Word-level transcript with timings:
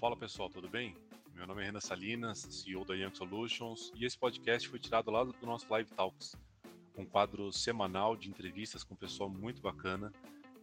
Fala 0.00 0.16
pessoal, 0.16 0.48
tudo 0.48 0.66
bem? 0.66 0.96
Meu 1.34 1.46
nome 1.46 1.60
é 1.60 1.66
Renan 1.66 1.78
Salinas, 1.78 2.38
CEO 2.38 2.86
da 2.86 2.94
Young 2.94 3.14
Solutions, 3.14 3.92
e 3.94 4.06
esse 4.06 4.16
podcast 4.16 4.66
foi 4.66 4.78
tirado 4.78 5.10
lá 5.10 5.22
do 5.22 5.34
nosso 5.42 5.66
Live 5.68 5.90
Talks, 5.90 6.34
um 6.96 7.04
quadro 7.04 7.52
semanal 7.52 8.16
de 8.16 8.30
entrevistas 8.30 8.82
com 8.82 8.96
pessoal 8.96 9.28
muito 9.28 9.60
bacana 9.60 10.10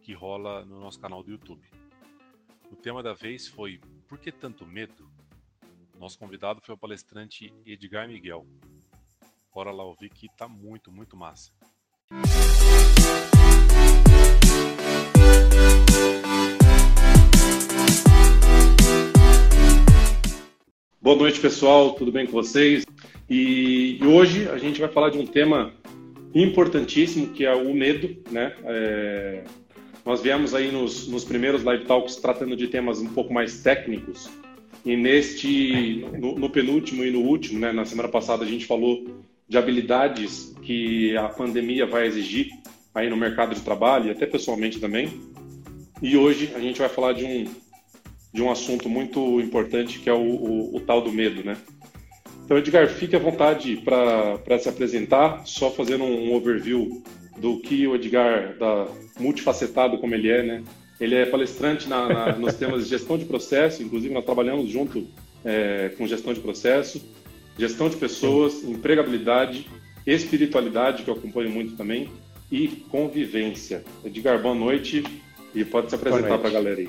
que 0.02 0.12
rola 0.12 0.64
no 0.64 0.80
nosso 0.80 0.98
canal 0.98 1.22
do 1.22 1.30
YouTube. 1.30 1.70
O 2.72 2.74
tema 2.74 3.00
da 3.00 3.14
vez 3.14 3.46
foi 3.46 3.80
Por 4.08 4.18
que 4.18 4.32
tanto 4.32 4.66
medo? 4.66 5.08
Nosso 5.96 6.18
convidado 6.18 6.60
foi 6.60 6.74
o 6.74 6.78
palestrante 6.78 7.54
Edgar 7.64 8.08
Miguel. 8.08 8.44
Bora 9.54 9.70
lá 9.70 9.84
ouvir 9.84 10.10
que 10.10 10.28
tá 10.36 10.48
muito, 10.48 10.90
muito 10.90 11.16
massa. 11.16 11.52
Boa 21.08 21.16
noite, 21.16 21.40
pessoal. 21.40 21.92
Tudo 21.92 22.12
bem 22.12 22.26
com 22.26 22.32
vocês? 22.32 22.84
E 23.30 23.98
hoje 24.04 24.46
a 24.50 24.58
gente 24.58 24.78
vai 24.78 24.90
falar 24.90 25.08
de 25.08 25.16
um 25.16 25.24
tema 25.24 25.72
importantíssimo 26.34 27.28
que 27.28 27.46
é 27.46 27.54
o 27.54 27.72
medo, 27.72 28.14
né? 28.30 28.54
É... 28.62 29.42
Nós 30.04 30.20
viemos 30.20 30.54
aí 30.54 30.70
nos, 30.70 31.08
nos, 31.08 31.24
primeiros 31.24 31.64
live 31.64 31.86
talks 31.86 32.16
tratando 32.16 32.54
de 32.54 32.68
temas 32.68 33.00
um 33.00 33.06
pouco 33.06 33.32
mais 33.32 33.62
técnicos 33.62 34.28
e 34.84 34.98
neste, 34.98 36.06
no, 36.12 36.38
no 36.38 36.50
penúltimo 36.50 37.02
e 37.02 37.10
no 37.10 37.20
último, 37.20 37.58
né? 37.58 37.72
Na 37.72 37.86
semana 37.86 38.10
passada 38.10 38.44
a 38.44 38.46
gente 38.46 38.66
falou 38.66 39.06
de 39.48 39.56
habilidades 39.56 40.54
que 40.60 41.16
a 41.16 41.30
pandemia 41.30 41.86
vai 41.86 42.06
exigir 42.06 42.50
aí 42.94 43.08
no 43.08 43.16
mercado 43.16 43.54
de 43.54 43.62
trabalho 43.62 44.08
e 44.08 44.10
até 44.10 44.26
pessoalmente 44.26 44.78
também. 44.78 45.08
E 46.02 46.18
hoje 46.18 46.50
a 46.54 46.58
gente 46.58 46.78
vai 46.78 46.88
falar 46.90 47.14
de 47.14 47.24
um 47.24 47.46
de 48.32 48.42
um 48.42 48.50
assunto 48.50 48.88
muito 48.88 49.40
importante 49.40 49.98
que 49.98 50.08
é 50.08 50.12
o, 50.12 50.18
o, 50.18 50.76
o 50.76 50.80
tal 50.80 51.00
do 51.00 51.12
medo, 51.12 51.44
né? 51.44 51.56
Então, 52.44 52.56
Edgar, 52.56 52.88
fique 52.88 53.14
à 53.14 53.18
vontade 53.18 53.76
para 53.76 54.58
se 54.58 54.68
apresentar, 54.68 55.46
só 55.46 55.70
fazendo 55.70 56.04
um, 56.04 56.34
overview 56.34 57.02
do 57.36 57.60
que 57.60 57.86
o 57.86 57.94
Edgar, 57.94 58.56
da, 58.56 58.88
multifacetado 59.20 59.98
como 59.98 60.14
ele 60.14 60.30
é, 60.30 60.42
né? 60.42 60.64
Ele 60.98 61.14
é 61.14 61.26
palestrante 61.26 61.88
na, 61.88 62.08
na, 62.08 62.32
nos 62.38 62.54
temas 62.54 62.84
de 62.84 62.90
gestão 62.90 63.18
de 63.18 63.26
processo, 63.26 63.82
inclusive 63.82 64.14
nós 64.14 64.24
trabalhamos 64.24 64.70
junto 64.70 65.06
é, 65.44 65.90
com 65.98 66.06
gestão 66.06 66.32
de 66.32 66.40
processo, 66.40 67.02
gestão 67.58 67.88
de 67.88 67.96
pessoas, 67.96 68.64
empregabilidade, 68.64 69.66
espiritualidade, 70.06 71.02
que 71.02 71.10
eu 71.10 71.14
acompanho 71.14 71.50
muito 71.50 71.76
também, 71.76 72.08
e 72.50 72.68
convivência. 72.90 73.84
Edgar, 74.02 74.40
boa 74.40 74.54
noite 74.54 75.04
e 75.54 75.64
pode 75.64 75.90
se 75.90 75.94
apresentar 75.94 76.38
para 76.38 76.48
a 76.48 76.52
galera 76.52 76.80
aí. 76.80 76.88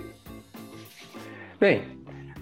Bem, 1.59 1.83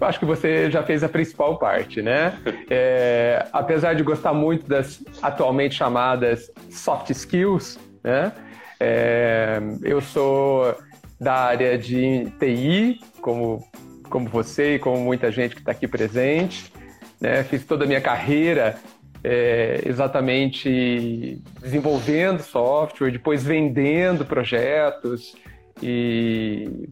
eu 0.00 0.06
acho 0.06 0.18
que 0.18 0.24
você 0.24 0.70
já 0.70 0.82
fez 0.82 1.02
a 1.02 1.08
principal 1.08 1.58
parte, 1.58 2.00
né? 2.02 2.38
É, 2.70 3.46
apesar 3.52 3.94
de 3.94 4.02
gostar 4.02 4.34
muito 4.34 4.68
das 4.68 5.02
atualmente 5.22 5.74
chamadas 5.74 6.50
soft 6.70 7.10
skills, 7.10 7.78
né? 8.04 8.32
É, 8.78 9.60
eu 9.82 10.00
sou 10.00 10.76
da 11.18 11.34
área 11.34 11.76
de 11.76 12.30
TI, 12.38 13.00
como, 13.20 13.64
como 14.08 14.28
você 14.28 14.76
e 14.76 14.78
como 14.78 14.98
muita 14.98 15.32
gente 15.32 15.54
que 15.54 15.60
está 15.60 15.72
aqui 15.72 15.88
presente. 15.88 16.72
Né? 17.20 17.42
Fiz 17.42 17.64
toda 17.64 17.84
a 17.84 17.86
minha 17.86 18.00
carreira 18.00 18.76
é, 19.24 19.82
exatamente 19.84 21.42
desenvolvendo 21.60 22.40
software, 22.42 23.10
depois 23.10 23.42
vendendo 23.42 24.24
projetos 24.24 25.34
e 25.82 26.88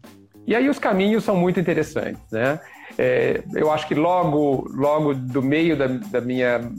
e 0.47 0.55
aí 0.55 0.69
os 0.69 0.79
caminhos 0.79 1.25
são 1.25 1.37
muito 1.37 1.59
interessantes, 1.59 2.23
né? 2.31 2.61
É, 2.97 3.43
eu 3.55 3.71
acho 3.71 3.87
que 3.87 3.95
logo, 3.95 4.67
logo 4.73 5.13
do 5.13 5.43
meio 5.43 5.77
da, 5.77 5.87
da 5.87 6.21
minha, 6.21 6.71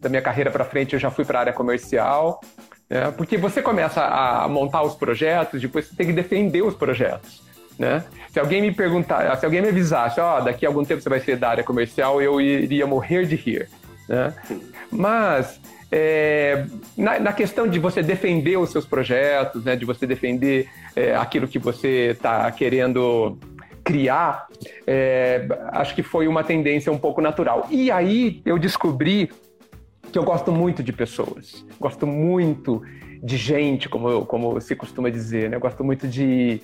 da 0.00 0.08
minha 0.08 0.22
carreira 0.22 0.50
para 0.50 0.64
frente 0.64 0.94
eu 0.94 0.98
já 0.98 1.10
fui 1.10 1.24
para 1.24 1.38
a 1.38 1.40
área 1.40 1.52
comercial, 1.52 2.40
né? 2.88 3.12
porque 3.16 3.36
você 3.36 3.60
começa 3.60 4.02
a 4.02 4.48
montar 4.48 4.82
os 4.82 4.94
projetos, 4.94 5.60
depois 5.60 5.86
você 5.86 5.96
tem 5.96 6.06
que 6.06 6.12
defender 6.12 6.62
os 6.62 6.74
projetos. 6.74 7.44
Né? 7.78 8.02
Se 8.30 8.40
alguém 8.40 8.62
me 8.62 8.72
perguntar, 8.72 9.36
se 9.36 9.44
alguém 9.44 9.60
me 9.60 9.68
avisasse, 9.68 10.18
ó, 10.18 10.38
oh, 10.38 10.40
daqui 10.40 10.64
a 10.64 10.68
algum 10.68 10.84
tempo 10.84 11.02
você 11.02 11.08
vai 11.10 11.20
ser 11.20 11.36
da 11.36 11.50
área 11.50 11.64
comercial, 11.64 12.22
eu 12.22 12.40
iria 12.40 12.86
morrer 12.86 13.26
de 13.26 13.36
rir. 13.36 13.68
Né? 14.08 14.32
Mas 14.90 15.60
é, 15.90 16.66
na, 16.96 17.18
na, 17.20 17.32
questão 17.32 17.68
de 17.68 17.78
você 17.78 18.02
defender 18.02 18.56
os 18.56 18.70
seus 18.70 18.84
projetos, 18.84 19.64
né, 19.64 19.76
de 19.76 19.84
você 19.84 20.06
defender 20.06 20.68
é, 20.96 21.14
aquilo 21.14 21.46
que 21.46 21.58
você 21.58 22.10
está 22.10 22.50
querendo 22.50 23.38
criar, 23.84 24.48
é, 24.84 25.46
acho 25.68 25.94
que 25.94 26.02
foi 26.02 26.26
uma 26.26 26.42
tendência 26.42 26.90
um 26.90 26.98
pouco 26.98 27.20
natural. 27.20 27.68
E 27.70 27.90
aí 27.90 28.42
eu 28.44 28.58
descobri 28.58 29.30
que 30.10 30.18
eu 30.18 30.24
gosto 30.24 30.50
muito 30.50 30.82
de 30.82 30.92
pessoas, 30.92 31.64
gosto 31.78 32.04
muito 32.04 32.82
de 33.22 33.36
gente, 33.36 33.88
como, 33.88 34.26
como 34.26 34.60
se 34.60 34.74
costuma 34.74 35.08
dizer, 35.08 35.48
né? 35.50 35.56
Eu 35.56 35.60
gosto 35.60 35.84
muito 35.84 36.08
de, 36.08 36.60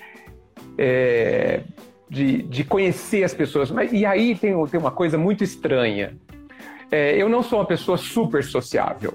é, 0.76 1.60
de, 2.08 2.42
de, 2.42 2.64
conhecer 2.64 3.24
as 3.24 3.32
pessoas. 3.32 3.70
Mas, 3.70 3.92
e 3.92 4.04
aí 4.04 4.34
tem, 4.34 4.52
tem 4.66 4.80
uma 4.80 4.90
coisa 4.90 5.16
muito 5.16 5.44
estranha. 5.44 6.16
É, 6.92 7.16
eu 7.16 7.26
não 7.26 7.42
sou 7.42 7.58
uma 7.58 7.64
pessoa 7.64 7.96
super 7.96 8.44
sociável. 8.44 9.14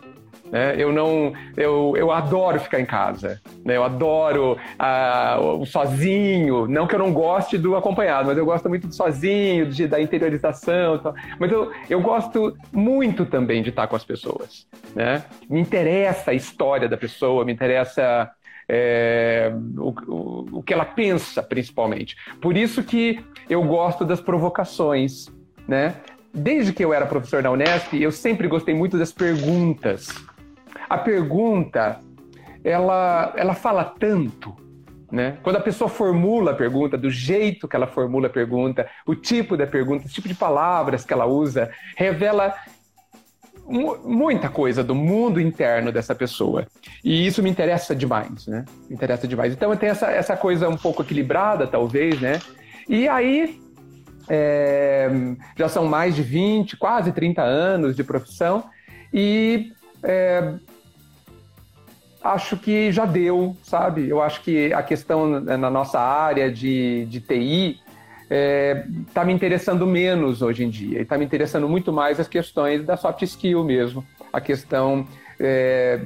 Né? 0.52 0.76
Eu 0.78 0.92
não, 0.92 1.34
eu, 1.56 1.94
eu 1.96 2.12
adoro 2.12 2.60
ficar 2.60 2.80
em 2.80 2.86
casa. 2.86 3.40
Né? 3.64 3.78
Eu 3.78 3.84
adoro 3.84 4.54
uh, 4.54 5.62
o 5.62 5.66
sozinho. 5.66 6.68
Não 6.68 6.88
que 6.88 6.96
eu 6.96 7.00
não 7.00 7.14
goste 7.14 7.56
do 7.58 7.76
acompanhado, 7.76 8.28
mas 8.28 8.38
eu 8.38 8.46
gosto 8.46 8.68
muito 8.68 8.88
do 8.88 8.96
sozinho, 8.96 9.68
de, 9.68 9.88
da 9.88 10.02
interiorização. 10.02 10.98
Tal. 10.98 11.14
Mas 11.40 11.52
eu, 11.52 11.72
eu 11.88 12.02
gosto 12.02 12.58
muito 12.72 13.26
também 13.26 13.62
de 13.62 13.70
estar 13.70 13.86
com 13.88 13.96
as 13.96 14.04
pessoas. 14.04 14.68
Né? 14.96 15.24
Me 15.48 15.60
interessa 15.60 16.32
a 16.32 16.34
história 16.34 16.90
da 16.90 16.98
pessoa, 16.98 17.46
me 17.46 17.54
interessa 17.54 18.32
é, 18.68 19.52
o, 19.78 19.94
o, 20.08 20.46
o, 20.60 20.64
que 20.64 20.74
ela 20.74 20.86
pensa, 20.86 21.44
principalmente. 21.44 22.16
Por 22.42 22.58
isso 22.58 22.84
que 22.84 23.24
eu 23.50 23.64
gosto 23.64 24.04
das 24.04 24.20
provocações, 24.20 25.28
né? 25.68 25.96
Desde 26.38 26.72
que 26.72 26.86
eu 26.86 26.94
era 26.94 27.06
professor 27.06 27.42
na 27.42 27.52
Unesp, 27.52 27.94
eu 27.94 28.12
sempre 28.12 28.48
gostei 28.48 28.74
muito 28.74 28.98
das 28.98 29.12
perguntas. 29.12 30.08
A 30.88 30.98
pergunta, 30.98 32.00
ela, 32.64 33.34
ela 33.36 33.54
fala 33.54 33.84
tanto, 33.84 34.56
né? 35.12 35.38
Quando 35.42 35.56
a 35.56 35.62
pessoa 35.62 35.90
formula 35.90 36.52
a 36.52 36.56
pergunta, 36.56 36.98
do 36.98 37.10
jeito 37.10 37.68
que 37.68 37.76
ela 37.76 37.88
formula 37.88 38.28
a 38.28 38.30
pergunta, 38.30 38.88
o 39.06 39.16
tipo 39.16 39.58
da 39.58 39.66
pergunta, 39.66 40.06
o 40.06 40.10
tipo 40.10 40.28
de 40.28 40.36
palavras 40.36 41.04
que 41.04 41.12
ela 41.12 41.26
usa, 41.26 41.72
revela 41.96 42.54
muita 43.68 44.48
coisa 44.48 44.82
do 44.82 44.96
mundo 44.96 45.42
interno 45.42 45.92
dessa 45.92 46.16
pessoa. 46.16 46.68
E 47.04 47.28
isso 47.28 47.44
me 47.44 47.50
interessa 47.50 47.94
demais, 47.94 48.48
né? 48.48 48.64
Me 48.88 48.96
interessa 48.96 49.28
demais. 49.28 49.52
Então 49.52 49.76
tem 49.76 49.90
essa, 49.90 50.10
essa 50.10 50.38
coisa 50.38 50.70
um 50.70 50.78
pouco 50.78 51.02
equilibrada, 51.02 51.68
talvez, 51.68 52.22
né? 52.22 52.40
E 52.88 53.10
aí 53.10 53.60
é, 54.30 55.10
já 55.56 55.70
são 55.70 55.86
mais 55.86 56.16
de 56.16 56.22
20, 56.22 56.78
quase 56.78 57.12
30 57.12 57.42
anos 57.42 57.96
de 57.96 58.04
profissão 58.04 58.66
e 59.14 59.74
é, 60.04 60.54
acho 62.24 62.58
que 62.58 62.92
já 62.92 63.06
deu, 63.06 63.56
sabe? 63.64 64.08
Eu 64.10 64.22
acho 64.22 64.42
que 64.42 64.74
a 64.74 64.84
questão 64.84 65.40
na 65.40 65.70
nossa 65.70 66.00
área 66.00 66.52
de, 66.52 67.06
de 67.06 67.22
TI 67.22 67.80
está 68.24 68.36
é, 68.36 68.86
tá 69.14 69.24
me 69.24 69.32
interessando 69.32 69.88
menos 69.88 70.42
hoje 70.42 70.64
em 70.66 70.70
dia 70.70 71.00
e 71.00 71.02
está 71.02 71.18
me 71.18 71.24
interessando 71.24 71.68
muito 71.70 71.94
mais 71.94 72.20
as 72.20 72.28
questões 72.28 72.84
da 72.86 72.98
soft 72.98 73.22
skill 73.22 73.64
mesmo, 73.64 74.06
a 74.34 74.42
questão 74.42 75.08
é, 75.40 76.00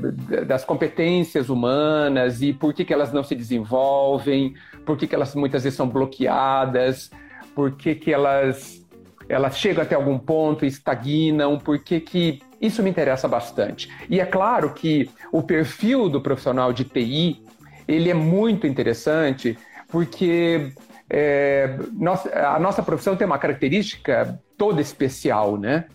das 0.46 0.64
competências 0.64 1.50
humanas 1.50 2.42
e 2.42 2.54
por 2.54 2.74
que, 2.74 2.86
que 2.86 2.94
elas 2.94 3.12
não 3.12 3.24
se 3.24 3.34
desenvolvem, 3.34 4.54
por 4.86 4.98
que, 4.98 5.08
que 5.08 5.16
elas 5.16 5.34
muitas 5.34 5.64
vezes 5.64 5.78
são 5.78 5.88
bloqueadas, 5.88 7.10
por 7.56 7.72
que, 7.76 7.96
que 7.96 8.14
elas, 8.14 8.86
elas 9.28 9.58
chegam 9.58 9.84
até 9.84 9.96
algum 9.96 10.18
ponto 10.18 10.66
estagnam, 10.66 11.58
por 11.58 11.80
que, 11.80 12.00
que 12.00 12.42
isso 12.62 12.84
me 12.84 12.90
interessa 12.90 13.28
bastante. 13.28 13.90
E 14.10 14.20
é 14.20 14.26
claro 14.26 14.74
que 14.74 15.10
o 15.32 15.42
perfil 15.42 16.08
do 16.10 16.22
profissional 16.22 16.72
de 16.72 16.84
TI 16.84 17.44
ele 17.88 18.10
é 18.10 18.14
muito 18.14 18.68
interessante 18.68 19.58
porque 19.90 20.72
é, 21.10 21.78
nossa, 21.92 22.30
a 22.34 22.60
nossa 22.60 22.82
profissão 22.82 23.16
tem 23.16 23.28
uma 23.28 23.38
característica 23.38 24.40
toda 24.58 24.80
especial, 24.80 25.58
né? 25.58 25.86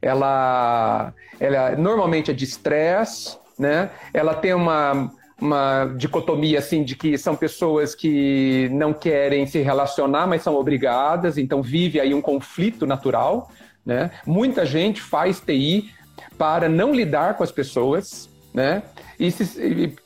Ela, 0.00 1.12
ela 1.40 1.74
normalmente 1.76 2.30
é 2.30 2.34
de 2.34 2.44
estresse, 2.44 3.36
né? 3.58 3.90
Ela 4.14 4.34
tem 4.34 4.54
uma, 4.54 5.10
uma 5.42 5.92
dicotomia 5.96 6.60
assim 6.60 6.84
de 6.84 6.94
que 6.94 7.18
são 7.18 7.34
pessoas 7.34 7.96
que 7.96 8.68
não 8.70 8.92
querem 8.92 9.44
se 9.44 9.58
relacionar, 9.60 10.24
mas 10.24 10.42
são 10.42 10.54
obrigadas, 10.54 11.36
então 11.36 11.60
vive 11.60 11.98
aí 11.98 12.14
um 12.14 12.22
conflito 12.22 12.86
natural, 12.86 13.50
né? 13.84 14.12
Muita 14.24 14.64
gente 14.64 15.02
faz 15.02 15.40
TI 15.40 15.90
para 16.38 16.68
não 16.68 16.94
lidar 16.94 17.36
com 17.36 17.42
as 17.42 17.50
pessoas, 17.50 18.30
né? 18.54 18.84
E, 19.18 19.32
se, 19.32 19.60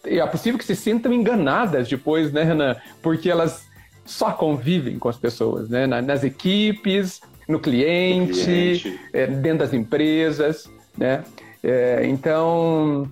e, 0.07 0.19
é 0.19 0.27
possível 0.27 0.59
que 0.59 0.65
se 0.65 0.75
sintam 0.75 1.13
enganadas 1.13 1.87
depois, 1.87 2.33
né, 2.33 2.43
Renan? 2.43 2.75
Porque 3.03 3.29
elas 3.29 3.67
só 4.07 4.33
convivem 4.33 4.99
com 4.99 5.11
as 5.11 5.19
pessoas, 5.19 5.69
né? 5.69 5.87
Nas 5.87 6.25
equipes, 6.25 7.21
no 7.47 7.61
cliente, 7.61 8.43
cliente. 8.43 9.01
É, 9.13 9.27
dentro 9.27 9.59
das 9.59 9.75
empresas, 9.75 10.71
né? 10.97 11.23
É, 11.63 12.07
então, 12.07 13.11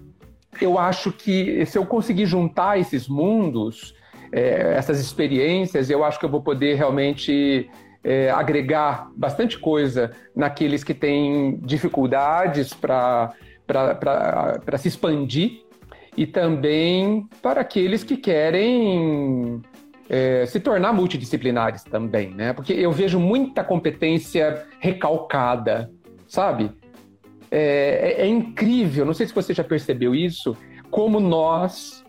eu 0.61 0.79
acho 0.79 1.13
que 1.13 1.65
se 1.67 1.79
eu 1.79 1.87
conseguir 1.87 2.27
juntar 2.27 2.79
esses 2.79 3.09
mundos, 3.09 3.95
é, 4.33 4.75
essas 4.77 5.01
experiências, 5.01 5.89
eu 5.91 6.05
acho 6.05 6.19
que 6.19 6.25
eu 6.25 6.31
vou 6.31 6.43
poder 6.43 6.75
realmente 6.75 7.71
é, 8.03 8.31
agregar 8.31 9.11
bastante 9.17 9.59
coisa 9.59 10.11
naqueles 10.37 10.85
que 10.85 10.93
têm 10.93 11.59
dificuldades 11.63 12.75
para 12.75 13.33
se 14.77 14.89
expandir 14.89 15.63
e 16.17 16.27
também 16.27 17.27
para 17.43 17.63
aqueles 17.63 18.05
que 18.05 18.17
querem 18.17 19.61
é, 20.09 20.45
se 20.47 20.61
tornar 20.61 20.93
multidisciplinares 20.93 21.83
também, 21.83 22.31
né? 22.31 22.53
Porque 22.53 22.73
eu 22.73 22.93
vejo 22.93 23.19
muita 23.19 23.65
competência 23.65 24.67
recalcada, 24.79 25.91
sabe? 26.29 26.71
É, 27.57 28.17
é, 28.19 28.23
é, 28.23 28.27
incrível, 28.27 29.07
não 29.07 29.15
sei 29.15 29.29
se 29.29 29.33
você 29.33 29.55
já 29.55 29.63
percebeu 29.63 30.13
isso, 30.13 30.57
como 30.91 31.21
nós, 31.21 32.05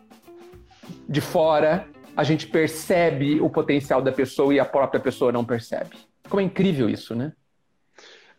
de 1.08 1.22
fora, 1.22 1.88
a 2.18 2.24
gente 2.24 2.48
percebe 2.48 3.40
o 3.40 3.48
potencial 3.48 4.02
da 4.02 4.12
pessoa 4.12 4.56
e 4.56 4.60
a 4.60 4.66
própria 4.66 5.00
pessoa 5.00 5.32
não 5.32 5.46
percebe. 5.46 5.98
Como 6.28 6.42
é 6.42 6.44
incrível 6.44 6.90
isso, 6.90 7.14
né? 7.14 7.32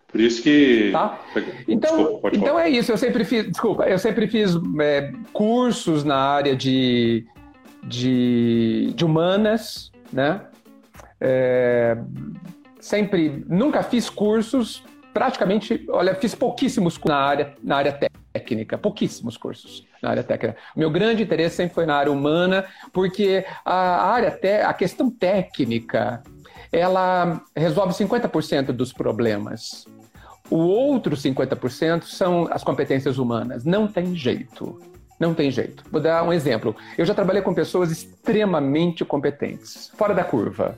Por 0.08 0.20
isso 0.20 0.42
que. 0.42 0.90
Tá? 0.90 1.20
Então, 1.68 1.96
desculpa, 1.96 2.30
então 2.32 2.58
é 2.58 2.68
isso. 2.68 2.90
Eu 2.90 2.98
sempre 2.98 3.24
fiz. 3.24 3.46
Desculpa, 3.46 3.84
eu 3.84 3.98
sempre 4.00 4.26
fiz 4.26 4.56
é, 4.80 5.12
cursos 5.32 6.02
na 6.02 6.16
área 6.16 6.56
de, 6.56 7.24
de, 7.84 8.92
de 8.96 9.04
humanas, 9.04 9.92
né? 10.12 10.40
É, 11.20 11.96
sempre. 12.80 13.44
Nunca 13.46 13.84
fiz 13.84 14.10
cursos. 14.10 14.82
Praticamente, 15.16 15.82
olha, 15.88 16.14
fiz 16.14 16.34
pouquíssimos 16.34 17.00
na 17.02 17.16
área, 17.16 17.54
na 17.64 17.76
área 17.76 17.98
técnica, 18.34 18.76
pouquíssimos 18.76 19.38
cursos 19.38 19.86
na 20.02 20.10
área 20.10 20.22
técnica. 20.22 20.58
Meu 20.76 20.90
grande 20.90 21.22
interesse 21.22 21.56
sempre 21.56 21.74
foi 21.74 21.86
na 21.86 21.96
área 21.96 22.12
humana, 22.12 22.66
porque 22.92 23.42
a 23.64 24.10
área, 24.10 24.38
a 24.66 24.74
questão 24.74 25.10
técnica, 25.10 26.22
ela 26.70 27.42
resolve 27.56 27.94
50% 27.94 28.72
dos 28.72 28.92
problemas. 28.92 29.86
O 30.50 30.58
outro 30.58 31.16
50% 31.16 32.02
são 32.02 32.46
as 32.50 32.62
competências 32.62 33.16
humanas. 33.16 33.64
Não 33.64 33.88
tem 33.88 34.14
jeito. 34.14 34.78
Não 35.18 35.32
tem 35.32 35.50
jeito. 35.50 35.82
Vou 35.90 35.98
dar 35.98 36.24
um 36.24 36.32
exemplo. 36.32 36.76
Eu 36.98 37.06
já 37.06 37.14
trabalhei 37.14 37.40
com 37.40 37.54
pessoas 37.54 37.90
extremamente 37.90 39.02
competentes, 39.02 39.90
fora 39.96 40.12
da 40.12 40.24
curva. 40.24 40.76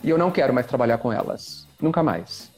E 0.00 0.08
eu 0.08 0.16
não 0.16 0.30
quero 0.30 0.54
mais 0.54 0.68
trabalhar 0.68 0.98
com 0.98 1.12
elas. 1.12 1.66
Nunca 1.82 2.04
mais. 2.04 2.49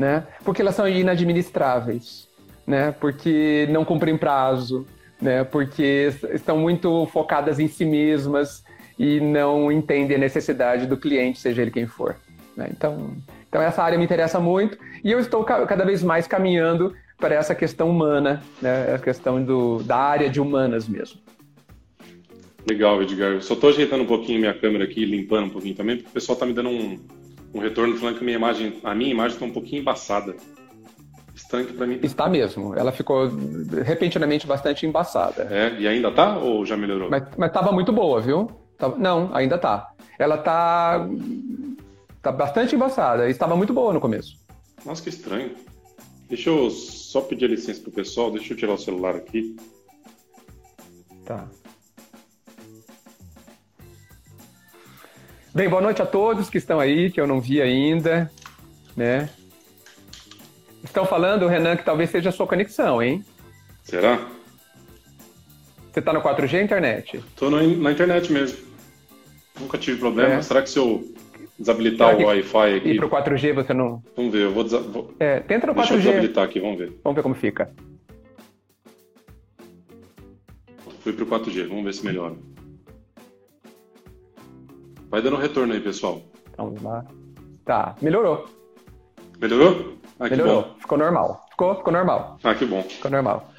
Né? 0.00 0.26
Porque 0.42 0.62
elas 0.62 0.74
são 0.74 0.88
inadministráveis. 0.88 2.26
Né? 2.66 2.90
Porque 2.90 3.68
não 3.70 3.84
cumprem 3.84 4.16
prazo. 4.16 4.86
Né? 5.20 5.44
Porque 5.44 6.10
estão 6.32 6.56
muito 6.56 7.04
focadas 7.12 7.58
em 7.58 7.68
si 7.68 7.84
mesmas 7.84 8.64
e 8.98 9.20
não 9.20 9.70
entendem 9.70 10.16
a 10.16 10.20
necessidade 10.20 10.86
do 10.86 10.96
cliente, 10.96 11.38
seja 11.38 11.60
ele 11.60 11.70
quem 11.70 11.86
for. 11.86 12.16
Né? 12.56 12.68
Então, 12.70 13.14
então, 13.46 13.60
essa 13.60 13.82
área 13.82 13.98
me 13.98 14.04
interessa 14.04 14.40
muito 14.40 14.78
e 15.04 15.12
eu 15.12 15.20
estou 15.20 15.44
cada 15.44 15.84
vez 15.84 16.02
mais 16.02 16.26
caminhando 16.26 16.94
para 17.18 17.34
essa 17.34 17.54
questão 17.54 17.90
humana, 17.90 18.42
né? 18.62 18.94
a 18.94 18.98
questão 18.98 19.42
do, 19.44 19.82
da 19.82 19.98
área 19.98 20.30
de 20.30 20.40
humanas 20.40 20.88
mesmo. 20.88 21.20
Legal, 22.66 23.02
Edgar. 23.02 23.42
Só 23.42 23.52
estou 23.52 23.68
ajeitando 23.68 24.04
um 24.04 24.06
pouquinho 24.06 24.40
minha 24.40 24.54
câmera 24.54 24.84
aqui, 24.84 25.04
limpando 25.04 25.46
um 25.46 25.50
pouquinho 25.50 25.74
também, 25.74 25.96
porque 25.96 26.08
o 26.08 26.12
pessoal 26.12 26.34
está 26.34 26.46
me 26.46 26.54
dando 26.54 26.70
um, 26.70 26.98
um 27.54 27.60
retorno 27.60 27.96
falando 27.96 28.16
que 28.16 28.22
a 28.22 28.24
minha 28.24 28.36
imagem, 28.36 28.80
a 28.84 28.94
minha 28.94 29.10
imagem 29.10 29.34
está 29.34 29.46
um 29.46 29.52
pouquinho 29.52 29.82
embaçada. 29.82 30.36
Estanque 31.34 31.72
para 31.72 31.86
mim. 31.86 31.98
Está 32.02 32.28
mesmo. 32.28 32.74
Ela 32.74 32.92
ficou 32.92 33.28
repentinamente 33.84 34.46
bastante 34.46 34.86
embaçada. 34.86 35.48
É, 35.50 35.80
e 35.80 35.88
ainda 35.88 36.10
tá 36.10 36.38
ou 36.38 36.64
já 36.66 36.76
melhorou? 36.76 37.10
Mas, 37.10 37.24
mas 37.36 37.52
tava 37.52 37.72
muito 37.72 37.92
boa, 37.92 38.20
viu? 38.20 38.50
Não, 38.98 39.30
ainda 39.34 39.58
tá. 39.58 39.92
Ela 40.18 40.38
tá 40.38 41.06
Tá 42.22 42.30
bastante 42.30 42.74
embaçada. 42.74 43.28
Estava 43.28 43.56
muito 43.56 43.72
boa 43.72 43.92
no 43.92 44.00
começo. 44.00 44.36
Nossa, 44.84 45.02
que 45.02 45.08
estranho. 45.08 45.52
Deixa 46.28 46.50
eu 46.50 46.70
só 46.70 47.20
pedir 47.22 47.48
licença 47.48 47.80
pro 47.80 47.90
pessoal. 47.90 48.30
Deixa 48.30 48.52
eu 48.52 48.56
tirar 48.56 48.74
o 48.74 48.78
celular 48.78 49.16
aqui. 49.16 49.56
Tá. 51.24 51.48
Bem, 55.52 55.68
boa 55.68 55.82
noite 55.82 56.00
a 56.00 56.06
todos 56.06 56.48
que 56.48 56.58
estão 56.58 56.78
aí, 56.78 57.10
que 57.10 57.20
eu 57.20 57.26
não 57.26 57.40
vi 57.40 57.60
ainda, 57.60 58.30
né? 58.96 59.28
Estão 60.84 61.04
falando, 61.04 61.48
Renan, 61.48 61.76
que 61.76 61.84
talvez 61.84 62.08
seja 62.08 62.28
a 62.28 62.32
sua 62.32 62.46
conexão, 62.46 63.02
hein? 63.02 63.24
Será? 63.82 64.28
Você 65.90 66.00
tá 66.00 66.12
no 66.12 66.22
4G 66.22 66.62
internet? 66.62 67.20
No, 67.40 67.50
na 67.50 67.90
internet 67.90 68.32
mesmo. 68.32 68.58
Nunca 69.58 69.76
tive 69.76 69.98
problema. 69.98 70.34
É. 70.34 70.42
Será 70.42 70.62
que 70.62 70.70
se 70.70 70.78
eu 70.78 71.04
desabilitar 71.58 72.16
o 72.16 72.26
Wi-Fi 72.26 72.76
aqui. 72.76 72.90
E 72.90 72.96
pro 72.96 73.10
4G 73.10 73.52
você 73.52 73.74
não. 73.74 74.02
Vamos 74.16 74.32
ver, 74.32 74.42
eu 74.42 74.52
vou, 74.52 74.62
desa... 74.62 74.82
É, 75.18 75.40
tenta 75.40 75.66
no 75.66 75.74
4G. 75.74 75.76
Deixa 75.76 75.94
eu 75.94 75.98
desabilitar 75.98 76.44
aqui, 76.44 76.60
vamos 76.60 76.78
ver. 76.78 76.92
Vamos 77.02 77.16
ver 77.16 77.22
como 77.22 77.34
fica. 77.34 77.70
Fui 81.00 81.12
pro 81.12 81.26
4G, 81.26 81.66
vamos 81.66 81.84
ver 81.84 81.94
se 81.94 82.04
melhora. 82.04 82.34
Vai 85.10 85.20
dando 85.20 85.36
retorno 85.36 85.72
aí, 85.72 85.80
pessoal. 85.80 86.22
Vamos 86.56 86.80
lá. 86.82 87.04
Tá, 87.64 87.96
melhorou. 88.00 88.46
Melhorou? 89.40 89.94
Ah, 90.20 90.28
melhorou. 90.28 90.76
Ficou 90.78 90.96
normal. 90.96 91.46
Ficou, 91.50 91.74
ficou 91.74 91.92
normal. 91.92 92.38
Ah, 92.44 92.54
que 92.54 92.64
bom. 92.64 92.82
Ficou 92.82 93.10
normal. 93.10 93.50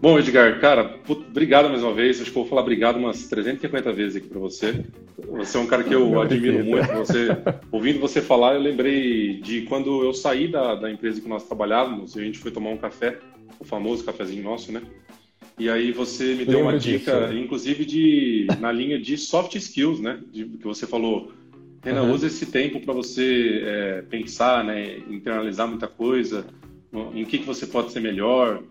Bom, 0.00 0.18
Edgar, 0.18 0.60
cara, 0.60 1.00
obrigado 1.08 1.68
mais 1.68 1.82
uma 1.82 1.92
vez. 1.92 2.20
Acho 2.20 2.30
que 2.30 2.38
eu 2.38 2.42
vou 2.42 2.48
falar 2.48 2.62
obrigado 2.62 2.96
umas 2.96 3.26
350 3.26 3.92
vezes 3.92 4.16
aqui 4.16 4.28
para 4.28 4.38
você. 4.38 4.84
Você 5.16 5.56
é 5.56 5.60
um 5.60 5.66
cara 5.66 5.82
que 5.82 5.94
eu 5.94 6.20
admiro 6.20 6.64
muito. 6.64 6.92
Você, 6.92 7.28
ouvindo 7.72 7.98
você 7.98 8.20
falar, 8.20 8.54
eu 8.54 8.60
lembrei 8.60 9.40
de 9.40 9.62
quando 9.62 10.04
eu 10.04 10.12
saí 10.12 10.46
da, 10.46 10.74
da 10.74 10.90
empresa 10.90 11.20
que 11.20 11.28
nós 11.28 11.44
trabalhávamos 11.44 12.14
e 12.14 12.20
a 12.20 12.22
gente 12.22 12.38
foi 12.38 12.50
tomar 12.50 12.70
um 12.70 12.76
café, 12.76 13.18
o 13.58 13.64
famoso 13.64 14.04
cafezinho 14.04 14.44
nosso, 14.44 14.70
né? 14.70 14.82
E 15.58 15.70
aí 15.70 15.92
você 15.92 16.34
me 16.34 16.44
deu 16.44 16.60
uma 16.60 16.78
dica, 16.78 17.28
disso. 17.28 17.38
inclusive 17.38 17.84
de 17.84 18.46
na 18.58 18.72
linha 18.72 18.98
de 18.98 19.16
soft 19.16 19.54
skills, 19.54 20.00
né? 20.00 20.20
De, 20.32 20.44
que 20.44 20.64
você 20.64 20.86
falou, 20.86 21.32
Renan, 21.82 22.02
uhum. 22.02 22.12
usa 22.12 22.26
esse 22.26 22.46
tempo 22.46 22.80
para 22.80 22.92
você 22.92 23.62
é, 23.64 24.02
pensar, 24.02 24.64
né? 24.64 24.98
Internalizar 25.08 25.68
muita 25.68 25.86
coisa, 25.86 26.44
em 27.14 27.24
que, 27.24 27.38
que 27.38 27.44
você 27.44 27.66
pode 27.66 27.92
ser 27.92 28.00
melhor. 28.00 28.62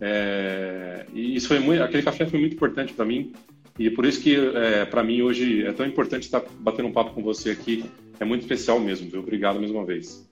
É, 0.00 1.06
e 1.12 1.34
isso 1.34 1.48
foi 1.48 1.58
muito, 1.58 1.82
aquele 1.82 2.04
café 2.04 2.24
foi 2.24 2.38
muito 2.38 2.54
importante 2.54 2.92
para 2.92 3.04
mim 3.04 3.32
e 3.78 3.90
por 3.90 4.04
isso 4.04 4.20
que 4.20 4.34
é, 4.34 4.84
para 4.84 5.04
mim 5.04 5.22
hoje 5.22 5.64
é 5.64 5.72
tão 5.72 5.86
importante 5.86 6.24
estar 6.24 6.42
batendo 6.58 6.88
um 6.88 6.92
papo 6.92 7.14
com 7.14 7.22
você 7.22 7.50
aqui. 7.50 7.84
É 8.18 8.24
muito 8.24 8.42
especial 8.42 8.80
mesmo, 8.80 9.08
viu? 9.08 9.20
Obrigado 9.20 9.60
mais 9.60 9.70
uma 9.70 9.84
vez. 9.84 10.28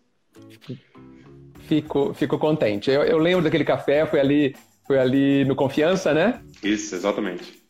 Fico, 1.60 2.12
fico 2.12 2.38
contente. 2.38 2.90
Eu, 2.90 3.02
eu 3.02 3.18
lembro 3.18 3.44
daquele 3.44 3.64
café, 3.64 4.04
foi 4.04 4.18
ali, 4.18 4.56
foi 4.86 4.98
ali 4.98 5.44
no 5.44 5.54
Confiança, 5.54 6.14
né? 6.14 6.40
Isso, 6.62 6.94
exatamente. 6.94 7.66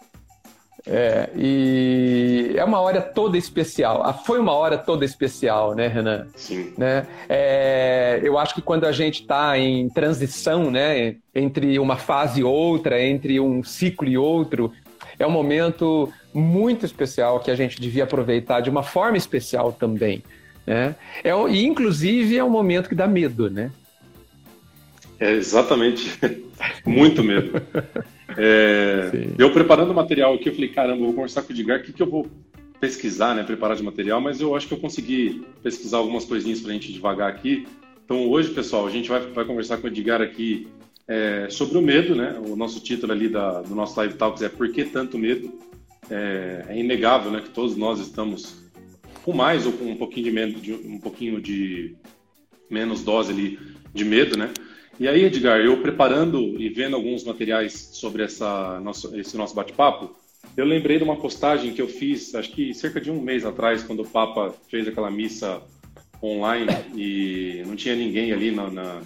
É, 0.89 1.31
e 1.35 2.53
é 2.55 2.65
uma 2.65 2.81
hora 2.81 3.01
toda 3.01 3.37
especial. 3.37 4.03
Ah, 4.05 4.13
foi 4.13 4.39
uma 4.39 4.53
hora 4.53 4.79
toda 4.79 5.05
especial, 5.05 5.75
né, 5.75 5.89
Renan? 5.89 6.29
Sim. 6.37 6.73
Né? 6.79 7.05
É, 7.29 8.21
eu 8.23 8.39
acho 8.39 8.55
que 8.55 8.63
quando 8.63 8.85
a 8.85 8.93
gente 8.93 9.23
está 9.23 9.59
em 9.59 9.89
transição, 9.89 10.71
né, 10.71 11.17
entre 11.35 11.77
uma 11.81 11.97
fase 11.97 12.41
e 12.41 12.45
outra, 12.45 13.03
entre 13.03 13.41
um 13.41 13.65
ciclo 13.65 14.07
e 14.07 14.17
outro, 14.17 14.73
é 15.19 15.27
um 15.27 15.31
momento 15.31 16.13
muito 16.33 16.87
especial 16.87 17.41
que 17.41 17.51
a 17.51 17.57
gente 17.57 17.81
devia 17.81 18.05
aproveitar 18.05 18.61
de 18.61 18.71
uma 18.71 18.85
forma 18.85 19.17
especial 19.17 19.73
também. 19.73 20.23
Né? 20.65 20.95
É, 21.25 21.31
e, 21.49 21.65
inclusive, 21.65 22.39
é 22.39 22.45
um 22.45 22.51
momento 22.51 22.89
que 22.89 22.95
dá 22.95 23.09
medo, 23.09 23.51
né? 23.51 23.73
É 25.19 25.33
exatamente. 25.33 26.19
muito 26.85 27.23
medo. 27.23 27.61
É, 28.37 29.11
eu 29.39 29.53
preparando 29.53 29.91
o 29.91 29.95
material 29.95 30.35
aqui, 30.35 30.49
eu 30.49 30.55
falei, 30.55 30.69
caramba, 30.69 31.01
eu 31.01 31.07
vou 31.07 31.15
conversar 31.15 31.43
com 31.43 31.53
o 31.53 31.57
Edgar, 31.57 31.81
o 31.81 31.83
que, 31.83 31.93
que 31.93 32.03
eu 32.03 32.11
vou 32.11 32.27
pesquisar, 32.81 33.35
né, 33.35 33.43
preparar 33.43 33.77
de 33.77 33.83
material, 33.83 34.21
mas 34.21 34.41
eu 34.41 34.55
acho 34.55 34.69
que 34.69 34.75
eu 34.75 34.79
consegui 34.79 35.43
pesquisar 35.63 35.99
algumas 35.99 36.25
coisinhas 36.25 36.61
para 36.61 36.71
a 36.71 36.75
gente 36.75 36.93
devagar 36.93 37.31
aqui. 37.31 37.67
Então 38.05 38.29
hoje, 38.29 38.51
pessoal, 38.51 38.87
a 38.87 38.91
gente 38.91 39.09
vai, 39.09 39.21
vai 39.21 39.45
conversar 39.45 39.79
com 39.79 39.87
o 39.87 39.91
Edgar 39.91 40.21
aqui 40.21 40.69
é, 41.09 41.47
sobre 41.49 41.79
o 41.79 41.83
medo, 41.83 42.15
né? 42.15 42.39
O 42.47 42.57
nosso 42.57 42.81
título 42.81 43.13
ali 43.13 43.29
da, 43.29 43.63
do 43.63 43.75
nosso 43.75 43.99
Live 43.99 44.15
Talks 44.15 44.43
é 44.43 44.49
Por 44.49 44.71
que 44.71 44.85
tanto 44.85 45.19
medo? 45.19 45.53
É, 46.11 46.67
é, 46.69 46.79
inegável, 46.79 47.33
né, 47.33 47.41
que 47.41 47.51
todos 47.51 47.77
nós 47.77 47.99
estamos 47.99 48.63
com 49.25 49.33
mais 49.33 49.67
ou 49.67 49.73
com 49.73 49.87
um 49.87 49.97
pouquinho 49.97 50.27
de 50.27 50.31
medo, 50.31 50.61
de, 50.61 50.73
um 50.73 51.01
pouquinho 51.01 51.41
de 51.41 51.97
menos 52.71 53.03
dose 53.03 53.33
ali 53.33 53.59
de 53.93 54.05
medo, 54.05 54.37
né? 54.37 54.51
E 54.99 55.07
aí, 55.07 55.25
Edgar, 55.25 55.61
eu 55.61 55.81
preparando 55.83 56.61
e 56.61 56.69
vendo 56.71 56.97
alguns 56.97 57.23
materiais 57.23 57.91
sobre 57.93 58.23
essa 58.23 58.81
nosso, 58.81 59.15
esse 59.19 59.37
nosso 59.37 59.55
bate-papo, 59.55 60.17
eu 60.57 60.65
lembrei 60.65 60.97
de 60.97 61.05
uma 61.05 61.17
postagem 61.17 61.73
que 61.73 61.83
eu 61.83 61.89
fiz, 61.89 62.35
acho 62.35 62.51
que 62.53 62.73
cerca 62.73 63.01
de 63.01 63.11
um 63.11 63.21
mês 63.21 63.45
atrás, 63.45 63.83
quando 63.83 64.01
o 64.01 64.09
Papa 64.09 64.55
fez 64.71 64.89
aquela 64.89 65.11
missa 65.11 65.61
online 66.23 66.73
e 66.95 67.63
não 67.67 67.77
tinha 67.77 67.95
ninguém 67.95 68.33
ali 68.33 68.51
na, 68.51 68.71
na, 68.71 69.03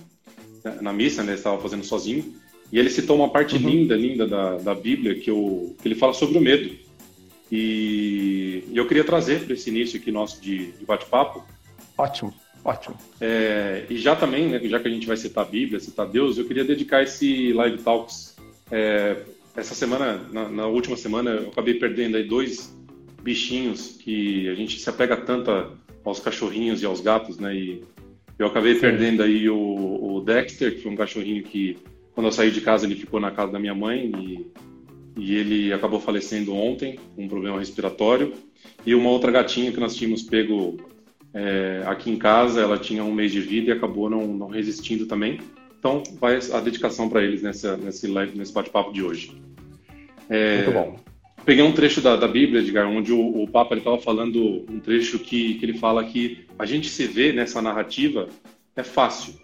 na 0.80 0.92
missa, 0.92 1.24
né? 1.24 1.34
Estava 1.34 1.60
fazendo 1.60 1.84
sozinho. 1.84 2.34
E 2.72 2.78
ele 2.78 2.88
citou 2.88 3.16
uma 3.16 3.28
parte 3.28 3.56
uhum. 3.56 3.68
linda, 3.68 3.96
linda 3.96 4.28
da, 4.28 4.58
da 4.58 4.74
Bíblia 4.74 5.16
que, 5.16 5.28
eu, 5.28 5.74
que 5.82 5.88
ele 5.88 5.96
fala 5.96 6.14
sobre 6.14 6.38
o 6.38 6.40
medo. 6.40 6.70
E, 7.50 8.62
e 8.70 8.76
eu 8.76 8.86
queria 8.86 9.02
trazer 9.02 9.40
para 9.44 9.54
esse 9.54 9.70
início 9.70 9.98
aqui 9.98 10.12
nosso 10.12 10.40
de, 10.40 10.70
de 10.72 10.84
bate-papo. 10.84 11.44
Ótimo, 11.98 12.32
ótimo. 12.64 12.96
É, 13.20 13.84
e 13.88 13.96
já 13.96 14.14
também, 14.16 14.48
né, 14.48 14.60
já 14.64 14.78
que 14.78 14.88
a 14.88 14.90
gente 14.90 15.06
vai 15.06 15.16
citar 15.16 15.44
a 15.44 15.48
Bíblia, 15.48 15.80
citar 15.80 16.06
Deus, 16.06 16.38
eu 16.38 16.44
queria 16.44 16.64
dedicar 16.64 17.02
esse 17.02 17.52
Live 17.52 17.78
Talks. 17.78 18.36
É, 18.70 19.22
essa 19.56 19.74
semana, 19.74 20.20
na, 20.32 20.48
na, 20.48 20.66
última 20.66 20.96
semana, 20.96 21.30
eu 21.30 21.48
acabei 21.48 21.74
perdendo 21.74 22.16
aí 22.16 22.24
dois 22.24 22.76
bichinhos 23.22 23.98
que 23.98 24.48
a 24.48 24.54
gente 24.54 24.78
se 24.80 24.88
apega 24.88 25.16
tanto 25.16 25.50
aos 26.04 26.20
cachorrinhos 26.20 26.82
e 26.82 26.86
aos 26.86 27.00
gatos, 27.00 27.38
né? 27.38 27.54
E 27.54 27.82
eu 28.38 28.46
acabei 28.46 28.74
Sim. 28.74 28.80
perdendo 28.80 29.22
aí 29.22 29.48
o, 29.50 29.56
o 30.16 30.20
Dexter, 30.20 30.74
que 30.74 30.82
foi 30.82 30.92
um 30.92 30.96
cachorrinho 30.96 31.42
que 31.42 31.76
quando 32.14 32.26
eu 32.26 32.32
saí 32.32 32.50
de 32.50 32.60
casa, 32.60 32.86
ele 32.86 32.96
ficou 32.96 33.20
na 33.20 33.30
casa 33.30 33.52
da 33.52 33.58
minha 33.58 33.74
mãe 33.74 34.10
e, 34.18 34.46
e 35.16 35.34
ele 35.34 35.72
acabou 35.72 36.00
falecendo 36.00 36.54
ontem, 36.54 36.98
com 37.14 37.24
um 37.24 37.28
problema 37.28 37.58
respiratório. 37.58 38.32
E 38.84 38.94
uma 38.94 39.10
outra 39.10 39.30
gatinha 39.30 39.72
que 39.72 39.80
nós 39.80 39.94
tínhamos 39.94 40.22
pego 40.22 40.78
é, 41.32 41.82
aqui 41.86 42.10
em 42.10 42.16
casa, 42.16 42.60
ela 42.60 42.78
tinha 42.78 43.04
um 43.04 43.12
mês 43.12 43.32
de 43.32 43.40
vida 43.40 43.70
e 43.70 43.72
acabou 43.72 44.10
não, 44.10 44.26
não 44.26 44.48
resistindo 44.48 45.06
também. 45.06 45.40
Então, 45.78 46.02
vai 46.20 46.38
a 46.52 46.60
dedicação 46.60 47.08
para 47.08 47.22
eles 47.22 47.42
nessa, 47.42 47.76
nesse, 47.76 48.08
nesse 48.08 48.52
bate-papo 48.52 48.92
de 48.92 49.02
hoje. 49.02 49.32
É, 50.28 50.64
Muito 50.64 50.72
bom. 50.72 50.96
Peguei 51.44 51.64
um 51.64 51.72
trecho 51.72 52.00
da, 52.00 52.16
da 52.16 52.28
Bíblia, 52.28 52.60
Edgar, 52.60 52.86
onde 52.86 53.12
o, 53.12 53.42
o 53.42 53.48
Papa 53.48 53.74
estava 53.74 53.98
falando 53.98 54.66
um 54.68 54.78
trecho 54.78 55.18
que, 55.18 55.54
que 55.54 55.64
ele 55.64 55.78
fala 55.78 56.04
que 56.04 56.46
a 56.58 56.66
gente 56.66 56.88
se 56.88 57.06
vê 57.06 57.32
nessa 57.32 57.62
narrativa 57.62 58.28
é 58.76 58.82
fácil, 58.82 59.34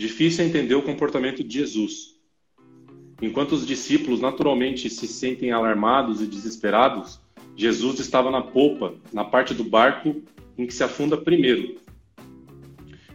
Difícil 0.00 0.44
é 0.44 0.48
entender 0.48 0.74
o 0.74 0.82
comportamento 0.82 1.44
de 1.44 1.58
Jesus. 1.58 2.14
Enquanto 3.20 3.52
os 3.52 3.66
discípulos 3.66 4.18
naturalmente 4.18 4.88
se 4.88 5.06
sentem 5.06 5.52
alarmados 5.52 6.22
e 6.22 6.26
desesperados, 6.26 7.20
Jesus 7.54 7.98
estava 7.98 8.30
na 8.30 8.40
polpa, 8.40 8.94
na 9.12 9.24
parte 9.24 9.52
do 9.52 9.62
barco 9.62 10.22
em 10.56 10.66
que 10.66 10.74
se 10.74 10.84
afunda 10.84 11.16
primeiro. 11.16 11.78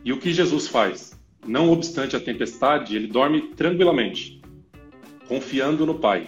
E 0.04 0.12
o 0.14 0.20
que 0.20 0.34
Jesus 0.34 0.68
faz? 0.68 1.20
Não 1.46 1.72
obstante 1.72 2.16
a 2.16 2.20
tempestade, 2.20 2.96
ele 2.96 3.08
dorme 3.08 3.54
tranquilamente, 3.56 4.42
confiando 5.28 5.86
no 5.86 6.00
Pai. 6.00 6.28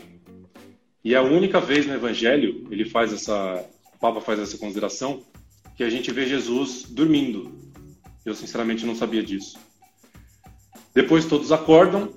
E 1.04 1.14
é 1.14 1.18
a 1.18 1.24
única 1.24 1.60
vez 1.60 1.86
no 1.86 1.94
Evangelho, 1.94 2.68
ele 2.70 2.86
faz 2.86 3.14
essa, 3.14 3.66
o 3.96 4.00
Papa 4.00 4.22
faz 4.22 4.40
essa 4.40 4.58
consideração, 4.58 5.24
que 5.76 5.84
a 5.84 5.90
gente 5.90 6.12
vê 6.12 6.26
Jesus 6.26 6.84
dormindo. 6.90 7.52
Eu 8.26 8.36
sinceramente 8.36 8.86
não 8.86 8.96
sabia 8.96 9.24
disso. 9.24 9.58
Depois 10.94 11.26
todos 11.26 11.52
acordam 11.52 12.12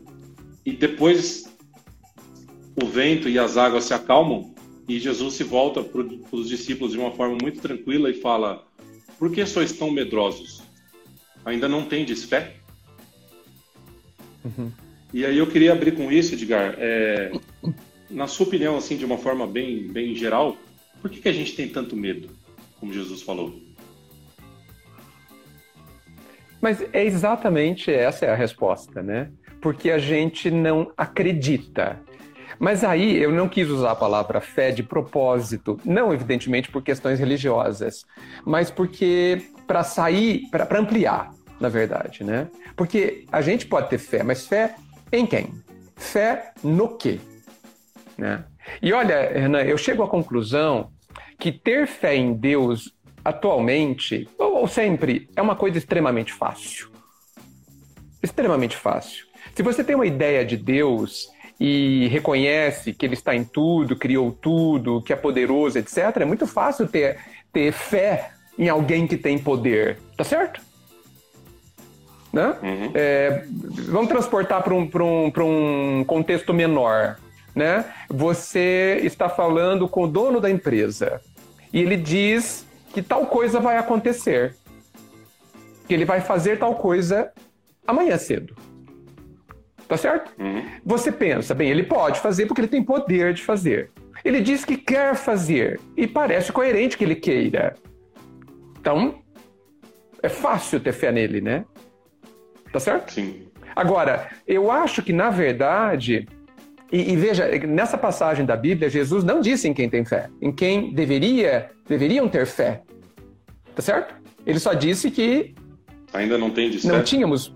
e 0.65 0.73
depois 0.73 1.45
o 2.83 2.87
vento 2.87 3.29
e 3.29 3.39
as 3.39 3.57
águas 3.57 3.85
se 3.85 3.95
acalmam 3.95 4.55
e 4.89 4.99
Jesus 4.99 5.35
se 5.35 5.45
volta 5.45 5.83
para 5.85 6.03
os 6.33 6.49
discípulos 6.49 6.93
de 6.93 6.99
uma 6.99 7.13
forma 7.13 7.37
muito 7.41 7.61
tranquila 7.61 8.11
e 8.11 8.15
fala: 8.15 8.67
Por 9.21 9.31
que 9.31 9.45
sois 9.45 9.71
tão 9.71 9.91
medrosos? 9.91 10.63
Ainda 11.45 11.69
não 11.69 11.85
tendes 11.85 12.25
fé? 12.25 12.55
Uhum. 14.43 14.73
E 15.13 15.27
aí 15.27 15.37
eu 15.37 15.47
queria 15.47 15.73
abrir 15.73 15.93
com 15.93 16.11
isso, 16.11 16.33
Edgar. 16.33 16.75
É, 16.79 17.31
na 18.09 18.27
sua 18.27 18.47
opinião, 18.47 18.79
assim, 18.79 18.97
de 18.97 19.05
uma 19.05 19.19
forma 19.19 19.47
bem, 19.47 19.87
bem 19.89 20.15
geral, 20.15 20.57
por 21.03 21.11
que, 21.11 21.21
que 21.21 21.29
a 21.29 21.35
gente 21.35 21.55
tem 21.55 21.69
tanto 21.69 21.95
medo, 21.95 22.31
como 22.79 22.95
Jesus 22.95 23.21
falou? 23.21 23.61
Mas 26.59 26.81
é 26.91 27.05
exatamente 27.05 27.93
essa 27.93 28.25
é 28.25 28.31
a 28.31 28.35
resposta, 28.35 29.03
né? 29.03 29.31
Porque 29.61 29.91
a 29.91 29.99
gente 29.99 30.51
não 30.51 30.93
acredita. 30.97 32.01
Mas 32.61 32.85
aí 32.85 33.17
eu 33.17 33.33
não 33.33 33.49
quis 33.49 33.71
usar 33.71 33.93
a 33.93 33.97
palavra 33.97 34.39
fé 34.39 34.71
de 34.71 34.83
propósito, 34.83 35.81
não 35.83 36.13
evidentemente 36.13 36.71
por 36.71 36.83
questões 36.83 37.19
religiosas, 37.19 38.05
mas 38.45 38.71
porque 38.71 39.47
para 39.67 39.83
sair, 39.83 40.47
para 40.51 40.79
ampliar, 40.79 41.33
na 41.59 41.71
verdade, 41.71 42.23
né? 42.23 42.49
Porque 42.77 43.25
a 43.33 43.41
gente 43.41 43.65
pode 43.65 43.89
ter 43.89 43.97
fé, 43.97 44.23
mas 44.23 44.47
fé 44.47 44.75
em 45.11 45.25
quem? 45.25 45.55
Fé 45.97 46.53
no 46.63 46.99
quê? 46.99 47.19
Né? 48.19 48.45
E 48.83 48.93
olha, 48.93 49.33
Renan, 49.33 49.63
eu 49.63 49.79
chego 49.79 50.03
à 50.03 50.09
conclusão 50.09 50.91
que 51.39 51.51
ter 51.51 51.87
fé 51.87 52.15
em 52.15 52.35
Deus 52.35 52.95
atualmente, 53.25 54.29
ou 54.37 54.69
sempre, 54.69 55.31
é 55.35 55.41
uma 55.41 55.57
coisa 55.57 55.79
extremamente 55.79 56.31
fácil. 56.31 56.91
Extremamente 58.23 58.77
fácil. 58.77 59.25
Se 59.55 59.63
você 59.63 59.83
tem 59.83 59.95
uma 59.95 60.07
ideia 60.07 60.45
de 60.45 60.59
Deus 60.59 61.31
e 61.61 62.09
reconhece 62.09 62.95
que 62.95 63.05
Ele 63.05 63.13
está 63.13 63.37
em 63.37 63.45
tudo, 63.45 63.95
criou 63.95 64.33
tudo, 64.33 65.03
que 65.03 65.13
é 65.13 65.17
poderoso, 65.17 65.79
etc., 65.79 66.17
é 66.17 66.25
muito 66.25 66.47
fácil 66.47 66.89
ter, 66.89 67.19
ter 67.53 67.71
fé 67.71 68.31
em 68.59 68.71
alguém 68.71 69.07
que 69.07 69.19
tem 69.19 69.39
poder. 69.39 69.99
Tá 70.17 70.25
certo? 70.25 70.63
Né? 72.33 72.47
Uhum. 72.63 72.93
É, 72.95 73.45
vamos 73.89 74.09
transportar 74.09 74.63
para 74.63 74.73
um, 74.73 74.89
um, 74.89 75.99
um 75.99 76.05
contexto 76.05 76.55
menor. 76.55 77.19
Né? 77.55 77.85
Você 78.09 79.01
está 79.03 79.29
falando 79.29 79.87
com 79.87 80.05
o 80.05 80.09
dono 80.09 80.41
da 80.41 80.49
empresa 80.49 81.21
e 81.73 81.83
ele 81.83 81.97
diz 81.97 82.65
que 82.95 83.03
tal 83.03 83.27
coisa 83.27 83.61
vai 83.61 83.77
acontecer. 83.77 84.57
Que 85.87 85.93
ele 85.93 86.05
vai 86.07 86.21
fazer 86.21 86.59
tal 86.59 86.77
coisa 86.77 87.31
amanhã 87.87 88.17
cedo. 88.17 88.55
Tá 89.91 89.97
certo? 89.97 90.33
Uhum. 90.39 90.65
Você 90.87 91.11
pensa, 91.11 91.53
bem, 91.53 91.69
ele 91.69 91.83
pode 91.83 92.21
fazer 92.21 92.47
porque 92.47 92.61
ele 92.61 92.69
tem 92.69 92.81
poder 92.81 93.35
de 93.35 93.43
fazer. 93.43 93.91
Ele 94.25 94.41
diz 94.41 94.65
que 94.65 94.77
quer 94.77 95.17
fazer 95.17 95.81
e 95.97 96.07
parece 96.07 96.53
coerente 96.53 96.97
que 96.97 97.03
ele 97.03 97.17
queira. 97.17 97.75
Então, 98.79 99.19
é 100.23 100.29
fácil 100.29 100.79
ter 100.79 100.93
fé 100.93 101.11
nele, 101.11 101.41
né? 101.41 101.65
Tá 102.73 102.79
certo? 102.79 103.15
Sim. 103.15 103.49
Agora, 103.75 104.31
eu 104.47 104.71
acho 104.71 105.03
que, 105.03 105.13
na 105.13 105.29
verdade, 105.29 106.29
e, 106.93 107.13
e, 107.13 107.17
veja, 107.17 107.49
nessa 107.67 107.99
passagem 107.99 108.47
da 108.47 108.57
Bíblia, 108.57 108.89
Jesus 108.89 109.25
não 109.25 109.41
disse 109.41 109.67
em 109.67 109.75
quem 109.75 109.91
tem 109.91 110.05
fé, 110.05 110.31
em 110.41 110.53
quem 110.53 110.95
deveria, 110.95 111.69
deveriam 111.89 112.29
ter 112.29 112.47
fé. 112.47 112.83
Tá 113.75 113.83
certo? 113.83 114.15
Ele 114.47 114.61
só 114.61 114.73
disse 114.73 115.11
que. 115.11 115.53
Ainda 116.13 116.39
não 116.39 116.51
tem 116.51 116.71
desfé. 116.71 116.87
Não 116.87 117.03
tínhamos. 117.03 117.53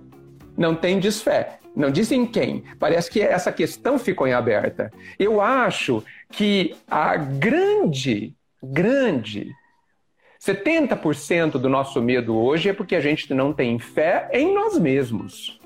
Não 0.56 0.74
tem 0.74 0.98
desfé. 0.98 1.60
Não 1.74 1.90
disse 1.90 2.14
em 2.14 2.24
quem. 2.24 2.62
Parece 2.78 3.10
que 3.10 3.20
essa 3.20 3.50
questão 3.50 3.98
ficou 3.98 4.26
em 4.26 4.32
aberta. 4.32 4.92
Eu 5.18 5.40
acho 5.40 6.04
que 6.30 6.74
a 6.88 7.16
grande, 7.16 8.34
grande 8.62 9.52
70% 10.40 11.52
do 11.52 11.68
nosso 11.70 12.02
medo 12.02 12.36
hoje 12.36 12.68
é 12.68 12.72
porque 12.72 12.94
a 12.94 13.00
gente 13.00 13.32
não 13.32 13.52
tem 13.52 13.78
fé 13.78 14.28
em 14.32 14.54
nós 14.54 14.78
mesmos. 14.78 15.58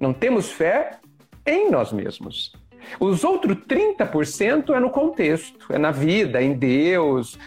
Não 0.00 0.12
temos 0.12 0.50
fé 0.50 0.98
em 1.46 1.70
nós 1.70 1.92
mesmos. 1.92 2.52
Os 2.98 3.24
outros 3.24 3.56
30% 3.66 4.74
é 4.74 4.80
no 4.80 4.90
contexto, 4.90 5.72
é 5.72 5.78
na 5.78 5.90
vida, 5.90 6.42
em 6.42 6.54
Deus, 6.54 7.38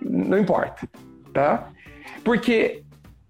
não 0.00 0.38
importa, 0.38 0.88
tá? 1.32 1.70
Porque 2.24 2.82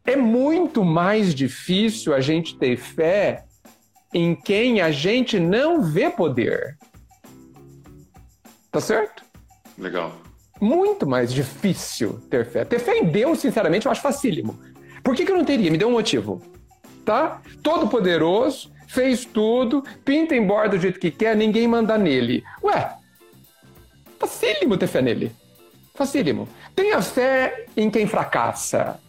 é 0.04 0.16
muito 0.16 0.84
mais 0.84 1.34
difícil 1.34 2.14
a 2.14 2.20
gente 2.20 2.56
ter 2.56 2.76
fé 2.76 3.44
em 4.12 4.34
quem 4.34 4.80
a 4.80 4.90
gente 4.90 5.38
não 5.38 5.82
vê 5.82 6.10
poder. 6.10 6.76
Tá 8.70 8.80
certo? 8.80 9.24
Legal. 9.76 10.12
Muito 10.60 11.06
mais 11.06 11.32
difícil 11.32 12.20
ter 12.30 12.44
fé. 12.46 12.64
Ter 12.64 12.78
fé 12.78 12.98
em 12.98 13.04
Deus, 13.04 13.38
sinceramente, 13.38 13.86
eu 13.86 13.92
acho 13.92 14.02
facílimo. 14.02 14.58
Por 15.02 15.14
que, 15.14 15.24
que 15.24 15.32
eu 15.32 15.36
não 15.36 15.44
teria? 15.44 15.70
Me 15.70 15.78
dê 15.78 15.84
um 15.84 15.92
motivo. 15.92 16.42
Tá? 17.04 17.40
Todo 17.62 17.88
poderoso, 17.88 18.70
fez 18.86 19.24
tudo, 19.24 19.82
pinta 20.04 20.34
embora 20.34 20.68
do 20.68 20.78
jeito 20.78 21.00
que 21.00 21.10
quer, 21.10 21.36
ninguém 21.36 21.66
manda 21.66 21.96
nele. 21.96 22.42
Ué, 22.62 22.94
facílimo 24.18 24.76
ter 24.76 24.86
fé 24.86 25.00
nele. 25.00 25.32
Facílimo. 25.94 26.48
Tenha 26.74 27.00
fé 27.00 27.66
em 27.76 27.90
quem 27.90 28.06
fracassa. 28.06 29.00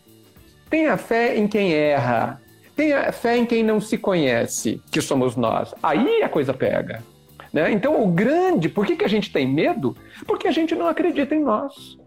Tenha 0.69 0.97
fé 0.97 1.37
em 1.37 1.47
quem 1.47 1.73
erra. 1.73 2.41
Tenha 2.79 3.11
fé 3.11 3.35
em 3.35 3.45
quem 3.45 3.61
não 3.61 3.81
se 3.81 3.97
conhece, 3.97 4.81
que 4.89 5.01
somos 5.01 5.35
nós. 5.35 5.75
Aí 5.83 6.23
a 6.23 6.29
coisa 6.29 6.53
pega. 6.53 7.03
Né? 7.51 7.73
Então, 7.73 8.01
o 8.01 8.07
grande, 8.07 8.69
por 8.69 8.85
que, 8.85 8.95
que 8.95 9.03
a 9.03 9.09
gente 9.09 9.33
tem 9.33 9.45
medo? 9.45 9.97
Porque 10.25 10.47
a 10.47 10.51
gente 10.53 10.73
não 10.75 10.87
acredita 10.87 11.35
em 11.35 11.43
nós. 11.43 11.99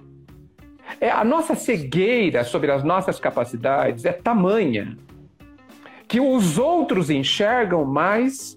É, 0.98 1.10
a 1.10 1.22
nossa 1.24 1.54
cegueira 1.54 2.42
sobre 2.42 2.70
as 2.72 2.82
nossas 2.82 3.20
capacidades 3.20 4.06
é 4.06 4.12
tamanha 4.12 4.96
que 6.08 6.18
os 6.18 6.56
outros 6.56 7.10
enxergam 7.10 7.84
mais 7.84 8.56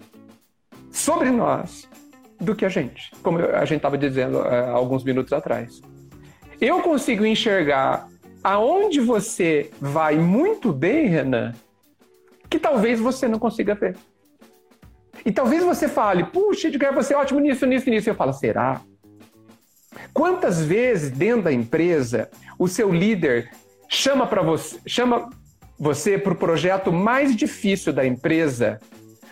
sobre 0.90 1.30
nós 1.30 1.86
do 2.40 2.54
que 2.54 2.64
a 2.64 2.70
gente, 2.70 3.10
como 3.22 3.40
a 3.40 3.66
gente 3.66 3.80
estava 3.80 3.98
dizendo 3.98 4.40
eh, 4.40 4.70
alguns 4.70 5.04
minutos 5.04 5.34
atrás. 5.34 5.82
Eu 6.58 6.80
consigo 6.80 7.26
enxergar 7.26 8.08
aonde 8.42 9.00
você 9.00 9.70
vai 9.78 10.16
muito 10.16 10.72
bem, 10.72 11.08
Renan, 11.08 11.52
que 12.48 12.58
talvez 12.58 13.00
você 13.00 13.26
não 13.28 13.38
consiga 13.38 13.74
ver. 13.74 13.96
E 15.24 15.32
talvez 15.32 15.62
você 15.62 15.88
fale, 15.88 16.24
puxa, 16.24 16.68
Edgar, 16.68 16.94
você 16.94 17.14
é 17.14 17.16
ótimo 17.16 17.40
nisso, 17.40 17.66
nisso, 17.66 17.90
nisso. 17.90 18.08
Eu 18.08 18.14
falo, 18.14 18.32
será? 18.32 18.80
Quantas 20.12 20.62
vezes 20.62 21.10
dentro 21.10 21.42
da 21.42 21.52
empresa 21.52 22.30
o 22.58 22.68
seu 22.68 22.92
líder 22.92 23.50
chama 23.88 24.26
para 24.26 24.42
você, 24.42 24.78
chama 24.86 25.28
você 25.78 26.18
para 26.18 26.32
o 26.32 26.36
projeto 26.36 26.92
mais 26.92 27.34
difícil 27.34 27.92
da 27.92 28.06
empresa, 28.06 28.80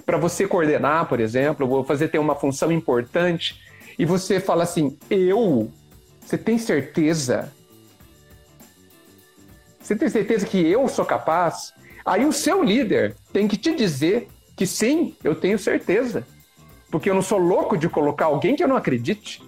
para 0.04 0.18
você 0.18 0.46
coordenar, 0.46 1.06
por 1.06 1.20
exemplo, 1.20 1.68
ou 1.68 1.84
fazer 1.84 2.08
ter 2.08 2.18
uma 2.18 2.34
função 2.34 2.70
importante, 2.70 3.60
e 3.98 4.04
você 4.04 4.40
fala 4.40 4.64
assim: 4.64 4.98
"Eu, 5.08 5.70
você 6.20 6.36
tem 6.36 6.58
certeza? 6.58 7.52
Você 9.80 9.94
tem 9.94 10.08
certeza 10.08 10.46
que 10.46 10.58
eu 10.58 10.88
sou 10.88 11.04
capaz?" 11.04 11.72
Aí 12.04 12.24
o 12.24 12.32
seu 12.32 12.62
líder 12.62 13.16
tem 13.32 13.48
que 13.48 13.56
te 13.56 13.74
dizer 13.74 14.28
que 14.56 14.66
sim, 14.66 15.14
eu 15.24 15.34
tenho 15.34 15.58
certeza. 15.58 16.26
Porque 16.90 17.10
eu 17.10 17.14
não 17.14 17.22
sou 17.22 17.38
louco 17.38 17.76
de 17.76 17.88
colocar 17.88 18.26
alguém 18.26 18.54
que 18.54 18.62
eu 18.62 18.68
não 18.68 18.76
acredite. 18.76 19.42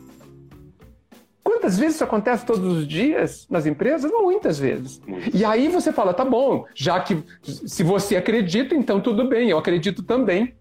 Quantas 1.44 1.78
vezes 1.78 1.96
isso 1.96 2.04
acontece 2.04 2.44
todos 2.44 2.78
os 2.78 2.88
dias 2.88 3.46
nas 3.48 3.66
empresas? 3.66 4.10
Muitas 4.10 4.58
vezes. 4.58 5.00
E 5.32 5.44
aí 5.44 5.68
você 5.68 5.92
fala, 5.92 6.12
tá 6.12 6.24
bom, 6.24 6.64
já 6.74 6.98
que 6.98 7.22
se 7.42 7.84
você 7.84 8.16
acredita, 8.16 8.74
então 8.74 9.00
tudo 9.00 9.28
bem, 9.28 9.50
eu 9.50 9.58
acredito 9.58 10.02
também. 10.02 10.54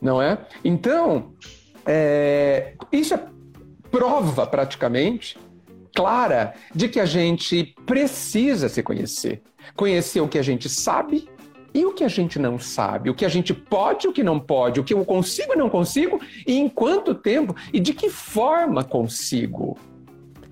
Não 0.00 0.20
é? 0.20 0.38
Então, 0.64 1.32
é, 1.86 2.74
isso 2.90 3.14
é 3.14 3.22
prova 3.90 4.46
praticamente 4.46 5.38
clara 5.94 6.54
de 6.74 6.88
que 6.88 6.98
a 6.98 7.06
gente 7.06 7.74
precisa 7.84 8.68
se 8.68 8.82
conhecer. 8.82 9.42
Conhecer 9.74 10.20
o 10.20 10.28
que 10.28 10.38
a 10.38 10.42
gente 10.42 10.68
sabe 10.68 11.28
e 11.72 11.84
o 11.84 11.92
que 11.92 12.02
a 12.02 12.08
gente 12.08 12.38
não 12.38 12.58
sabe, 12.58 13.10
o 13.10 13.14
que 13.14 13.24
a 13.24 13.28
gente 13.28 13.54
pode, 13.54 14.08
o 14.08 14.12
que 14.12 14.22
não 14.22 14.40
pode, 14.40 14.80
o 14.80 14.84
que 14.84 14.94
eu 14.94 15.04
consigo 15.04 15.52
e 15.52 15.56
não 15.56 15.70
consigo, 15.70 16.20
e 16.46 16.58
em 16.58 16.68
quanto 16.68 17.14
tempo 17.14 17.54
e 17.72 17.78
de 17.78 17.94
que 17.94 18.10
forma 18.10 18.82
consigo. 18.82 19.78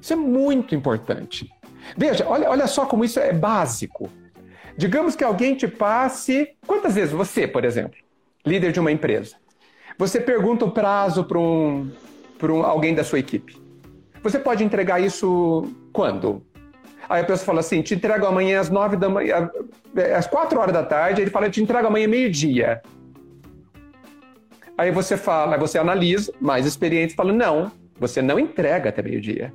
Isso 0.00 0.12
é 0.12 0.16
muito 0.16 0.74
importante. 0.74 1.50
Veja, 1.96 2.26
olha, 2.28 2.48
olha 2.48 2.66
só 2.66 2.86
como 2.86 3.04
isso 3.04 3.18
é 3.18 3.32
básico. 3.32 4.08
Digamos 4.76 5.16
que 5.16 5.24
alguém 5.24 5.54
te 5.54 5.66
passe. 5.66 6.50
Quantas 6.66 6.94
vezes 6.94 7.12
você, 7.12 7.48
por 7.48 7.64
exemplo, 7.64 7.98
líder 8.46 8.70
de 8.72 8.78
uma 8.78 8.92
empresa, 8.92 9.36
você 9.98 10.20
pergunta 10.20 10.64
o 10.64 10.70
prazo 10.70 11.24
para 11.24 11.38
um, 11.38 11.90
um, 12.42 12.62
alguém 12.62 12.94
da 12.94 13.02
sua 13.02 13.18
equipe? 13.18 13.60
Você 14.22 14.38
pode 14.38 14.62
entregar 14.62 15.00
isso 15.00 15.64
quando? 15.92 16.42
Aí 17.08 17.22
a 17.22 17.24
pessoa 17.24 17.46
fala 17.46 17.60
assim: 17.60 17.80
te 17.80 17.94
entrego 17.94 18.26
amanhã 18.26 18.60
às 18.60 18.68
nove 18.68 18.96
da 18.96 19.08
manhã, 19.08 19.50
às 20.16 20.26
quatro 20.26 20.60
horas 20.60 20.72
da 20.72 20.84
tarde. 20.84 21.22
Ele 21.22 21.30
fala: 21.30 21.48
te 21.48 21.62
entrego 21.62 21.86
amanhã 21.86 22.06
meio-dia. 22.06 22.82
Aí 24.76 24.92
você 24.92 25.16
fala, 25.16 25.56
você 25.56 25.78
analisa, 25.78 26.32
mais 26.40 26.66
experiente, 26.66 27.14
fala: 27.14 27.32
não, 27.32 27.72
você 27.98 28.20
não 28.20 28.38
entrega 28.38 28.90
até 28.90 29.02
meio-dia. 29.02 29.52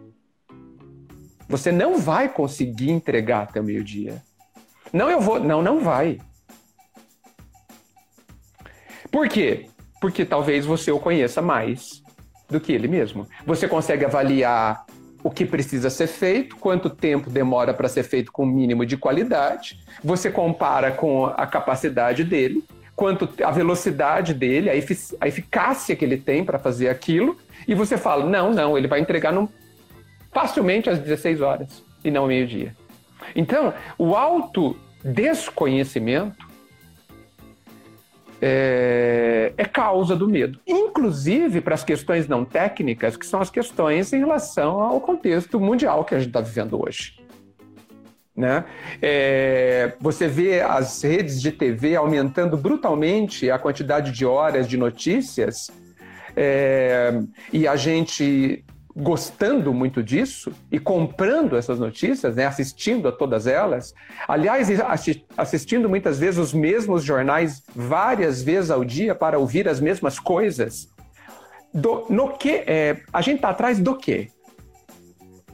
Você 1.47 1.71
não 1.71 1.99
vai 1.99 2.27
conseguir 2.27 2.89
entregar 2.89 3.43
até 3.43 3.61
meio-dia. 3.61 4.21
Não, 4.91 5.09
eu 5.09 5.21
vou. 5.21 5.39
Não, 5.39 5.61
não 5.61 5.79
vai. 5.79 6.19
Por 9.11 9.29
quê? 9.29 9.67
Porque 10.01 10.25
talvez 10.25 10.65
você 10.65 10.91
o 10.91 10.99
conheça 10.99 11.41
mais 11.41 12.01
do 12.49 12.59
que 12.59 12.71
ele 12.71 12.87
mesmo. 12.87 13.27
Você 13.45 13.67
consegue 13.67 14.05
avaliar 14.05 14.85
o 15.23 15.31
que 15.31 15.45
precisa 15.45 15.89
ser 15.89 16.07
feito, 16.07 16.57
quanto 16.57 16.89
tempo 16.89 17.29
demora 17.29 17.73
para 17.73 17.87
ser 17.87 18.03
feito 18.03 18.29
com 18.31 18.43
o 18.43 18.47
mínimo 18.47 18.85
de 18.85 18.97
qualidade. 18.97 19.79
Você 20.03 20.29
compara 20.29 20.91
com 20.91 21.25
a 21.25 21.47
capacidade 21.47 22.25
dele, 22.25 22.63
quanto 22.95 23.27
a 23.43 23.49
velocidade 23.49 24.33
dele, 24.33 24.69
a, 24.69 24.75
efic 24.75 25.15
a 25.21 25.27
eficácia 25.27 25.95
que 25.95 26.03
ele 26.03 26.17
tem 26.17 26.43
para 26.43 26.59
fazer 26.59 26.89
aquilo, 26.89 27.37
e 27.67 27.73
você 27.73 27.97
fala: 27.97 28.25
não, 28.25 28.51
não, 28.51 28.77
ele 28.77 28.87
vai 28.87 28.99
entregar 28.99 29.31
num, 29.31 29.47
facilmente 30.31 30.89
às 30.89 30.99
16 30.99 31.39
horas 31.39 31.81
e 32.03 32.11
não 32.11 32.23
ao 32.23 32.27
meio-dia. 32.27 32.75
Então, 33.33 33.73
o 33.97 34.13
autodesconhecimento 34.15 36.42
é, 38.45 39.53
é 39.55 39.63
causa 39.63 40.17
do 40.17 40.27
medo, 40.27 40.59
inclusive 40.67 41.61
para 41.61 41.75
as 41.75 41.83
questões 41.83 42.27
não 42.27 42.43
técnicas, 42.43 43.15
que 43.15 43.25
são 43.25 43.39
as 43.39 43.49
questões 43.49 44.11
em 44.11 44.19
relação 44.19 44.81
ao 44.81 44.99
contexto 44.99 45.61
mundial 45.61 46.03
que 46.03 46.13
a 46.13 46.19
gente 46.19 46.27
está 46.27 46.41
vivendo 46.41 46.77
hoje. 46.83 47.17
Né? 48.35 48.65
É, 49.01 49.93
você 49.97 50.27
vê 50.27 50.59
as 50.59 51.01
redes 51.01 51.41
de 51.41 51.53
TV 51.53 51.95
aumentando 51.95 52.57
brutalmente 52.57 53.49
a 53.49 53.57
quantidade 53.57 54.11
de 54.11 54.25
horas 54.25 54.67
de 54.67 54.75
notícias 54.75 55.71
é, 56.35 57.17
e 57.53 57.65
a 57.65 57.77
gente 57.77 58.65
gostando 58.95 59.73
muito 59.73 60.03
disso 60.03 60.51
e 60.71 60.79
comprando 60.79 61.57
essas 61.57 61.79
notícias, 61.79 62.35
né, 62.35 62.45
assistindo 62.45 63.07
a 63.07 63.11
todas 63.11 63.47
elas. 63.47 63.93
Aliás, 64.27 64.67
assistindo 65.35 65.89
muitas 65.89 66.19
vezes 66.19 66.39
os 66.39 66.53
mesmos 66.53 67.03
jornais 67.03 67.63
várias 67.75 68.41
vezes 68.41 68.69
ao 68.69 68.85
dia 68.85 69.15
para 69.15 69.39
ouvir 69.39 69.67
as 69.67 69.79
mesmas 69.79 70.19
coisas. 70.19 70.89
Do, 71.73 72.05
no 72.09 72.37
que 72.37 72.63
é, 72.67 73.01
a 73.11 73.21
gente 73.21 73.37
está 73.37 73.49
atrás 73.49 73.79
do 73.79 73.97
quê? 73.97 74.29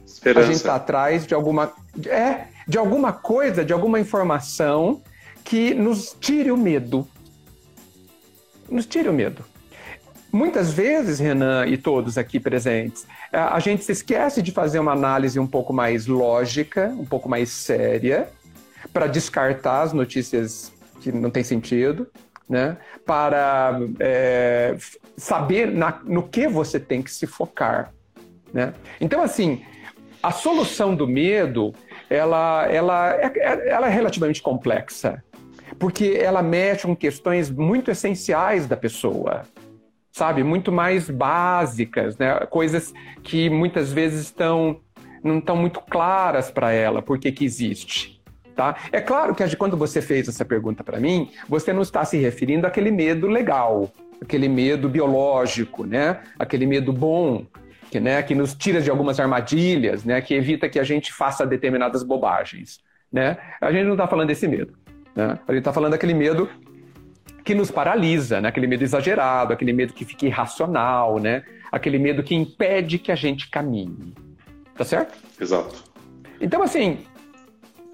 Esperança. 0.04 0.40
A 0.40 0.46
gente 0.46 0.56
está 0.56 0.74
atrás 0.74 1.26
de 1.26 1.32
alguma 1.32 1.72
é 2.06 2.48
de 2.68 2.78
alguma 2.78 3.12
coisa, 3.12 3.64
de 3.64 3.72
alguma 3.72 3.98
informação 3.98 5.02
que 5.42 5.74
nos 5.74 6.16
tire 6.20 6.52
o 6.52 6.56
medo. 6.56 7.08
Nos 8.68 8.86
tire 8.86 9.08
o 9.08 9.12
medo. 9.12 9.44
Muitas 10.32 10.72
vezes, 10.72 11.18
Renan 11.18 11.66
e 11.66 11.76
todos 11.76 12.16
aqui 12.16 12.38
presentes, 12.38 13.04
a 13.32 13.58
gente 13.60 13.84
se 13.84 13.92
esquece 13.92 14.42
de 14.42 14.50
fazer 14.50 14.78
uma 14.78 14.92
análise 14.92 15.38
um 15.38 15.46
pouco 15.46 15.72
mais 15.72 16.06
lógica, 16.06 16.88
um 16.88 17.04
pouco 17.04 17.28
mais 17.28 17.50
séria, 17.50 18.28
para 18.92 19.06
descartar 19.06 19.82
as 19.82 19.92
notícias 19.92 20.72
que 21.00 21.12
não 21.12 21.30
têm 21.30 21.44
sentido, 21.44 22.08
né? 22.48 22.76
para 23.06 23.78
é, 24.00 24.76
saber 25.16 25.70
na, 25.70 26.00
no 26.04 26.24
que 26.24 26.48
você 26.48 26.80
tem 26.80 27.02
que 27.02 27.10
se 27.10 27.26
focar. 27.26 27.92
Né? 28.52 28.72
Então, 29.00 29.22
assim, 29.22 29.62
a 30.22 30.32
solução 30.32 30.94
do 30.94 31.06
medo 31.06 31.72
ela, 32.08 32.66
ela, 32.66 33.14
é, 33.14 33.68
ela 33.68 33.86
é 33.86 33.90
relativamente 33.90 34.42
complexa, 34.42 35.22
porque 35.78 36.18
ela 36.20 36.42
mexe 36.42 36.84
com 36.84 36.96
questões 36.96 37.48
muito 37.48 37.90
essenciais 37.92 38.66
da 38.66 38.76
pessoa 38.76 39.44
sabe? 40.10 40.42
Muito 40.42 40.72
mais 40.72 41.08
básicas, 41.08 42.16
né? 42.18 42.34
Coisas 42.50 42.92
que 43.22 43.48
muitas 43.48 43.92
vezes 43.92 44.22
estão 44.22 44.80
não 45.22 45.38
estão 45.38 45.54
muito 45.54 45.80
claras 45.80 46.50
para 46.50 46.72
ela 46.72 47.02
por 47.02 47.18
que 47.18 47.34
existe. 47.44 48.20
Tá? 48.56 48.76
É 48.90 49.00
claro 49.00 49.34
que 49.34 49.56
quando 49.56 49.76
você 49.76 50.02
fez 50.02 50.28
essa 50.28 50.44
pergunta 50.44 50.82
para 50.82 50.98
mim, 50.98 51.30
você 51.48 51.72
não 51.72 51.82
está 51.82 52.04
se 52.04 52.16
referindo 52.16 52.66
àquele 52.66 52.90
medo 52.90 53.26
legal, 53.26 53.90
aquele 54.20 54.48
medo 54.48 54.88
biológico, 54.88 55.84
né? 55.84 56.20
aquele 56.38 56.66
medo 56.66 56.92
bom, 56.92 57.46
que, 57.90 57.98
né, 57.98 58.22
que 58.22 58.34
nos 58.34 58.54
tira 58.54 58.80
de 58.80 58.88
algumas 58.88 59.18
armadilhas, 59.18 60.04
né, 60.04 60.20
que 60.20 60.32
evita 60.32 60.68
que 60.68 60.78
a 60.78 60.84
gente 60.84 61.12
faça 61.12 61.44
determinadas 61.44 62.02
bobagens. 62.02 62.78
Né? 63.12 63.36
A 63.60 63.72
gente 63.72 63.84
não 63.84 63.94
está 63.94 64.06
falando 64.06 64.28
desse 64.28 64.46
medo. 64.46 64.74
Né? 65.14 65.38
A 65.46 65.52
gente 65.52 65.60
está 65.60 65.72
falando 65.72 65.92
daquele 65.92 66.14
medo 66.14 66.48
que 67.44 67.54
nos 67.54 67.70
paralisa, 67.70 68.40
né? 68.40 68.48
aquele 68.48 68.66
medo 68.66 68.82
exagerado, 68.82 69.52
aquele 69.52 69.72
medo 69.72 69.92
que 69.92 70.04
fica 70.04 70.26
irracional, 70.26 71.18
né? 71.18 71.42
aquele 71.70 71.98
medo 71.98 72.22
que 72.22 72.34
impede 72.34 72.98
que 72.98 73.12
a 73.12 73.16
gente 73.16 73.48
caminhe. 73.48 74.14
Tá 74.76 74.84
certo? 74.84 75.18
Exato. 75.40 75.84
Então, 76.40 76.62
assim, 76.62 76.98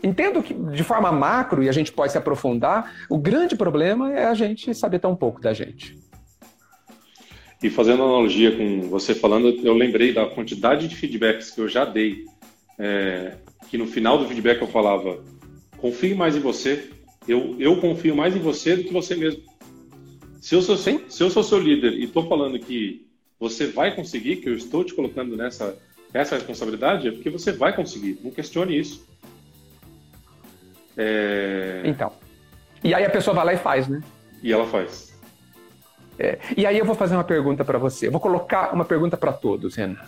entendo 0.02 0.42
que 0.42 0.54
de 0.54 0.84
forma 0.84 1.10
macro, 1.10 1.62
e 1.62 1.68
a 1.68 1.72
gente 1.72 1.92
pode 1.92 2.12
se 2.12 2.18
aprofundar, 2.18 2.92
o 3.10 3.18
grande 3.18 3.56
problema 3.56 4.12
é 4.12 4.26
a 4.26 4.34
gente 4.34 4.74
saber 4.74 4.98
tão 4.98 5.16
pouco 5.16 5.40
da 5.40 5.52
gente. 5.52 5.98
E 7.62 7.70
fazendo 7.70 8.02
analogia 8.02 8.54
com 8.56 8.82
você 8.82 9.14
falando, 9.14 9.48
eu 9.48 9.74
lembrei 9.74 10.12
da 10.12 10.26
quantidade 10.26 10.86
de 10.86 10.94
feedbacks 10.94 11.50
que 11.50 11.60
eu 11.60 11.68
já 11.68 11.84
dei, 11.84 12.24
é, 12.78 13.36
que 13.68 13.78
no 13.78 13.86
final 13.86 14.18
do 14.18 14.26
feedback 14.26 14.60
eu 14.60 14.68
falava, 14.68 15.24
confie 15.78 16.14
mais 16.14 16.36
em 16.36 16.40
você, 16.40 16.90
eu, 17.28 17.56
eu 17.58 17.80
confio 17.80 18.14
mais 18.14 18.36
em 18.36 18.40
você 18.40 18.76
do 18.76 18.84
que 18.84 18.92
você 18.92 19.14
mesmo. 19.14 19.42
Se 20.40 20.54
eu 20.54 20.62
sou, 20.62 20.76
se 20.76 21.00
eu 21.18 21.30
sou 21.30 21.42
seu 21.42 21.58
líder 21.58 21.92
e 21.94 22.04
estou 22.04 22.28
falando 22.28 22.58
que 22.58 23.06
você 23.38 23.66
vai 23.66 23.94
conseguir, 23.94 24.36
que 24.36 24.48
eu 24.48 24.54
estou 24.54 24.84
te 24.84 24.94
colocando 24.94 25.36
nessa 25.36 25.76
essa 26.14 26.36
responsabilidade, 26.36 27.08
é 27.08 27.10
porque 27.10 27.28
você 27.28 27.52
vai 27.52 27.74
conseguir. 27.74 28.18
Não 28.22 28.30
questione 28.30 28.78
isso. 28.78 29.06
É... 30.96 31.82
Então. 31.84 32.12
E 32.82 32.94
aí 32.94 33.04
a 33.04 33.10
pessoa 33.10 33.34
vai 33.34 33.44
lá 33.44 33.52
e 33.52 33.58
faz, 33.58 33.88
né? 33.88 34.00
E 34.42 34.52
ela 34.52 34.66
faz. 34.66 35.14
É. 36.18 36.38
E 36.56 36.64
aí 36.64 36.78
eu 36.78 36.84
vou 36.84 36.94
fazer 36.94 37.14
uma 37.14 37.24
pergunta 37.24 37.64
para 37.64 37.78
você. 37.78 38.06
Eu 38.06 38.12
vou 38.12 38.20
colocar 38.20 38.72
uma 38.72 38.84
pergunta 38.84 39.16
para 39.16 39.32
todos, 39.32 39.74
Renan. 39.74 40.00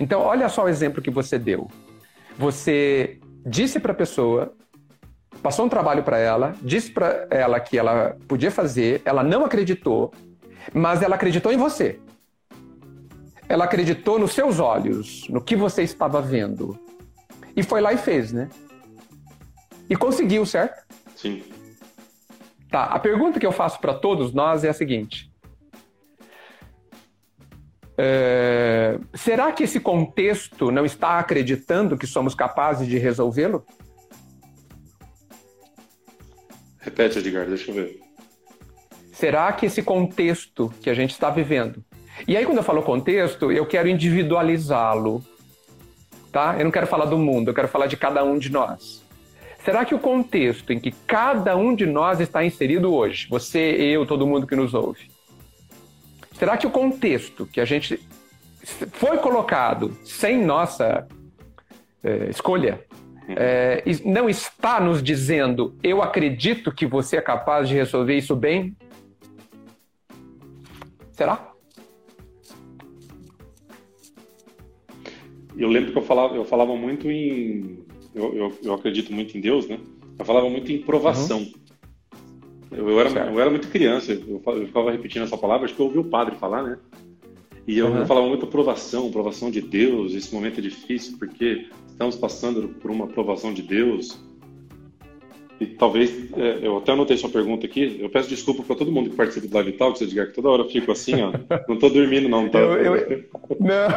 Então, 0.00 0.20
olha 0.20 0.48
só 0.48 0.64
o 0.64 0.68
exemplo 0.68 1.00
que 1.00 1.10
você 1.10 1.38
deu. 1.38 1.70
Você 2.36 3.20
disse 3.44 3.78
para 3.78 3.92
a 3.92 3.94
pessoa, 3.94 4.52
passou 5.42 5.66
um 5.66 5.68
trabalho 5.68 6.02
para 6.02 6.18
ela, 6.18 6.54
disse 6.62 6.90
para 6.90 7.26
ela 7.30 7.60
que 7.60 7.78
ela 7.78 8.16
podia 8.26 8.50
fazer, 8.50 9.02
ela 9.04 9.22
não 9.22 9.44
acreditou, 9.44 10.12
mas 10.72 11.02
ela 11.02 11.16
acreditou 11.16 11.52
em 11.52 11.56
você. 11.56 12.00
Ela 13.48 13.64
acreditou 13.64 14.18
nos 14.18 14.32
seus 14.32 14.58
olhos, 14.58 15.28
no 15.28 15.40
que 15.40 15.54
você 15.54 15.82
estava 15.82 16.20
vendo. 16.20 16.78
E 17.54 17.62
foi 17.62 17.80
lá 17.80 17.92
e 17.92 17.96
fez, 17.96 18.32
né? 18.32 18.48
E 19.88 19.94
conseguiu, 19.94 20.44
certo? 20.44 20.84
Sim. 21.14 21.44
Tá, 22.70 22.84
a 22.84 22.98
pergunta 22.98 23.38
que 23.38 23.46
eu 23.46 23.52
faço 23.52 23.80
para 23.80 23.94
todos 23.94 24.32
nós 24.32 24.64
é 24.64 24.68
a 24.68 24.74
seguinte: 24.74 25.30
é, 27.96 28.98
será 29.14 29.52
que 29.52 29.62
esse 29.62 29.80
contexto 29.80 30.70
não 30.70 30.84
está 30.84 31.18
acreditando 31.18 31.96
que 31.96 32.06
somos 32.06 32.34
capazes 32.34 32.86
de 32.86 32.98
resolvê-lo? 32.98 33.64
Repete, 36.86 37.18
Edgar, 37.18 37.46
deixa 37.46 37.72
eu 37.72 37.74
ver. 37.74 38.00
Será 39.12 39.52
que 39.52 39.66
esse 39.66 39.82
contexto 39.82 40.72
que 40.80 40.88
a 40.88 40.94
gente 40.94 41.10
está 41.10 41.30
vivendo. 41.30 41.84
E 42.28 42.36
aí, 42.36 42.46
quando 42.46 42.58
eu 42.58 42.62
falo 42.62 42.80
contexto, 42.80 43.50
eu 43.50 43.66
quero 43.66 43.88
individualizá-lo. 43.88 45.22
Tá? 46.30 46.54
Eu 46.56 46.64
não 46.64 46.70
quero 46.70 46.86
falar 46.86 47.06
do 47.06 47.18
mundo, 47.18 47.50
eu 47.50 47.54
quero 47.54 47.66
falar 47.66 47.88
de 47.88 47.96
cada 47.96 48.22
um 48.22 48.38
de 48.38 48.52
nós. 48.52 49.04
Será 49.64 49.84
que 49.84 49.96
o 49.96 49.98
contexto 49.98 50.72
em 50.72 50.78
que 50.78 50.92
cada 51.08 51.56
um 51.56 51.74
de 51.74 51.86
nós 51.86 52.20
está 52.20 52.44
inserido 52.44 52.94
hoje, 52.94 53.26
você, 53.28 53.58
eu, 53.58 54.06
todo 54.06 54.26
mundo 54.26 54.46
que 54.46 54.54
nos 54.54 54.72
ouve, 54.72 55.10
será 56.38 56.56
que 56.56 56.68
o 56.68 56.70
contexto 56.70 57.46
que 57.46 57.60
a 57.60 57.64
gente 57.64 57.98
foi 58.92 59.18
colocado 59.18 59.98
sem 60.04 60.40
nossa 60.40 61.08
é, 62.04 62.30
escolha 62.30 62.85
é, 63.28 63.82
não 64.04 64.28
está 64.28 64.80
nos 64.80 65.02
dizendo 65.02 65.74
eu 65.82 66.02
acredito 66.02 66.70
que 66.72 66.86
você 66.86 67.16
é 67.16 67.20
capaz 67.20 67.68
de 67.68 67.74
resolver 67.74 68.16
isso 68.16 68.36
bem? 68.36 68.76
Será? 71.12 71.52
Eu 75.56 75.68
lembro 75.68 75.92
que 75.92 75.98
eu 75.98 76.02
falava, 76.02 76.36
eu 76.36 76.44
falava 76.44 76.76
muito 76.76 77.10
em 77.10 77.84
eu, 78.14 78.34
eu, 78.34 78.58
eu, 78.62 78.74
acredito 78.74 79.12
muito 79.12 79.36
em 79.36 79.40
Deus, 79.40 79.66
né? 79.68 79.78
Eu 80.18 80.24
falava 80.24 80.48
muito 80.48 80.72
em 80.72 80.78
provação. 80.78 81.40
Uhum. 81.40 81.52
Eu, 82.70 82.88
eu, 82.90 83.00
era, 83.00 83.10
eu 83.30 83.40
era 83.40 83.50
muito 83.50 83.68
criança, 83.68 84.12
eu, 84.12 84.42
eu 84.44 84.66
ficava 84.66 84.90
repetindo 84.90 85.22
essa 85.22 85.36
palavra, 85.36 85.66
acho 85.66 85.74
que 85.74 85.80
eu 85.80 85.86
ouvi 85.86 85.98
o 85.98 86.04
padre 86.04 86.36
falar, 86.36 86.62
né? 86.62 86.78
E 87.66 87.78
eu, 87.78 87.88
uhum. 87.88 87.98
eu 87.98 88.06
falava 88.06 88.26
muito 88.26 88.46
provação, 88.46 89.10
provação 89.10 89.50
de 89.50 89.60
Deus, 89.60 90.14
esse 90.14 90.34
momento 90.34 90.58
é 90.58 90.62
difícil 90.62 91.18
porque 91.18 91.68
estamos 91.96 92.16
passando 92.16 92.68
por 92.68 92.90
uma 92.90 93.06
provação 93.06 93.54
de 93.54 93.62
Deus. 93.62 94.20
E 95.58 95.64
talvez, 95.64 96.30
é, 96.36 96.58
eu 96.60 96.76
até 96.76 96.92
anotei 96.92 97.16
sua 97.16 97.30
pergunta 97.30 97.64
aqui, 97.64 97.96
eu 97.98 98.10
peço 98.10 98.28
desculpa 98.28 98.62
para 98.62 98.76
todo 98.76 98.92
mundo 98.92 99.08
que 99.08 99.16
participa 99.16 99.48
do 99.48 99.54
Live 99.54 99.72
Talk, 99.72 99.98
você 99.98 100.04
diga 100.04 100.26
que 100.26 100.34
toda 100.34 100.50
hora 100.50 100.60
eu 100.60 100.68
fico 100.68 100.92
assim, 100.92 101.14
ó, 101.22 101.32
não 101.66 101.76
estou 101.76 101.88
dormindo 101.88 102.28
não, 102.28 102.46
tá? 102.50 102.58
Eu, 102.58 102.94
eu, 102.94 103.24
não, 103.58 103.88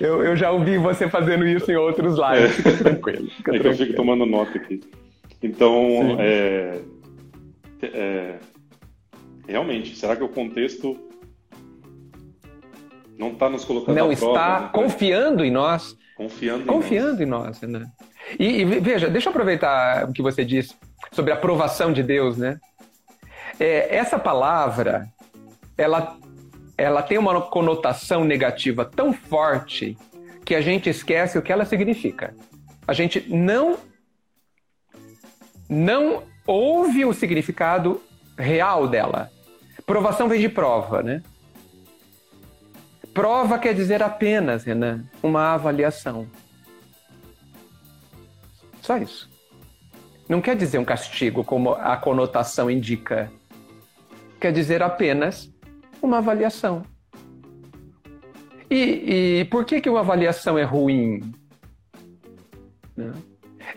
eu, 0.04 0.24
eu, 0.24 0.36
já 0.36 0.50
ouvi 0.50 0.76
você 0.76 1.08
fazendo 1.08 1.46
isso 1.46 1.70
em 1.70 1.76
outros 1.76 2.16
lives, 2.16 2.56
fica 2.56 2.72
tranquilo. 2.78 3.30
Fica 3.30 3.54
é 3.54 3.60
que 3.60 3.68
eu 3.68 3.74
fico 3.74 3.94
tomando 3.94 4.26
nota 4.26 4.58
aqui. 4.58 4.80
Então, 5.40 6.16
é, 6.18 6.80
é, 7.80 8.38
realmente, 9.46 9.96
será 9.96 10.16
que 10.16 10.24
o 10.24 10.28
contexto 10.28 11.07
não 13.18 13.32
está 13.32 13.48
nos 13.48 13.64
colocando 13.64 13.96
Não 13.96 14.12
está 14.12 14.28
prova, 14.28 14.60
né? 14.60 14.70
confiando 14.72 15.44
em 15.44 15.50
nós. 15.50 15.96
Confiando 16.16 16.62
em 16.62 16.66
confiando 16.66 17.26
nós. 17.26 17.62
em 17.62 17.68
nós, 17.70 17.82
né? 17.82 17.90
E, 18.38 18.60
e, 18.60 18.64
veja, 18.64 19.08
deixa 19.08 19.28
eu 19.28 19.30
aproveitar 19.30 20.08
o 20.08 20.12
que 20.12 20.22
você 20.22 20.44
disse 20.44 20.74
sobre 21.12 21.32
a 21.32 21.34
aprovação 21.34 21.92
de 21.92 22.02
Deus, 22.02 22.36
né? 22.36 22.58
É, 23.58 23.96
essa 23.96 24.18
palavra, 24.18 25.08
ela, 25.76 26.16
ela 26.76 27.02
tem 27.02 27.18
uma 27.18 27.40
conotação 27.40 28.24
negativa 28.24 28.84
tão 28.84 29.12
forte 29.12 29.96
que 30.44 30.54
a 30.54 30.60
gente 30.60 30.88
esquece 30.88 31.36
o 31.36 31.42
que 31.42 31.52
ela 31.52 31.64
significa. 31.64 32.34
A 32.86 32.92
gente 32.92 33.24
não 33.28 33.78
não 35.68 36.22
ouve 36.46 37.04
o 37.04 37.12
significado 37.12 38.00
real 38.38 38.88
dela. 38.88 39.30
Provação 39.84 40.28
vem 40.28 40.40
de 40.40 40.48
prova, 40.48 41.02
né? 41.02 41.22
Prova 43.18 43.58
quer 43.58 43.74
dizer 43.74 44.00
apenas, 44.00 44.62
Renan, 44.62 45.04
uma 45.20 45.52
avaliação. 45.52 46.28
Só 48.80 48.96
isso. 48.96 49.28
Não 50.28 50.40
quer 50.40 50.54
dizer 50.54 50.78
um 50.78 50.84
castigo, 50.84 51.42
como 51.42 51.72
a 51.72 51.96
conotação 51.96 52.70
indica. 52.70 53.28
Quer 54.40 54.52
dizer 54.52 54.84
apenas 54.84 55.52
uma 56.00 56.18
avaliação. 56.18 56.84
E, 58.70 59.40
e 59.40 59.44
por 59.46 59.64
que, 59.64 59.80
que 59.80 59.90
uma 59.90 59.98
avaliação 59.98 60.56
é 60.56 60.62
ruim? 60.62 61.32
Né? 62.96 63.10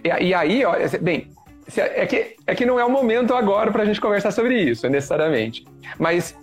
E, 0.04 0.28
e 0.28 0.34
aí, 0.36 0.64
ó, 0.64 0.76
bem, 1.02 1.32
é 1.76 2.06
que, 2.06 2.36
é 2.46 2.54
que 2.54 2.64
não 2.64 2.80
é 2.80 2.86
o 2.86 2.92
momento 2.92 3.34
agora 3.34 3.72
para 3.72 3.82
a 3.82 3.86
gente 3.88 4.00
conversar 4.00 4.30
sobre 4.30 4.62
isso, 4.62 4.88
necessariamente. 4.88 5.66
Mas 5.98 6.38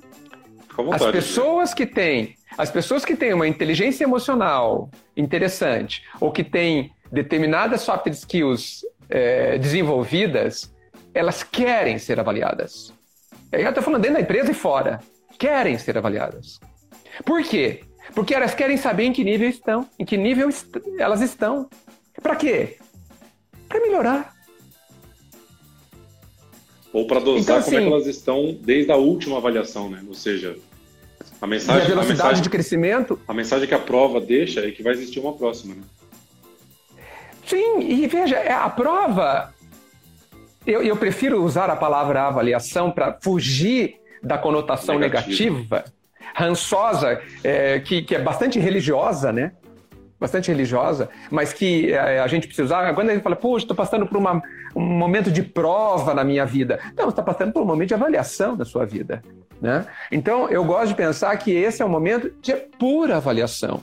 as 0.92 1.06
pessoas 1.12 1.72
que 1.72 1.86
têm 1.86 2.36
as 2.58 2.72
pessoas 2.72 3.04
que 3.04 3.14
têm 3.14 3.32
uma 3.32 3.46
inteligência 3.46 4.02
emocional 4.02 4.90
interessante 5.16 6.02
ou 6.20 6.32
que 6.32 6.42
têm 6.42 6.90
determinadas 7.10 7.82
soft 7.82 8.08
skills 8.08 8.84
é, 9.08 9.56
desenvolvidas, 9.58 10.74
elas 11.14 11.44
querem 11.44 11.98
ser 11.98 12.18
avaliadas. 12.18 12.92
Eu 13.52 13.68
estou 13.68 13.82
falando 13.82 14.02
dentro 14.02 14.16
da 14.16 14.22
empresa 14.22 14.50
e 14.50 14.54
fora. 14.54 14.98
Querem 15.38 15.78
ser 15.78 15.96
avaliadas. 15.96 16.58
Por 17.24 17.44
quê? 17.44 17.84
Porque 18.12 18.34
elas 18.34 18.54
querem 18.54 18.76
saber 18.76 19.04
em 19.04 19.12
que 19.12 19.22
nível 19.22 19.48
estão, 19.48 19.88
em 19.96 20.04
que 20.04 20.16
nível 20.16 20.48
est 20.48 20.66
elas 20.98 21.20
estão. 21.20 21.70
Para 22.20 22.34
quê? 22.34 22.76
Para 23.68 23.80
melhorar. 23.80 24.34
Ou 26.92 27.06
para 27.06 27.20
dosar 27.20 27.60
então, 27.60 27.62
como 27.62 27.66
é 27.66 27.70
que 27.70 27.76
assim, 27.76 27.92
elas 27.92 28.06
estão 28.06 28.58
desde 28.60 28.90
a 28.90 28.96
última 28.96 29.36
avaliação, 29.36 29.88
né? 29.88 30.02
Ou 30.08 30.14
seja, 30.14 30.56
a 31.40 31.46
mensagem, 31.46 31.82
e 31.82 31.84
a 31.84 31.88
velocidade 31.88 32.20
a 32.20 32.24
mensagem, 32.24 32.42
de 32.42 32.50
crescimento. 32.50 33.20
A 33.26 33.34
mensagem 33.34 33.68
que 33.68 33.74
a 33.74 33.78
prova 33.78 34.20
deixa 34.20 34.60
é 34.60 34.70
que 34.70 34.82
vai 34.82 34.92
existir 34.92 35.20
uma 35.20 35.32
próxima, 35.32 35.74
né? 35.74 35.82
Sim, 37.46 37.80
e 37.80 38.06
veja, 38.06 38.36
é, 38.36 38.52
a 38.52 38.68
prova. 38.68 39.54
Eu, 40.66 40.82
eu 40.82 40.96
prefiro 40.96 41.42
usar 41.42 41.70
a 41.70 41.76
palavra 41.76 42.22
avaliação 42.22 42.90
para 42.90 43.16
fugir 43.22 43.96
da 44.22 44.36
conotação 44.36 44.98
negativa, 44.98 45.56
negativa 45.56 45.84
rançosa, 46.34 47.20
é, 47.42 47.80
que, 47.80 48.02
que 48.02 48.14
é 48.14 48.18
bastante 48.18 48.58
religiosa, 48.58 49.32
né? 49.32 49.52
bastante 50.20 50.50
religiosa, 50.50 51.08
mas 51.30 51.52
que 51.52 51.92
é, 51.92 52.18
a 52.18 52.26
gente 52.26 52.46
precisa 52.46 52.64
usar. 52.64 52.94
Quando 52.94 53.10
a 53.10 53.14
gente 53.14 53.22
fala, 53.22 53.36
puxa, 53.36 53.64
estou 53.64 53.76
passando 53.76 54.06
por 54.06 54.18
uma, 54.18 54.42
um 54.74 54.80
momento 54.80 55.30
de 55.30 55.42
prova 55.42 56.12
na 56.12 56.24
minha 56.24 56.44
vida. 56.44 56.80
Não, 56.96 57.04
você 57.04 57.10
está 57.10 57.22
passando 57.22 57.52
por 57.52 57.62
um 57.62 57.66
momento 57.66 57.88
de 57.88 57.94
avaliação 57.94 58.56
da 58.56 58.64
sua 58.64 58.84
vida. 58.84 59.22
Né? 59.60 59.86
Então, 60.10 60.48
eu 60.48 60.64
gosto 60.64 60.88
de 60.88 60.94
pensar 60.94 61.36
que 61.36 61.50
esse 61.50 61.82
é 61.82 61.84
um 61.84 61.88
momento 61.88 62.30
de 62.40 62.54
pura 62.54 63.16
avaliação. 63.16 63.82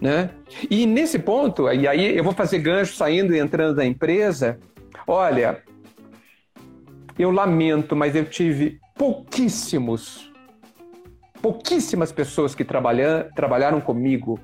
Né? 0.00 0.30
E 0.68 0.84
nesse 0.84 1.18
ponto, 1.18 1.70
e 1.70 1.86
aí 1.86 2.16
eu 2.16 2.24
vou 2.24 2.32
fazer 2.32 2.58
gancho 2.58 2.94
saindo 2.94 3.34
e 3.34 3.38
entrando 3.38 3.76
da 3.76 3.84
empresa. 3.84 4.58
Olha, 5.06 5.62
eu 7.18 7.30
lamento, 7.30 7.94
mas 7.94 8.16
eu 8.16 8.24
tive 8.24 8.80
pouquíssimos, 8.96 10.32
pouquíssimas 11.40 12.10
pessoas 12.10 12.54
que 12.54 12.64
trabalharam 12.64 13.80
comigo 13.80 14.40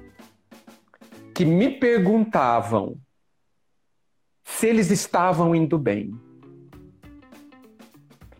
que 1.34 1.44
me 1.44 1.70
perguntavam 1.70 2.96
se 4.44 4.66
eles 4.66 4.90
estavam 4.90 5.54
indo 5.54 5.78
bem 5.78 6.12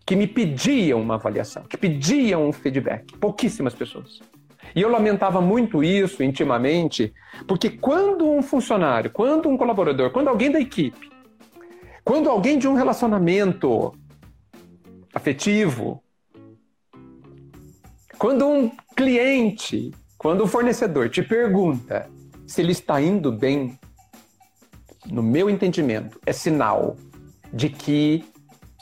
que 0.09 0.15
me 0.15 0.25
pediam 0.25 0.99
uma 0.99 1.13
avaliação, 1.13 1.61
que 1.69 1.77
pediam 1.77 2.49
um 2.49 2.51
feedback. 2.51 3.15
Pouquíssimas 3.19 3.75
pessoas. 3.75 4.19
E 4.75 4.81
eu 4.81 4.89
lamentava 4.89 5.39
muito 5.39 5.83
isso 5.83 6.23
intimamente, 6.23 7.13
porque 7.47 7.69
quando 7.69 8.27
um 8.27 8.41
funcionário, 8.41 9.11
quando 9.11 9.47
um 9.47 9.55
colaborador, 9.55 10.09
quando 10.09 10.27
alguém 10.27 10.49
da 10.49 10.59
equipe, 10.59 11.11
quando 12.03 12.27
alguém 12.27 12.57
de 12.57 12.67
um 12.67 12.73
relacionamento 12.73 13.93
afetivo, 15.13 16.01
quando 18.17 18.47
um 18.47 18.71
cliente, 18.97 19.91
quando 20.17 20.43
um 20.43 20.47
fornecedor 20.47 21.07
te 21.09 21.21
pergunta 21.21 22.09
se 22.47 22.63
ele 22.63 22.71
está 22.71 22.99
indo 22.99 23.31
bem, 23.31 23.77
no 25.05 25.21
meu 25.21 25.51
entendimento, 25.51 26.19
é 26.25 26.33
sinal 26.33 26.97
de 27.53 27.69
que 27.69 28.25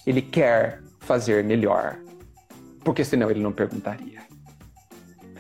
ele 0.06 0.22
quer 0.22 0.87
fazer 1.08 1.44
melhor. 1.44 1.98
Porque 2.84 3.04
senão 3.04 3.32
ele 3.32 3.40
não 3.40 3.52
perguntaria. 3.52 4.22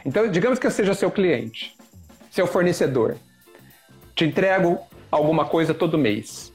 Então, 0.05 0.31
digamos 0.31 0.57
que 0.57 0.65
eu 0.65 0.71
seja 0.71 0.93
seu 0.93 1.11
cliente, 1.11 1.75
seu 2.31 2.47
fornecedor. 2.47 3.17
Te 4.15 4.25
entrego 4.25 4.79
alguma 5.11 5.45
coisa 5.45 5.73
todo 5.73 5.97
mês. 5.97 6.53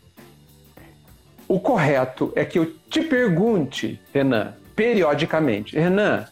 O 1.46 1.60
correto 1.60 2.32
é 2.34 2.44
que 2.44 2.58
eu 2.58 2.72
te 2.88 3.02
pergunte, 3.02 4.00
Renan, 4.12 4.54
periodicamente: 4.74 5.78
Renan, 5.78 6.26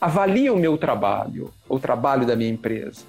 avalie 0.00 0.50
o 0.50 0.56
meu 0.56 0.78
trabalho, 0.78 1.52
o 1.68 1.78
trabalho 1.78 2.26
da 2.26 2.34
minha 2.34 2.50
empresa, 2.50 3.04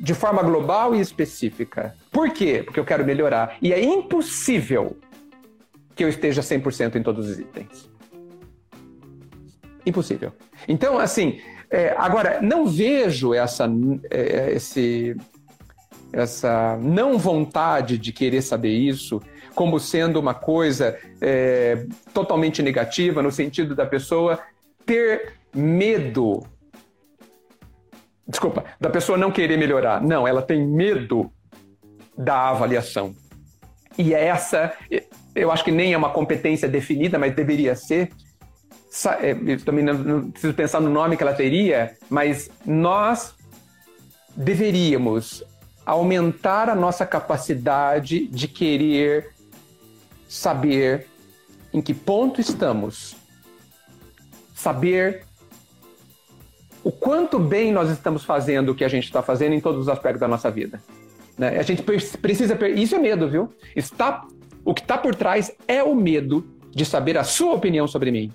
de 0.00 0.14
forma 0.14 0.42
global 0.42 0.94
e 0.94 1.00
específica. 1.00 1.94
Por 2.10 2.30
quê? 2.30 2.62
Porque 2.64 2.80
eu 2.80 2.84
quero 2.84 3.04
melhorar. 3.04 3.56
E 3.60 3.72
é 3.72 3.82
impossível 3.84 4.96
que 5.94 6.04
eu 6.04 6.08
esteja 6.08 6.40
100% 6.40 6.96
em 6.96 7.02
todos 7.02 7.28
os 7.28 7.38
itens. 7.38 7.87
Impossível. 9.88 10.32
Então, 10.66 10.98
assim, 10.98 11.40
é, 11.70 11.94
agora, 11.96 12.40
não 12.42 12.66
vejo 12.66 13.34
essa, 13.34 13.68
é, 14.10 14.52
esse, 14.52 15.16
essa 16.12 16.76
não 16.80 17.18
vontade 17.18 17.98
de 17.98 18.12
querer 18.12 18.42
saber 18.42 18.70
isso 18.70 19.20
como 19.54 19.80
sendo 19.80 20.20
uma 20.20 20.34
coisa 20.34 20.96
é, 21.20 21.84
totalmente 22.14 22.62
negativa, 22.62 23.22
no 23.22 23.32
sentido 23.32 23.74
da 23.74 23.84
pessoa 23.84 24.38
ter 24.86 25.32
medo. 25.54 26.46
Desculpa, 28.26 28.64
da 28.80 28.88
pessoa 28.88 29.18
não 29.18 29.32
querer 29.32 29.56
melhorar. 29.56 30.00
Não, 30.00 30.28
ela 30.28 30.42
tem 30.42 30.64
medo 30.64 31.32
da 32.16 32.50
avaliação. 32.50 33.14
E 33.98 34.14
essa, 34.14 34.72
eu 35.34 35.50
acho 35.50 35.64
que 35.64 35.72
nem 35.72 35.92
é 35.92 35.98
uma 35.98 36.10
competência 36.10 36.68
definida, 36.68 37.18
mas 37.18 37.34
deveria 37.34 37.74
ser. 37.74 38.10
É, 39.20 39.36
eu 39.46 39.64
também 39.64 39.84
não, 39.84 39.94
não 39.94 40.30
preciso 40.30 40.54
pensar 40.54 40.80
no 40.80 40.90
nome 40.90 41.16
que 41.16 41.22
ela 41.22 41.34
teria, 41.34 41.96
mas 42.08 42.50
nós 42.64 43.34
deveríamos 44.36 45.44
aumentar 45.84 46.68
a 46.68 46.74
nossa 46.74 47.06
capacidade 47.06 48.26
de 48.26 48.48
querer 48.48 49.30
saber 50.28 51.06
em 51.72 51.80
que 51.80 51.94
ponto 51.94 52.40
estamos, 52.40 53.16
saber 54.54 55.24
o 56.84 56.92
quanto 56.92 57.38
bem 57.38 57.72
nós 57.72 57.90
estamos 57.90 58.24
fazendo 58.24 58.70
o 58.70 58.74
que 58.74 58.84
a 58.84 58.88
gente 58.88 59.04
está 59.04 59.22
fazendo 59.22 59.54
em 59.54 59.60
todos 59.60 59.80
os 59.80 59.88
aspectos 59.88 60.20
da 60.20 60.28
nossa 60.28 60.50
vida. 60.50 60.82
Né? 61.36 61.58
A 61.58 61.62
gente 61.62 61.82
precisa. 61.82 62.58
Isso 62.68 62.94
é 62.94 62.98
medo, 62.98 63.28
viu? 63.28 63.52
Está, 63.74 64.26
o 64.64 64.74
que 64.74 64.80
está 64.80 64.98
por 64.98 65.14
trás 65.14 65.52
é 65.66 65.82
o 65.82 65.94
medo 65.94 66.46
de 66.70 66.84
saber 66.84 67.16
a 67.16 67.24
sua 67.24 67.54
opinião 67.54 67.86
sobre 67.86 68.10
mim. 68.10 68.32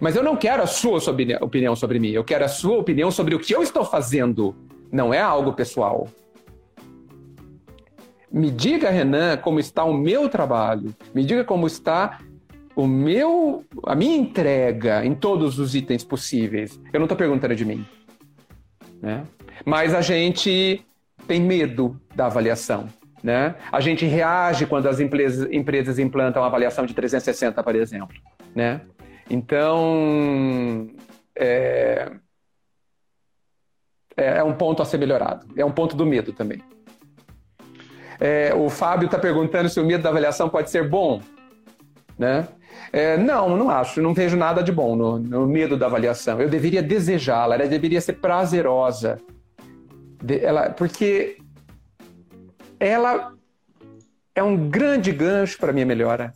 Mas 0.00 0.16
eu 0.16 0.22
não 0.22 0.36
quero 0.36 0.62
a 0.62 0.66
sua 0.66 0.98
opinião 1.40 1.76
sobre 1.76 1.98
mim, 1.98 2.10
eu 2.10 2.24
quero 2.24 2.44
a 2.44 2.48
sua 2.48 2.78
opinião 2.78 3.10
sobre 3.10 3.34
o 3.34 3.38
que 3.38 3.54
eu 3.54 3.62
estou 3.62 3.84
fazendo. 3.84 4.54
Não 4.90 5.12
é 5.12 5.20
algo 5.20 5.52
pessoal. 5.52 6.08
Me 8.30 8.50
diga, 8.50 8.90
Renan, 8.90 9.36
como 9.38 9.58
está 9.58 9.84
o 9.84 9.94
meu 9.94 10.28
trabalho. 10.28 10.94
Me 11.14 11.24
diga 11.24 11.44
como 11.44 11.66
está 11.66 12.18
o 12.74 12.86
meu, 12.86 13.64
a 13.84 13.94
minha 13.94 14.16
entrega 14.16 15.04
em 15.04 15.14
todos 15.14 15.58
os 15.58 15.74
itens 15.74 16.04
possíveis. 16.04 16.78
Eu 16.92 17.00
não 17.00 17.06
estou 17.06 17.16
perguntando 17.16 17.56
de 17.56 17.64
mim. 17.64 17.86
Né? 19.00 19.24
Mas 19.64 19.94
a 19.94 20.02
gente 20.02 20.84
tem 21.26 21.40
medo 21.40 21.98
da 22.14 22.26
avaliação. 22.26 22.86
Né? 23.22 23.54
A 23.72 23.80
gente 23.80 24.04
reage 24.04 24.66
quando 24.66 24.86
as 24.88 25.00
empresas, 25.00 25.98
implantam 25.98 26.44
a 26.44 26.46
avaliação 26.46 26.84
de 26.84 26.92
360, 26.92 27.62
por 27.62 27.74
exemplo. 27.74 28.16
Né? 28.54 28.80
Então, 29.28 30.88
é, 31.36 32.12
é 34.16 34.42
um 34.42 34.54
ponto 34.54 34.82
a 34.82 34.84
ser 34.84 34.98
melhorado. 34.98 35.46
É 35.56 35.64
um 35.64 35.72
ponto 35.72 35.96
do 35.96 36.06
medo 36.06 36.32
também. 36.32 36.62
É, 38.18 38.54
o 38.54 38.70
Fábio 38.70 39.06
está 39.06 39.18
perguntando 39.18 39.68
se 39.68 39.78
o 39.78 39.84
medo 39.84 40.02
da 40.02 40.08
avaliação 40.08 40.48
pode 40.48 40.70
ser 40.70 40.88
bom. 40.88 41.20
Né? 42.18 42.48
É, 42.92 43.16
não, 43.16 43.56
não 43.56 43.68
acho. 43.68 44.00
Não 44.00 44.14
vejo 44.14 44.36
nada 44.36 44.62
de 44.62 44.72
bom 44.72 44.96
no, 44.96 45.18
no 45.18 45.46
medo 45.46 45.76
da 45.76 45.86
avaliação. 45.86 46.40
Eu 46.40 46.48
deveria 46.48 46.82
desejá-la, 46.82 47.56
ela 47.56 47.66
deveria 47.66 48.00
ser 48.00 48.14
prazerosa. 48.14 49.18
De, 50.22 50.42
ela, 50.42 50.70
porque 50.70 51.36
ela 52.80 53.32
é 54.34 54.42
um 54.42 54.68
grande 54.68 55.12
gancho 55.12 55.58
para 55.58 55.72
minha 55.72 55.86
melhora. 55.86 56.32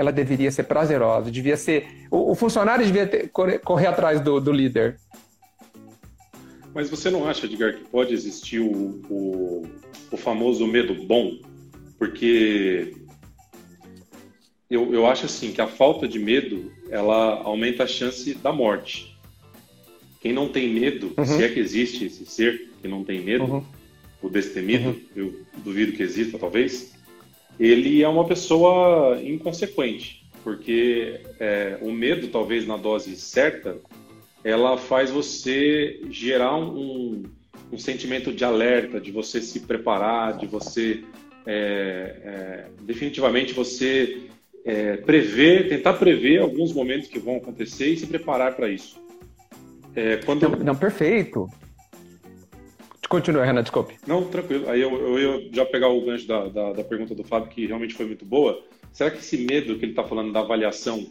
Ela 0.00 0.10
deveria 0.10 0.50
ser 0.50 0.62
prazerosa, 0.62 1.30
devia 1.30 1.58
ser. 1.58 2.06
O, 2.10 2.32
o 2.32 2.34
funcionário 2.34 2.86
devia 2.86 3.06
ter, 3.06 3.28
correr, 3.28 3.58
correr, 3.58 3.86
atrás 3.86 4.18
do, 4.18 4.40
do 4.40 4.50
líder. 4.50 4.98
Mas 6.74 6.88
você 6.88 7.10
não 7.10 7.28
acha, 7.28 7.44
Edgar, 7.44 7.74
que 7.74 7.84
pode 7.84 8.14
existir 8.14 8.60
o, 8.60 9.02
o, 9.10 9.66
o 10.10 10.16
famoso 10.16 10.66
medo 10.66 10.94
bom? 10.94 11.38
Porque 11.98 12.94
eu, 14.70 14.94
eu 14.94 15.06
acho 15.06 15.26
assim 15.26 15.52
que 15.52 15.60
a 15.60 15.66
falta 15.66 16.08
de 16.08 16.18
medo 16.18 16.72
ela 16.88 17.42
aumenta 17.42 17.82
a 17.84 17.86
chance 17.86 18.32
da 18.32 18.50
morte. 18.50 19.14
Quem 20.18 20.32
não 20.32 20.48
tem 20.48 20.72
medo, 20.72 21.12
uhum. 21.18 21.26
se 21.26 21.44
é 21.44 21.48
que 21.50 21.60
existe 21.60 22.06
esse 22.06 22.24
ser 22.24 22.70
que 22.80 22.88
não 22.88 23.04
tem 23.04 23.20
medo, 23.20 23.44
uhum. 23.44 23.64
o 24.22 24.30
destemido, 24.30 24.90
uhum. 24.90 25.00
eu 25.14 25.40
duvido 25.62 25.92
que 25.92 26.02
exista 26.02 26.38
talvez, 26.38 26.94
ele 27.60 28.02
é 28.02 28.08
uma 28.08 28.24
pessoa 28.24 29.20
inconsequente, 29.22 30.26
porque 30.42 31.20
é, 31.38 31.76
o 31.82 31.92
medo 31.92 32.28
talvez 32.28 32.66
na 32.66 32.78
dose 32.78 33.14
certa, 33.16 33.76
ela 34.42 34.78
faz 34.78 35.10
você 35.10 36.00
gerar 36.08 36.56
um, 36.56 37.22
um 37.70 37.78
sentimento 37.78 38.32
de 38.32 38.44
alerta, 38.44 38.98
de 38.98 39.12
você 39.12 39.42
se 39.42 39.60
preparar, 39.60 40.38
de 40.38 40.46
você 40.46 41.04
é, 41.46 42.16
é, 42.24 42.66
definitivamente 42.82 43.52
você 43.52 44.22
é, 44.64 44.96
prever, 44.96 45.68
tentar 45.68 45.94
prever 45.94 46.40
alguns 46.40 46.72
momentos 46.72 47.08
que 47.08 47.18
vão 47.18 47.36
acontecer 47.36 47.88
e 47.88 47.96
se 47.98 48.06
preparar 48.06 48.56
para 48.56 48.70
isso. 48.70 48.98
É, 49.94 50.16
quando... 50.18 50.48
Não, 50.48 50.58
não, 50.58 50.76
perfeito. 50.76 51.46
Continua, 53.10 53.44
Renan, 53.44 53.62
desculpe. 53.62 53.96
Não, 54.06 54.22
tranquilo. 54.22 54.70
Aí 54.70 54.80
eu, 54.80 54.92
eu 54.94 55.18
ia 55.18 55.48
já 55.52 55.66
pegar 55.66 55.88
o 55.88 56.00
gancho 56.00 56.28
da, 56.28 56.46
da, 56.46 56.72
da, 56.74 56.84
pergunta 56.84 57.12
do 57.12 57.24
Fábio, 57.24 57.50
que 57.50 57.66
realmente 57.66 57.92
foi 57.92 58.06
muito 58.06 58.24
boa. 58.24 58.62
Será 58.92 59.10
que 59.10 59.18
esse 59.18 59.36
medo 59.36 59.76
que 59.76 59.84
ele 59.84 59.92
está 59.92 60.04
falando 60.04 60.32
da 60.32 60.38
avaliação, 60.38 61.04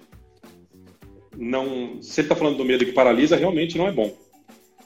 não, 1.37 2.01
se 2.01 2.21
ele 2.21 2.27
está 2.27 2.37
falando 2.37 2.55
do 2.55 2.63
medo 2.63 2.85
que 2.85 2.93
paralisa, 2.93 3.35
realmente 3.35 3.77
não 3.77 3.85
é 3.85 3.91
bom. 3.91 4.15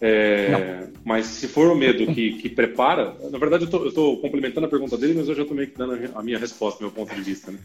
É, 0.01 0.87
mas 1.05 1.27
se 1.27 1.47
for 1.47 1.71
o 1.71 1.75
medo 1.75 2.11
que, 2.15 2.33
que 2.33 2.49
prepara, 2.49 3.15
na 3.31 3.37
verdade 3.37 3.69
eu 3.71 3.87
estou 3.87 4.17
complementando 4.17 4.65
a 4.65 4.69
pergunta 4.69 4.97
dele, 4.97 5.13
mas 5.13 5.29
eu 5.29 5.35
já 5.35 5.43
estou 5.43 5.55
meio 5.55 5.69
que 5.69 5.77
dando 5.77 6.09
a 6.15 6.23
minha 6.23 6.39
resposta, 6.39 6.83
meu 6.83 6.91
ponto 6.91 7.13
de 7.13 7.21
vista. 7.21 7.51
Né? 7.51 7.59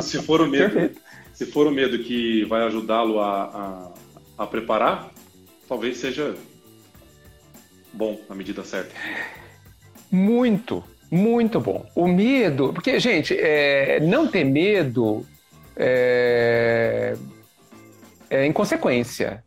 Se, 0.00 0.02
se, 0.02 0.22
for 0.22 0.40
o 0.40 0.48
medo, 0.48 0.90
se 1.34 1.44
for 1.44 1.66
o 1.66 1.70
medo 1.70 1.98
que 1.98 2.42
vai 2.46 2.62
ajudá-lo 2.62 3.20
a, 3.20 3.92
a, 4.38 4.44
a, 4.44 4.46
preparar, 4.46 5.12
talvez 5.68 5.98
seja 5.98 6.34
bom 7.92 8.20
na 8.28 8.34
medida 8.34 8.64
certa. 8.64 8.94
Muito, 10.10 10.84
muito 11.10 11.60
bom. 11.60 11.86
O 11.94 12.06
medo, 12.06 12.72
porque 12.72 12.98
gente, 13.00 13.36
é, 13.38 14.00
não 14.00 14.26
ter 14.26 14.44
medo 14.44 15.26
é, 15.76 17.16
é 18.30 18.46
inconsequência 18.46 19.42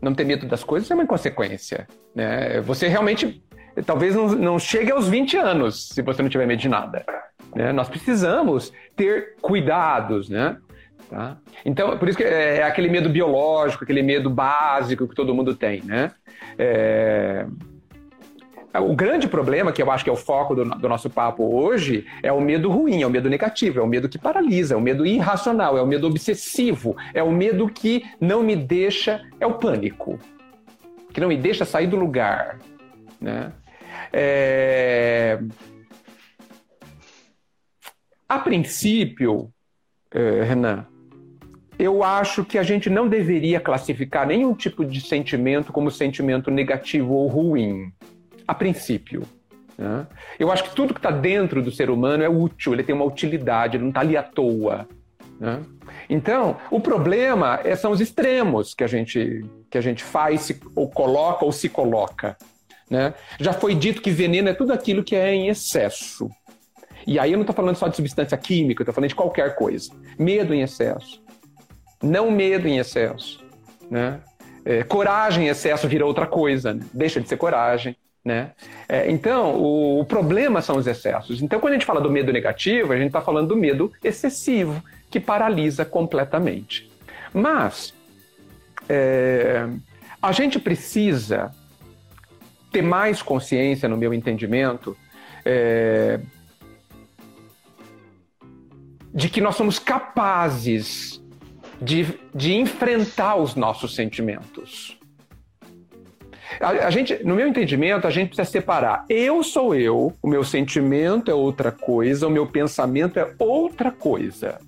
não 0.00 0.14
ter 0.14 0.24
medo 0.24 0.46
das 0.46 0.64
coisas 0.64 0.90
é 0.90 0.94
uma 0.94 1.06
consequência. 1.06 1.86
Né? 2.14 2.60
Você 2.62 2.88
realmente 2.88 3.42
talvez 3.84 4.14
não, 4.14 4.28
não 4.28 4.58
chegue 4.58 4.90
aos 4.90 5.08
20 5.08 5.36
anos 5.36 5.88
se 5.88 6.02
você 6.02 6.22
não 6.22 6.28
tiver 6.28 6.46
medo 6.46 6.60
de 6.60 6.68
nada. 6.68 7.04
Né? 7.54 7.72
Nós 7.72 7.88
precisamos 7.88 8.72
ter 8.96 9.36
cuidados, 9.40 10.28
né? 10.28 10.56
Tá? 11.08 11.38
Então, 11.64 11.96
por 11.96 12.08
isso 12.08 12.18
que 12.18 12.24
é, 12.24 12.58
é 12.58 12.62
aquele 12.62 12.88
medo 12.88 13.08
biológico, 13.08 13.82
aquele 13.82 14.02
medo 14.02 14.28
básico 14.28 15.08
que 15.08 15.14
todo 15.14 15.34
mundo 15.34 15.54
tem, 15.54 15.82
né? 15.82 16.12
É... 16.58 17.46
O 18.74 18.94
grande 18.94 19.26
problema, 19.26 19.72
que 19.72 19.82
eu 19.82 19.90
acho 19.90 20.04
que 20.04 20.10
é 20.10 20.12
o 20.12 20.16
foco 20.16 20.54
do, 20.54 20.64
do, 20.64 20.88
nosso 20.88 21.08
papo 21.08 21.42
hoje, 21.42 22.06
é 22.22 22.30
o 22.30 22.40
medo 22.40 22.70
ruim, 22.70 23.00
é 23.00 23.06
o 23.06 23.10
medo 23.10 23.30
negativo, 23.30 23.80
é 23.80 23.82
o 23.82 23.86
medo 23.86 24.08
que 24.08 24.18
paralisa, 24.18 24.74
é 24.74 24.76
o 24.76 24.80
medo 24.80 25.06
irracional, 25.06 25.78
é 25.78 25.82
o 25.82 25.86
medo 25.86 26.06
obsessivo, 26.06 26.94
é 27.14 27.22
o 27.22 27.32
medo 27.32 27.66
que 27.68 28.04
não 28.20 28.42
me 28.42 28.54
deixa, 28.54 29.22
é 29.40 29.46
o 29.46 29.54
pânico, 29.54 30.18
que 31.12 31.20
não 31.20 31.28
me 31.28 31.36
deixa 31.38 31.64
sair 31.64 31.86
do 31.86 31.96
lugar. 31.96 32.58
Né? 33.18 33.50
É... 34.12 35.40
A 38.28 38.38
princípio, 38.38 39.50
eh, 40.12 40.42
Renan, 40.44 40.86
eu 41.78 42.02
acho 42.02 42.44
que 42.44 42.58
a 42.58 42.62
gente 42.62 42.90
não 42.90 43.08
deveria 43.08 43.60
classificar 43.60 44.26
nenhum 44.26 44.52
tipo 44.52 44.84
de 44.84 45.00
sentimento 45.00 45.72
como 45.72 45.90
sentimento 45.90 46.50
negativo 46.50 47.14
ou 47.14 47.28
ruim 47.28 47.92
a 48.46 48.54
princípio. 48.54 49.22
Né? 49.76 50.06
Eu 50.38 50.50
acho 50.50 50.64
que 50.64 50.74
tudo 50.74 50.92
que 50.92 50.98
está 50.98 51.10
dentro 51.10 51.62
do 51.62 51.70
ser 51.70 51.88
humano 51.88 52.24
é 52.24 52.28
útil, 52.28 52.72
ele 52.72 52.82
tem 52.82 52.94
uma 52.94 53.04
utilidade, 53.04 53.76
ele 53.76 53.84
não 53.84 53.90
está 53.90 54.00
ali 54.00 54.16
à 54.16 54.22
toa. 54.22 54.88
Né? 55.38 55.60
Então, 56.10 56.56
o 56.68 56.80
problema 56.80 57.60
é, 57.62 57.76
são 57.76 57.92
os 57.92 58.00
extremos 58.00 58.74
que 58.74 58.82
a 58.82 58.88
gente, 58.88 59.44
que 59.70 59.78
a 59.78 59.80
gente 59.80 60.02
faz, 60.02 60.40
se, 60.40 60.60
ou 60.74 60.90
coloca 60.90 61.44
ou 61.44 61.52
se 61.52 61.68
coloca. 61.68 62.36
Né? 62.90 63.14
Já 63.38 63.52
foi 63.52 63.74
dito 63.74 64.02
que 64.02 64.10
veneno 64.10 64.48
é 64.48 64.54
tudo 64.54 64.72
aquilo 64.72 65.04
que 65.04 65.14
é 65.14 65.32
em 65.32 65.48
excesso. 65.48 66.28
E 67.06 67.18
aí 67.18 67.30
eu 67.30 67.36
não 67.36 67.42
estou 67.42 67.54
falando 67.54 67.76
só 67.76 67.86
de 67.86 67.94
substância 67.94 68.36
química, 68.36 68.82
estou 68.82 68.94
falando 68.94 69.10
de 69.10 69.14
qualquer 69.14 69.54
coisa. 69.54 69.92
Medo 70.18 70.52
em 70.52 70.62
excesso. 70.62 71.22
Não 72.02 72.30
medo 72.30 72.68
em 72.68 72.78
excesso. 72.78 73.44
Né? 73.90 74.20
É, 74.64 74.82
coragem 74.82 75.46
em 75.46 75.48
excesso 75.48 75.88
vira 75.88 76.04
outra 76.04 76.26
coisa, 76.26 76.74
né? 76.74 76.84
deixa 76.92 77.20
de 77.20 77.28
ser 77.28 77.36
coragem. 77.36 77.96
Né? 78.24 78.52
É, 78.88 79.10
então, 79.10 79.54
o, 79.56 80.00
o, 80.00 80.04
problema 80.04 80.60
são 80.60 80.76
os 80.76 80.86
excessos. 80.86 81.40
Então, 81.40 81.58
quando 81.58 81.72
a 81.72 81.76
gente 81.76 81.86
fala 81.86 82.00
do 82.00 82.10
medo 82.10 82.32
negativo, 82.32 82.92
a 82.92 82.96
gente 82.96 83.06
está 83.06 83.20
falando 83.20 83.48
do 83.48 83.56
medo 83.56 83.90
excessivo, 84.04 84.82
que 85.10 85.18
paralisa 85.18 85.84
completamente. 85.84 86.90
Mas, 87.32 87.94
é, 88.88 89.66
a 90.20 90.32
gente 90.32 90.58
precisa 90.58 91.50
ter 92.70 92.82
mais 92.82 93.22
consciência, 93.22 93.88
no 93.88 93.96
meu 93.96 94.12
entendimento, 94.12 94.96
é, 95.44 96.20
de 99.14 99.28
que 99.28 99.40
nós 99.40 99.56
somos 99.56 99.78
capazes 99.78 101.22
de, 101.80 102.18
de 102.34 102.54
enfrentar 102.54 103.36
os 103.36 103.54
nossos 103.54 103.94
sentimentos. 103.94 104.98
A, 106.60 106.68
a, 106.86 106.90
gente, 106.90 107.22
no 107.24 107.34
meu 107.34 107.46
entendimento, 107.46 108.06
a 108.06 108.10
gente 108.10 108.28
precisa 108.28 108.50
separar. 108.50 109.04
Eu 109.08 109.42
sou 109.42 109.74
eu, 109.74 110.12
o 110.22 110.28
meu 110.28 110.42
sentimento 110.42 111.30
é 111.30 111.34
outra 111.34 111.70
coisa, 111.70 112.26
o 112.26 112.30
meu 112.30 112.46
pensamento 112.46 113.18
é 113.18 113.34
outra 113.38 113.90
coisa. 113.90 114.58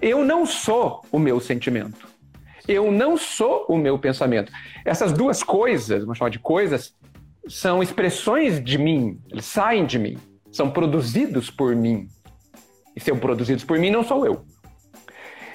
Eu 0.00 0.24
não 0.24 0.46
sou 0.46 1.04
o 1.10 1.18
meu 1.18 1.40
sentimento. 1.40 2.08
Eu 2.66 2.92
não 2.92 3.16
sou 3.16 3.66
o 3.68 3.76
meu 3.76 3.98
pensamento. 3.98 4.52
Essas 4.84 5.12
duas 5.12 5.42
coisas, 5.42 6.02
vamos 6.02 6.18
chamar 6.18 6.30
de 6.30 6.38
coisas, 6.38 6.94
são 7.48 7.82
expressões 7.82 8.62
de 8.62 8.78
mim, 8.78 9.20
eles 9.30 9.44
saem 9.44 9.84
de 9.84 9.98
mim, 9.98 10.16
são 10.50 10.70
produzidos 10.70 11.50
por 11.50 11.74
mim. 11.74 12.08
E 12.94 13.00
são 13.00 13.18
produzidos 13.18 13.64
por 13.64 13.78
mim, 13.78 13.90
não 13.90 14.04
sou 14.04 14.24
eu. 14.24 14.44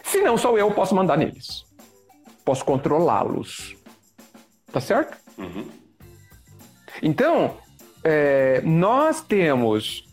Se 0.08 0.22
não 0.22 0.38
sou 0.38 0.58
eu, 0.58 0.72
posso 0.72 0.96
mandar 0.96 1.18
neles. 1.18 1.66
Posso 2.46 2.64
controlá-los. 2.64 3.76
Tá 4.72 4.80
certo? 4.80 5.18
Uhum. 5.38 5.68
Então, 7.04 7.58
é, 8.04 8.62
nós 8.64 9.22
temos 9.22 10.08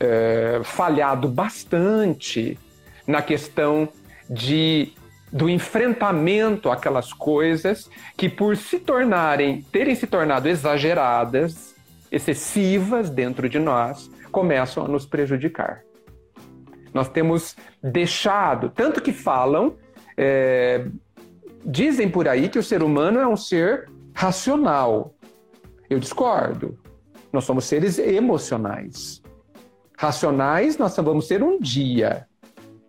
é, 0.00 0.62
falhado 0.64 1.28
bastante 1.28 2.58
na 3.06 3.20
questão 3.20 3.88
de 4.28 4.92
do 5.30 5.50
enfrentamento 5.50 6.70
àquelas 6.70 7.12
coisas 7.12 7.90
que, 8.16 8.28
por 8.28 8.56
se 8.56 8.78
tornarem, 8.78 9.62
terem 9.62 9.96
se 9.96 10.06
tornado 10.06 10.48
exageradas, 10.48 11.74
excessivas 12.10 13.10
dentro 13.10 13.48
de 13.48 13.58
nós, 13.58 14.08
começam 14.30 14.84
a 14.84 14.88
nos 14.88 15.04
prejudicar. 15.04 15.82
Nós 16.94 17.08
temos 17.08 17.56
deixado, 17.82 18.70
tanto 18.70 19.02
que 19.02 19.12
falam, 19.12 19.76
é, 20.16 20.86
dizem 21.64 22.08
por 22.08 22.28
aí 22.28 22.48
que 22.48 22.58
o 22.58 22.62
ser 22.62 22.84
humano 22.84 23.18
é 23.18 23.26
um 23.26 23.36
ser 23.36 23.90
racional. 24.14 25.12
Eu 25.90 25.98
discordo. 25.98 26.78
Nós 27.32 27.44
somos 27.44 27.64
seres 27.64 27.98
emocionais. 27.98 29.20
Racionais 29.98 30.78
nós 30.78 30.96
vamos 30.96 31.26
ser 31.26 31.42
um 31.42 31.58
dia. 31.58 32.28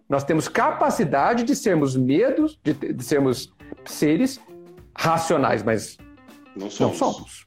Nós 0.08 0.24
temos 0.24 0.48
capacidade 0.48 1.44
de 1.44 1.56
sermos 1.56 1.96
medos, 1.96 2.60
de, 2.64 2.74
de 2.74 3.04
sermos 3.04 3.52
seres 3.86 4.40
racionais, 4.96 5.64
mas 5.64 5.98
não 6.56 6.70
somos. 6.70 7.00
Não 7.00 7.12
somos. 7.12 7.46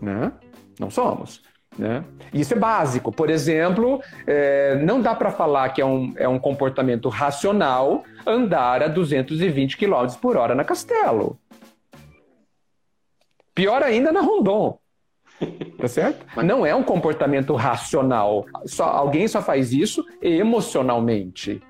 Né? 0.00 0.32
Não 0.78 0.88
somos. 0.88 1.42
Né? 1.78 2.04
Isso 2.32 2.54
é 2.54 2.56
básico. 2.56 3.12
Por 3.12 3.30
exemplo, 3.30 4.02
é, 4.26 4.76
não 4.76 5.00
dá 5.00 5.14
para 5.14 5.30
falar 5.30 5.70
que 5.70 5.80
é 5.80 5.86
um, 5.86 6.12
é 6.16 6.28
um 6.28 6.38
comportamento 6.38 7.08
racional 7.08 8.04
andar 8.26 8.82
a 8.82 8.88
220 8.88 9.76
km 9.76 10.06
por 10.20 10.36
hora 10.36 10.54
na 10.54 10.64
Castelo. 10.64 11.38
Pior 13.54 13.82
ainda 13.82 14.12
na 14.12 14.20
Rondon. 14.20 14.78
Tá 15.78 15.88
certo? 15.88 16.26
Não 16.42 16.66
é 16.66 16.74
um 16.74 16.82
comportamento 16.82 17.54
racional. 17.54 18.44
Só, 18.66 18.84
alguém 18.84 19.26
só 19.26 19.40
faz 19.40 19.72
isso 19.72 20.04
emocionalmente. 20.20 21.62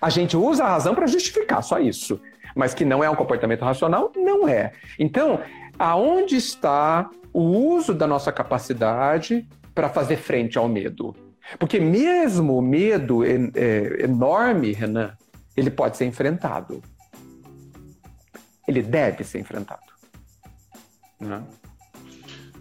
A 0.00 0.10
gente 0.10 0.36
usa 0.36 0.64
a 0.64 0.68
razão 0.68 0.94
para 0.94 1.06
justificar, 1.06 1.62
só 1.62 1.78
isso. 1.78 2.20
Mas 2.56 2.74
que 2.74 2.84
não 2.84 3.02
é 3.02 3.08
um 3.08 3.14
comportamento 3.14 3.62
racional, 3.62 4.10
não 4.16 4.48
é. 4.48 4.72
Então, 4.98 5.40
aonde 5.78 6.36
está 6.36 7.08
o 7.32 7.40
uso 7.42 7.94
da 7.94 8.06
nossa 8.06 8.30
capacidade 8.30 9.48
para 9.74 9.88
fazer 9.88 10.16
frente 10.16 10.58
ao 10.58 10.68
medo? 10.68 11.14
Porque 11.58 11.80
mesmo 11.80 12.56
o 12.56 12.62
medo 12.62 13.24
é, 13.24 14.04
enorme, 14.04 14.72
Renan, 14.72 15.16
ele 15.56 15.70
pode 15.70 15.96
ser 15.96 16.06
enfrentado. 16.06 16.82
Ele 18.66 18.82
deve 18.82 19.24
ser 19.24 19.40
enfrentado. 19.40 19.82
Né? 21.20 21.42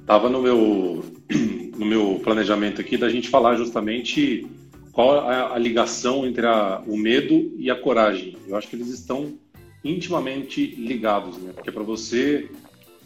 Tava 0.06 0.30
no 0.30 0.42
meu 0.42 1.06
no 1.78 1.86
meu 1.86 2.20
planejamento 2.24 2.82
aqui 2.82 2.98
da 2.98 3.10
gente 3.10 3.30
falar 3.30 3.56
justamente 3.56 4.48
qual 4.92 5.32
é 5.32 5.54
a 5.54 5.58
ligação 5.58 6.26
entre 6.26 6.46
a, 6.46 6.82
o 6.86 6.98
medo 6.98 7.54
e 7.58 7.72
a 7.72 7.76
coragem. 7.76 8.38
Eu 8.48 8.56
acho 8.56 8.68
que 8.68 8.76
eles 8.76 8.90
estão 8.90 9.38
intimamente 9.84 10.76
ligados, 10.76 11.38
né? 11.38 11.54
Porque 11.54 11.72
para 11.72 11.84
você, 11.84 12.50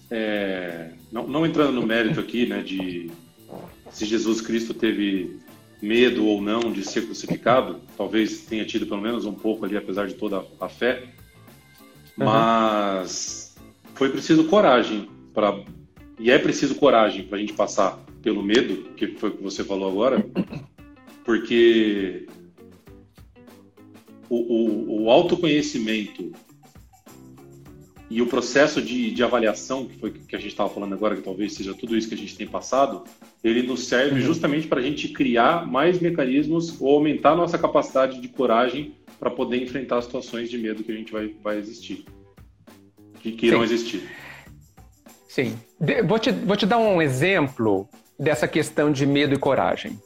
é, 0.10 0.92
não, 1.12 1.28
não, 1.28 1.46
entrando 1.46 1.74
no 1.74 1.86
mérito 1.86 2.20
aqui, 2.20 2.46
né, 2.46 2.62
de 2.62 3.12
se 3.92 4.06
Jesus 4.06 4.42
Cristo 4.42 4.74
teve 4.74 5.40
medo 5.82 6.26
ou 6.26 6.42
não 6.42 6.72
de 6.72 6.84
ser 6.84 7.06
crucificado, 7.06 7.82
talvez 7.98 8.42
tenha 8.42 8.66
tido 8.66 8.86
pelo 8.86 9.02
menos 9.02 9.26
um 9.26 9.34
pouco 9.34 9.66
ali, 9.66 9.78
apesar 9.78 10.08
de 10.08 10.16
toda 10.16 10.44
a 10.60 10.70
fé, 10.70 11.04
mas 12.16 13.56
uhum. 13.58 13.64
foi 13.96 14.10
preciso 14.10 14.46
coragem 14.46 15.10
para 15.34 15.64
e 16.18 16.32
é 16.32 16.40
preciso 16.40 16.76
coragem 16.76 17.24
para 17.24 17.38
a 17.38 17.42
gente 17.42 17.54
passar 17.54 18.00
pelo 18.22 18.42
medo, 18.42 18.90
que 18.96 19.08
foi 19.08 19.30
o 19.30 19.34
que 19.34 19.44
você 19.44 19.64
falou 19.64 19.90
agora, 19.90 20.26
porque 21.26 22.26
o, 24.30 24.36
o, 24.36 25.04
o 25.04 25.12
autoconhecimento 25.12 26.32
e 28.16 28.22
o 28.22 28.28
processo 28.28 28.82
de, 28.82 29.12
de, 29.12 29.22
avaliação, 29.26 29.86
que 29.86 30.00
foi 30.00 30.10
que 30.10 30.34
a 30.38 30.40
gente 30.40 30.52
estava 30.52 30.70
falando 30.70 30.94
agora, 30.94 31.18
que 31.18 31.22
talvez 31.22 31.52
seja 31.52 31.74
tudo 31.74 31.98
isso 31.98 32.08
que 32.08 32.14
a 32.14 32.18
gente 32.18 32.38
tem 32.38 32.48
passado, 32.48 33.04
ele 33.44 33.62
nos 33.62 33.88
serve 33.88 34.22
uhum. 34.22 34.26
justamente 34.26 34.68
para 34.68 34.80
a 34.80 34.82
gente 34.82 35.10
criar 35.10 35.68
mais 35.68 36.00
mecanismos 36.00 36.80
ou 36.80 36.96
aumentar 36.96 37.32
a 37.32 37.36
nossa 37.36 37.58
capacidade 37.58 38.22
de 38.22 38.30
coragem 38.30 38.96
para 39.20 39.30
poder 39.30 39.62
enfrentar 39.62 40.02
situações 40.02 40.50
de 40.50 40.58
medo 40.58 40.82
que 40.82 40.94
a 40.94 40.96
gente 40.96 41.12
vai, 41.12 41.36
vai 41.44 41.58
existir, 41.58 42.06
que, 43.20 43.34
que 43.34 43.48
irão 43.48 43.62
existir. 43.62 44.10
Sim. 45.28 45.54
De, 45.78 46.02
vou, 46.02 46.18
te, 46.18 46.32
vou 46.32 46.56
te 46.56 46.66
dar 46.66 46.78
um 46.78 47.02
exemplo 47.02 47.86
dessa 48.18 48.48
questão 48.48 48.94
de 48.94 49.06
medo 49.06 49.34
e 49.34 49.38
coragem. 49.38 50.00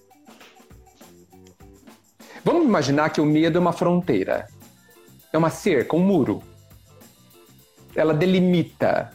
Vamos 2.43 2.65
imaginar 2.65 3.11
que 3.11 3.21
o 3.21 3.25
medo 3.25 3.59
é 3.59 3.61
uma 3.61 3.71
fronteira. 3.71 4.47
É 5.31 5.37
uma 5.37 5.51
cerca, 5.51 5.95
um 5.95 5.99
muro. 5.99 6.41
Ela 7.95 8.13
delimita. 8.13 9.12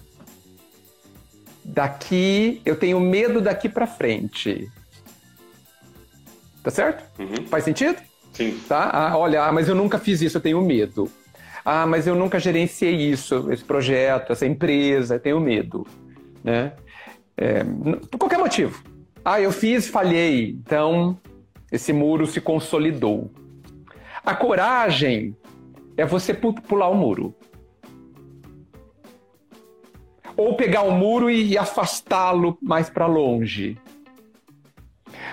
Daqui, 1.65 2.61
eu 2.65 2.77
tenho 2.77 3.01
medo 3.01 3.41
daqui 3.41 3.69
para 3.69 3.87
frente. 3.87 4.71
Tá 6.63 6.71
certo? 6.71 7.05
Uhum. 7.21 7.47
Faz 7.47 7.65
sentido? 7.65 7.97
Sim. 8.33 8.59
Tá? 8.69 8.91
Ah, 8.93 9.17
olha, 9.17 9.45
ah, 9.45 9.53
mas 9.53 9.69
eu 9.69 9.75
nunca 9.75 9.99
fiz 9.99 10.21
isso, 10.21 10.37
eu 10.37 10.43
tenho 10.43 10.61
medo. 10.63 11.11
Ah, 11.65 11.87
mas 11.87 12.07
eu 12.07 12.15
nunca 12.15 12.39
gerenciei 12.39 12.95
isso, 12.95 13.51
esse 13.51 13.65
projeto, 13.65 14.33
essa 14.33 14.47
empresa, 14.47 15.15
eu 15.15 15.21
tenho 15.21 15.41
medo. 15.41 15.87
Né? 16.43 16.73
É, 17.37 17.65
por 18.11 18.19
qualquer 18.19 18.39
motivo. 18.39 18.83
Ah, 19.25 19.41
eu 19.41 19.51
fiz, 19.51 19.89
falhei. 19.89 20.51
Então, 20.51 21.19
esse 21.73 21.93
muro 21.93 22.27
se 22.27 22.41
consolidou. 22.41 23.31
A 24.25 24.35
coragem 24.35 25.35
é 25.97 26.05
você 26.05 26.35
pular 26.35 26.89
o 26.89 26.95
muro. 26.95 27.35
Ou 30.37 30.57
pegar 30.57 30.83
o 30.83 30.91
muro 30.91 31.31
e 31.31 31.57
afastá-lo 31.57 32.59
mais 32.61 32.91
para 32.91 33.07
longe. 33.07 33.79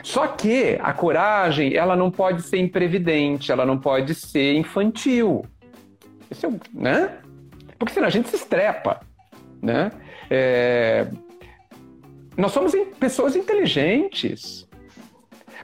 Só 0.03 0.27
que 0.27 0.77
a 0.81 0.93
coragem, 0.93 1.75
ela 1.75 1.95
não 1.95 2.11
pode 2.11 2.43
ser 2.43 2.57
imprevidente, 2.57 3.51
ela 3.51 3.65
não 3.65 3.77
pode 3.77 4.13
ser 4.15 4.55
infantil. 4.55 5.45
Esse 6.29 6.45
é, 6.45 6.49
né? 6.73 7.17
Porque 7.77 7.93
senão 7.93 8.07
a 8.07 8.11
gente 8.11 8.29
se 8.29 8.35
estrepa, 8.35 9.01
né? 9.61 9.91
É... 10.29 11.07
Nós 12.37 12.51
somos 12.51 12.73
pessoas 12.99 13.35
inteligentes. 13.35 14.67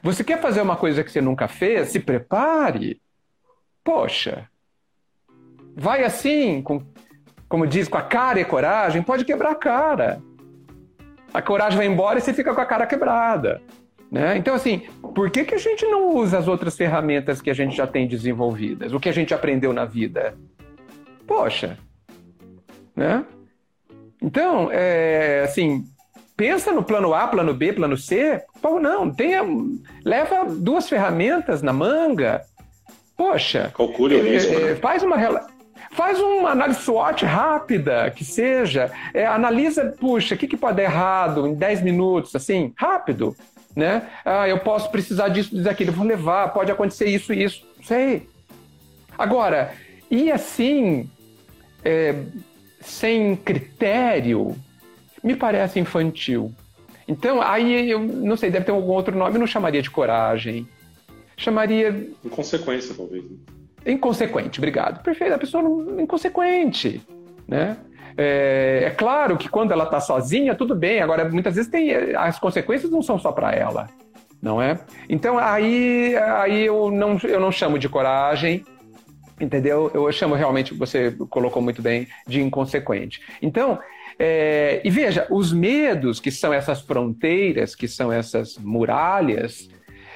Você 0.03 0.23
quer 0.23 0.39
fazer 0.39 0.61
uma 0.61 0.75
coisa 0.75 1.03
que 1.03 1.11
você 1.11 1.21
nunca 1.21 1.47
fez? 1.47 1.89
Se 1.89 1.99
prepare. 1.99 3.01
Poxa, 3.83 4.49
vai 5.75 6.03
assim, 6.03 6.61
com, 6.61 6.81
como 7.47 7.65
diz, 7.65 7.87
com 7.87 7.97
a 7.97 8.01
cara 8.01 8.39
e 8.39 8.45
coragem, 8.45 9.01
pode 9.01 9.25
quebrar 9.25 9.51
a 9.51 9.55
cara. 9.55 10.21
A 11.33 11.41
coragem 11.41 11.77
vai 11.77 11.87
embora 11.87 12.19
e 12.19 12.21
você 12.21 12.33
fica 12.33 12.53
com 12.53 12.61
a 12.61 12.65
cara 12.65 12.85
quebrada. 12.85 13.61
Né? 14.11 14.37
Então, 14.37 14.55
assim, 14.55 14.87
por 15.13 15.29
que, 15.29 15.43
que 15.43 15.55
a 15.55 15.57
gente 15.57 15.85
não 15.85 16.15
usa 16.15 16.37
as 16.37 16.47
outras 16.47 16.77
ferramentas 16.77 17.41
que 17.41 17.49
a 17.49 17.53
gente 17.53 17.75
já 17.75 17.85
tem 17.85 18.07
desenvolvidas? 18.07 18.93
O 18.93 18.99
que 18.99 19.09
a 19.09 19.13
gente 19.13 19.33
aprendeu 19.33 19.73
na 19.73 19.85
vida? 19.85 20.33
Poxa, 21.25 21.77
né? 22.95 23.25
Então, 24.21 24.69
é, 24.71 25.43
assim, 25.43 25.83
pensa 26.35 26.71
no 26.71 26.83
plano 26.83 27.13
A, 27.13 27.27
plano 27.27 27.53
B, 27.53 27.73
plano 27.73 27.97
C. 27.97 28.41
Pô, 28.61 28.79
não, 28.79 29.11
tenha, 29.11 29.41
leva 30.03 30.45
duas 30.45 30.87
ferramentas 30.87 31.61
na 31.61 31.73
manga. 31.73 32.41
Poxa, 33.15 33.71
calcule 33.75 34.15
o 34.15 34.25
é, 34.25 34.29
risco. 34.29 34.53
É, 34.53 34.59
né? 34.59 34.75
Faz 34.75 35.03
uma 35.03 35.17
Faz 35.97 36.19
uma 36.19 36.51
análise 36.51 36.79
SWOT 36.81 37.25
rápida, 37.25 38.09
que 38.11 38.23
seja. 38.23 38.91
É, 39.13 39.25
analisa, 39.25 39.95
puxa, 39.99 40.35
o 40.35 40.37
que, 40.37 40.47
que 40.47 40.55
pode 40.55 40.77
dar 40.77 40.83
errado 40.83 41.47
em 41.47 41.55
10 41.55 41.81
minutos, 41.81 42.33
assim, 42.35 42.71
rápido 42.77 43.35
né? 43.77 44.09
Ah, 44.25 44.49
eu 44.49 44.57
posso 44.57 44.89
precisar 44.89 45.29
disso, 45.29 45.55
disso, 45.55 45.69
aquilo, 45.69 45.91
vou 45.91 46.03
levar, 46.03 46.51
pode 46.51 46.71
acontecer 46.71 47.05
isso 47.05 47.31
e 47.31 47.43
isso, 47.43 47.63
sei. 47.83 48.27
Agora, 49.15 49.71
e 50.09 50.31
assim, 50.31 51.07
é, 51.85 52.23
sem 52.81 53.35
critério, 53.35 54.55
me 55.23 55.35
parece 55.35 55.79
infantil. 55.79 56.51
Então, 57.07 57.39
aí 57.39 57.87
eu 57.89 57.99
não 57.99 58.35
sei, 58.35 58.49
deve 58.49 58.65
ter 58.65 58.71
algum 58.71 58.91
outro 58.91 59.15
nome, 59.15 59.35
eu 59.35 59.39
não 59.39 59.45
chamaria 59.45 59.81
de 59.81 59.91
coragem. 59.91 60.67
Chamaria. 61.37 62.09
Inconsequência, 62.25 62.95
talvez. 62.95 63.23
Né? 63.23 63.37
Inconsequente, 63.87 64.59
obrigado. 64.59 65.01
Perfeito, 65.01 65.33
a 65.33 65.37
pessoa 65.37 65.63
não, 65.63 66.01
inconsequente, 66.01 67.01
né? 67.47 67.77
É, 68.17 68.83
é 68.87 68.89
claro 68.89 69.37
que 69.37 69.47
quando 69.47 69.71
ela 69.71 69.85
está 69.85 69.99
sozinha, 69.99 70.55
tudo 70.55 70.75
bem. 70.75 71.01
Agora, 71.01 71.29
muitas 71.29 71.55
vezes 71.55 71.71
tem 71.71 71.91
as 72.15 72.37
consequências 72.37 72.91
não 72.91 73.01
são 73.01 73.17
só 73.17 73.31
para 73.31 73.53
ela, 73.53 73.87
não 74.41 74.61
é? 74.61 74.79
Então 75.07 75.37
aí, 75.37 76.15
aí 76.17 76.65
eu 76.65 76.91
não, 76.91 77.17
eu 77.23 77.39
não 77.39 77.51
chamo 77.51 77.79
de 77.79 77.87
coragem, 77.87 78.65
entendeu? 79.39 79.89
Eu 79.93 80.11
chamo 80.11 80.35
realmente, 80.35 80.73
você 80.73 81.11
colocou 81.29 81.61
muito 81.61 81.81
bem, 81.81 82.07
de 82.27 82.41
inconsequente. 82.41 83.21
Então, 83.41 83.79
é, 84.19 84.81
e 84.83 84.89
veja, 84.89 85.27
os 85.29 85.53
medos 85.53 86.19
que 86.19 86.31
são 86.31 86.51
essas 86.51 86.81
fronteiras, 86.81 87.75
que 87.75 87.87
são 87.87 88.11
essas 88.11 88.57
muralhas, 88.57 89.69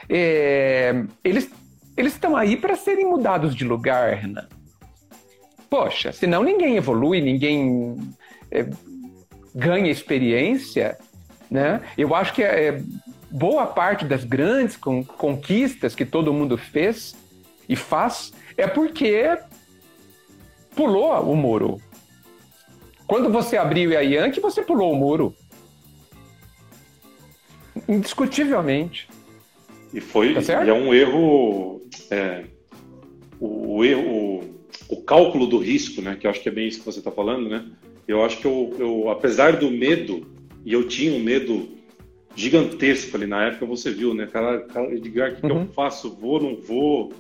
é, 0.10 1.04
eles 1.24 1.52
eles 2.02 2.14
estão 2.14 2.36
aí 2.36 2.58
para 2.58 2.76
serem 2.76 3.06
mudados 3.06 3.56
de 3.56 3.64
lugar, 3.64 4.16
Renan. 4.16 4.48
Poxa, 5.70 6.12
senão 6.12 6.44
ninguém 6.44 6.76
evolui, 6.76 7.22
ninguém 7.22 7.96
é, 8.50 8.68
ganha 9.54 9.90
experiência, 9.90 10.98
né? 11.50 11.82
Eu 11.98 12.14
acho 12.16 12.34
que 12.34 12.44
é, 12.44 12.82
boa 13.30 13.68
parte 13.68 14.04
das 14.04 14.24
grandes 14.24 14.76
con 14.76 15.04
conquistas 15.04 15.96
que 15.96 16.04
todo 16.04 16.34
mundo 16.34 16.58
fez 16.58 17.16
e 17.70 17.76
faz 17.76 18.34
é 18.58 18.68
porque 18.68 19.38
pulou 20.76 21.32
o 21.32 21.36
muro. 21.36 21.80
Quando 23.06 23.32
você 23.32 23.58
abriu 23.58 23.98
a 23.98 24.02
Yankee, 24.02 24.40
você 24.40 24.62
pulou 24.62 24.92
o 24.92 24.96
muro. 24.96 25.36
Indiscutivelmente. 27.88 29.08
E 29.94 30.00
foi 30.00 30.34
tá 30.34 30.64
e 30.64 30.70
é 30.70 30.74
um 30.74 30.94
erro. 30.94 31.81
É, 32.10 32.46
o, 33.40 33.82
o 33.82 34.62
o 34.92 34.98
cálculo 34.98 35.48
do 35.48 35.58
risco, 35.58 36.02
né? 36.02 36.18
Que 36.20 36.28
eu 36.28 36.32
acho 36.32 36.42
que 36.42 36.50
é 36.50 36.52
bem 36.52 36.68
isso 36.68 36.80
que 36.80 36.86
você 36.86 37.00
está 37.00 37.10
falando, 37.10 37.50
né? 37.50 37.66
Eu 38.06 38.24
acho 38.24 38.40
que 38.40 38.46
eu, 38.46 38.76
eu, 38.78 39.10
apesar 39.10 39.56
do 39.56 39.72
medo, 39.72 40.28
e 40.66 40.74
eu 40.74 40.88
tinha 40.88 41.14
um 41.14 41.24
medo 41.24 41.70
gigantesco 42.36 43.16
ali 43.16 43.26
na 43.26 43.48
época, 43.48 43.66
você 43.66 43.90
viu, 43.90 44.14
né? 44.14 44.28
Cara, 44.28 44.60
cara 44.62 44.94
Edgar, 44.94 45.32
o 45.32 45.36
que, 45.36 45.44
uhum. 45.44 45.50
que 45.50 45.56
eu 45.56 45.60
uhum. 45.62 45.68
faço? 45.68 46.10
Vou, 46.16 46.42
não 46.42 46.58
vou, 46.58 47.14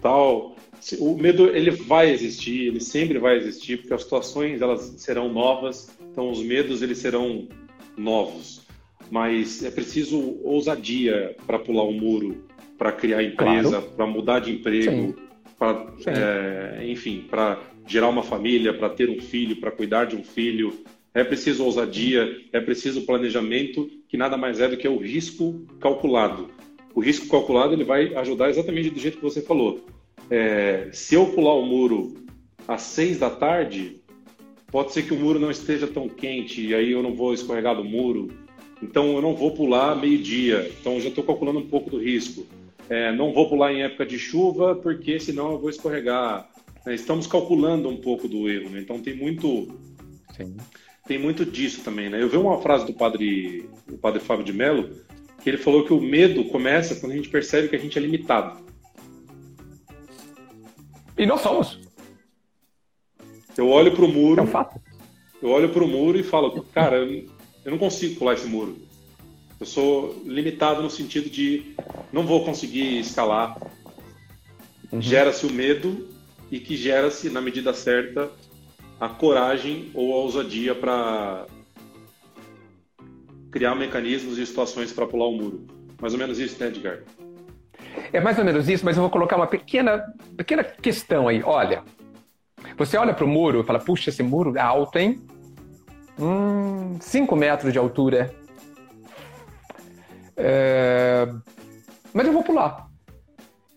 tal. 0.00 0.56
O 1.00 1.16
medo, 1.16 1.48
ele 1.48 1.72
vai 1.72 2.10
existir, 2.10 2.68
ele 2.68 2.80
sempre 2.80 3.18
vai 3.18 3.36
existir, 3.36 3.78
porque 3.78 3.94
as 3.94 4.02
situações, 4.02 4.62
elas 4.62 4.94
serão 4.98 5.32
novas, 5.32 5.90
então 6.12 6.30
os 6.30 6.40
medos, 6.40 6.82
eles 6.82 6.98
serão 6.98 7.48
novos. 7.96 8.62
Mas 9.10 9.64
é 9.64 9.72
preciso 9.72 10.38
ousadia 10.44 11.34
para 11.46 11.58
pular 11.58 11.82
o 11.82 11.90
um 11.90 11.98
muro, 11.98 12.44
para 12.78 12.92
criar 12.92 13.22
empresa, 13.22 13.70
claro. 13.70 13.86
para 13.96 14.06
mudar 14.06 14.38
de 14.38 14.52
emprego, 14.52 15.16
para, 15.58 15.86
é, 16.06 16.86
enfim, 16.88 17.24
para 17.28 17.58
gerar 17.86 18.08
uma 18.08 18.22
família, 18.22 18.72
para 18.72 18.88
ter 18.88 19.10
um 19.10 19.20
filho, 19.20 19.56
para 19.56 19.72
cuidar 19.72 20.04
de 20.04 20.14
um 20.14 20.22
filho. 20.22 20.72
É 21.12 21.24
preciso 21.24 21.64
ousadia, 21.64 22.40
é 22.52 22.60
preciso 22.60 23.04
planejamento, 23.04 23.90
que 24.08 24.16
nada 24.16 24.36
mais 24.36 24.60
é 24.60 24.68
do 24.68 24.76
que 24.76 24.86
o 24.86 24.98
risco 24.98 25.66
calculado. 25.80 26.48
O 26.94 27.00
risco 27.00 27.28
calculado 27.28 27.72
ele 27.72 27.84
vai 27.84 28.14
ajudar 28.14 28.50
exatamente 28.50 28.90
do 28.90 29.00
jeito 29.00 29.16
que 29.16 29.22
você 29.22 29.42
falou. 29.42 29.84
É, 30.30 30.88
se 30.92 31.14
eu 31.14 31.26
pular 31.26 31.54
o 31.54 31.66
muro 31.66 32.14
às 32.66 32.82
seis 32.82 33.18
da 33.18 33.30
tarde, 33.30 34.00
pode 34.70 34.92
ser 34.92 35.02
que 35.02 35.14
o 35.14 35.18
muro 35.18 35.40
não 35.40 35.50
esteja 35.50 35.86
tão 35.86 36.08
quente 36.08 36.64
e 36.64 36.74
aí 36.74 36.92
eu 36.92 37.02
não 37.02 37.14
vou 37.14 37.34
escorregar 37.34 37.74
do 37.74 37.84
muro. 37.84 38.28
Então 38.82 39.14
eu 39.14 39.22
não 39.22 39.34
vou 39.34 39.52
pular 39.52 39.96
meio-dia. 39.96 40.70
Então 40.80 40.94
eu 40.94 41.00
já 41.00 41.08
estou 41.08 41.24
calculando 41.24 41.58
um 41.58 41.66
pouco 41.66 41.90
do 41.90 41.98
risco. 41.98 42.46
É, 42.88 43.12
não 43.12 43.32
vou 43.32 43.48
pular 43.48 43.72
em 43.72 43.82
época 43.82 44.06
de 44.06 44.18
chuva, 44.18 44.74
porque 44.74 45.20
senão 45.20 45.52
eu 45.52 45.58
vou 45.58 45.68
escorregar. 45.68 46.48
É, 46.86 46.94
estamos 46.94 47.26
calculando 47.26 47.88
um 47.88 47.98
pouco 47.98 48.26
do 48.26 48.48
erro, 48.48 48.70
né? 48.70 48.80
Então 48.80 49.00
tem 49.00 49.14
muito. 49.14 49.68
Sim. 50.34 50.56
Tem 51.06 51.18
muito 51.18 51.44
disso 51.44 51.82
também, 51.82 52.08
né? 52.08 52.22
Eu 52.22 52.28
vi 52.28 52.36
uma 52.36 52.60
frase 52.60 52.86
do 52.86 52.92
padre, 52.92 53.68
o 53.90 53.98
padre 53.98 54.20
Fábio 54.20 54.44
de 54.44 54.52
Mello, 54.52 54.90
que 55.42 55.48
ele 55.48 55.58
falou 55.58 55.84
que 55.84 55.92
o 55.92 56.00
medo 56.00 56.44
começa 56.44 56.96
quando 56.96 57.12
a 57.12 57.16
gente 57.16 57.28
percebe 57.28 57.68
que 57.68 57.76
a 57.76 57.78
gente 57.78 57.98
é 57.98 58.00
limitado. 58.00 58.60
E 61.16 61.26
nós 61.26 61.40
somos. 61.40 61.80
Eu 63.56 63.68
olho 63.68 63.92
para 63.92 64.04
o 64.04 64.08
muro. 64.08 64.40
É 64.40 64.44
um 64.44 64.46
fato. 64.46 64.80
Eu 65.42 65.50
olho 65.50 65.68
para 65.68 65.84
o 65.84 65.88
muro 65.88 66.18
e 66.18 66.22
falo, 66.22 66.62
cara, 66.72 66.96
eu 66.96 67.70
não 67.70 67.78
consigo 67.78 68.18
pular 68.18 68.34
esse 68.34 68.46
muro. 68.46 68.87
Eu 69.60 69.66
sou 69.66 70.22
limitado 70.24 70.82
no 70.82 70.90
sentido 70.90 71.28
de 71.28 71.74
não 72.12 72.24
vou 72.24 72.44
conseguir 72.44 72.98
escalar. 73.00 73.56
Uhum. 74.92 75.02
Gera-se 75.02 75.46
o 75.46 75.52
medo 75.52 76.08
e 76.50 76.60
que 76.60 76.76
gera-se, 76.76 77.28
na 77.28 77.40
medida 77.40 77.74
certa, 77.74 78.30
a 79.00 79.08
coragem 79.08 79.90
ou 79.94 80.12
a 80.14 80.16
ousadia 80.16 80.74
para 80.74 81.46
criar 83.50 83.74
mecanismos 83.74 84.38
e 84.38 84.46
situações 84.46 84.92
para 84.92 85.06
pular 85.06 85.26
o 85.26 85.32
muro. 85.32 85.66
Mais 86.00 86.12
ou 86.12 86.18
menos 86.18 86.38
isso, 86.38 86.58
né, 86.60 86.68
Edgar? 86.68 87.00
É 88.12 88.20
mais 88.20 88.38
ou 88.38 88.44
menos 88.44 88.68
isso, 88.68 88.84
mas 88.84 88.96
eu 88.96 89.02
vou 89.02 89.10
colocar 89.10 89.36
uma 89.36 89.46
pequena, 89.46 90.04
pequena 90.36 90.62
questão 90.62 91.28
aí. 91.28 91.42
Olha, 91.42 91.82
você 92.76 92.96
olha 92.96 93.12
para 93.12 93.24
o 93.24 93.28
muro 93.28 93.60
e 93.60 93.64
fala, 93.64 93.78
puxa, 93.78 94.10
esse 94.10 94.22
muro 94.22 94.56
é 94.56 94.60
alto, 94.60 94.98
hein? 94.98 95.20
Hum, 96.18 96.96
5 97.00 97.36
metros 97.36 97.72
de 97.72 97.78
altura. 97.78 98.34
É... 100.38 101.26
Mas 102.14 102.26
eu 102.26 102.32
vou 102.32 102.42
pular. 102.42 102.88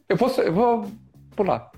Eu 0.07 0.15
vou, 0.15 0.29
eu 0.29 0.53
vou 0.53 0.91
pular. 1.35 1.71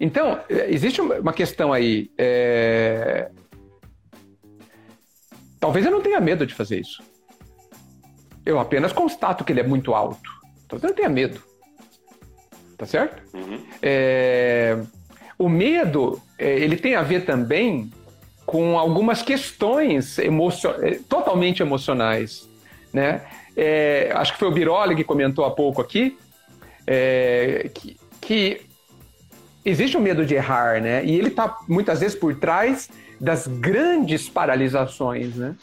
Então, 0.00 0.40
existe 0.48 1.00
uma 1.00 1.32
questão 1.32 1.72
aí. 1.72 2.10
É... 2.18 3.30
Talvez 5.60 5.86
eu 5.86 5.92
não 5.92 6.00
tenha 6.00 6.20
medo 6.20 6.44
de 6.44 6.54
fazer 6.54 6.80
isso. 6.80 7.02
Eu 8.44 8.58
apenas 8.58 8.92
constato 8.92 9.44
que 9.44 9.52
ele 9.52 9.60
é 9.60 9.66
muito 9.66 9.94
alto. 9.94 10.28
Talvez 10.66 10.82
eu 10.82 10.88
não 10.88 10.96
tenha 10.96 11.08
medo. 11.08 11.40
Tá 12.76 12.86
certo? 12.86 13.22
Uhum. 13.36 13.64
É... 13.80 14.82
O 15.38 15.48
medo, 15.48 16.20
é, 16.38 16.58
ele 16.58 16.76
tem 16.76 16.96
a 16.96 17.02
ver 17.02 17.24
também 17.24 17.92
com 18.44 18.78
algumas 18.78 19.22
questões 19.22 20.18
emocio... 20.18 20.70
É, 20.84 20.98
totalmente 21.08 21.62
emocionais, 21.62 22.48
né? 22.92 23.22
É, 23.56 24.10
acho 24.14 24.32
que 24.32 24.38
foi 24.38 24.48
o 24.48 24.52
Biroli 24.52 24.96
que 24.96 25.04
comentou 25.04 25.44
há 25.44 25.50
pouco 25.50 25.80
aqui, 25.80 26.16
é, 26.86 27.70
que, 27.74 27.96
que, 28.20 28.62
existe 29.64 29.96
o 29.96 30.00
um 30.00 30.02
medo 30.02 30.24
de 30.24 30.34
errar, 30.34 30.80
né? 30.80 31.04
E 31.04 31.14
ele 31.14 31.28
está 31.28 31.58
muitas 31.68 32.00
vezes 32.00 32.16
por 32.16 32.34
trás 32.34 32.88
das 33.20 33.46
grandes 33.46 34.28
paralisações, 34.28 35.36
né? 35.36 35.54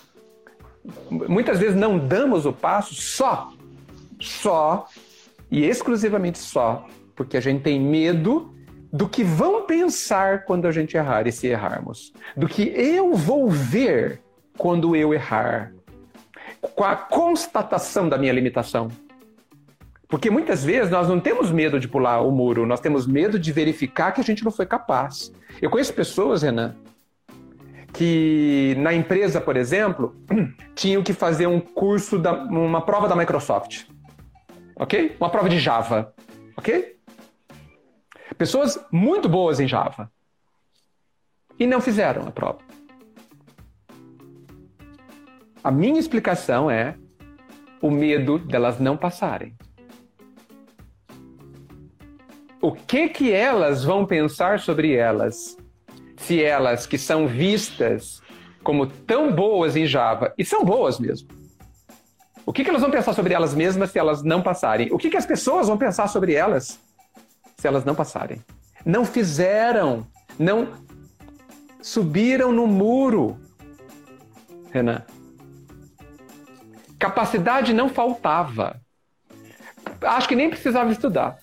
Muitas 1.09 1.59
vezes 1.59 1.75
não 1.75 1.97
damos 1.99 2.45
o 2.45 2.53
passo 2.53 2.95
só, 2.95 3.51
só 4.19 4.87
e 5.51 5.65
exclusivamente 5.65 6.37
só, 6.37 6.87
porque 7.15 7.35
a 7.35 7.41
gente 7.41 7.61
tem 7.61 7.79
medo 7.79 8.53
do 8.91 9.07
que 9.07 9.23
vão 9.23 9.65
pensar 9.65 10.45
quando 10.45 10.65
a 10.67 10.71
gente 10.71 10.95
errar 10.95 11.27
e 11.27 11.31
se 11.31 11.47
errarmos, 11.47 12.13
do 12.35 12.47
que 12.47 12.63
eu 12.63 13.13
vou 13.13 13.49
ver 13.49 14.21
quando 14.57 14.95
eu 14.95 15.13
errar, 15.13 15.71
com 16.61 16.83
a 16.83 16.95
constatação 16.95 18.07
da 18.07 18.17
minha 18.17 18.33
limitação. 18.33 18.89
Porque 20.07 20.29
muitas 20.29 20.63
vezes 20.63 20.89
nós 20.89 21.07
não 21.07 21.19
temos 21.19 21.51
medo 21.51 21.79
de 21.79 21.87
pular 21.87 22.21
o 22.21 22.31
muro, 22.31 22.65
nós 22.65 22.79
temos 22.79 23.05
medo 23.05 23.37
de 23.37 23.51
verificar 23.51 24.11
que 24.11 24.19
a 24.19 24.23
gente 24.23 24.43
não 24.43 24.51
foi 24.51 24.65
capaz. 24.65 25.31
Eu 25.61 25.69
conheço 25.69 25.93
pessoas, 25.93 26.41
Renan, 26.41 26.75
que 27.93 28.75
na 28.79 28.93
empresa, 28.93 29.39
por 29.39 29.55
exemplo, 29.55 30.15
tinham 30.73 31.03
que 31.03 31.13
fazer 31.13 31.45
um 31.45 31.59
curso, 31.59 32.17
da, 32.17 32.33
uma 32.33 32.81
prova 32.81 33.07
da 33.07 33.15
Microsoft. 33.15 33.85
Ok? 34.75 35.15
Uma 35.19 35.29
prova 35.29 35.47
de 35.47 35.59
Java. 35.59 36.13
Ok? 36.57 36.97
Pessoas 38.37 38.79
muito 38.91 39.29
boas 39.29 39.59
em 39.59 39.67
Java. 39.67 40.11
E 41.59 41.67
não 41.67 41.81
fizeram 41.81 42.27
a 42.27 42.31
prova. 42.31 42.59
A 45.63 45.71
minha 45.71 45.99
explicação 45.99 46.71
é 46.71 46.95
o 47.81 47.91
medo 47.91 48.39
delas 48.39 48.79
não 48.79 48.95
passarem. 48.95 49.55
O 52.61 52.71
que 52.71 53.09
que 53.09 53.31
elas 53.31 53.83
vão 53.83 54.05
pensar 54.05 54.59
sobre 54.59 54.93
elas 54.93 55.57
se 56.17 56.43
elas 56.43 56.85
que 56.85 56.97
são 56.97 57.27
vistas 57.27 58.21
como 58.63 58.87
tão 58.87 59.33
boas 59.33 59.75
em 59.75 59.85
Java, 59.85 60.33
e 60.37 60.43
são 60.43 60.65
boas 60.65 60.99
mesmo, 60.99 61.29
o 62.45 62.51
que, 62.51 62.63
que 62.63 62.69
elas 62.69 62.81
vão 62.81 62.91
pensar 62.91 63.13
sobre 63.13 63.33
elas 63.33 63.53
mesmas 63.53 63.91
se 63.91 63.99
elas 63.99 64.23
não 64.23 64.41
passarem? 64.41 64.91
O 64.91 64.97
que, 64.97 65.09
que 65.09 65.17
as 65.17 65.25
pessoas 65.25 65.67
vão 65.67 65.77
pensar 65.77 66.07
sobre 66.07 66.33
elas 66.33 66.79
se 67.55 67.67
elas 67.67 67.85
não 67.85 67.93
passarem? 67.93 68.41
Não 68.83 69.05
fizeram, 69.05 70.07
não 70.37 70.67
subiram 71.81 72.51
no 72.51 72.65
muro, 72.65 73.37
Renan. 74.71 75.03
Capacidade 76.99 77.73
não 77.73 77.87
faltava. 77.87 78.79
Acho 80.01 80.27
que 80.27 80.35
nem 80.35 80.49
precisava 80.49 80.91
estudar. 80.91 81.37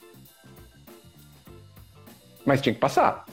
Mas 2.44 2.60
tinha 2.60 2.74
que 2.74 2.80
passar. 2.80 3.24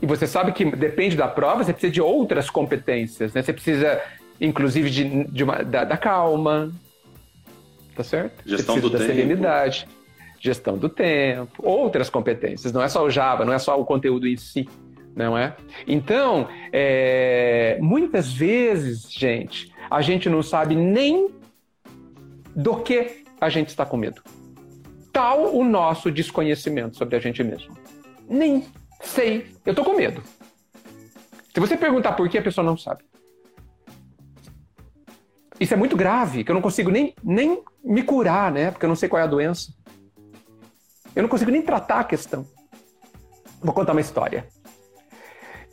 E 0.00 0.06
você 0.06 0.26
sabe 0.26 0.52
que 0.52 0.64
depende 0.64 1.16
da 1.16 1.28
prova, 1.28 1.64
você 1.64 1.72
precisa 1.72 1.92
de 1.92 2.00
outras 2.00 2.50
competências, 2.50 3.32
né? 3.32 3.42
Você 3.42 3.52
precisa, 3.52 4.00
inclusive, 4.40 4.90
de, 4.90 5.24
de 5.24 5.44
uma, 5.44 5.62
da, 5.62 5.84
da, 5.84 5.96
calma, 5.96 6.72
tá 7.94 8.02
certo? 8.02 8.42
Gestão 8.44 8.78
do 8.78 8.90
da 8.90 8.98
tempo. 8.98 9.10
serenidade, 9.10 9.88
gestão 10.40 10.76
do 10.76 10.88
tempo, 10.88 11.62
outras 11.62 12.10
competências. 12.10 12.72
Não 12.72 12.82
é 12.82 12.88
só 12.88 13.04
o 13.04 13.10
Java, 13.10 13.44
não 13.44 13.52
é 13.52 13.58
só 13.58 13.80
o 13.80 13.84
conteúdo 13.84 14.26
em 14.26 14.36
si, 14.36 14.68
não 15.14 15.36
é? 15.36 15.56
Então, 15.86 16.48
é, 16.72 17.78
muitas 17.80 18.32
vezes, 18.32 19.10
gente, 19.10 19.72
a 19.90 20.02
gente 20.02 20.28
não 20.28 20.42
sabe 20.42 20.74
nem 20.74 21.30
do 22.54 22.76
que 22.76 23.24
a 23.40 23.48
gente 23.48 23.68
está 23.68 23.84
com 23.84 23.96
medo. 23.96 24.22
Tal 25.12 25.54
o 25.54 25.64
nosso 25.64 26.10
desconhecimento 26.10 26.96
sobre 26.96 27.16
a 27.16 27.20
gente 27.20 27.42
mesmo. 27.42 27.76
Nem 28.28 28.64
Sei, 29.02 29.46
eu 29.64 29.74
tô 29.74 29.84
com 29.84 29.94
medo. 29.94 30.22
Se 31.52 31.60
você 31.60 31.76
perguntar 31.76 32.12
por 32.12 32.28
que, 32.28 32.38
a 32.38 32.42
pessoa 32.42 32.64
não 32.64 32.76
sabe. 32.76 33.04
Isso 35.58 35.72
é 35.72 35.76
muito 35.76 35.96
grave, 35.96 36.44
que 36.44 36.50
eu 36.50 36.54
não 36.54 36.60
consigo 36.60 36.90
nem, 36.90 37.14
nem 37.22 37.62
me 37.82 38.02
curar, 38.02 38.52
né? 38.52 38.70
Porque 38.70 38.84
eu 38.84 38.88
não 38.88 38.96
sei 38.96 39.08
qual 39.08 39.20
é 39.20 39.24
a 39.24 39.28
doença. 39.28 39.72
Eu 41.14 41.22
não 41.22 41.30
consigo 41.30 41.50
nem 41.50 41.62
tratar 41.62 42.00
a 42.00 42.04
questão. 42.04 42.46
Vou 43.62 43.72
contar 43.72 43.92
uma 43.92 44.00
história. 44.02 44.46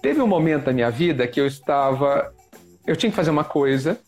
Teve 0.01 0.22
um 0.22 0.28
momento 0.28 0.66
da 0.66 0.74
minha 0.74 0.89
vida 0.89 1.28
que 1.28 1.39
eu 1.39 1.47
estava. 1.47 2.34
Eu 2.86 2.95
tinha 2.95 3.09
que 3.09 3.15
fazer 3.15 3.29
uma 3.29 3.43
coisa, 3.43 3.99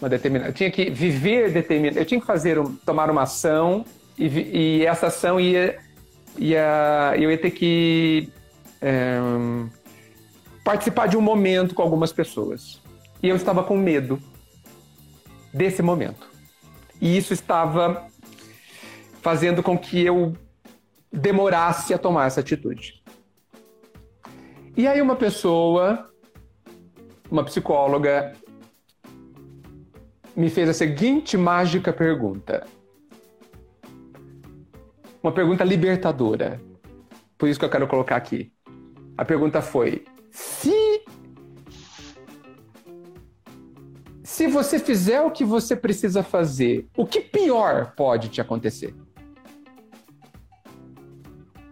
uma 0.00 0.08
determinada. 0.08 0.50
Eu 0.50 0.54
tinha 0.54 0.70
que 0.70 0.90
viver 0.90 1.52
determinada. 1.52 2.00
Eu 2.00 2.04
tinha 2.04 2.20
que 2.20 2.26
fazer, 2.26 2.58
um, 2.58 2.74
tomar 2.76 3.10
uma 3.10 3.22
ação 3.22 3.84
e, 4.18 4.26
e 4.26 4.86
essa 4.86 5.08
ação 5.08 5.38
ia, 5.38 5.78
ia. 6.38 7.14
Eu 7.16 7.30
ia 7.30 7.38
ter 7.38 7.50
que 7.50 8.32
é, 8.80 9.18
participar 10.64 11.06
de 11.06 11.16
um 11.16 11.20
momento 11.20 11.74
com 11.74 11.82
algumas 11.82 12.12
pessoas. 12.12 12.80
E 13.22 13.28
eu 13.28 13.36
estava 13.36 13.62
com 13.62 13.76
medo 13.76 14.20
desse 15.52 15.82
momento. 15.82 16.28
E 17.00 17.16
isso 17.16 17.32
estava 17.32 18.06
fazendo 19.20 19.62
com 19.62 19.76
que 19.76 20.04
eu 20.04 20.34
demorasse 21.12 21.92
a 21.92 21.98
tomar 21.98 22.26
essa 22.26 22.40
atitude. 22.40 23.02
E 24.76 24.86
aí 24.86 25.00
uma 25.00 25.16
pessoa, 25.16 26.10
uma 27.30 27.44
psicóloga, 27.44 28.32
me 30.34 30.50
fez 30.50 30.68
a 30.68 30.74
seguinte 30.74 31.36
mágica 31.36 31.92
pergunta. 31.92 32.66
Uma 35.22 35.32
pergunta 35.32 35.64
libertadora. 35.64 36.60
Por 37.38 37.48
isso 37.48 37.58
que 37.58 37.64
eu 37.64 37.70
quero 37.70 37.88
colocar 37.88 38.16
aqui. 38.16 38.52
A 39.16 39.24
pergunta 39.24 39.60
foi: 39.62 40.04
se 40.30 41.02
se 44.22 44.46
você 44.46 44.78
fizer 44.78 45.22
o 45.22 45.30
que 45.30 45.44
você 45.44 45.74
precisa 45.74 46.22
fazer, 46.22 46.86
o 46.96 47.06
que 47.06 47.22
pior 47.22 47.94
pode 47.96 48.28
te 48.28 48.40
acontecer? 48.40 48.94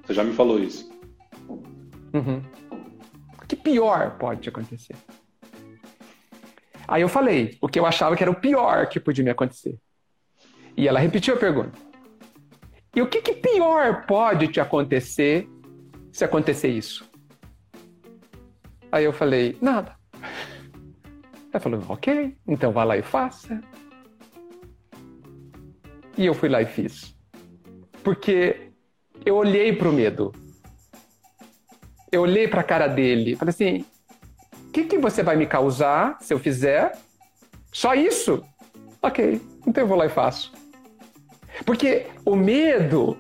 Você 0.03 0.15
já 0.15 0.25
me 0.25 0.33
falou 0.33 0.59
isso. 0.59 0.91
Uhum. 2.15 2.43
O 3.43 3.47
que 3.47 3.57
pior 3.57 4.17
pode 4.19 4.41
te 4.41 4.49
acontecer? 4.49 4.97
Aí 6.87 7.03
eu 7.03 7.09
falei 7.09 7.57
o 7.61 7.69
que 7.69 7.79
eu 7.79 7.87
achava 7.87 8.17
que 8.17 8.23
era 8.23 8.31
o 8.31 8.41
pior 8.41 8.89
que 8.89 9.01
podia 9.01 9.25
me 9.25 9.31
acontecer. 9.31 9.79
E 10.77 10.89
ela 10.89 10.99
repetiu 10.99 11.35
a 11.35 11.39
pergunta. 11.39 11.79
E 12.95 13.03
o 13.03 13.09
que, 13.09 13.21
que 13.21 13.35
pior 13.35 14.07
pode 14.07 14.49
te 14.49 14.61
acontecer 14.61 15.49
se 16.13 16.25
acontecer 16.25 16.69
isso? 16.69 17.09
Aí 18.93 19.05
eu 19.05 19.13
falei, 19.13 19.57
nada. 19.61 19.97
Ela 21.53 21.61
falou, 21.61 21.83
ok, 21.89 22.37
então 22.47 22.73
vá 22.73 22.85
lá 22.85 22.97
e 22.97 23.03
faça. 23.03 23.61
E 26.17 26.27
eu 26.27 26.35
fui 26.35 26.49
lá 26.49 26.63
e 26.63 26.67
fiz. 26.67 27.17
Porque 28.05 28.71
eu 29.25 29.37
olhei 29.37 29.73
para 29.73 29.89
o 29.89 29.93
medo. 29.93 30.33
Eu 32.13 32.23
olhei 32.23 32.47
para 32.47 32.61
a 32.61 32.65
cara 32.65 32.87
dele. 32.87 33.35
Falei 33.35 33.51
assim: 33.51 33.85
que, 34.75 34.85
que 34.85 34.99
você 34.99 35.23
vai 35.23 35.37
me 35.37 35.47
causar 35.47 36.19
se 36.21 36.35
eu 36.35 36.39
fizer? 36.39 36.99
Só 37.73 37.95
isso? 37.95 38.45
Ok, 39.01 39.41
então 39.67 39.85
eu 39.85 39.87
vou 39.87 39.97
lá 39.97 40.07
e 40.07 40.09
faço. 40.09 40.53
Porque 41.65 42.07
o 42.25 42.35
medo, 42.35 43.17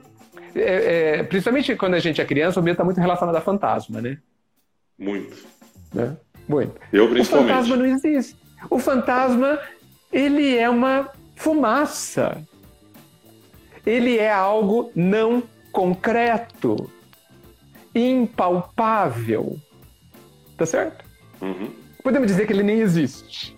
é, 0.55 1.19
é, 1.19 1.23
principalmente 1.23 1.77
quando 1.77 1.95
a 1.95 2.01
gente 2.01 2.21
é 2.21 2.25
criança, 2.25 2.59
o 2.59 2.63
medo 2.63 2.75
está 2.75 2.85
muito 2.85 3.01
relacionado 3.01 3.37
a 3.37 3.41
fantasma, 3.41 4.01
né? 4.01 4.19
Muito. 4.99 5.47
Né? 5.93 6.17
Muito. 6.49 6.75
Eu, 6.93 7.09
principalmente. 7.09 7.51
O 7.51 7.55
fantasma 7.55 7.77
não 7.77 7.87
existe. 7.87 8.37
O 8.69 8.79
fantasma, 8.81 9.61
ele 10.13 10.57
é 10.57 10.69
uma 10.69 11.11
fumaça. 11.37 12.43
Ele 13.87 14.19
é 14.19 14.33
algo 14.33 14.91
não 14.95 15.43
concreto, 15.71 16.91
impalpável. 17.95 19.61
Tá 20.57 20.67
certo? 20.67 21.04
Uhum. 21.45 21.71
Podemos 22.03 22.27
dizer 22.27 22.47
que 22.47 22.53
ele 22.53 22.63
nem 22.63 22.81
existe. 22.81 23.57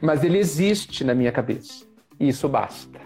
Mas 0.00 0.24
ele 0.24 0.38
existe 0.38 1.04
na 1.04 1.14
minha 1.14 1.30
cabeça. 1.30 1.84
E 2.18 2.28
isso 2.28 2.48
basta. 2.48 2.98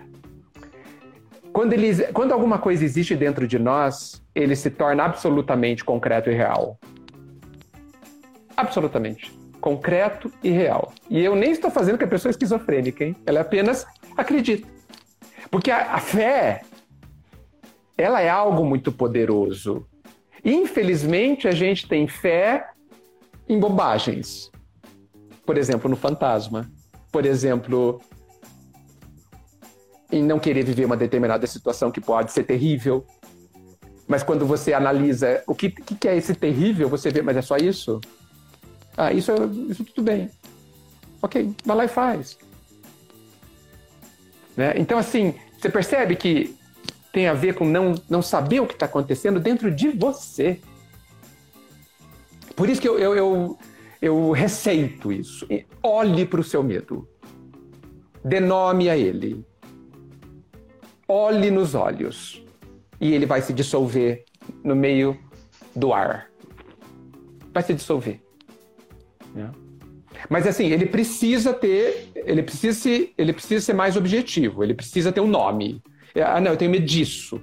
Quando, 1.52 1.72
ele, 1.72 2.04
quando 2.12 2.32
alguma 2.32 2.58
coisa 2.58 2.84
existe 2.84 3.14
dentro 3.14 3.46
de 3.46 3.58
nós, 3.58 4.22
ele 4.34 4.54
se 4.56 4.70
torna 4.70 5.04
absolutamente 5.04 5.84
concreto 5.84 6.30
e 6.30 6.34
real. 6.34 6.78
Absolutamente. 8.56 9.32
Concreto 9.60 10.32
e 10.42 10.50
real. 10.50 10.92
E 11.08 11.24
eu 11.24 11.34
nem 11.34 11.50
estou 11.50 11.70
fazendo 11.70 11.98
que 11.98 12.04
a 12.04 12.08
pessoa 12.08 12.30
é 12.30 12.32
esquizofrênica, 12.32 13.04
hein? 13.04 13.16
Ela 13.26 13.40
apenas 13.40 13.86
acredita. 14.16 14.68
Porque 15.50 15.70
a, 15.70 15.94
a 15.94 15.98
fé, 15.98 16.62
ela 17.96 18.20
é 18.20 18.28
algo 18.28 18.64
muito 18.64 18.92
poderoso. 18.92 19.86
Infelizmente, 20.44 21.48
a 21.48 21.52
gente 21.52 21.88
tem 21.88 22.06
fé 22.06 22.68
em 23.48 23.58
bobagens. 23.58 24.50
Por 25.44 25.58
exemplo, 25.58 25.88
no 25.90 25.96
fantasma. 25.96 26.70
Por 27.12 27.26
exemplo, 27.26 28.00
em 30.10 30.22
não 30.22 30.38
querer 30.38 30.64
viver 30.64 30.84
uma 30.84 30.96
determinada 30.96 31.46
situação 31.46 31.90
que 31.90 32.00
pode 32.00 32.32
ser 32.32 32.44
terrível. 32.44 33.06
Mas 34.06 34.22
quando 34.22 34.46
você 34.46 34.72
analisa 34.72 35.42
o 35.46 35.54
que, 35.54 35.70
que 35.70 36.08
é 36.08 36.16
esse 36.16 36.34
terrível, 36.34 36.88
você 36.88 37.10
vê, 37.10 37.22
mas 37.22 37.36
é 37.36 37.42
só 37.42 37.56
isso? 37.56 38.00
Ah, 38.96 39.12
isso, 39.12 39.32
isso 39.68 39.84
tudo 39.84 40.02
bem. 40.02 40.30
Ok, 41.22 41.54
vai 41.64 41.76
lá 41.76 41.84
e 41.84 41.88
faz. 41.88 42.38
Né? 44.56 44.74
Então, 44.76 44.98
assim, 44.98 45.34
você 45.58 45.68
percebe 45.68 46.16
que 46.16 46.54
tem 47.12 47.26
a 47.28 47.32
ver 47.32 47.54
com 47.54 47.64
não, 47.64 47.94
não 48.08 48.20
saber 48.20 48.60
o 48.60 48.66
que 48.66 48.74
está 48.74 48.86
acontecendo 48.86 49.40
dentro 49.40 49.70
de 49.70 49.88
você. 49.88 50.60
Por 52.56 52.68
isso 52.68 52.80
que 52.80 52.88
eu, 52.88 52.98
eu, 52.98 53.14
eu, 53.14 53.58
eu 54.00 54.30
receito 54.30 55.12
isso. 55.12 55.46
Olhe 55.82 56.24
para 56.24 56.40
o 56.40 56.44
seu 56.44 56.62
medo. 56.62 57.08
Dê 58.24 58.40
nome 58.40 58.88
a 58.88 58.96
ele. 58.96 59.44
Olhe 61.08 61.50
nos 61.50 61.74
olhos. 61.74 62.42
E 63.00 63.12
ele 63.12 63.26
vai 63.26 63.42
se 63.42 63.52
dissolver 63.52 64.24
no 64.62 64.74
meio 64.74 65.18
do 65.74 65.92
ar. 65.92 66.30
vai 67.52 67.62
se 67.62 67.74
dissolver. 67.74 68.20
Né? 69.34 69.50
Mas 70.28 70.46
assim, 70.46 70.66
ele 70.66 70.86
precisa 70.86 71.52
ter, 71.52 72.10
ele 72.14 72.42
precisa, 72.42 72.78
se, 72.78 73.12
ele 73.18 73.32
precisa 73.32 73.64
ser 73.64 73.74
mais 73.74 73.96
objetivo, 73.96 74.62
ele 74.62 74.74
precisa 74.74 75.12
ter 75.12 75.20
um 75.20 75.26
nome. 75.26 75.82
Ah, 76.16 76.40
não, 76.40 76.52
eu 76.52 76.56
tenho 76.56 76.70
medo 76.70 76.86
disso. 76.86 77.42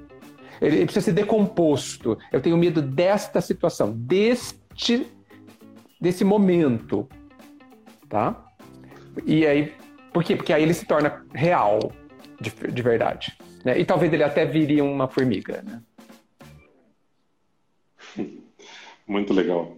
Ele 0.61 0.85
precisa 0.85 1.05
ser 1.05 1.11
decomposto. 1.11 2.17
Eu 2.31 2.39
tenho 2.39 2.57
medo 2.57 2.81
desta 2.81 3.41
situação, 3.41 3.91
deste, 3.91 4.60
desse 5.99 6.23
momento, 6.23 7.07
tá? 8.09 8.43
E 9.25 9.45
aí, 9.45 9.71
por 10.11 10.23
quê? 10.23 10.35
Porque 10.35 10.51
aí 10.51 10.63
ele 10.63 10.73
se 10.73 10.85
torna 10.85 11.23
real, 11.33 11.91
de, 12.39 12.49
de 12.49 12.81
verdade. 12.81 13.37
Né? 13.63 13.79
E 13.79 13.85
talvez 13.85 14.11
ele 14.11 14.23
até 14.23 14.45
viria 14.45 14.83
uma 14.83 15.07
formiga, 15.07 15.63
né? 15.63 15.81
Muito 19.07 19.33
legal. 19.33 19.77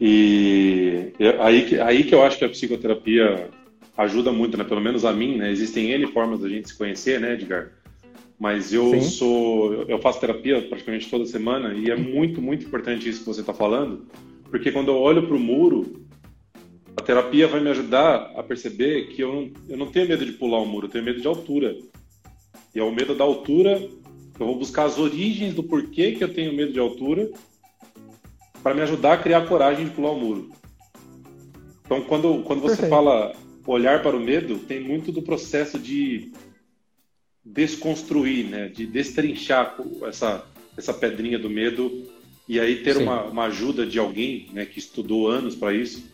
E 0.00 1.12
aí 1.40 1.64
que, 1.64 1.80
aí 1.80 2.04
que 2.04 2.14
eu 2.14 2.22
acho 2.22 2.38
que 2.38 2.44
a 2.44 2.48
psicoterapia 2.48 3.48
ajuda 3.96 4.30
muito, 4.30 4.58
né? 4.58 4.64
Pelo 4.64 4.80
menos 4.80 5.06
a 5.06 5.12
mim, 5.12 5.38
né? 5.38 5.50
Existem 5.50 5.90
N 5.90 6.06
formas 6.08 6.40
da 6.40 6.48
gente 6.48 6.68
se 6.68 6.76
conhecer, 6.76 7.18
né, 7.18 7.32
Edgar? 7.32 7.70
Mas 8.38 8.72
eu 8.72 8.90
Sim. 8.90 9.00
sou, 9.00 9.72
eu 9.84 9.98
faço 9.98 10.20
terapia 10.20 10.60
praticamente 10.68 11.08
toda 11.08 11.24
semana 11.24 11.72
e 11.74 11.90
é 11.90 11.96
muito, 11.96 12.42
muito 12.42 12.66
importante 12.66 13.08
isso 13.08 13.20
que 13.20 13.26
você 13.26 13.40
está 13.40 13.54
falando, 13.54 14.06
porque 14.50 14.70
quando 14.70 14.88
eu 14.88 14.96
olho 14.96 15.26
para 15.26 15.36
o 15.36 15.40
muro, 15.40 16.06
a 16.96 17.02
terapia 17.02 17.48
vai 17.48 17.60
me 17.60 17.70
ajudar 17.70 18.32
a 18.36 18.42
perceber 18.42 19.08
que 19.08 19.22
eu 19.22 19.32
não, 19.32 19.50
eu 19.68 19.76
não 19.76 19.86
tenho 19.86 20.08
medo 20.08 20.24
de 20.24 20.32
pular 20.32 20.58
o 20.58 20.66
muro, 20.66 20.86
eu 20.86 20.90
tenho 20.90 21.04
medo 21.04 21.20
de 21.20 21.26
altura. 21.26 21.76
E 22.74 22.78
é 22.78 22.82
o 22.82 22.92
medo 22.92 23.14
da 23.14 23.24
altura, 23.24 23.80
eu 24.38 24.46
vou 24.46 24.56
buscar 24.56 24.84
as 24.84 24.98
origens 24.98 25.54
do 25.54 25.62
porquê 25.62 26.12
que 26.12 26.22
eu 26.22 26.32
tenho 26.32 26.52
medo 26.52 26.72
de 26.72 26.78
altura 26.78 27.30
para 28.62 28.74
me 28.74 28.82
ajudar 28.82 29.14
a 29.14 29.18
criar 29.18 29.46
coragem 29.46 29.86
de 29.86 29.92
pular 29.92 30.10
o 30.10 30.20
muro. 30.20 30.50
Então, 31.84 32.02
quando, 32.02 32.42
quando 32.42 32.60
você 32.60 32.76
Perfeito. 32.82 32.90
fala 32.90 33.32
olhar 33.66 34.02
para 34.02 34.16
o 34.16 34.20
medo, 34.20 34.58
tem 34.58 34.80
muito 34.80 35.10
do 35.10 35.22
processo 35.22 35.78
de 35.78 36.32
desconstruir, 37.46 38.46
né? 38.46 38.68
de 38.68 38.86
destrinchar 38.86 39.76
essa, 40.06 40.44
essa 40.76 40.92
pedrinha 40.92 41.38
do 41.38 41.48
medo 41.48 42.06
e 42.48 42.60
aí 42.60 42.76
ter 42.76 42.96
uma, 42.96 43.22
uma, 43.24 43.44
ajuda 43.44 43.86
de 43.86 43.98
alguém 43.98 44.48
né, 44.52 44.64
que 44.64 44.78
estudou 44.78 45.28
anos 45.28 45.54
para 45.54 45.72
isso. 45.72 46.04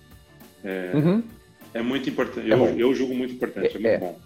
É, 0.65 0.93
uhum. 0.95 1.23
é, 1.75 1.83
muito 1.83 2.09
importante. 2.09 2.51
É 2.51 2.55
eu, 2.55 2.79
eu, 2.79 2.95
julgo 2.95 3.15
muito 3.15 3.35
importante, 3.35 3.67
é, 3.67 3.71
é 3.71 3.73
muito 3.73 3.87
é. 3.87 3.99
bom. 3.99 4.19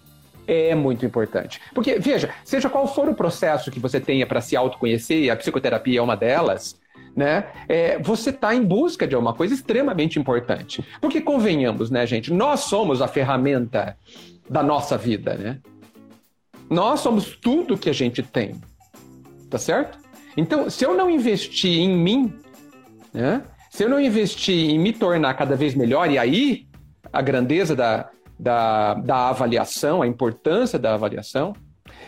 É 0.49 0.75
muito 0.77 1.05
importante. 1.05 1.61
Porque, 1.75 1.99
veja, 1.99 2.31
seja 2.45 2.71
qual 2.71 2.87
for 2.87 3.09
o 3.09 3.15
processo 3.15 3.71
que 3.71 3.81
você 3.81 3.99
tenha 3.99 4.25
para 4.25 4.41
se 4.41 4.55
autoconhecer, 4.55 5.25
e 5.25 5.31
a 5.31 5.37
psicoterapia 5.37 5.99
é 5.99 6.03
uma 6.03 6.17
delas, 6.17 6.81
né? 7.17 7.47
É, 7.69 7.99
você 7.99 8.31
está 8.31 8.55
em 8.55 8.63
busca 8.63 9.09
de 9.09 9.17
alguma 9.17 9.35
coisa 9.35 9.55
extremamente 9.55 10.21
importante. 10.21 10.85
Porque 11.01 11.21
convenhamos, 11.21 11.91
né, 11.91 12.07
gente? 12.07 12.33
Nós 12.33 12.61
somos 12.61 13.03
a 13.03 13.09
ferramenta 13.09 13.97
da 14.49 14.63
nossa 14.63 14.97
vida, 14.97 15.35
né? 15.35 15.59
Nós 16.69 17.01
somos 17.01 17.37
tudo 17.37 17.79
que 17.79 17.89
a 17.89 17.93
gente 17.93 18.23
tem, 18.23 18.61
tá 19.49 19.59
certo? 19.59 19.99
Então, 20.37 20.69
se 20.69 20.85
eu 20.85 20.95
não 20.95 21.09
investir 21.09 21.81
em 21.81 21.97
mim, 21.97 22.33
né? 23.13 23.43
Se 23.71 23.85
eu 23.85 23.89
não 23.89 24.01
investir 24.01 24.71
em 24.71 24.79
me 24.79 24.93
tornar 24.93 25.35
cada 25.35 25.55
vez 25.55 25.75
melhor, 25.75 26.11
e 26.11 26.19
aí 26.19 26.67
a 27.13 27.23
grandeza 27.23 27.77
da, 27.77 28.11
da, 28.39 28.95
da 28.95 29.29
avaliação, 29.29 30.03
a 30.03 30.07
importância 30.07 30.79
da 30.79 30.95
avaliação, 30.95 31.55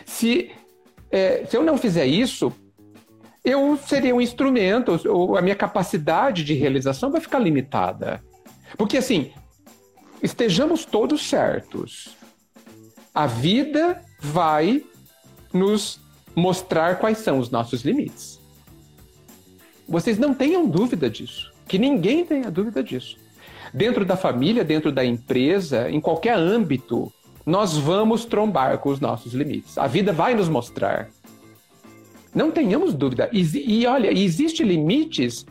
se, 0.05 0.51
é, 1.11 1.45
se 1.45 1.55
eu 1.55 1.63
não 1.63 1.77
fizer 1.77 2.05
isso, 2.05 2.51
eu 3.43 3.77
seria 3.77 4.13
um 4.13 4.21
instrumento, 4.21 4.99
ou 5.07 5.37
a 5.37 5.41
minha 5.41 5.55
capacidade 5.55 6.43
de 6.43 6.53
realização 6.53 7.11
vai 7.11 7.21
ficar 7.21 7.39
limitada. 7.39 8.21
Porque 8.77 8.97
assim, 8.97 9.31
estejamos 10.21 10.85
todos 10.85 11.27
certos. 11.27 12.15
A 13.13 13.25
vida 13.25 14.01
vai 14.19 14.83
nos 15.53 15.99
mostrar 16.35 16.99
quais 16.99 17.19
são 17.19 17.39
os 17.39 17.49
nossos 17.49 17.81
limites. 17.81 18.39
Vocês 19.87 20.17
não 20.17 20.33
tenham 20.33 20.67
dúvida 20.67 21.09
disso. 21.09 21.51
Que 21.67 21.77
ninguém 21.77 22.25
tenha 22.25 22.49
dúvida 22.51 22.83
disso. 22.83 23.17
Dentro 23.73 24.03
da 24.03 24.15
família, 24.15 24.63
dentro 24.63 24.91
da 24.91 25.05
empresa, 25.05 25.89
em 25.89 25.99
qualquer 25.99 26.35
âmbito, 26.35 27.11
nós 27.45 27.77
vamos 27.77 28.25
trombar 28.25 28.77
com 28.79 28.89
os 28.89 28.99
nossos 28.99 29.33
limites. 29.33 29.77
A 29.77 29.87
vida 29.87 30.11
vai 30.11 30.33
nos 30.33 30.49
mostrar. 30.49 31.09
Não 32.33 32.51
tenhamos 32.51 32.93
dúvida. 32.93 33.29
E, 33.31 33.41
e 33.81 33.87
olha, 33.87 34.11
existe 34.11 34.63
limites. 34.63 35.45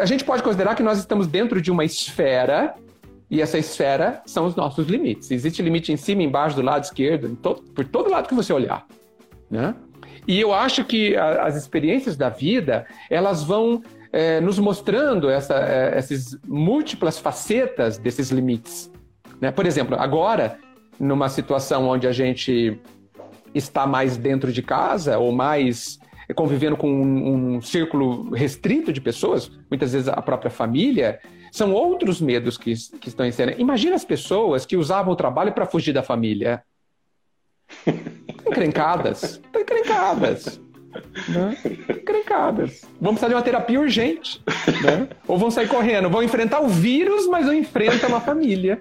A 0.00 0.06
gente 0.06 0.24
pode 0.24 0.42
considerar 0.42 0.74
que 0.74 0.82
nós 0.82 0.98
estamos 0.98 1.26
dentro 1.26 1.60
de 1.60 1.70
uma 1.70 1.84
esfera 1.84 2.74
e 3.30 3.42
essa 3.42 3.58
esfera 3.58 4.22
são 4.24 4.46
os 4.46 4.54
nossos 4.54 4.86
limites. 4.86 5.30
Existe 5.30 5.62
limite 5.62 5.92
em 5.92 5.96
cima, 5.96 6.22
embaixo, 6.22 6.56
do 6.56 6.62
lado 6.62 6.84
esquerdo, 6.84 7.34
todo, 7.36 7.62
por 7.62 7.84
todo 7.84 8.10
lado 8.10 8.28
que 8.28 8.34
você 8.34 8.52
olhar. 8.52 8.86
Né? 9.50 9.74
E 10.26 10.40
eu 10.40 10.52
acho 10.52 10.84
que 10.84 11.16
a, 11.16 11.44
as 11.44 11.56
experiências 11.56 12.16
da 12.16 12.28
vida 12.28 12.86
elas 13.10 13.42
vão 13.42 13.82
é, 14.12 14.40
nos 14.40 14.58
mostrando 14.58 15.28
essa, 15.28 15.54
é, 15.54 15.98
essas 15.98 16.38
múltiplas 16.46 17.18
facetas 17.18 17.98
desses 17.98 18.30
limites. 18.30 18.90
Né? 19.40 19.50
Por 19.50 19.66
exemplo, 19.66 19.96
agora, 19.98 20.58
numa 20.98 21.28
situação 21.28 21.88
onde 21.88 22.06
a 22.06 22.12
gente 22.12 22.80
está 23.54 23.86
mais 23.86 24.16
dentro 24.16 24.52
de 24.52 24.62
casa 24.62 25.18
ou 25.18 25.32
mais 25.32 25.98
convivendo 26.34 26.76
com 26.76 26.90
um, 26.90 27.56
um 27.56 27.62
círculo 27.62 28.30
restrito 28.30 28.92
de 28.92 29.00
pessoas, 29.00 29.50
muitas 29.70 29.92
vezes 29.92 30.08
a 30.08 30.20
própria 30.20 30.50
família, 30.50 31.20
são 31.56 31.72
outros 31.72 32.20
medos 32.20 32.58
que, 32.58 32.74
que 33.00 33.08
estão 33.08 33.24
em 33.24 33.32
cena. 33.32 33.54
Imagina 33.56 33.96
as 33.96 34.04
pessoas 34.04 34.66
que 34.66 34.76
usavam 34.76 35.12
o 35.12 35.16
trabalho 35.16 35.52
para 35.52 35.66
fugir 35.66 35.92
da 35.92 36.02
família. 36.02 36.62
Encrencadas. 38.46 39.40
Encrencadas. 39.54 40.60
Né? 41.28 41.56
Encrencadas. 41.88 42.82
Vão 43.00 43.12
precisar 43.12 43.28
de 43.28 43.34
uma 43.34 43.42
terapia 43.42 43.80
urgente. 43.80 44.42
Né? 44.84 45.08
Ou 45.26 45.38
vão 45.38 45.50
sair 45.50 45.68
correndo. 45.68 46.10
Vão 46.10 46.22
enfrentar 46.22 46.60
o 46.60 46.68
vírus, 46.68 47.26
mas 47.26 47.46
não 47.46 47.54
enfrentam 47.54 48.10
uma 48.10 48.20
família. 48.20 48.80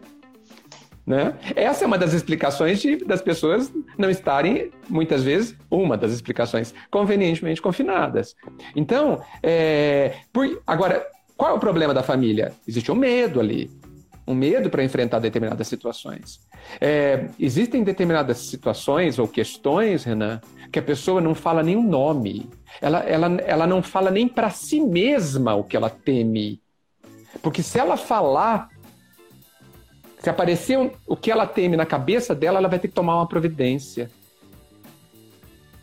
Né? 1.05 1.35
Essa 1.55 1.85
é 1.85 1.87
uma 1.87 1.97
das 1.97 2.13
explicações 2.13 2.81
de, 2.81 2.97
das 2.97 3.21
pessoas 3.21 3.71
não 3.97 4.09
estarem, 4.09 4.71
muitas 4.89 5.23
vezes, 5.23 5.55
uma 5.69 5.95
das 5.95 6.11
explicações, 6.11 6.73
convenientemente 6.89 7.61
confinadas. 7.61 8.35
Então, 8.75 9.23
é, 9.43 10.15
por, 10.33 10.61
agora, 10.65 11.05
qual 11.37 11.51
é 11.51 11.53
o 11.53 11.59
problema 11.59 11.93
da 11.93 12.03
família? 12.03 12.53
Existe 12.67 12.91
um 12.91 12.95
medo 12.95 13.39
ali. 13.39 13.69
Um 14.27 14.33
medo 14.33 14.69
para 14.69 14.83
enfrentar 14.83 15.19
determinadas 15.19 15.67
situações. 15.67 16.39
É, 16.81 17.27
existem 17.39 17.83
determinadas 17.83 18.37
situações 18.37 19.19
ou 19.19 19.27
questões, 19.27 20.03
Renan, 20.03 20.41
que 20.71 20.79
a 20.79 20.81
pessoa 20.81 21.21
não 21.21 21.35
fala 21.35 21.61
nem 21.61 21.75
o 21.75 21.83
nome. 21.83 22.49
Ela, 22.81 22.99
ela, 22.99 23.27
ela 23.41 23.67
não 23.67 23.83
fala 23.83 24.09
nem 24.09 24.27
para 24.27 24.49
si 24.49 24.79
mesma 24.79 25.53
o 25.53 25.63
que 25.63 25.77
ela 25.77 25.89
teme. 25.89 26.59
Porque 27.41 27.61
se 27.61 27.77
ela 27.77 27.97
falar, 27.97 28.69
se 30.19 30.29
aparecer 30.29 30.91
o 31.05 31.15
que 31.15 31.29
ela 31.29 31.45
teme 31.45 31.77
na 31.77 31.85
cabeça 31.85 32.33
dela, 32.33 32.57
ela 32.57 32.67
vai 32.67 32.79
ter 32.79 32.87
que 32.87 32.95
tomar 32.95 33.17
uma 33.17 33.27
providência. 33.27 34.09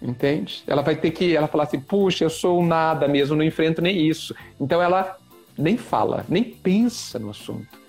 Entende? 0.00 0.64
Ela 0.66 0.82
vai 0.82 0.96
ter 0.96 1.12
que 1.12 1.36
ela 1.36 1.46
falar 1.46 1.64
assim: 1.64 1.78
puxa, 1.78 2.24
eu 2.24 2.30
sou 2.30 2.60
nada 2.60 3.06
mesmo, 3.06 3.36
não 3.36 3.44
enfrento 3.44 3.80
nem 3.80 4.04
isso. 4.04 4.34
Então 4.58 4.82
ela 4.82 5.16
nem 5.56 5.76
fala, 5.76 6.24
nem 6.28 6.44
pensa 6.44 7.18
no 7.18 7.30
assunto. 7.30 7.80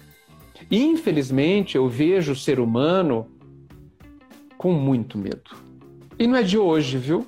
Infelizmente, 0.69 1.75
eu 1.75 1.87
vejo 1.87 2.31
o 2.31 2.35
ser 2.35 2.59
humano 2.59 3.27
com 4.57 4.71
muito 4.71 5.17
medo. 5.17 5.55
E 6.17 6.27
não 6.27 6.35
é 6.35 6.43
de 6.43 6.57
hoje, 6.57 6.97
viu? 6.97 7.27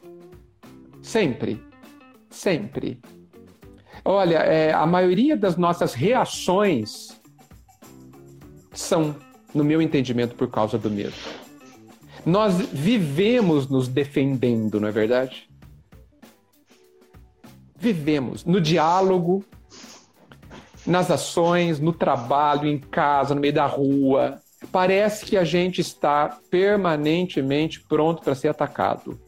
Sempre. 1.02 1.62
Sempre. 2.30 3.00
Olha, 4.04 4.38
é, 4.38 4.72
a 4.72 4.86
maioria 4.86 5.36
das 5.36 5.58
nossas 5.58 5.94
reações 5.94 7.20
são, 8.72 9.16
no 9.54 9.64
meu 9.64 9.82
entendimento, 9.82 10.36
por 10.36 10.50
causa 10.50 10.78
do 10.78 10.90
medo. 10.90 11.16
Nós 12.26 12.56
vivemos 12.58 13.68
nos 13.68 13.88
defendendo, 13.88 14.80
não 14.80 14.88
é 14.88 14.92
verdade? 14.92 15.50
Vivemos 17.78 18.46
no 18.46 18.60
diálogo, 18.60 19.44
nas 20.86 21.10
ações, 21.10 21.80
no 21.80 21.92
trabalho, 21.92 22.68
em 22.68 22.78
casa, 22.78 23.34
no 23.34 23.42
meio 23.42 23.54
da 23.54 23.66
rua. 23.66 24.42
Parece 24.72 25.26
que 25.26 25.38
a 25.38 25.44
gente 25.44 25.82
está 25.82 26.40
permanentemente 26.50 27.82
pronto 27.82 28.22
para 28.22 28.36
ser 28.36 28.48
atacado 28.48 29.20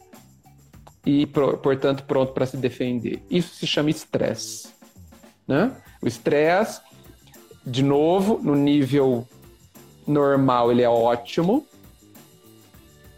e, 1.05 1.25
portanto, 1.25 2.03
pronto 2.03 2.33
para 2.33 2.45
se 2.45 2.57
defender. 2.57 3.21
Isso 3.29 3.55
se 3.55 3.65
chama 3.65 3.89
estresse. 3.89 4.69
Né? 5.47 5.71
O 6.01 6.07
estresse, 6.07 6.81
de 7.65 7.83
novo, 7.83 8.39
no 8.43 8.55
nível 8.55 9.27
normal, 10.05 10.71
ele 10.71 10.81
é 10.81 10.89
ótimo. 10.89 11.65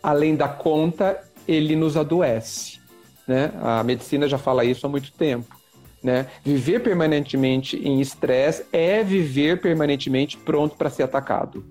Além 0.01 0.35
da 0.35 0.47
conta, 0.47 1.19
ele 1.47 1.75
nos 1.75 1.97
adoece. 1.97 2.79
Né? 3.27 3.51
A 3.61 3.83
medicina 3.83 4.27
já 4.27 4.37
fala 4.37 4.63
isso 4.63 4.85
há 4.85 4.89
muito 4.89 5.11
tempo. 5.11 5.59
Né? 6.02 6.28
Viver 6.43 6.82
permanentemente 6.82 7.78
em 7.78 8.00
estresse 8.00 8.66
é 8.72 9.04
viver 9.04 9.60
permanentemente 9.60 10.38
pronto 10.38 10.76
para 10.76 10.89
ser 10.89 11.04
atacado. 11.04 11.66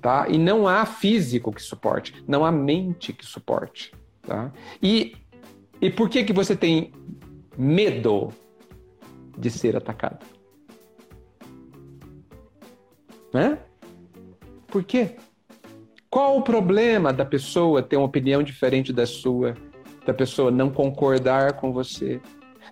Tá? 0.00 0.28
E 0.28 0.38
não 0.38 0.68
há 0.68 0.86
físico 0.86 1.52
que 1.52 1.60
suporte, 1.60 2.22
não 2.28 2.44
há 2.44 2.52
mente 2.52 3.12
que 3.12 3.26
suporte. 3.26 3.92
Tá? 4.22 4.52
E, 4.80 5.16
e 5.80 5.90
por 5.90 6.08
que, 6.08 6.22
que 6.22 6.32
você 6.32 6.54
tem 6.54 6.92
medo 7.56 8.32
de 9.36 9.50
ser 9.50 9.76
atacado? 9.76 10.24
Né? 13.32 13.58
Por 14.68 14.84
quê? 14.84 15.16
Qual 16.08 16.38
o 16.38 16.42
problema 16.42 17.12
da 17.12 17.24
pessoa 17.24 17.82
ter 17.82 17.96
uma 17.96 18.06
opinião 18.06 18.42
diferente 18.42 18.92
da 18.92 19.04
sua, 19.04 19.54
da 20.06 20.14
pessoa 20.14 20.50
não 20.50 20.70
concordar 20.70 21.54
com 21.54 21.72
você, 21.72 22.20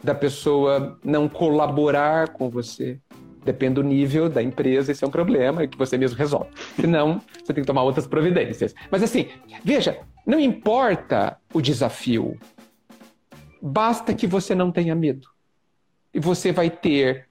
da 0.02 0.14
pessoa 0.14 0.98
não 1.04 1.28
colaborar 1.28 2.28
com 2.28 2.48
você? 2.48 2.98
Depende 3.44 3.74
do 3.74 3.82
nível 3.82 4.28
da 4.30 4.42
empresa, 4.42 4.90
esse 4.90 5.04
é 5.04 5.06
um 5.06 5.10
problema 5.10 5.66
que 5.66 5.76
você 5.76 5.98
mesmo 5.98 6.16
resolve. 6.16 6.48
Senão, 6.76 7.20
você 7.42 7.52
tem 7.52 7.62
que 7.62 7.66
tomar 7.66 7.82
outras 7.82 8.06
providências. 8.06 8.74
Mas 8.90 9.02
assim, 9.02 9.28
veja, 9.62 9.98
não 10.26 10.40
importa 10.40 11.36
o 11.52 11.60
desafio, 11.60 12.38
basta 13.60 14.14
que 14.14 14.26
você 14.26 14.54
não 14.54 14.72
tenha 14.72 14.94
medo. 14.94 15.28
E 16.14 16.20
você 16.20 16.52
vai 16.52 16.70
ter 16.70 17.26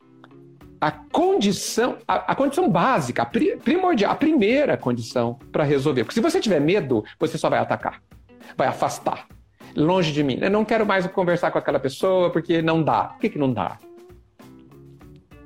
a 0.79 0.91
condição, 0.91 1.97
a, 2.05 2.33
a 2.33 2.35
condição 2.35 2.69
básica, 2.69 3.23
a 3.23 3.25
primordial, 3.25 4.11
a 4.11 4.15
primeira 4.15 4.75
condição 4.75 5.39
para 5.51 5.63
resolver. 5.63 6.03
Porque 6.03 6.15
se 6.15 6.21
você 6.21 6.41
tiver 6.41 6.59
medo, 6.59 7.05
você 7.17 7.37
só 7.37 7.49
vai 7.49 7.59
atacar, 7.59 8.03
vai 8.57 8.67
afastar, 8.67 9.25
longe 9.75 10.11
de 10.11 10.23
mim. 10.23 10.37
Eu 10.41 10.49
não 10.49 10.65
quero 10.65 10.85
mais 10.85 11.05
conversar 11.07 11.51
com 11.51 11.57
aquela 11.57 11.79
pessoa 11.79 12.29
porque 12.29 12.61
não 12.61 12.83
dá. 12.83 13.05
Por 13.05 13.19
que, 13.19 13.29
que 13.29 13.39
não 13.39 13.51
dá? 13.51 13.77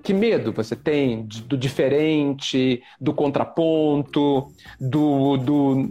Que 0.03 0.13
medo 0.13 0.53
você 0.53 0.75
tem 0.75 1.27
do 1.45 1.57
diferente, 1.57 2.81
do 2.99 3.13
contraponto, 3.13 4.47
do, 4.79 5.37
do, 5.37 5.89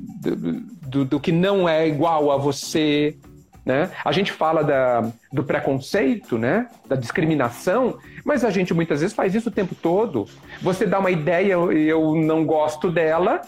do, 0.81 1.05
do, 1.05 1.21
que 1.21 1.31
não 1.31 1.69
é 1.69 1.87
igual 1.87 2.31
a 2.31 2.39
você? 2.39 3.19
Né? 3.63 3.91
A 4.05 4.13
gente 4.13 4.33
fala 4.33 4.63
da, 4.63 5.13
do 5.33 5.43
preconceito, 5.45 6.39
né? 6.39 6.69
da 6.89 6.97
discriminação, 6.97 7.99
mas 8.25 8.43
a 8.45 8.51
gente 8.51 8.73
muitas 8.73 9.01
vezes 9.01 9.15
faz 9.15 9.35
isso 9.35 9.49
o 9.49 9.53
tempo 9.53 9.75
todo. 9.75 10.27
Você 10.63 10.87
dá 10.87 10.99
uma 10.99 11.11
ideia 11.11 11.57
e 11.75 11.87
eu 11.87 12.15
não 12.15 12.47
gosto 12.47 12.91
dela, 12.91 13.43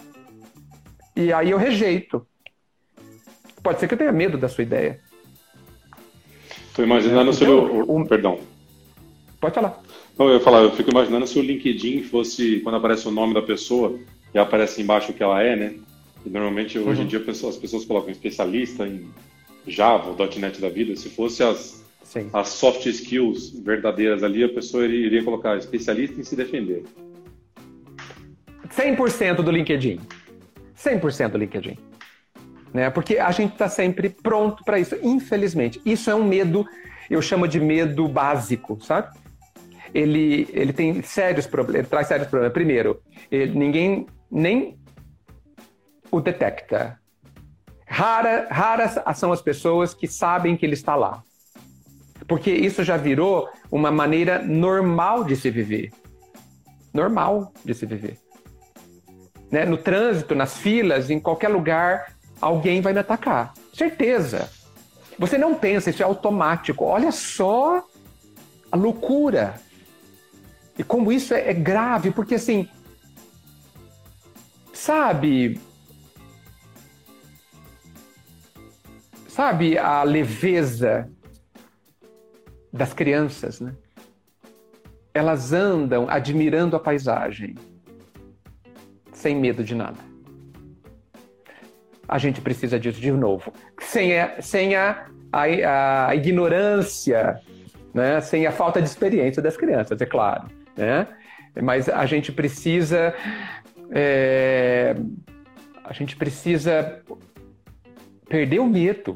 e 1.15 1.33
aí 1.33 1.49
eu 1.49 1.57
rejeito. 1.57 2.27
Pode 3.63 3.79
ser 3.79 3.87
que 3.87 3.93
eu 3.93 3.97
tenha 3.97 4.11
medo 4.11 4.37
da 4.37 4.47
sua 4.47 4.63
ideia. 4.63 4.99
Estou 6.67 6.85
imaginando 6.85 7.31
então, 7.31 7.83
o, 7.83 8.01
o, 8.01 8.07
Perdão. 8.07 8.39
Pode 9.39 9.55
falar. 9.55 9.81
Não, 10.17 10.27
eu 10.27 10.35
ia 10.35 10.39
falar, 10.39 10.61
eu 10.61 10.71
fico 10.71 10.91
imaginando 10.91 11.27
se 11.27 11.39
o 11.39 11.41
LinkedIn 11.41 12.03
fosse, 12.03 12.59
quando 12.61 12.75
aparece 12.75 13.07
o 13.07 13.11
nome 13.11 13.33
da 13.33 13.41
pessoa, 13.41 13.97
e 14.33 14.37
aparece 14.37 14.81
embaixo 14.81 15.11
o 15.11 15.13
que 15.13 15.23
ela 15.23 15.41
é, 15.41 15.55
né? 15.55 15.75
E 16.25 16.29
normalmente, 16.29 16.77
hoje 16.77 17.01
em 17.01 17.03
uhum. 17.03 17.09
dia, 17.09 17.19
as 17.49 17.57
pessoas 17.57 17.85
colocam 17.85 18.11
especialista 18.11 18.85
em 18.85 19.09
Java, 19.67 20.15
.NET 20.37 20.59
da 20.59 20.69
vida, 20.69 20.95
se 20.95 21.09
fosse 21.09 21.43
as, 21.43 21.83
as 22.33 22.49
soft 22.49 22.85
skills 22.85 23.51
verdadeiras 23.61 24.23
ali, 24.23 24.43
a 24.43 24.49
pessoa 24.49 24.83
iria, 24.85 25.05
iria 25.05 25.23
colocar 25.23 25.57
especialista 25.57 26.19
em 26.19 26.23
se 26.23 26.35
defender. 26.35 26.83
100% 28.69 29.41
do 29.41 29.51
LinkedIn. 29.51 29.99
100% 30.77 31.29
do 31.29 31.37
LinkedIn. 31.37 31.88
Né? 32.73 32.89
Porque 32.89 33.17
a 33.17 33.31
gente 33.31 33.53
está 33.53 33.67
sempre 33.67 34.09
pronto 34.09 34.63
para 34.63 34.79
isso. 34.79 34.95
Infelizmente, 35.01 35.81
isso 35.85 36.09
é 36.09 36.15
um 36.15 36.23
medo, 36.23 36.65
eu 37.09 37.21
chamo 37.21 37.47
de 37.47 37.59
medo 37.59 38.07
básico, 38.07 38.79
sabe? 38.83 39.17
Ele, 39.93 40.47
ele 40.53 40.71
tem 40.71 41.01
sérios 41.01 41.47
problemas, 41.47 41.89
traz 41.89 42.07
sérios 42.07 42.27
problemas. 42.27 42.53
Primeiro, 42.53 43.01
ele, 43.31 43.57
ninguém 43.57 44.05
nem 44.29 44.77
o 46.11 46.21
detecta. 46.21 46.99
Rara, 47.87 48.47
raras 48.51 48.99
são 49.17 49.31
as 49.31 49.41
pessoas 49.41 49.95
que 49.95 50.07
sabem 50.07 50.55
que 50.55 50.65
ele 50.65 50.75
está 50.75 50.95
lá. 50.95 51.23
Porque 52.27 52.51
isso 52.51 52.83
já 52.83 52.95
virou 52.95 53.49
uma 53.71 53.89
maneira 53.89 54.39
normal 54.39 55.23
de 55.23 55.35
se 55.35 55.49
viver. 55.49 55.91
Normal 56.93 57.51
de 57.65 57.73
se 57.73 57.87
viver. 57.87 58.19
Né? 59.51 59.65
No 59.65 59.77
trânsito, 59.77 60.35
nas 60.35 60.57
filas, 60.57 61.09
em 61.09 61.19
qualquer 61.19 61.47
lugar, 61.47 62.13
alguém 62.41 62.81
vai 62.81 62.93
me 62.93 62.99
atacar. 62.99 63.53
Certeza. 63.73 64.49
Você 65.17 65.37
não 65.37 65.55
pensa, 65.55 65.89
isso 65.89 66.01
é 66.01 66.05
automático. 66.05 66.85
Olha 66.85 67.11
só 67.11 67.85
a 68.71 68.77
loucura. 68.77 69.55
E 70.77 70.83
como 70.83 71.11
isso 71.11 71.33
é, 71.33 71.49
é 71.49 71.53
grave, 71.53 72.11
porque 72.11 72.35
assim. 72.35 72.67
Sabe, 74.73 75.59
Sabe 79.39 79.77
a 79.77 80.03
leveza 80.03 81.09
das 82.73 82.91
crianças, 82.91 83.61
né? 83.61 83.73
Elas 85.13 85.53
andam 85.53 86.09
admirando 86.09 86.75
a 86.75 86.79
paisagem, 86.79 87.55
sem 89.13 89.37
medo 89.37 89.63
de 89.63 89.73
nada. 89.73 90.08
A 92.09 92.17
gente 92.17 92.41
precisa 92.41 92.79
disso 92.79 92.99
de 92.99 93.11
novo. 93.11 93.53
Sem 93.79 94.19
a, 94.19 94.41
sem 94.41 94.75
a, 94.75 95.05
a, 95.31 96.07
a 96.07 96.15
ignorância, 96.15 97.39
né? 97.93 98.19
sem 98.19 98.45
a 98.45 98.51
falta 98.51 98.81
de 98.81 98.87
experiência 98.89 99.41
das 99.41 99.55
crianças, 99.55 100.01
é 100.01 100.05
claro. 100.05 100.47
Né? 100.75 101.07
Mas 101.61 101.87
a 101.87 102.05
gente 102.05 102.31
precisa. 102.31 103.13
É, 103.91 104.95
a 105.85 105.93
gente 105.93 106.15
precisa 106.15 107.01
perder 108.27 108.59
o 108.59 108.67
medo 108.67 109.15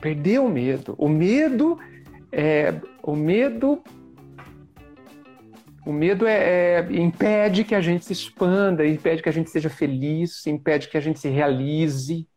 Perder 0.00 0.40
o 0.40 0.48
medo. 0.48 0.94
O 0.96 1.08
medo 1.08 1.78
é. 2.32 2.74
O 3.02 3.14
medo. 3.14 3.82
O 5.90 5.92
medo 5.92 6.24
é, 6.24 6.78
é, 6.78 6.86
impede 6.88 7.64
que 7.64 7.74
a 7.74 7.80
gente 7.80 8.04
se 8.04 8.12
expanda, 8.12 8.86
impede 8.86 9.20
que 9.20 9.28
a 9.28 9.32
gente 9.32 9.50
seja 9.50 9.68
feliz, 9.68 10.46
impede 10.46 10.88
que 10.88 10.96
a 10.96 11.00
gente 11.00 11.18
se 11.18 11.28
realize. 11.28 12.28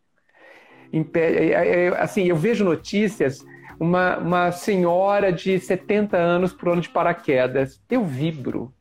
Impede, 0.91 1.38
é, 1.38 1.51
é, 1.51 1.86
é 1.86 2.01
assim, 2.01 2.24
eu 2.24 2.36
vejo 2.36 2.66
notícias, 2.66 3.45
uma, 3.80 4.18
uma 4.18 4.51
senhora 4.51 5.32
de 5.32 5.60
70 5.60 6.18
anos 6.18 6.51
pulando 6.51 6.82
de 6.82 6.89
paraquedas. 6.89 7.80
Eu 7.88 8.04
vibro. 8.04 8.74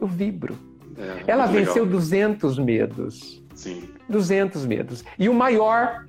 Eu 0.00 0.06
vibro. 0.06 0.56
É, 0.96 1.32
Ela 1.32 1.46
venceu 1.46 1.82
legal. 1.82 1.98
200 1.98 2.58
medos. 2.60 3.42
Sim. 3.56 3.88
200 4.08 4.64
medos. 4.66 5.04
E 5.18 5.28
o 5.28 5.34
maior 5.34 6.04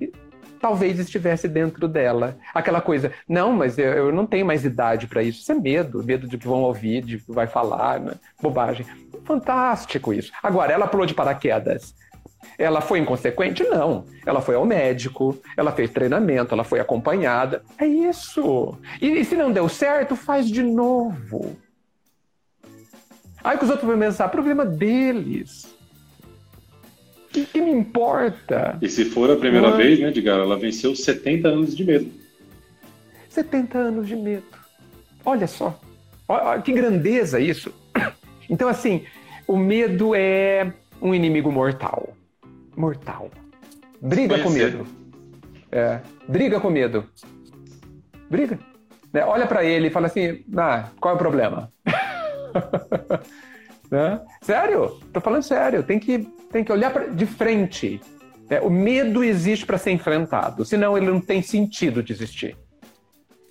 talvez 0.66 0.98
estivesse 0.98 1.46
dentro 1.46 1.86
dela. 1.86 2.36
Aquela 2.52 2.80
coisa, 2.80 3.12
não, 3.28 3.52
mas 3.52 3.78
eu, 3.78 3.86
eu 3.86 4.12
não 4.12 4.26
tenho 4.26 4.44
mais 4.44 4.64
idade 4.64 5.06
para 5.06 5.22
isso. 5.22 5.40
Isso 5.40 5.52
é 5.52 5.54
medo, 5.54 6.02
medo 6.02 6.26
de 6.26 6.36
que 6.36 6.48
vão 6.48 6.62
ouvir, 6.62 7.04
de 7.04 7.18
que 7.18 7.30
vai 7.30 7.46
falar, 7.46 8.00
né? 8.00 8.14
bobagem. 8.42 8.84
Fantástico 9.24 10.12
isso. 10.12 10.32
Agora, 10.42 10.72
ela 10.72 10.88
pulou 10.88 11.06
de 11.06 11.14
paraquedas. 11.14 11.94
Ela 12.58 12.80
foi 12.80 12.98
inconsequente? 12.98 13.62
Não. 13.62 14.06
Ela 14.26 14.40
foi 14.40 14.56
ao 14.56 14.64
médico, 14.64 15.40
ela 15.56 15.70
fez 15.70 15.88
treinamento, 15.88 16.52
ela 16.52 16.64
foi 16.64 16.80
acompanhada. 16.80 17.62
É 17.78 17.86
isso. 17.86 18.76
E, 19.00 19.20
e 19.20 19.24
se 19.24 19.36
não 19.36 19.52
deu 19.52 19.68
certo, 19.68 20.16
faz 20.16 20.50
de 20.50 20.64
novo. 20.64 21.56
Aí 23.44 23.56
que 23.56 23.62
os 23.62 23.70
outros 23.70 23.88
vão 23.88 23.96
pensar, 23.96 24.28
problema 24.30 24.66
deles 24.66 25.75
que, 27.36 27.44
que 27.44 27.60
me 27.60 27.70
importa? 27.70 28.78
E 28.80 28.88
se 28.88 29.04
for 29.04 29.30
a 29.30 29.36
primeira 29.36 29.68
Mas... 29.68 29.76
vez, 29.76 30.00
né, 30.00 30.08
Edgar, 30.08 30.38
ela 30.38 30.58
venceu 30.58 30.96
70 30.96 31.48
anos 31.48 31.76
de 31.76 31.84
medo. 31.84 32.10
70 33.28 33.76
anos 33.76 34.08
de 34.08 34.16
medo. 34.16 34.46
Olha 35.24 35.46
só. 35.46 35.78
Olha, 36.26 36.62
que 36.62 36.72
grandeza 36.72 37.38
isso. 37.38 37.72
Então, 38.48 38.68
assim, 38.68 39.04
o 39.44 39.56
medo 39.56 40.14
é 40.14 40.72
um 41.02 41.12
inimigo 41.12 41.50
mortal. 41.50 42.14
Mortal. 42.76 43.28
Briga 44.00 44.38
com 44.38 44.50
medo. 44.50 44.86
É, 45.72 45.98
briga 46.28 46.60
com 46.60 46.70
medo. 46.70 47.04
Briga. 48.30 48.56
Né? 49.12 49.24
Olha 49.24 49.48
para 49.48 49.64
ele 49.64 49.88
e 49.88 49.90
fala 49.90 50.06
assim: 50.06 50.44
ah, 50.56 50.90
qual 51.00 51.14
é 51.14 51.16
o 51.16 51.18
problema? 51.18 51.72
né? 53.90 54.20
Sério? 54.42 55.00
Tô 55.12 55.20
falando 55.20 55.42
sério. 55.42 55.82
Tem 55.82 55.98
que 55.98 56.28
tem 56.56 56.64
que 56.64 56.72
olhar 56.72 56.90
pra, 56.90 57.06
de 57.06 57.26
frente. 57.26 58.00
É, 58.48 58.60
o 58.60 58.70
medo 58.70 59.22
existe 59.22 59.66
para 59.66 59.76
ser 59.76 59.90
enfrentado, 59.90 60.64
senão 60.64 60.96
ele 60.96 61.06
não 61.06 61.20
tem 61.20 61.42
sentido 61.42 62.02
de 62.02 62.12
existir. 62.12 62.56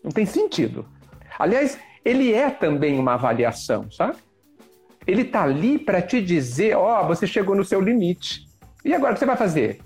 Não 0.04 0.10
tem 0.10 0.26
sentido. 0.26 0.88
Aliás, 1.38 1.78
ele 2.04 2.34
é 2.34 2.50
também 2.50 2.98
uma 2.98 3.14
avaliação, 3.14 3.92
sabe? 3.92 4.18
Ele 5.06 5.22
está 5.22 5.44
ali 5.44 5.78
para 5.78 6.02
te 6.02 6.20
dizer: 6.22 6.76
ó, 6.76 7.04
oh, 7.04 7.08
você 7.08 7.28
chegou 7.28 7.56
no 7.56 7.64
seu 7.64 7.80
limite. 7.80 8.48
E 8.84 8.94
agora 8.94 9.12
o 9.12 9.14
que 9.14 9.20
você 9.20 9.26
vai 9.26 9.38
fazer? 9.38 9.80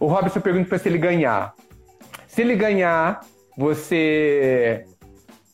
O 0.00 0.06
Robson 0.06 0.40
pergunta 0.40 0.68
para 0.68 0.78
se 0.78 0.88
ele 0.88 0.98
ganhar. 0.98 1.54
Se 2.26 2.40
ele 2.42 2.54
ganhar, 2.54 3.20
você 3.56 4.84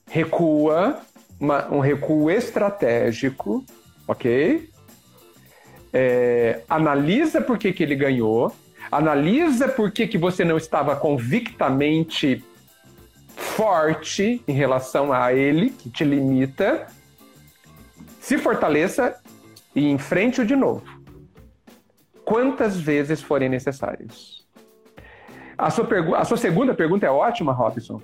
recua, 0.09 1.01
uma, 1.41 1.73
um 1.73 1.81
recuo 1.81 2.31
estratégico, 2.31 3.65
ok? 4.07 4.69
É, 5.93 6.63
analisa 6.69 7.41
por 7.41 7.59
que, 7.59 7.73
que 7.73 7.83
ele 7.83 7.95
ganhou, 7.95 8.55
analisa 8.91 9.69
por 9.69 9.91
que, 9.91 10.07
que 10.07 10.17
você 10.17 10.45
não 10.45 10.57
estava 10.57 10.97
convictamente 10.97 12.43
forte 13.37 14.43
em 14.47 14.53
relação 14.53 15.13
a 15.13 15.33
ele, 15.33 15.71
que 15.71 15.91
te 15.91 16.05
limita, 16.05 16.87
se 18.21 18.39
fortaleça 18.39 19.17
e 19.75 19.91
enfrente-o 19.91 20.47
de 20.47 20.57
novo. 20.57 20.85
Quantas 22.25 22.81
vezes 22.81 23.21
forem 23.21 23.49
necessárias. 23.49 24.47
A 25.59 25.71
sua, 25.71 25.87
a 26.17 26.25
sua 26.25 26.37
segunda 26.37 26.75
pergunta 26.75 27.07
é 27.07 27.11
ótima, 27.11 27.53
Robson, 27.53 28.01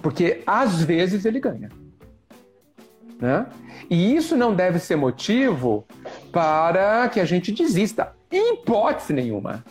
porque 0.00 0.42
às 0.46 0.82
vezes 0.82 1.24
ele 1.24 1.40
ganha. 1.40 1.68
Né? 3.20 3.46
E 3.90 4.14
isso 4.14 4.36
não 4.36 4.54
deve 4.54 4.78
ser 4.78 4.96
motivo 4.96 5.86
para 6.36 7.08
que 7.08 7.18
a 7.18 7.24
gente 7.24 7.50
desista. 7.50 8.14
Em 8.30 8.52
hipótese 8.52 9.14
nenhuma. 9.14 9.64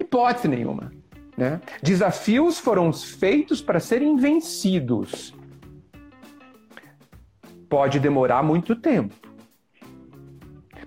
Hipótese 0.00 0.48
nenhuma. 0.48 0.92
Né? 1.36 1.60
Desafios 1.80 2.58
foram 2.58 2.92
feitos 2.92 3.62
para 3.62 3.78
serem 3.78 4.16
vencidos. 4.16 5.32
Pode 7.68 8.00
demorar 8.00 8.42
muito 8.42 8.74
tempo. 8.74 9.14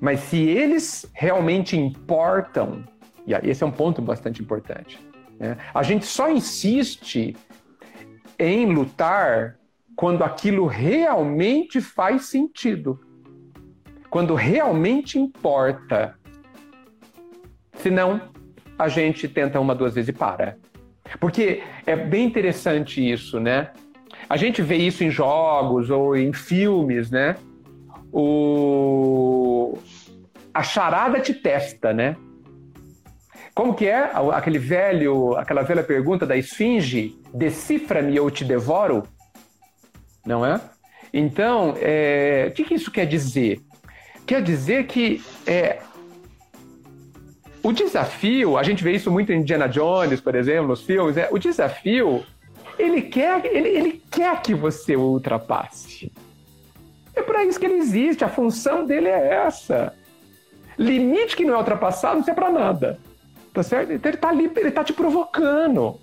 Mas 0.02 0.20
se 0.20 0.38
eles 0.38 1.06
realmente 1.14 1.78
importam, 1.78 2.84
e 3.26 3.34
esse 3.50 3.64
é 3.64 3.68
um 3.68 3.72
ponto 3.72 4.02
bastante 4.02 4.42
importante, 4.42 5.00
né? 5.40 5.56
a 5.74 5.82
gente 5.82 6.06
só 6.06 6.30
insiste 6.30 7.38
em 8.38 8.66
lutar 8.66 9.58
quando 9.96 10.26
aquilo 10.26 10.68
realmente 10.68 11.80
faz 11.80 12.26
sentido, 12.26 13.00
quando 14.10 14.34
realmente 14.34 15.20
importa. 15.20 16.16
Senão, 17.76 18.22
a 18.78 18.88
gente 18.88 19.28
tenta 19.28 19.60
uma, 19.60 19.76
duas 19.76 19.94
vezes 19.94 20.10
e 20.10 20.14
para. 20.14 20.58
Porque 21.20 21.62
é 21.86 21.96
bem 21.96 22.26
interessante 22.26 23.08
isso, 23.08 23.40
né? 23.40 23.72
A 24.30 24.38
gente 24.38 24.62
vê 24.62 24.76
isso 24.76 25.04
em 25.04 25.10
jogos 25.10 25.90
ou 25.90 26.16
em 26.16 26.32
filmes, 26.34 27.10
né? 27.10 27.36
O... 28.12 29.78
A 30.54 30.64
charada 30.64 31.20
te 31.20 31.34
testa, 31.34 31.94
né? 31.94 32.16
Como 33.54 33.74
que 33.74 33.88
é 33.88 34.12
aquele 34.34 34.60
velho, 34.60 35.36
aquela 35.36 35.64
velha 35.64 35.84
pergunta 35.84 36.26
da 36.26 36.38
esfinge? 36.38 37.18
Decifra-me 37.34 38.20
ou 38.20 38.30
te 38.30 38.46
devoro? 38.46 39.04
Não 40.26 40.46
é? 40.46 40.60
Então, 41.12 41.76
é... 41.78 42.48
o 42.50 42.54
que, 42.54 42.64
que 42.64 42.76
isso 42.76 42.92
quer 42.92 43.06
dizer? 43.06 43.62
Quer 44.30 44.44
dizer 44.44 44.86
que 44.86 45.24
é, 45.48 45.80
o 47.64 47.74
desafio, 47.74 48.60
a 48.60 48.62
gente 48.62 48.84
vê 48.84 48.92
isso 48.92 49.10
muito 49.10 49.34
em 49.34 49.40
Indiana 49.40 49.68
Jones, 49.68 50.22
por 50.22 50.36
exemplo, 50.36 50.68
nos 50.68 50.84
filmes, 50.84 51.18
é, 51.18 51.28
o 51.32 51.40
desafio, 51.40 52.24
ele 52.78 53.02
quer, 53.02 53.44
ele, 53.44 53.70
ele 53.70 54.04
quer 54.12 54.40
que 54.44 54.54
você 54.54 54.96
o 54.96 55.02
ultrapasse. 55.02 56.12
É 57.16 57.24
para 57.24 57.44
isso 57.44 57.60
que 57.60 57.66
ele 57.66 57.80
existe, 57.80 58.24
a 58.24 58.30
função 58.30 58.86
dele 58.86 59.08
é 59.08 59.34
essa. 59.48 59.96
Limite 60.78 61.36
que 61.36 61.44
não 61.44 61.56
é 61.56 61.58
ultrapassado 61.58 62.18
não 62.18 62.24
serve 62.24 62.40
para 62.40 62.52
nada. 62.52 63.00
Tá 63.52 63.64
certo? 63.64 63.94
Então 63.94 64.12
ele 64.12 64.18
tá 64.20 64.30
ali, 64.30 64.52
ele 64.58 64.70
tá 64.70 64.84
te 64.84 64.94
provocando. 64.94 66.00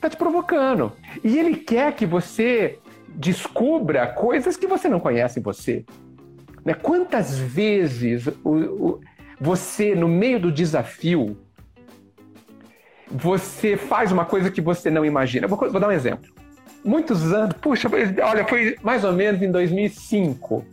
Tá 0.00 0.10
te 0.10 0.16
provocando. 0.16 0.92
E 1.22 1.38
ele 1.38 1.54
quer 1.54 1.94
que 1.94 2.04
você 2.04 2.80
descubra 3.10 4.08
coisas 4.08 4.56
que 4.56 4.66
você 4.66 4.88
não 4.88 4.98
conhece 4.98 5.38
em 5.38 5.42
você. 5.42 5.84
Né? 6.64 6.74
Quantas 6.74 7.38
vezes 7.38 8.26
o, 8.44 8.50
o 8.50 9.00
você, 9.40 9.94
no 9.94 10.06
meio 10.06 10.38
do 10.38 10.52
desafio, 10.52 11.36
você 13.10 13.76
faz 13.76 14.12
uma 14.12 14.24
coisa 14.24 14.50
que 14.50 14.60
você 14.60 14.88
não 14.90 15.04
imagina. 15.04 15.48
Vou, 15.48 15.58
vou 15.58 15.80
dar 15.80 15.88
um 15.88 15.92
exemplo. 15.92 16.30
Muitos 16.84 17.32
anos, 17.32 17.54
puxa, 17.60 17.88
olha, 18.24 18.46
foi 18.46 18.76
mais 18.82 19.04
ou 19.04 19.12
menos 19.12 19.42
em 19.42 19.50
2005. 19.50 20.64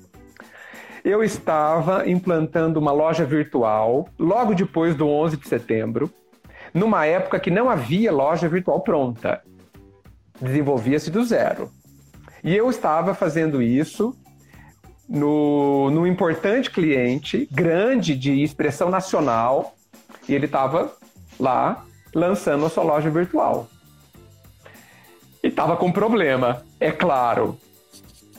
Eu 1.03 1.23
estava 1.23 2.07
implantando 2.07 2.79
uma 2.79 2.91
loja 2.91 3.25
virtual 3.25 4.07
logo 4.17 4.53
depois 4.53 4.95
do 4.95 5.07
11 5.07 5.37
de 5.37 5.47
setembro, 5.47 6.11
numa 6.73 7.05
época 7.05 7.39
que 7.39 7.49
não 7.49 7.69
havia 7.69 8.11
loja 8.11 8.47
virtual 8.47 8.81
pronta. 8.81 9.41
Desenvolvia-se 10.39 11.09
do 11.09 11.23
zero. 11.23 11.71
E 12.43 12.55
eu 12.55 12.69
estava 12.69 13.13
fazendo 13.13 13.61
isso 13.61 14.15
no, 15.09 15.89
no 15.89 16.05
importante 16.05 16.69
cliente, 16.69 17.49
grande, 17.51 18.15
de 18.15 18.43
expressão 18.43 18.89
nacional, 18.89 19.75
e 20.27 20.35
ele 20.35 20.45
estava 20.45 20.93
lá 21.39 21.83
lançando 22.13 22.65
a 22.65 22.69
sua 22.69 22.83
loja 22.83 23.09
virtual. 23.09 23.67
E 25.43 25.47
estava 25.47 25.75
com 25.75 25.91
problema, 25.91 26.63
é 26.79 26.91
claro. 26.91 27.57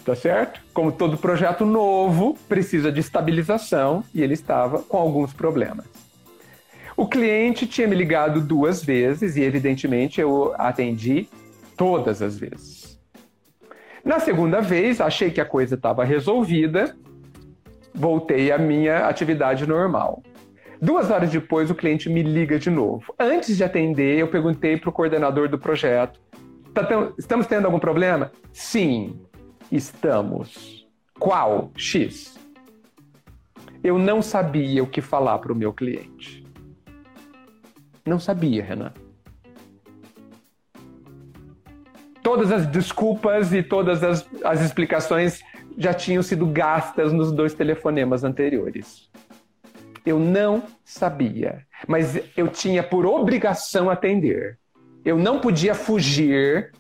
Tá 0.05 0.15
certo? 0.15 0.61
Como 0.73 0.93
todo 0.93 1.19
projeto 1.19 1.67
novo, 1.67 2.37
precisa 2.49 2.91
de 2.91 3.01
estabilização 3.01 4.03
e 4.15 4.23
ele 4.23 4.35
estava 4.35 4.83
com 4.83 4.97
alguns 4.97 5.33
problemas. 5.33 5.87
O 6.97 7.07
cliente 7.07 7.67
tinha 7.67 7.87
me 7.87 7.95
ligado 7.95 8.41
duas 8.41 8.83
vezes 8.83 9.37
e, 9.37 9.43
evidentemente, 9.43 10.21
eu 10.21 10.55
atendi 10.57 11.29
todas 11.77 12.23
as 12.23 12.39
vezes. 12.39 12.80
Na 14.05 14.19
segunda 14.19 14.61
vez, 14.61 15.01
achei 15.01 15.31
que 15.31 15.41
a 15.41 15.45
coisa 15.45 15.75
estava 15.75 16.05
resolvida, 16.05 16.97
voltei 17.95 18.51
à 18.51 18.59
minha 18.59 19.07
atividade 19.07 19.67
normal. 19.67 20.23
Duas 20.81 21.11
horas 21.11 21.31
depois, 21.31 21.71
o 21.71 21.75
cliente 21.75 22.09
me 22.09 22.23
liga 22.23 22.59
de 22.59 22.71
novo. 22.71 23.15
Antes 23.19 23.57
de 23.57 23.63
atender, 23.63 24.19
eu 24.19 24.29
perguntei 24.29 24.79
para 24.79 24.89
o 24.89 24.93
coordenador 24.93 25.49
do 25.49 25.59
projeto: 25.59 26.19
tá 26.73 26.89
estamos 27.19 27.47
tendo 27.47 27.67
algum 27.67 27.79
problema? 27.79 28.33
Sim, 28.53 29.21
estamos. 29.71 30.89
Qual? 31.19 31.71
X. 31.77 32.39
Eu 33.85 33.99
não 33.99 34.23
sabia 34.23 34.83
o 34.83 34.87
que 34.87 35.03
falar 35.03 35.39
para 35.39 35.53
o 35.53 35.57
meu 35.57 35.73
cliente. 35.73 36.45
Não 38.07 38.19
sabia, 38.19 38.65
Renan. 38.65 38.93
Todas 42.23 42.53
as 42.53 42.67
desculpas 42.67 43.53
e 43.53 43.63
todas 43.63 44.03
as, 44.03 44.29
as 44.45 44.61
explicações 44.61 45.43
já 45.77 45.95
tinham 45.95 46.23
sido 46.23 46.47
gastas 46.47 47.13
nos 47.13 47.33
dois 47.33 47.55
telefonemas 47.55 48.25
anteriores. 48.25 49.09
Eu 50.05 50.19
não 50.19 50.63
sabia, 50.85 51.67
mas 51.87 52.21
eu 52.37 52.49
tinha 52.49 52.83
por 52.83 53.07
obrigação 53.07 53.91
atender. 53.91 54.59
Eu 55.05 55.19
não 55.19 55.41
podia 55.41 55.75
fugir. 55.75 56.73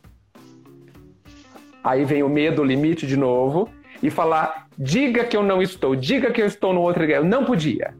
Aí 1.83 2.05
vem 2.05 2.23
o 2.23 2.29
medo, 2.29 2.63
o 2.63 2.65
limite 2.65 3.07
de 3.07 3.17
novo, 3.17 3.69
e 4.03 4.11
falar: 4.11 4.69
diga 4.79 5.25
que 5.25 5.37
eu 5.37 5.43
não 5.43 5.63
estou, 5.63 5.95
diga 5.95 6.31
que 6.31 6.41
eu 6.41 6.47
estou 6.47 6.73
no 6.73 6.81
outro 6.81 7.03
lugar. 7.03 7.19
Eu 7.19 7.25
não 7.25 7.45
podia. 7.45 7.95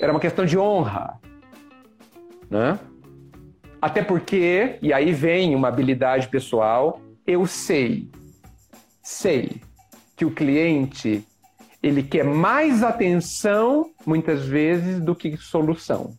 Era 0.00 0.12
uma 0.12 0.20
questão 0.20 0.44
de 0.44 0.56
honra. 0.56 1.18
Né? 2.48 2.78
Até 3.80 4.02
porque, 4.02 4.78
e 4.82 4.92
aí 4.92 5.12
vem 5.12 5.54
uma 5.54 5.68
habilidade 5.68 6.28
pessoal, 6.28 7.00
eu 7.26 7.46
sei, 7.46 8.08
sei 9.02 9.60
que 10.16 10.24
o 10.24 10.30
cliente 10.30 11.24
ele 11.82 12.02
quer 12.02 12.24
mais 12.24 12.82
atenção 12.82 13.90
muitas 14.04 14.44
vezes 14.44 15.00
do 15.00 15.14
que 15.14 15.36
solução. 15.36 16.14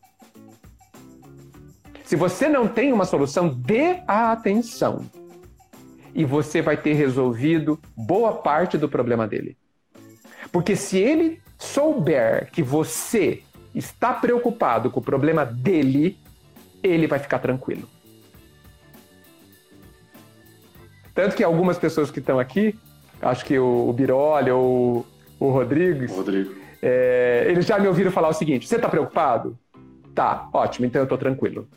Se 2.06 2.16
você 2.16 2.48
não 2.48 2.68
tem 2.68 2.94
uma 2.94 3.06
solução, 3.06 3.50
dê 3.50 4.02
a 4.08 4.32
atenção. 4.32 5.06
E 6.16 6.26
você 6.26 6.62
vai 6.62 6.76
ter 6.76 6.94
resolvido 6.94 7.80
boa 7.96 8.34
parte 8.34 8.78
do 8.78 8.90
problema 8.90 9.28
dele. 9.28 9.58
Porque 10.52 10.76
se 10.76 10.98
ele 10.98 11.42
souber 11.58 12.50
que 12.52 12.64
você 12.64 13.44
está 13.76 14.14
preocupado 14.14 14.90
com 14.90 15.00
o 15.00 15.04
problema 15.04 15.46
dele, 15.46 16.18
ele 16.84 17.08
vai 17.08 17.20
ficar 17.20 17.40
tranquilo. 17.40 17.88
Tanto 21.14 21.36
que 21.36 21.44
algumas 21.44 21.78
pessoas 21.78 22.10
que 22.10 22.20
estão 22.20 22.40
aqui, 22.40 22.78
acho 23.22 23.44
que 23.44 23.60
o, 23.60 23.90
o 23.90 23.94
Birolli 23.94 24.52
ou 24.52 25.06
o 25.40 25.50
Rodrigues, 25.50 26.12
Rodrigo. 26.12 26.56
É, 26.82 27.46
eles 27.48 27.66
já 27.66 27.78
me 27.78 27.88
ouviram 27.88 28.12
falar 28.12 28.30
o 28.30 28.34
seguinte: 28.34 28.68
você 28.68 28.78
está 28.78 28.88
preocupado? 28.88 29.58
Tá, 30.16 30.48
ótimo, 30.54 30.86
então 30.86 31.02
eu 31.02 31.04
estou 31.04 31.18
tranquilo. 31.18 31.68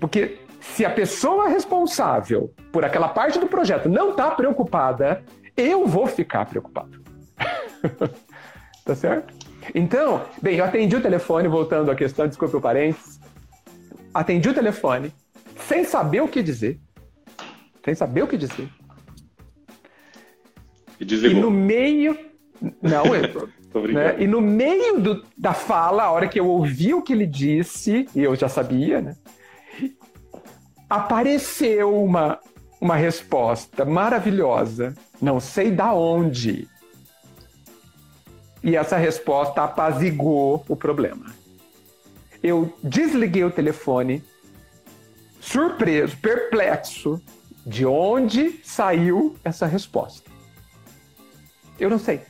Porque 0.00 0.38
se 0.60 0.84
a 0.84 0.90
pessoa 0.90 1.48
responsável 1.48 2.52
por 2.72 2.84
aquela 2.84 3.08
parte 3.08 3.38
do 3.38 3.46
projeto 3.46 3.88
não 3.88 4.10
está 4.10 4.30
preocupada, 4.30 5.22
eu 5.56 5.86
vou 5.86 6.06
ficar 6.06 6.46
preocupado. 6.46 7.02
tá 8.84 8.94
certo? 8.94 9.34
Então, 9.74 10.22
bem, 10.40 10.56
eu 10.56 10.64
atendi 10.64 10.96
o 10.96 11.00
telefone, 11.00 11.48
voltando 11.48 11.90
à 11.90 11.94
questão, 11.94 12.26
desculpe 12.26 12.56
o 12.56 12.60
parênteses 12.60 13.21
atendi 14.12 14.48
o 14.48 14.54
telefone, 14.54 15.12
sem 15.68 15.84
saber 15.84 16.20
o 16.20 16.28
que 16.28 16.42
dizer. 16.42 16.78
Sem 17.84 17.94
saber 17.94 18.22
o 18.22 18.28
que 18.28 18.36
dizer. 18.36 18.68
E 21.00 21.04
desligou. 21.04 21.38
E 21.38 21.40
no 21.40 21.50
meio. 21.50 22.18
Não, 22.80 23.04
eu. 23.14 23.48
né? 23.92 24.22
E 24.22 24.26
no 24.26 24.40
meio 24.40 25.00
do, 25.00 25.24
da 25.36 25.52
fala, 25.52 26.04
a 26.04 26.10
hora 26.10 26.28
que 26.28 26.38
eu 26.38 26.46
ouvi 26.46 26.94
o 26.94 27.02
que 27.02 27.12
ele 27.12 27.26
disse, 27.26 28.06
e 28.14 28.22
eu 28.22 28.36
já 28.36 28.48
sabia, 28.48 29.00
né? 29.00 29.16
Apareceu 30.88 32.02
uma, 32.04 32.38
uma 32.80 32.94
resposta 32.94 33.84
maravilhosa. 33.84 34.94
Não 35.20 35.40
sei 35.40 35.70
da 35.70 35.92
onde. 35.94 36.68
E 38.62 38.76
essa 38.76 38.96
resposta 38.96 39.62
apazigou 39.62 40.64
o 40.68 40.76
problema. 40.76 41.41
Eu 42.42 42.72
desliguei 42.82 43.44
o 43.44 43.50
telefone, 43.50 44.22
surpreso, 45.40 46.16
perplexo, 46.16 47.22
de 47.64 47.86
onde 47.86 48.60
saiu 48.64 49.36
essa 49.44 49.66
resposta. 49.66 50.30
Eu 51.78 51.88
não 51.88 51.98
sei. 51.98 52.22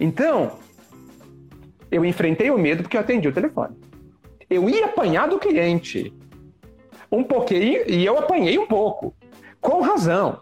Então, 0.00 0.58
eu 1.90 2.04
enfrentei 2.04 2.50
o 2.50 2.58
medo 2.58 2.82
porque 2.82 2.96
eu 2.96 3.00
atendi 3.00 3.28
o 3.28 3.32
telefone. 3.32 3.76
Eu 4.48 4.68
ia 4.68 4.86
apanhar 4.86 5.28
do 5.28 5.38
cliente. 5.38 6.12
Um 7.10 7.22
pouquinho, 7.22 7.88
e 7.88 8.04
eu 8.04 8.18
apanhei 8.18 8.58
um 8.58 8.66
pouco. 8.66 9.14
Com 9.60 9.80
razão. 9.80 10.40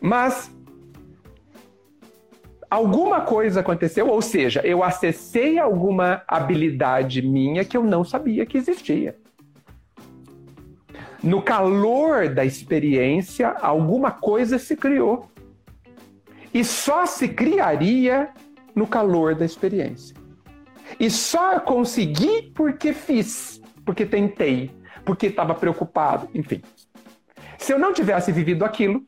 Mas 0.00 0.50
alguma 2.72 3.20
coisa 3.20 3.60
aconteceu, 3.60 4.08
ou 4.08 4.22
seja, 4.22 4.62
eu 4.64 4.82
acessei 4.82 5.58
alguma 5.58 6.22
habilidade 6.26 7.20
minha 7.20 7.66
que 7.66 7.76
eu 7.76 7.84
não 7.84 8.02
sabia 8.02 8.46
que 8.46 8.56
existia. 8.56 9.14
No 11.22 11.42
calor 11.42 12.30
da 12.30 12.46
experiência, 12.46 13.50
alguma 13.50 14.10
coisa 14.10 14.58
se 14.58 14.74
criou. 14.74 15.30
E 16.54 16.64
só 16.64 17.04
se 17.04 17.28
criaria 17.28 18.30
no 18.74 18.86
calor 18.86 19.34
da 19.34 19.44
experiência. 19.44 20.16
E 20.98 21.10
só 21.10 21.60
consegui 21.60 22.52
porque 22.54 22.94
fiz, 22.94 23.60
porque 23.84 24.06
tentei, 24.06 24.70
porque 25.04 25.26
estava 25.26 25.54
preocupado, 25.54 26.26
enfim. 26.34 26.62
Se 27.58 27.70
eu 27.70 27.78
não 27.78 27.92
tivesse 27.92 28.32
vivido 28.32 28.64
aquilo, 28.64 29.04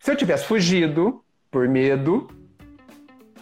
se 0.00 0.10
eu 0.10 0.16
tivesse 0.16 0.46
fugido 0.46 1.22
por 1.50 1.68
medo, 1.68 2.28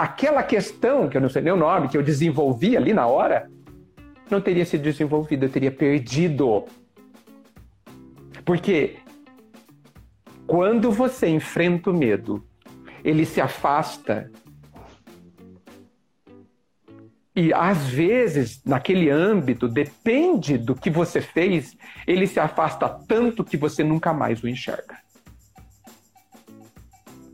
aquela 0.02 0.42
questão, 0.42 1.08
que 1.08 1.16
eu 1.16 1.20
não 1.20 1.28
sei 1.28 1.42
nem 1.42 1.52
o 1.52 1.56
nome, 1.56 1.86
que 1.88 1.96
eu 1.96 2.02
desenvolvi 2.02 2.76
ali 2.76 2.92
na 2.92 3.06
hora, 3.06 3.48
não 4.28 4.40
teria 4.40 4.66
sido 4.66 4.82
desenvolvida, 4.82 5.46
eu 5.46 5.48
teria 5.48 5.70
perdido. 5.70 6.64
Porque 8.44 8.96
quando 10.44 10.90
você 10.90 11.28
enfrenta 11.28 11.90
o 11.90 11.94
medo, 11.94 12.44
ele 13.04 13.24
se 13.24 13.40
afasta. 13.40 14.28
E 17.36 17.54
às 17.54 17.86
vezes, 17.86 18.60
naquele 18.64 19.08
âmbito, 19.08 19.68
depende 19.68 20.58
do 20.58 20.74
que 20.74 20.90
você 20.90 21.20
fez, 21.20 21.76
ele 22.08 22.26
se 22.26 22.40
afasta 22.40 22.88
tanto 22.88 23.44
que 23.44 23.56
você 23.56 23.84
nunca 23.84 24.12
mais 24.12 24.42
o 24.42 24.48
enxerga. 24.48 24.98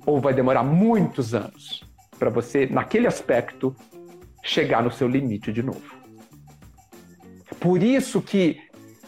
Ou 0.04 0.20
vai 0.20 0.34
demorar 0.34 0.62
muitos 0.62 1.34
anos 1.34 1.87
para 2.18 2.30
você, 2.30 2.66
naquele 2.66 3.06
aspecto, 3.06 3.74
chegar 4.42 4.82
no 4.82 4.90
seu 4.90 5.08
limite 5.08 5.52
de 5.52 5.62
novo. 5.62 5.96
Por 7.60 7.82
isso 7.82 8.20
que, 8.20 8.60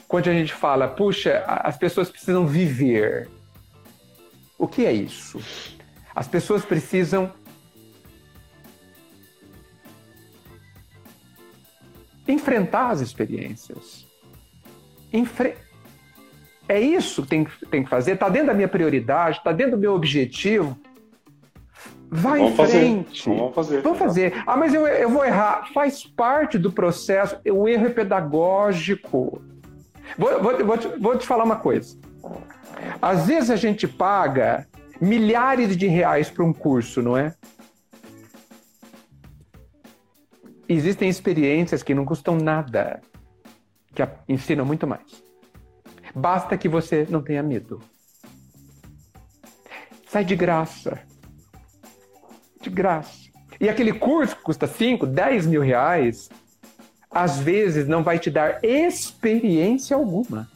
quando 0.09 0.29
a 0.29 0.33
gente 0.33 0.53
fala, 0.53 0.89
puxa, 0.89 1.45
as 1.47 1.77
pessoas 1.77 2.11
precisam 2.11 2.47
viver. 2.47 3.29
O 4.59 4.67
que 4.67 4.85
é 4.85 4.93
isso? 4.93 5.41
As 6.15 6.27
pessoas 6.27 6.65
precisam 6.65 7.33
enfrentar 12.27 12.91
as 12.91 13.01
experiências. 13.01 14.07
Enfre... 15.13 15.57
É 16.69 16.79
isso 16.79 17.23
que 17.23 17.29
tem, 17.29 17.45
tem 17.69 17.83
que 17.83 17.91
fazer, 17.91 18.13
está 18.13 18.29
dentro 18.29 18.49
da 18.49 18.55
minha 18.55 18.69
prioridade, 18.69 19.39
está 19.39 19.51
dentro 19.51 19.73
do 19.73 19.79
meu 19.79 19.93
objetivo. 19.93 20.79
Vai 22.11 22.41
vamos 22.41 22.59
em 22.59 22.67
frente. 22.67 23.23
Fazer. 23.25 23.39
Vamos 23.39 23.55
fazer. 23.55 23.83
Vamos 23.83 23.99
fazer. 23.99 24.43
Ah, 24.45 24.57
mas 24.57 24.75
eu, 24.75 24.85
eu 24.85 25.09
vou 25.09 25.25
errar. 25.25 25.71
Faz 25.73 26.05
parte 26.05 26.59
do 26.59 26.73
processo. 26.73 27.39
O 27.49 27.69
erro 27.69 27.87
é 27.87 27.91
pedagógico. 27.91 29.41
Vou, 30.19 30.43
vou, 30.43 30.67
vou, 30.67 30.77
te, 30.77 30.89
vou 30.99 31.17
te 31.17 31.25
falar 31.25 31.45
uma 31.45 31.57
coisa. 31.57 31.97
Às 33.01 33.29
vezes 33.29 33.49
a 33.49 33.57
gente 33.57 33.87
paga 33.87 34.67
milhares 35.01 35.77
de 35.77 35.87
reais 35.87 36.29
para 36.29 36.45
um 36.45 36.53
curso, 36.53 37.01
não 37.01 37.17
é? 37.17 37.33
Existem 40.69 41.09
experiências 41.09 41.83
que 41.83 41.95
não 41.95 42.05
custam 42.05 42.37
nada, 42.37 43.01
que 43.95 44.03
ensinam 44.29 44.65
muito 44.65 44.87
mais. 44.87 45.23
Basta 46.15 46.59
que 46.59 46.69
você 46.69 47.07
não 47.09 47.23
tenha 47.23 47.43
medo. 47.43 47.81
Sai 50.09 50.25
de 50.25 50.35
graça 50.35 51.10
de 52.61 52.71
graça. 52.71 53.31
E 53.61 53.69
aquele 53.69 53.93
curso 53.93 54.37
que 54.37 54.43
custa 54.43 54.67
5, 54.67 55.07
10 55.07 55.47
mil 55.47 55.63
reais, 55.63 56.31
às 57.11 57.39
vezes 57.39 57.87
não 57.89 58.03
vai 58.03 58.19
te 58.19 58.31
dar 58.31 58.63
experiência 58.63 59.97
alguma. 59.97 60.49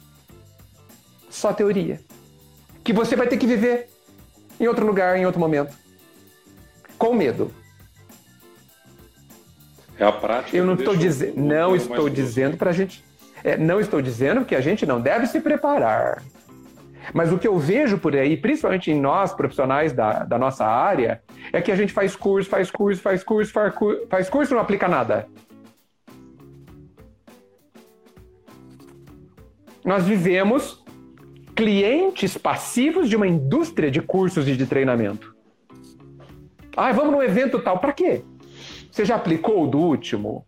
Só 1.29 1.51
teoria. 1.53 1.99
Que 2.83 2.93
você 2.93 3.15
vai 3.15 3.27
ter 3.27 3.37
que 3.37 3.47
viver 3.47 3.89
em 4.59 4.67
outro 4.67 4.85
lugar, 4.85 5.17
em 5.17 5.25
outro 5.25 5.39
momento. 5.39 5.75
Com 6.97 7.13
medo. 7.13 7.53
É 9.99 10.05
a 10.05 10.11
prática. 10.11 10.55
Eu 10.55 10.65
não 10.65 10.75
estou 10.75 10.95
dizendo, 10.95 11.39
não 11.39 11.75
estou 11.75 12.09
dizendo 12.09 12.57
para 12.57 12.69
a 12.69 12.73
gente, 12.73 13.03
é, 13.43 13.57
não 13.57 13.79
estou 13.79 14.01
dizendo 14.01 14.45
que 14.45 14.55
a 14.55 14.61
gente 14.61 14.85
não 14.85 14.99
deve 14.99 15.27
se 15.27 15.39
preparar. 15.39 16.21
Mas 17.13 17.31
o 17.31 17.37
que 17.37 17.47
eu 17.47 17.57
vejo 17.57 17.97
por 17.97 18.15
aí, 18.15 18.35
principalmente 18.37 18.91
em 18.91 18.99
nós, 18.99 19.33
profissionais 19.33 19.93
da, 19.93 20.23
da 20.23 20.37
nossa 20.37 20.65
área, 20.65 21.21
é 21.51 21.61
que 21.61 21.71
a 21.71 21.75
gente 21.75 21.93
faz 21.93 22.15
curso, 22.15 22.49
faz 22.49 22.71
curso, 22.71 23.01
faz 23.01 23.23
curso, 23.23 23.51
faz 23.51 23.73
curso, 23.75 24.07
faz 24.09 24.29
curso 24.29 24.53
e 24.53 24.55
não 24.55 24.61
aplica 24.61 24.87
nada. 24.87 25.27
Nós 29.83 30.05
vivemos 30.05 30.83
clientes 31.55 32.37
passivos 32.37 33.07
de 33.07 33.15
uma 33.15 33.27
indústria 33.27 33.89
de 33.89 34.01
cursos 34.01 34.47
e 34.47 34.55
de 34.55 34.65
treinamento. 34.65 35.35
Ah, 36.75 36.91
vamos 36.91 37.11
num 37.11 37.23
evento 37.23 37.59
tal. 37.59 37.79
Para 37.79 37.93
quê? 37.93 38.23
Você 38.91 39.05
já 39.05 39.15
aplicou 39.15 39.63
o 39.63 39.67
do 39.67 39.77
último? 39.77 40.45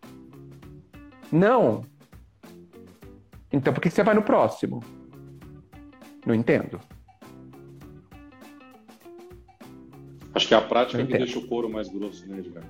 Não. 1.30 1.82
Então 3.52 3.72
por 3.72 3.80
que 3.80 3.88
você 3.88 4.02
vai 4.02 4.14
no 4.14 4.22
próximo? 4.22 4.82
Não 6.28 6.34
entendo. 6.34 6.78
Acho 10.34 10.46
que 10.46 10.52
é 10.52 10.58
a 10.58 10.60
prática 10.60 11.02
que 11.02 11.16
deixa 11.16 11.38
o 11.38 11.46
couro 11.48 11.70
mais 11.70 11.88
grosso, 11.88 12.28
né, 12.28 12.40
Edgar? 12.40 12.62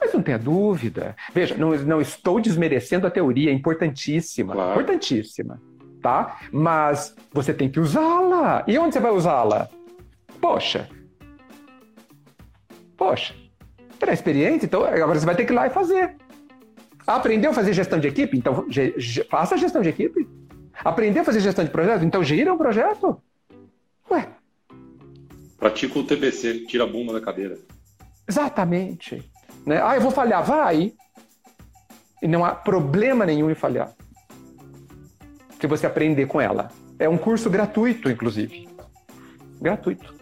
Mas 0.00 0.14
não 0.14 0.22
tenha 0.22 0.38
dúvida. 0.38 1.14
Veja, 1.34 1.54
não, 1.58 1.76
não 1.76 2.00
estou 2.00 2.40
desmerecendo 2.40 3.06
a 3.06 3.10
teoria, 3.10 3.50
é 3.50 3.52
importantíssima. 3.52 4.54
Claro. 4.54 4.80
Importantíssima. 4.80 5.60
Tá? 6.00 6.40
Mas 6.50 7.14
você 7.34 7.52
tem 7.52 7.68
que 7.68 7.78
usá-la. 7.78 8.64
E 8.66 8.78
onde 8.78 8.94
você 8.94 9.00
vai 9.00 9.12
usá-la? 9.12 9.68
Poxa. 10.40 10.88
Poxa. 12.96 13.34
Terá 13.98 14.14
experiência, 14.14 14.64
então 14.64 14.82
agora 14.82 15.18
você 15.18 15.26
vai 15.26 15.36
ter 15.36 15.44
que 15.44 15.52
ir 15.52 15.54
lá 15.54 15.66
e 15.66 15.70
fazer. 15.70 16.16
Aprendeu 17.06 17.50
a 17.50 17.54
fazer 17.54 17.74
gestão 17.74 18.00
de 18.00 18.08
equipe? 18.08 18.38
Então 18.38 18.66
faça 19.28 19.54
a 19.54 19.58
gestão 19.58 19.82
de 19.82 19.90
equipe. 19.90 20.26
Aprender 20.86 21.20
a 21.20 21.24
fazer 21.24 21.40
gestão 21.40 21.64
de 21.64 21.70
projeto? 21.70 22.04
Então 22.04 22.22
gira 22.22 22.52
um 22.54 22.56
projeto. 22.56 23.20
Ué. 24.08 24.28
Pratica 25.58 25.98
o 25.98 26.04
TBC, 26.04 26.66
tira 26.66 26.84
a 26.84 26.86
bunda 26.86 27.12
da 27.12 27.20
cadeira. 27.20 27.58
Exatamente. 28.28 29.28
Né? 29.66 29.82
Ah, 29.82 29.96
eu 29.96 30.00
vou 30.00 30.12
falhar. 30.12 30.44
Vai. 30.44 30.92
E 32.22 32.28
não 32.28 32.44
há 32.44 32.54
problema 32.54 33.26
nenhum 33.26 33.50
em 33.50 33.54
falhar. 33.54 33.92
Se 35.60 35.66
você 35.66 35.86
aprender 35.86 36.26
com 36.26 36.40
ela. 36.40 36.70
É 37.00 37.08
um 37.08 37.18
curso 37.18 37.50
gratuito, 37.50 38.08
inclusive. 38.08 38.68
Gratuito. 39.60 40.14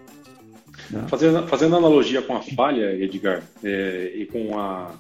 Né? 0.91 1.05
Fazendo, 1.09 1.47
fazendo 1.47 1.77
analogia 1.77 2.23
com 2.23 2.37
a 2.37 2.41
falha, 2.41 2.91
Edgar, 2.95 3.43
é, 3.63 4.13
e 4.15 4.27
com 4.27 4.59
a, 4.59 4.93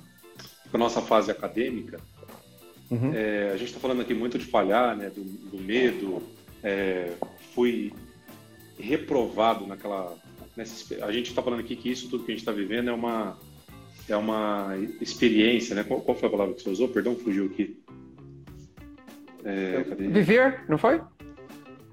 com 0.70 0.76
a 0.76 0.78
nossa 0.78 1.00
fase 1.00 1.30
acadêmica, 1.30 1.98
Uhum. 2.90 3.12
É, 3.14 3.50
a 3.52 3.56
gente 3.56 3.68
está 3.68 3.80
falando 3.80 4.02
aqui 4.02 4.14
muito 4.14 4.38
de 4.38 4.44
falhar, 4.44 4.96
né, 4.96 5.10
do, 5.10 5.22
do 5.22 5.58
medo. 5.58 6.22
É, 6.62 7.12
fui 7.54 7.92
reprovado 8.78 9.66
naquela. 9.66 10.16
Nessa, 10.56 11.04
a 11.04 11.12
gente 11.12 11.30
está 11.30 11.42
falando 11.42 11.60
aqui 11.60 11.74
que 11.76 11.90
isso 11.90 12.08
tudo 12.08 12.24
que 12.24 12.32
a 12.32 12.34
gente 12.34 12.42
está 12.42 12.52
vivendo 12.52 12.88
é 12.88 12.92
uma, 12.92 13.38
é 14.08 14.16
uma 14.16 14.76
experiência, 15.00 15.74
né? 15.74 15.82
Qual, 15.82 16.00
qual, 16.00 16.16
foi 16.16 16.28
a 16.28 16.30
palavra 16.30 16.54
que 16.54 16.62
você 16.62 16.70
usou? 16.70 16.88
Perdão, 16.88 17.16
fugiu 17.16 17.46
aqui. 17.46 17.76
É, 19.44 19.82
Viver, 19.98 20.64
não 20.68 20.78
foi? 20.78 21.00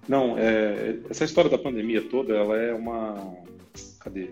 Não, 0.08 0.38
é, 0.38 0.98
essa 1.10 1.26
história 1.26 1.50
da 1.50 1.58
pandemia 1.58 2.02
toda, 2.02 2.36
ela 2.36 2.58
é 2.58 2.74
uma. 2.74 3.36
Cadê? 4.00 4.30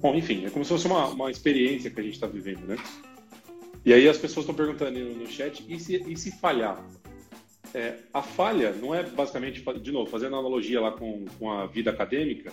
Bom, 0.00 0.14
enfim, 0.14 0.44
é 0.44 0.50
como 0.50 0.64
se 0.64 0.70
fosse 0.70 0.86
uma, 0.86 1.06
uma 1.08 1.30
experiência 1.30 1.90
que 1.90 2.00
a 2.00 2.02
gente 2.02 2.14
está 2.14 2.26
vivendo, 2.26 2.66
né? 2.66 2.76
E 3.84 3.92
aí 3.92 4.08
as 4.08 4.18
pessoas 4.18 4.44
estão 4.44 4.54
perguntando 4.54 4.98
no 4.98 5.26
chat, 5.26 5.64
e 5.68 5.78
se, 5.78 5.96
e 5.96 6.16
se 6.16 6.30
falhar? 6.32 6.82
É, 7.74 7.96
a 8.12 8.22
falha 8.22 8.72
não 8.72 8.94
é 8.94 9.02
basicamente, 9.02 9.64
de 9.80 9.92
novo, 9.92 10.10
fazendo 10.10 10.36
analogia 10.36 10.80
lá 10.80 10.92
com, 10.92 11.24
com 11.38 11.50
a 11.50 11.66
vida 11.66 11.90
acadêmica, 11.90 12.52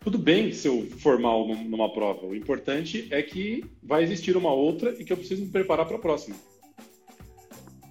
tudo 0.00 0.16
bem 0.16 0.52
se 0.52 0.68
eu 0.68 0.88
for 1.00 1.18
mal 1.18 1.46
numa 1.46 1.92
prova. 1.92 2.24
O 2.24 2.34
importante 2.34 3.08
é 3.10 3.20
que 3.22 3.64
vai 3.82 4.02
existir 4.02 4.36
uma 4.36 4.52
outra 4.52 4.94
e 4.98 5.04
que 5.04 5.12
eu 5.12 5.16
preciso 5.16 5.42
me 5.42 5.50
preparar 5.50 5.86
para 5.86 5.96
a 5.96 6.00
próxima. 6.00 6.36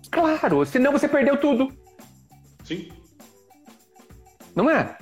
Claro, 0.09 0.65
senão 0.65 0.91
você 0.91 1.07
perdeu 1.07 1.37
tudo. 1.37 1.71
Sim. 2.63 2.89
Não 4.55 4.69
é? 4.69 4.97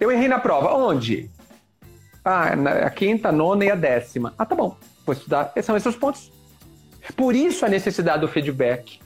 Eu 0.00 0.10
errei 0.10 0.26
na 0.26 0.40
prova. 0.40 0.74
Onde? 0.74 1.30
Ah, 2.24 2.48
a 2.84 2.90
quinta, 2.90 3.28
a 3.28 3.32
nona 3.32 3.64
e 3.64 3.70
a 3.70 3.74
décima. 3.74 4.34
Ah, 4.36 4.44
tá 4.44 4.56
bom. 4.56 4.76
Vou 5.06 5.14
estudar. 5.14 5.52
Esses 5.54 5.66
são 5.66 5.76
esses 5.76 5.86
os 5.86 5.96
pontos. 5.96 6.32
Por 7.16 7.34
isso 7.34 7.64
a 7.64 7.68
necessidade 7.68 8.20
do 8.20 8.28
feedback. 8.28 9.00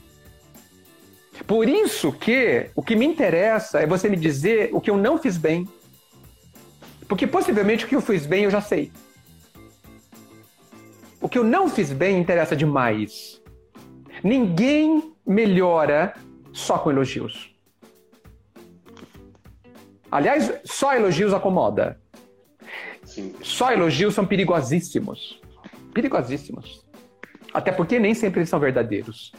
Por 1.47 1.69
isso 1.69 2.13
que 2.13 2.71
o 2.75 2.83
que 2.83 2.95
me 2.95 3.07
interessa 3.07 3.81
é 3.81 3.87
você 3.87 4.09
me 4.09 4.17
dizer 4.17 4.71
o 4.73 4.81
que 4.81 4.91
eu 4.91 4.97
não 4.97 5.19
fiz 5.19 5.37
bem. 5.37 5.69
Porque 7.09 7.27
possivelmente 7.27 7.85
o 7.85 7.89
que 7.89 7.97
eu 7.97 8.01
fiz 8.01 8.27
bem 8.27 8.45
eu 8.45 8.51
já 8.51 8.61
sei. 8.61 8.93
O 11.21 11.29
que 11.29 11.39
eu 11.39 11.45
não 11.45 11.69
fiz 11.69 11.93
bem 11.93 12.19
interessa 12.19 12.57
demais. 12.57 13.41
Ninguém 14.23 15.15
melhora 15.27 16.15
só 16.53 16.79
com 16.79 16.91
elogios. 16.91 17.55
Aliás, 20.11 20.53
só 20.65 20.95
elogios 20.95 21.33
acomoda. 21.33 21.99
Sim. 23.05 23.35
Só 23.43 23.73
elogios 23.73 24.15
são 24.15 24.27
perigosíssimos. 24.27 25.41
Perigosíssimos. 25.95 26.85
Até 27.53 27.71
porque 27.73 27.99
nem 27.99 28.15
sempre 28.15 28.41
eles 28.41 28.49
são 28.49 28.59
verdadeiros, 28.59 29.33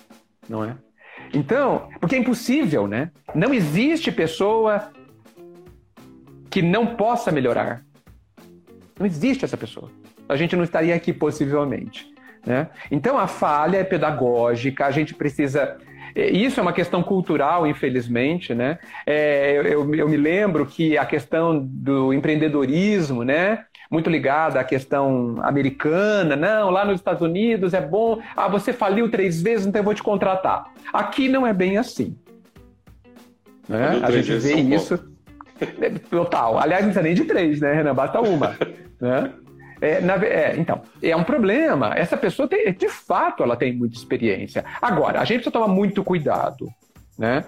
não 0.47 0.63
é? 0.63 0.75
Então, 1.33 1.89
porque 1.99 2.15
é 2.15 2.19
impossível, 2.19 2.87
né? 2.87 3.11
Não 3.33 3.53
existe 3.53 4.11
pessoa 4.11 4.91
que 6.49 6.61
não 6.61 6.95
possa 6.95 7.31
melhorar. 7.31 7.83
Não 8.99 9.05
existe 9.05 9.43
essa 9.43 9.57
pessoa. 9.57 9.89
A 10.29 10.35
gente 10.35 10.55
não 10.55 10.63
estaria 10.63 10.93
aqui 10.95 11.11
possivelmente. 11.11 12.13
Né? 12.45 12.69
Então 12.91 13.17
a 13.17 13.25
falha 13.25 13.77
é 13.77 13.83
pedagógica, 13.83 14.85
a 14.85 14.91
gente 14.91 15.13
precisa. 15.13 15.77
É, 16.15 16.29
isso 16.29 16.59
é 16.59 16.63
uma 16.63 16.73
questão 16.73 17.01
cultural, 17.01 17.65
infelizmente, 17.65 18.53
né? 18.53 18.79
É, 19.05 19.53
eu, 19.57 19.93
eu, 19.93 20.09
me 20.09 20.17
lembro 20.17 20.65
que 20.65 20.97
a 20.97 21.05
questão 21.05 21.59
do 21.59 22.13
empreendedorismo, 22.13 23.23
né? 23.23 23.65
Muito 23.89 24.09
ligada 24.09 24.59
à 24.59 24.63
questão 24.63 25.35
americana, 25.43 26.35
não, 26.35 26.69
lá 26.69 26.83
nos 26.83 26.95
Estados 26.95 27.21
Unidos 27.21 27.73
é 27.73 27.81
bom, 27.81 28.19
ah, 28.35 28.47
você 28.47 28.73
faliu 28.73 29.09
três 29.09 29.41
vezes, 29.41 29.67
então 29.67 29.79
eu 29.79 29.85
vou 29.85 29.93
te 29.93 30.01
contratar. 30.01 30.65
Aqui 30.91 31.29
não 31.29 31.45
é 31.45 31.53
bem 31.53 31.77
assim. 31.77 32.17
Né? 33.67 33.99
A 34.03 34.11
gente 34.11 34.35
vê 34.37 34.55
isso. 34.55 34.99
Total. 36.09 36.59
Aliás, 36.59 36.83
não 36.83 36.91
precisa 36.91 37.03
nem 37.03 37.13
de 37.13 37.25
três, 37.25 37.61
né, 37.61 37.73
Renan? 37.73 37.93
Basta 37.93 38.19
uma. 38.19 38.57
né? 38.99 39.31
É, 39.83 39.99
na, 39.99 40.15
é, 40.15 40.55
então, 40.57 40.81
é 41.01 41.13
um 41.13 41.25
problema. 41.25 41.93
Essa 41.93 42.15
pessoa 42.15 42.47
tem, 42.47 42.71
de 42.71 42.87
fato, 42.87 43.43
ela 43.43 43.57
tem 43.57 43.73
muita 43.73 43.97
experiência. 43.97 44.63
Agora, 44.81 45.19
a 45.19 45.25
gente 45.25 45.39
precisa 45.39 45.51
tomar 45.51 45.67
muito 45.67 46.01
cuidado, 46.05 46.69
né? 47.19 47.43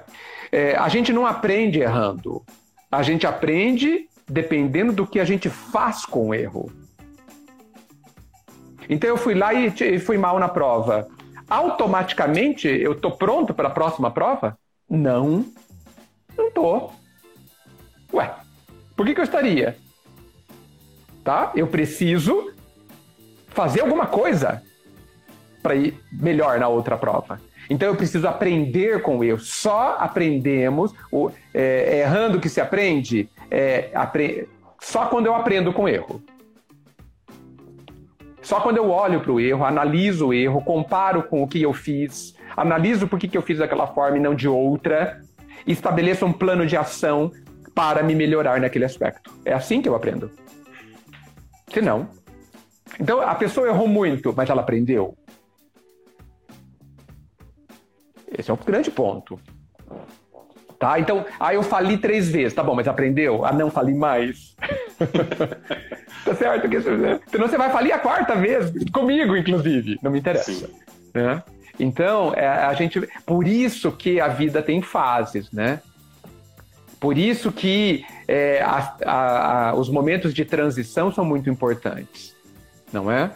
É, 0.52 0.76
a 0.76 0.90
gente 0.90 1.14
não 1.14 1.26
aprende 1.26 1.80
errando. 1.80 2.44
A 2.92 3.02
gente 3.04 3.26
aprende 3.26 4.10
dependendo 4.28 4.92
do 4.92 5.08
que 5.08 5.18
a 5.18 5.24
gente 5.24 5.50
faz 5.50 6.06
com 6.06 6.28
o 6.28 6.34
erro. 6.34 6.70
Então 8.90 9.10
eu 9.10 9.16
fui 9.18 9.34
lá 9.34 9.54
e, 9.54 9.68
e 9.68 9.98
fui 9.98 10.18
mal 10.18 10.38
na 10.38 10.50
prova. 10.50 11.08
Automaticamente 11.50 12.68
eu 12.68 12.92
estou 12.92 13.12
pronto 13.12 13.54
para 13.54 13.70
a 13.70 13.72
próxima 13.72 14.12
prova? 14.12 14.58
Não, 14.90 15.46
não 16.38 16.48
estou. 16.50 16.92
Ué, 18.14 18.30
por 18.94 19.06
que, 19.06 19.14
que 19.14 19.22
eu 19.22 19.24
estaria? 19.24 19.78
Tá? 21.26 21.52
Eu 21.56 21.68
preciso 21.68 22.54
fazer 23.48 23.82
alguma 23.82 24.06
coisa 24.06 24.62
para 25.62 25.76
ir 25.76 26.00
melhor 26.14 26.60
na 26.60 26.68
outra 26.68 26.96
prova. 26.96 27.42
Então 27.68 27.88
eu 27.88 27.96
preciso 27.96 28.28
aprender 28.28 29.02
com 29.02 29.18
o 29.18 29.24
erro. 29.24 29.40
Só 29.40 29.98
aprendemos, 30.00 30.94
o, 31.12 31.32
é, 31.52 31.98
é 31.98 32.00
errando 32.02 32.40
que 32.40 32.48
se 32.48 32.62
aprende, 32.62 33.28
é, 33.50 33.90
apre... 33.96 34.48
só 34.80 35.08
quando 35.08 35.26
eu 35.26 35.34
aprendo 35.34 35.74
com 35.74 35.90
erro. 35.90 36.22
Só 38.40 38.60
quando 38.60 38.78
eu 38.78 38.92
olho 38.92 39.22
para 39.22 39.32
o 39.32 39.40
erro, 39.40 39.66
analiso 39.66 40.28
o 40.28 40.34
erro, 40.34 40.62
comparo 40.62 41.24
com 41.24 41.42
o 41.42 41.48
que 41.48 41.60
eu 41.60 41.74
fiz, 41.74 42.36
analiso 42.56 43.08
por 43.08 43.18
que, 43.18 43.28
que 43.28 43.36
eu 43.36 43.42
fiz 43.42 43.58
daquela 43.58 43.88
forma 43.88 44.18
e 44.18 44.20
não 44.20 44.36
de 44.36 44.48
outra, 44.48 45.20
estabeleço 45.66 46.28
um 46.28 46.32
plano 46.32 46.68
de 46.68 46.78
ação 46.78 47.32
para 47.74 48.04
me 48.04 48.14
melhorar 48.14 48.62
naquele 48.62 48.86
aspecto. 48.86 49.34
É 49.44 49.52
assim 49.52 49.82
que 49.82 49.90
eu 49.90 49.96
aprendo. 49.96 50.30
Se 51.76 51.82
não. 51.82 52.08
Então, 52.98 53.20
a 53.20 53.36
pessoa 53.36 53.68
errou 53.68 53.86
muito, 53.86 54.34
mas 54.34 54.50
ela 54.50 54.62
aprendeu. 54.62 55.14
Esse 58.38 58.50
é 58.50 58.54
um 58.54 58.58
grande 58.58 58.90
ponto. 58.90 59.38
Tá? 60.80 60.98
Então, 60.98 61.26
aí 61.38 61.54
ah, 61.54 61.54
eu 61.56 61.62
fali 61.62 61.98
três 61.98 62.30
vezes. 62.30 62.54
Tá 62.54 62.64
bom, 62.64 62.74
mas 62.74 62.88
aprendeu? 62.88 63.44
Ah, 63.44 63.52
não, 63.52 63.70
fali 63.70 63.94
mais. 63.94 64.56
tá 66.24 66.34
certo? 66.34 66.70
Senão 67.30 67.50
você 67.50 67.58
vai 67.58 67.70
falir 67.70 67.92
a 67.92 68.00
quarta 68.00 68.38
vez, 68.38 68.72
comigo, 68.94 69.36
inclusive. 69.36 70.00
Não 70.02 70.12
me 70.12 70.20
interessa. 70.20 70.70
Né? 71.14 71.44
Então, 71.78 72.34
é, 72.34 72.48
a 72.48 72.74
gente. 72.74 73.06
Por 73.26 73.46
isso 73.46 73.92
que 73.92 74.22
a 74.22 74.30
vida 74.30 74.62
tem 74.62 74.82
fases, 74.82 75.52
né? 75.52 75.82
Por 77.02 77.18
isso 77.18 77.52
que 77.52 78.06
é, 78.28 78.62
a, 78.62 78.98
a, 79.06 79.70
a, 79.70 79.76
os 79.76 79.90
momentos 79.90 80.34
de 80.34 80.46
transição 80.46 81.12
são 81.12 81.24
muito 81.24 81.50
importantes, 81.50 82.36
não 82.92 83.12
é? 83.12 83.32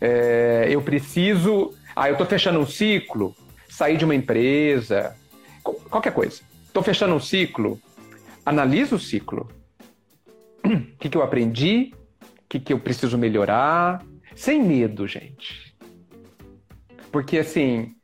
é 0.00 0.68
eu 0.70 0.80
preciso. 0.82 1.74
Ah, 1.94 2.08
eu 2.08 2.12
estou 2.12 2.26
fechando 2.26 2.58
um 2.60 2.66
ciclo, 2.66 3.34
sair 3.68 3.96
de 3.96 4.04
uma 4.04 4.14
empresa, 4.14 5.16
qualquer 5.62 6.12
coisa. 6.12 6.42
Estou 6.66 6.82
fechando 6.82 7.14
um 7.14 7.20
ciclo, 7.20 7.80
analisa 8.44 8.94
o 8.94 9.00
ciclo. 9.00 9.48
O 10.64 10.98
que, 10.98 11.08
que 11.08 11.16
eu 11.16 11.22
aprendi? 11.22 11.92
O 12.20 12.48
que, 12.48 12.60
que 12.60 12.72
eu 12.72 12.78
preciso 12.78 13.16
melhorar? 13.16 14.04
Sem 14.34 14.62
medo, 14.62 15.06
gente. 15.06 15.74
Porque 17.10 17.38
assim, 17.38 17.94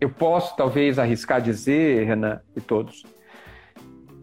eu 0.00 0.10
posso 0.10 0.56
talvez 0.56 0.98
arriscar 0.98 1.40
dizer, 1.40 2.06
Renan 2.06 2.40
e 2.54 2.60
todos, 2.60 3.04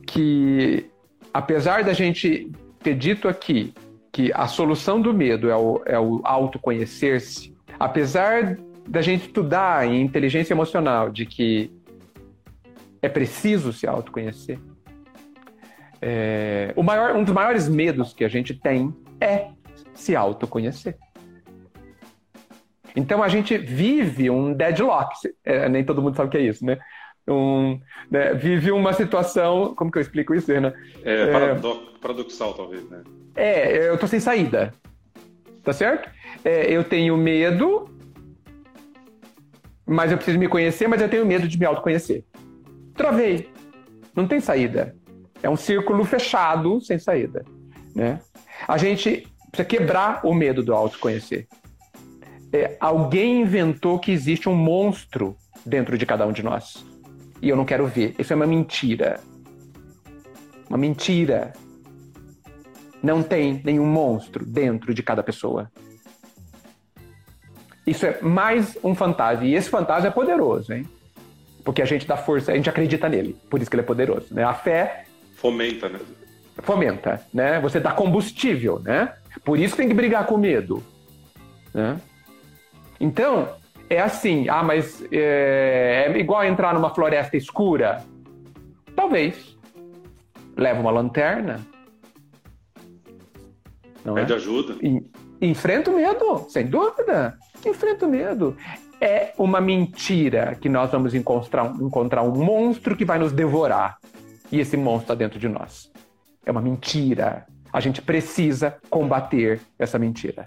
que, 0.06 0.86
apesar 1.34 1.84
da 1.84 1.94
gente 1.94 2.52
ter 2.82 2.96
dito 2.96 3.28
aqui 3.28 3.74
que 4.12 4.32
a 4.34 4.48
solução 4.48 5.02
do 5.02 5.14
medo 5.14 5.50
é 5.50 5.56
o, 5.56 5.82
é 5.86 6.00
o 6.00 6.22
autoconhecer-se, 6.24 7.56
apesar 7.80 8.58
da 8.88 9.02
gente 9.02 9.28
estudar 9.28 9.88
em 9.88 10.02
inteligência 10.02 10.54
emocional 10.54 11.10
de 11.10 11.26
que 11.26 11.72
é 13.02 13.10
preciso 13.10 13.74
se 13.74 13.88
autoconhecer, 13.88 14.60
é, 16.00 16.74
o 16.76 16.84
maior, 16.84 17.16
um 17.16 17.24
dos 17.24 17.34
maiores 17.34 17.68
medos 17.68 18.14
que 18.14 18.24
a 18.24 18.28
gente 18.28 18.54
tem 18.54 18.94
é 19.20 19.48
se 19.94 20.16
autoconhecer. 20.16 20.98
Então 22.96 23.24
a 23.24 23.30
gente 23.30 23.58
vive 23.58 24.30
um 24.30 24.54
deadlock. 24.54 25.16
É, 25.44 25.68
nem 25.68 25.84
todo 25.84 26.02
mundo 26.02 26.16
sabe 26.16 26.28
o 26.28 26.32
que 26.32 26.38
é 26.38 26.42
isso, 26.42 26.66
né? 26.66 26.78
Um, 27.28 27.80
né, 28.10 28.34
vive 28.34 28.72
uma 28.72 28.94
situação. 28.94 29.74
Como 29.76 29.92
que 29.92 29.98
eu 29.98 30.02
explico 30.02 30.34
isso, 30.34 30.52
Ana? 30.52 30.74
É, 31.04 31.22
é 31.24 31.56
paradoxal, 32.02 32.54
talvez, 32.54 32.88
né? 32.90 33.02
É, 33.36 33.90
eu 33.90 33.98
tô 33.98 34.08
sem 34.08 34.20
saída. 34.20 34.74
Tá 35.64 35.72
certo? 35.72 36.10
É, 36.44 36.70
eu 36.72 36.84
tenho 36.84 37.16
medo, 37.16 37.90
mas 39.86 40.12
eu 40.12 40.18
preciso 40.18 40.38
me 40.38 40.50
conhecer, 40.50 40.88
mas 40.88 41.02
eu 41.02 41.08
tenho 41.08 41.26
medo 41.26 41.48
de 41.48 41.58
me 41.58 41.66
autoconhecer. 41.66 42.26
Travei. 42.94 43.50
Não 44.14 44.28
tem 44.28 44.40
saída. 44.40 44.96
É 45.42 45.50
um 45.50 45.56
círculo 45.56 46.04
fechado, 46.04 46.82
sem 46.82 47.00
saída. 47.00 47.46
Né? 47.96 48.20
A 48.68 48.78
gente 48.78 49.28
precisa 49.50 49.68
quebrar 49.68 50.26
o 50.26 50.34
medo 50.34 50.62
do 50.62 50.74
autoconhecer. 50.74 51.48
É, 52.52 52.76
alguém 52.80 53.42
inventou 53.42 53.98
que 53.98 54.12
existe 54.12 54.48
um 54.48 54.56
monstro 54.56 55.36
dentro 55.66 55.98
de 55.98 56.06
cada 56.06 56.28
um 56.28 56.32
de 56.32 56.44
nós 56.44 56.86
e 57.44 57.50
eu 57.50 57.58
não 57.58 57.66
quero 57.66 57.86
ver. 57.86 58.16
Isso 58.18 58.32
é 58.32 58.36
uma 58.38 58.48
mentira. 58.48 59.20
Uma 60.70 60.78
mentira. 60.78 61.52
Não 63.04 63.22
tem 63.22 63.62
nenhum 63.66 63.86
monstro 63.86 64.46
dentro 64.46 64.94
de 64.94 65.04
cada 65.04 65.22
pessoa. 65.22 65.70
Isso 67.86 68.06
é 68.06 68.22
mais 68.22 68.78
um 68.82 68.96
fantasma. 68.96 69.44
E 69.44 69.56
esse 69.56 69.70
fantasma 69.70 70.08
é 70.08 70.12
poderoso, 70.12 70.72
hein? 70.72 70.88
Porque 71.66 71.82
a 71.82 71.86
gente 71.86 72.08
dá 72.08 72.16
força, 72.16 72.54
a 72.54 72.56
gente 72.56 72.70
acredita 72.70 73.10
nele, 73.10 73.36
por 73.50 73.62
isso 73.62 73.70
que 73.70 73.76
ele 73.76 73.84
é 73.84 73.86
poderoso. 73.86 74.34
Né? 74.34 74.42
A 74.42 74.54
fé. 74.54 75.04
Fomenta, 75.36 75.90
né? 75.90 76.00
Fomenta, 76.60 77.22
né? 77.34 77.60
Você 77.60 77.78
dá 77.78 77.92
combustível, 77.92 78.80
né? 78.80 79.14
Por 79.44 79.60
isso 79.60 79.76
tem 79.76 79.90
que 79.90 79.94
brigar 79.94 80.26
com 80.26 80.38
medo. 80.38 80.82
Né? 81.74 82.00
Então, 83.02 83.50
é 83.90 84.00
assim, 84.00 84.48
ah, 84.50 84.64
mas 84.64 85.04
é, 85.12 86.06
é 86.08 86.18
igual 86.18 86.44
entrar 86.44 86.74
numa 86.74 86.94
floresta 86.94 87.38
escura? 87.38 88.04
Talvez. 88.96 89.58
Leva 90.56 90.80
uma 90.80 90.92
lanterna. 90.92 91.60
Não 94.04 94.16
Pede 94.16 94.34
é? 94.34 94.36
ajuda. 94.36 94.76
E, 94.82 95.04
enfrenta 95.42 95.92
o 95.92 95.96
medo, 95.96 96.46
sem 96.50 96.66
dúvida. 96.66 97.38
Enfrenta 97.66 98.06
o 98.06 98.10
medo. 98.10 98.56
É 99.00 99.34
uma 99.38 99.60
mentira 99.60 100.56
que 100.56 100.70
nós 100.70 100.92
vamos 100.92 101.14
encontrar, 101.14 101.74
encontrar 101.82 102.24
um 102.24 102.32
monstro 102.32 102.96
que 102.96 103.06
vai 103.06 103.20
nos 103.20 103.32
devorar. 103.32 103.98
E 104.52 104.60
esse 104.60 104.78
monstro 104.78 105.04
está 105.04 105.16
dentro 105.16 105.40
de 105.40 105.50
nós. 105.50 105.92
É 106.46 106.52
uma 106.52 106.62
mentira. 106.62 107.46
A 107.72 107.80
gente 107.80 108.02
precisa 108.02 108.78
combater 108.90 109.60
essa 109.80 109.98
mentira. 109.98 110.46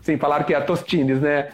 Sim, 0.00 0.16
falaram 0.18 0.44
que 0.44 0.54
é 0.54 0.56
a 0.56 0.62
Tostines, 0.62 1.20
né? 1.20 1.50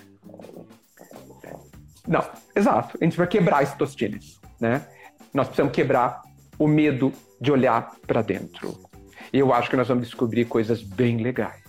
Não, 2.07 2.25
exato. 2.55 2.99
A 3.01 3.05
gente 3.05 3.17
vai 3.17 3.27
quebrar 3.27 3.63
esse 3.63 3.77
Tostines, 3.77 4.41
né? 4.61 4.87
Nós 5.33 5.47
precisamos 5.47 5.73
quebrar 5.73 6.23
o 6.59 6.67
medo 6.67 7.13
de 7.41 7.51
olhar 7.51 7.97
para 8.07 8.23
dentro. 8.23 8.79
E 9.33 9.39
eu 9.39 9.53
acho 9.53 9.71
que 9.71 9.77
nós 9.77 9.89
vamos 9.89 10.05
descobrir 10.05 10.45
coisas 10.45 10.83
bem 10.83 11.19
legais. 11.19 11.63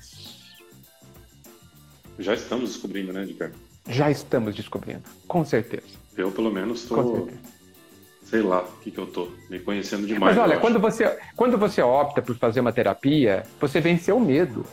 Já 2.20 2.34
estamos 2.34 2.72
descobrindo, 2.72 3.14
né, 3.14 3.24
Ricardo? 3.24 3.56
Já 3.88 4.10
estamos 4.12 4.56
descobrindo, 4.56 5.04
com 5.28 5.44
certeza. 5.44 5.98
Eu, 6.16 6.32
pelo 6.32 6.52
menos, 6.52 6.84
estou. 6.84 7.30
Sei 8.24 8.42
lá 8.42 8.62
o 8.62 8.72
que, 8.80 8.90
que 8.90 8.98
eu 8.98 9.06
tô, 9.06 9.30
me 9.50 9.60
conhecendo 9.60 10.08
demais. 10.08 10.36
Mas 10.36 10.44
olha, 10.44 10.60
quando 10.60 10.80
você, 10.80 11.18
quando 11.36 11.58
você 11.58 11.82
opta 11.82 12.22
por 12.22 12.36
fazer 12.38 12.62
uma 12.62 12.72
terapia, 12.72 13.44
você 13.60 13.80
venceu 13.80 14.18
o 14.18 14.20
medo 14.20 14.66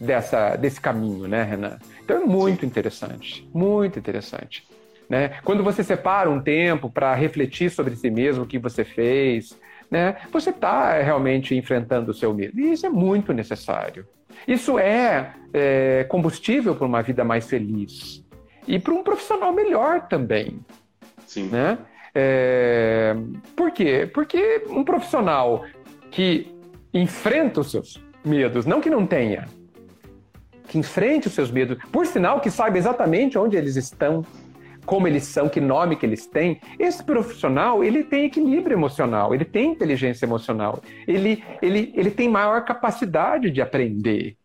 dessa, 0.00 0.56
desse 0.56 0.80
caminho, 0.80 1.26
né, 1.26 1.42
Renan? 1.42 1.78
Então 2.02 2.22
é 2.22 2.24
muito 2.24 2.60
Sim. 2.60 2.66
interessante, 2.66 3.48
muito 3.52 3.98
interessante. 3.98 4.66
Né? 5.12 5.32
Quando 5.44 5.62
você 5.62 5.84
separa 5.84 6.30
um 6.30 6.40
tempo 6.40 6.88
para 6.88 7.14
refletir 7.14 7.70
sobre 7.70 7.94
si 7.94 8.10
mesmo, 8.10 8.44
o 8.44 8.46
que 8.46 8.58
você 8.58 8.82
fez, 8.82 9.54
né? 9.90 10.16
você 10.32 10.48
está 10.48 11.02
realmente 11.02 11.54
enfrentando 11.54 12.12
o 12.12 12.14
seu 12.14 12.32
medo. 12.32 12.58
E 12.58 12.72
isso 12.72 12.86
é 12.86 12.88
muito 12.88 13.30
necessário. 13.34 14.06
Isso 14.48 14.78
é, 14.78 15.34
é 15.52 16.06
combustível 16.08 16.74
para 16.74 16.86
uma 16.86 17.02
vida 17.02 17.22
mais 17.24 17.46
feliz 17.46 18.24
e 18.66 18.78
para 18.78 18.94
um 18.94 19.02
profissional 19.02 19.52
melhor 19.52 20.08
também. 20.08 20.60
Sim. 21.26 21.50
Né? 21.50 21.76
É... 22.14 23.14
Por 23.54 23.70
quê? 23.70 24.10
Porque 24.14 24.64
um 24.70 24.82
profissional 24.82 25.66
que 26.10 26.56
enfrenta 26.94 27.60
os 27.60 27.70
seus 27.70 28.02
medos, 28.24 28.64
não 28.64 28.80
que 28.80 28.88
não 28.88 29.06
tenha, 29.06 29.46
que 30.68 30.78
enfrente 30.78 31.28
os 31.28 31.34
seus 31.34 31.50
medos, 31.50 31.76
por 31.92 32.06
sinal 32.06 32.40
que 32.40 32.50
saiba 32.50 32.78
exatamente 32.78 33.36
onde 33.36 33.58
eles 33.58 33.76
estão, 33.76 34.24
como 34.84 35.06
eles 35.06 35.24
são, 35.24 35.48
que 35.48 35.60
nome 35.60 35.96
que 35.96 36.04
eles 36.04 36.26
têm, 36.26 36.60
esse 36.78 37.02
profissional 37.02 37.84
ele 37.84 38.04
tem 38.04 38.26
equilíbrio 38.26 38.76
emocional, 38.76 39.34
ele 39.34 39.44
tem 39.44 39.72
inteligência 39.72 40.24
emocional, 40.24 40.80
ele, 41.06 41.42
ele, 41.60 41.92
ele 41.94 42.10
tem 42.10 42.28
maior 42.28 42.64
capacidade 42.64 43.50
de 43.50 43.60
aprender. 43.60 44.36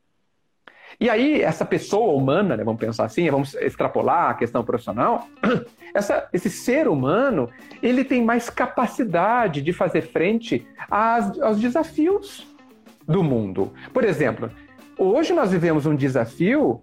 E 1.00 1.10
aí, 1.10 1.42
essa 1.44 1.64
pessoa 1.64 2.14
humana, 2.14 2.58
né, 2.58 2.64
vamos 2.64 2.80
pensar 2.80 3.06
assim, 3.06 3.30
vamos 3.30 3.54
extrapolar 3.56 4.32
a 4.32 4.34
questão 4.34 4.64
profissional, 4.64 5.28
essa, 5.94 6.28
esse 6.34 6.50
ser 6.50 6.88
humano, 6.88 7.50
ele 7.84 8.04
tem 8.04 8.24
mais 8.24 8.50
capacidade 8.50 9.62
de 9.62 9.72
fazer 9.74 10.02
frente 10.02 10.66
às, 10.90 11.40
aos 11.40 11.60
desafios 11.60 12.48
do 13.08 13.24
mundo. 13.24 13.72
Por 13.94 14.04
exemplo, 14.04 14.50
hoje 14.98 15.34
nós 15.34 15.52
vivemos 15.52 15.86
um 15.86 15.96
desafio 15.96 16.82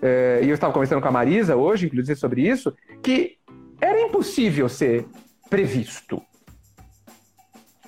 é, 0.00 0.40
e 0.42 0.48
eu 0.48 0.54
estava 0.54 0.72
conversando 0.72 1.00
com 1.00 1.08
a 1.08 1.10
Marisa 1.10 1.56
hoje, 1.56 1.86
inclusive, 1.86 2.18
sobre 2.18 2.46
isso, 2.46 2.74
que 3.06 3.36
era 3.80 4.00
impossível 4.00 4.68
ser 4.68 5.06
previsto. 5.48 6.20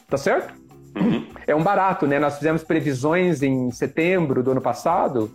Tá 0.08 0.16
certo? 0.16 0.54
Uhum. 0.94 1.26
É 1.44 1.56
um 1.56 1.62
barato, 1.62 2.06
né? 2.06 2.20
Nós 2.20 2.36
fizemos 2.36 2.62
previsões 2.62 3.42
em 3.42 3.68
setembro 3.72 4.44
do 4.44 4.52
ano 4.52 4.60
passado, 4.60 5.28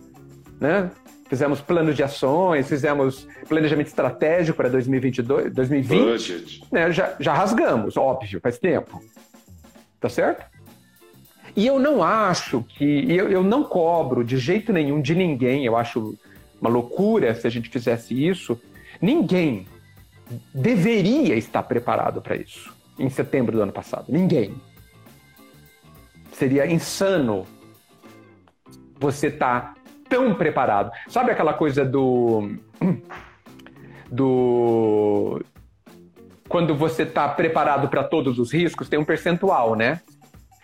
né? 0.58 0.90
Fizemos 1.28 1.60
planos 1.60 1.94
de 1.94 2.02
ações, 2.02 2.66
fizemos 2.66 3.28
planejamento 3.46 3.88
estratégico 3.88 4.56
para 4.56 4.70
2022, 4.70 5.52
2020. 5.52 6.02
Budget. 6.02 6.64
Né? 6.72 6.90
Já, 6.90 7.14
já 7.20 7.34
rasgamos, 7.34 7.98
óbvio, 7.98 8.40
faz 8.40 8.58
tempo. 8.58 9.02
Tá 10.00 10.08
certo? 10.08 10.46
E 11.54 11.66
eu 11.66 11.78
não 11.78 12.02
acho 12.02 12.62
que. 12.62 13.04
Eu, 13.14 13.28
eu 13.28 13.42
não 13.42 13.62
cobro 13.62 14.24
de 14.24 14.38
jeito 14.38 14.72
nenhum 14.72 15.02
de 15.02 15.14
ninguém, 15.14 15.66
eu 15.66 15.76
acho 15.76 16.18
uma 16.58 16.70
loucura 16.70 17.34
se 17.34 17.46
a 17.46 17.50
gente 17.50 17.68
fizesse 17.68 18.14
isso. 18.26 18.58
Ninguém 18.98 19.66
deveria 20.52 21.34
estar 21.36 21.62
preparado 21.62 22.20
para 22.20 22.36
isso 22.36 22.74
em 22.98 23.08
setembro 23.08 23.52
do 23.52 23.62
ano 23.62 23.72
passado. 23.72 24.06
Ninguém. 24.08 24.54
Seria 26.32 26.66
insano 26.66 27.46
você 28.98 29.28
estar 29.28 29.74
tá 29.74 29.80
tão 30.08 30.34
preparado. 30.34 30.90
Sabe 31.08 31.30
aquela 31.30 31.54
coisa 31.54 31.84
do. 31.84 32.56
do. 34.10 35.40
Quando 36.48 36.74
você 36.74 37.02
está 37.02 37.28
preparado 37.28 37.88
para 37.88 38.04
todos 38.04 38.38
os 38.38 38.52
riscos, 38.52 38.88
tem 38.88 38.98
um 38.98 39.04
percentual, 39.04 39.74
né? 39.74 40.00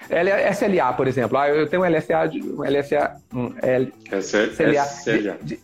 SLA, 0.09 0.93
por 0.93 1.07
exemplo. 1.07 1.39
Ah, 1.39 1.49
eu 1.49 1.69
tenho 1.69 1.83
um 1.83 1.87
LSA, 1.87 2.27
de, 2.27 2.43
um 2.43 2.63
LSA, 2.63 3.17
um 3.33 3.55
L, 3.63 3.93
SLA. 4.21 5.39
De, 5.39 5.57
de, 5.57 5.61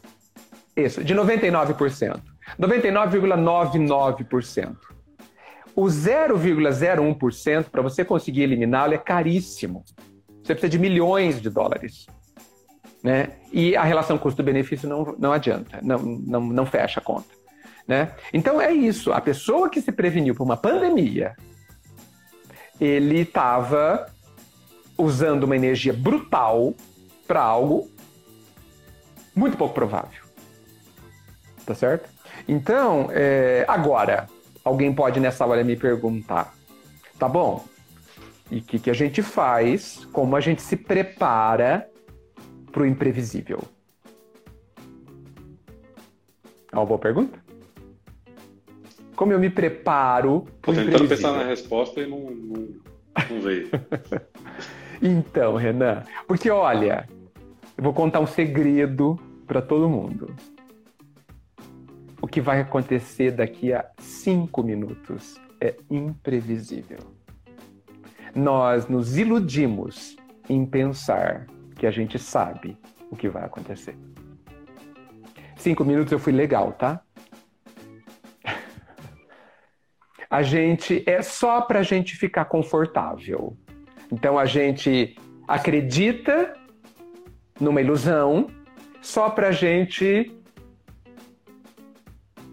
isso, 0.77 1.03
de 1.03 1.15
99%. 1.15 2.21
99,99%. 2.59 4.77
O 5.75 5.85
0,01% 5.85 7.71
para 7.71 7.83
você 7.83 8.05
conseguir 8.05 8.43
eliminá-lo 8.43 8.95
é 8.95 8.99
caríssimo. 8.99 9.85
Você 10.43 10.55
precisa 10.55 10.71
de 10.71 10.79
milhões 10.79 11.41
de 11.41 11.51
dólares. 11.51 12.07
Né? 13.03 13.33
E 13.53 13.77
a 13.77 13.85
relação 13.85 14.17
custo-benefício 14.17 14.89
não, 14.89 15.15
não 15.19 15.33
adianta, 15.33 15.79
não, 15.83 15.99
não, 15.99 16.41
não 16.41 16.67
fecha 16.67 16.99
a 16.99 17.03
conta. 17.03 17.29
Né? 17.87 18.11
Então 18.33 18.61
é 18.61 18.73
isso. 18.73 19.13
A 19.13 19.21
pessoa 19.21 19.69
que 19.69 19.81
se 19.81 19.93
preveniu 19.93 20.35
por 20.35 20.45
uma 20.45 20.57
pandemia, 20.57 21.37
ele 22.81 23.21
estava 23.21 24.07
usando 24.97 25.45
uma 25.45 25.57
energia 25.57 25.93
brutal 25.93 26.75
para 27.27 27.43
algo 27.43 27.91
muito 29.35 29.57
pouco 29.57 29.75
provável. 29.75 30.25
Tá 31.67 31.75
certo? 31.75 32.09
Então, 32.49 33.09
é, 33.11 33.65
agora, 33.67 34.29
alguém 34.63 34.93
pode 34.93 35.19
nessa 35.19 35.45
hora 35.45 35.65
me 35.65 35.77
perguntar: 35.77 36.55
tá 37.19 37.29
bom, 37.29 37.65
e 38.51 38.59
o 38.59 38.63
que, 38.63 38.79
que 38.79 38.91
a 38.91 38.95
gente 38.95 39.23
faz? 39.23 40.07
Como 40.13 40.37
a 40.37 40.41
gente 40.41 40.63
se 40.63 40.77
prepara 40.77 41.89
para 42.71 42.83
o 42.83 42.87
imprevisível? 42.87 43.63
É 46.73 46.77
uma 46.77 46.87
boa 46.87 46.99
pergunta? 46.99 47.39
Como 49.17 49.33
eu 49.33 49.39
me 49.39 49.49
preparo 49.49 50.47
para 50.61 50.73
o 50.73 50.75
tentando 50.75 51.09
pensar 51.09 51.33
na 51.33 51.45
resposta 51.45 52.01
e 52.01 52.07
não, 52.07 52.19
não, 52.19 52.69
não 53.31 53.41
veio. 53.41 53.71
então, 55.01 55.57
Renan, 55.57 56.03
porque 56.29 56.51
olha, 56.51 57.09
eu 57.79 57.83
vou 57.83 57.95
contar 57.95 58.21
um 58.21 58.27
segredo 58.27 59.19
para 59.47 59.63
todo 59.63 59.89
mundo 59.89 60.35
o 62.27 62.29
que 62.29 62.41
vai 62.41 62.61
acontecer 62.61 63.31
daqui 63.31 63.73
a 63.73 63.89
cinco 63.99 64.61
minutos 64.61 65.41
é 65.61 65.77
imprevisível. 65.89 66.99
Nós 68.35 68.89
nos 68.89 69.17
iludimos 69.17 70.17
em 70.49 70.67
pensar 70.67 71.47
que 71.77 71.87
a 71.87 71.91
gente 71.93 72.19
sabe 72.19 72.77
o 73.13 73.17
que 73.17 73.29
vai 73.29 73.45
acontecer. 73.45 73.97
Cinco 75.55 75.85
minutos 75.85 76.11
eu 76.11 76.19
fui 76.19 76.33
legal, 76.33 76.73
tá? 76.73 77.01
A 80.29 80.43
gente 80.43 81.09
é 81.09 81.23
só 81.23 81.61
para 81.61 81.79
a 81.79 81.85
gente 81.85 82.17
ficar 82.17 82.47
confortável. 82.47 83.57
Então 84.11 84.37
a 84.37 84.47
gente 84.47 85.17
acredita 85.47 86.55
numa 87.61 87.81
ilusão 87.81 88.49
só 89.01 89.31
para 89.31 89.51
a 89.51 89.53
gente 89.53 90.36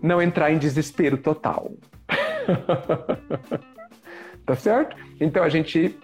não 0.03 0.21
entrar 0.21 0.51
em 0.51 0.57
desespero 0.57 1.17
total. 1.17 1.71
tá 4.45 4.55
certo? 4.55 4.97
Então 5.19 5.41
a 5.41 5.49
gente. 5.49 5.97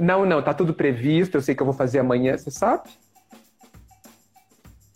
Não, 0.00 0.24
não, 0.24 0.42
tá 0.42 0.54
tudo 0.54 0.72
previsto, 0.72 1.36
eu 1.36 1.42
sei 1.42 1.54
que 1.54 1.62
eu 1.62 1.66
vou 1.66 1.74
fazer 1.74 1.98
amanhã, 1.98 2.36
você 2.36 2.50
sabe? 2.50 2.88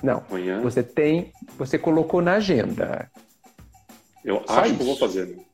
Não. 0.02 0.24
Amanhã? 0.30 0.60
Você 0.62 0.82
tem. 0.82 1.32
Você 1.58 1.78
colocou 1.78 2.22
na 2.22 2.34
agenda. 2.34 3.10
Eu 4.24 4.42
Só 4.46 4.60
acho 4.60 4.66
isso. 4.66 4.76
que 4.76 4.82
eu 4.82 4.86
vou 4.86 4.96
fazer. 4.96 5.26
Né? 5.26 5.44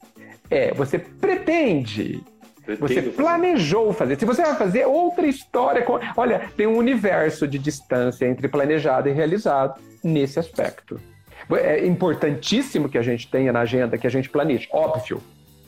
É, 0.50 0.72
você 0.72 0.98
pretende. 0.98 2.22
Pretendo 2.64 2.88
você 2.88 3.02
planejou 3.02 3.92
fazer. 3.92 4.18
Se 4.18 4.24
você 4.24 4.42
vai 4.42 4.54
fazer 4.54 4.86
outra 4.86 5.26
história. 5.26 5.82
Com... 5.82 5.98
Olha, 6.16 6.50
tem 6.56 6.66
um 6.66 6.78
universo 6.78 7.48
de 7.48 7.58
distância 7.58 8.26
entre 8.26 8.48
planejado 8.48 9.08
e 9.08 9.12
realizado 9.12 9.80
nesse 10.02 10.38
aspecto. 10.38 10.98
É 11.52 11.86
importantíssimo 11.86 12.88
que 12.88 12.96
a 12.96 13.02
gente 13.02 13.30
tenha 13.30 13.52
na 13.52 13.60
agenda, 13.60 13.98
que 13.98 14.06
a 14.06 14.10
gente 14.10 14.30
planeje, 14.30 14.68
óbvio. 14.72 15.20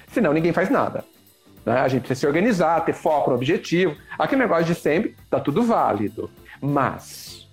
Senão 0.08 0.32
ninguém 0.32 0.52
faz 0.52 0.70
nada. 0.70 1.04
Né? 1.64 1.78
A 1.78 1.88
gente 1.88 2.02
precisa 2.02 2.20
se 2.20 2.26
organizar, 2.26 2.84
ter 2.84 2.94
foco 2.94 3.30
no 3.30 3.36
objetivo. 3.36 3.96
Aquele 4.18 4.42
negócio 4.42 4.64
de 4.64 4.74
sempre, 4.74 5.16
tá 5.28 5.40
tudo 5.40 5.62
válido. 5.62 6.30
Mas 6.60 7.46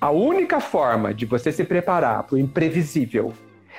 a 0.00 0.10
única 0.10 0.60
forma 0.60 1.14
de 1.14 1.26
você 1.26 1.52
se 1.52 1.62
preparar 1.62 2.22
para 2.24 2.34
o 2.34 2.38
imprevisível 2.38 3.32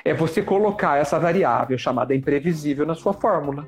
é 0.05 0.13
você 0.13 0.41
colocar 0.41 0.97
essa 0.97 1.19
variável 1.19 1.77
chamada 1.77 2.15
imprevisível 2.15 2.85
na 2.85 2.95
sua 2.95 3.13
fórmula. 3.13 3.67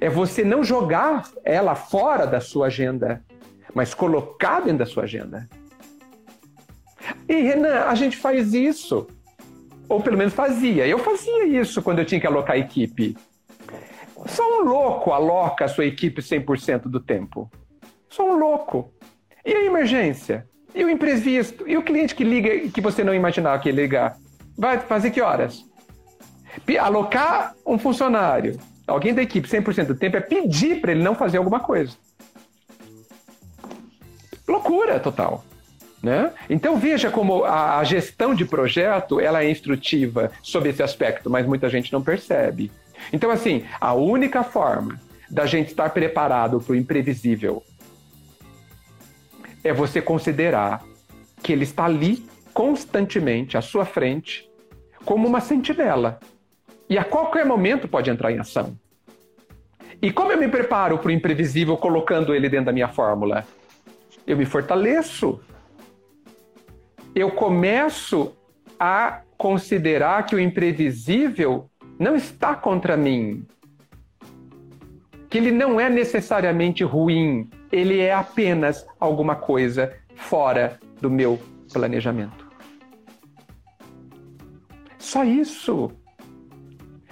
É 0.00 0.08
você 0.08 0.42
não 0.42 0.64
jogar 0.64 1.28
ela 1.44 1.74
fora 1.74 2.26
da 2.26 2.40
sua 2.40 2.68
agenda, 2.68 3.22
mas 3.74 3.92
colocar 3.92 4.60
dentro 4.60 4.78
da 4.78 4.86
sua 4.86 5.02
agenda. 5.02 5.48
E 7.28 7.34
Renan, 7.34 7.84
a 7.84 7.94
gente 7.94 8.16
faz 8.16 8.54
isso. 8.54 9.06
Ou 9.88 10.00
pelo 10.00 10.16
menos 10.16 10.34
fazia. 10.34 10.86
Eu 10.86 10.98
fazia 10.98 11.46
isso 11.46 11.82
quando 11.82 11.98
eu 11.98 12.04
tinha 12.04 12.20
que 12.20 12.26
alocar 12.26 12.56
a 12.56 12.58
equipe. 12.58 13.16
Só 14.26 14.60
um 14.60 14.64
louco 14.64 15.12
aloca 15.12 15.64
a 15.64 15.68
sua 15.68 15.86
equipe 15.86 16.20
100% 16.20 16.82
do 16.82 17.00
tempo. 17.00 17.50
Só 18.08 18.28
um 18.28 18.38
louco. 18.38 18.92
E 19.44 19.52
a 19.52 19.64
emergência? 19.64 20.46
E 20.74 20.84
o 20.84 20.90
imprevisto? 20.90 21.66
E 21.66 21.76
o 21.76 21.82
cliente 21.82 22.14
que 22.14 22.22
liga 22.22 22.68
que 22.68 22.80
você 22.80 23.02
não 23.02 23.14
imaginava 23.14 23.60
que 23.60 23.68
ia 23.68 23.74
ligar? 23.74 24.16
Vai 24.56 24.78
fazer 24.78 25.10
que 25.10 25.20
horas? 25.20 25.64
Alocar 26.80 27.54
um 27.66 27.78
funcionário, 27.78 28.58
alguém 28.86 29.14
da 29.14 29.22
equipe 29.22 29.48
100% 29.48 29.86
do 29.86 29.94
tempo, 29.94 30.16
é 30.16 30.20
pedir 30.20 30.80
para 30.80 30.92
ele 30.92 31.02
não 31.02 31.14
fazer 31.14 31.38
alguma 31.38 31.60
coisa. 31.60 31.96
Loucura 34.46 35.00
total. 35.00 35.44
Né? 36.02 36.32
Então 36.48 36.78
veja 36.78 37.10
como 37.10 37.44
a, 37.44 37.84
gestão 37.84 38.34
de 38.34 38.46
projeto 38.46 39.20
ela 39.20 39.44
é 39.44 39.50
instrutiva 39.50 40.32
sobre 40.42 40.70
esse 40.70 40.82
aspecto, 40.82 41.28
mas 41.28 41.46
muita 41.46 41.68
gente 41.68 41.92
não 41.92 42.02
percebe. 42.02 42.72
Então 43.12 43.30
assim, 43.30 43.64
a 43.78 43.92
única 43.92 44.42
forma 44.42 44.98
da 45.30 45.44
gente 45.44 45.68
estar 45.68 45.90
preparado 45.90 46.58
para 46.58 46.72
o 46.72 46.76
imprevisível 46.76 47.62
é 49.62 49.74
você 49.74 50.00
considerar 50.00 50.82
que 51.42 51.52
ele 51.52 51.64
está 51.64 51.84
ali 51.84 52.24
constantemente 52.54 53.58
à 53.58 53.60
sua 53.62 53.84
frente 53.84 54.48
como 55.04 55.28
uma 55.28 55.40
sentinela 55.40 56.18
e 56.88 56.98
a 56.98 57.04
qualquer 57.04 57.44
momento 57.44 57.86
pode 57.86 58.10
entrar 58.10 58.32
em 58.32 58.38
ação. 58.38 58.76
E 60.02 60.10
como 60.10 60.32
eu 60.32 60.38
me 60.38 60.48
preparo 60.48 60.98
para 60.98 61.08
o 61.08 61.10
imprevisível 61.10 61.76
colocando 61.76 62.34
ele 62.34 62.48
dentro 62.48 62.66
da 62.66 62.72
minha 62.72 62.88
fórmula? 62.88 63.46
Eu 64.26 64.36
me 64.36 64.46
fortaleço 64.46 65.40
eu 67.14 67.30
começo 67.30 68.36
a 68.78 69.22
considerar 69.36 70.26
que 70.26 70.34
o 70.34 70.40
imprevisível 70.40 71.70
não 71.98 72.14
está 72.14 72.54
contra 72.54 72.96
mim. 72.96 73.46
Que 75.28 75.38
ele 75.38 75.52
não 75.52 75.80
é 75.80 75.88
necessariamente 75.88 76.82
ruim, 76.82 77.48
ele 77.70 78.00
é 78.00 78.12
apenas 78.12 78.86
alguma 78.98 79.36
coisa 79.36 79.94
fora 80.14 80.78
do 81.00 81.10
meu 81.10 81.38
planejamento. 81.72 82.48
Só 84.98 85.24
isso. 85.24 85.90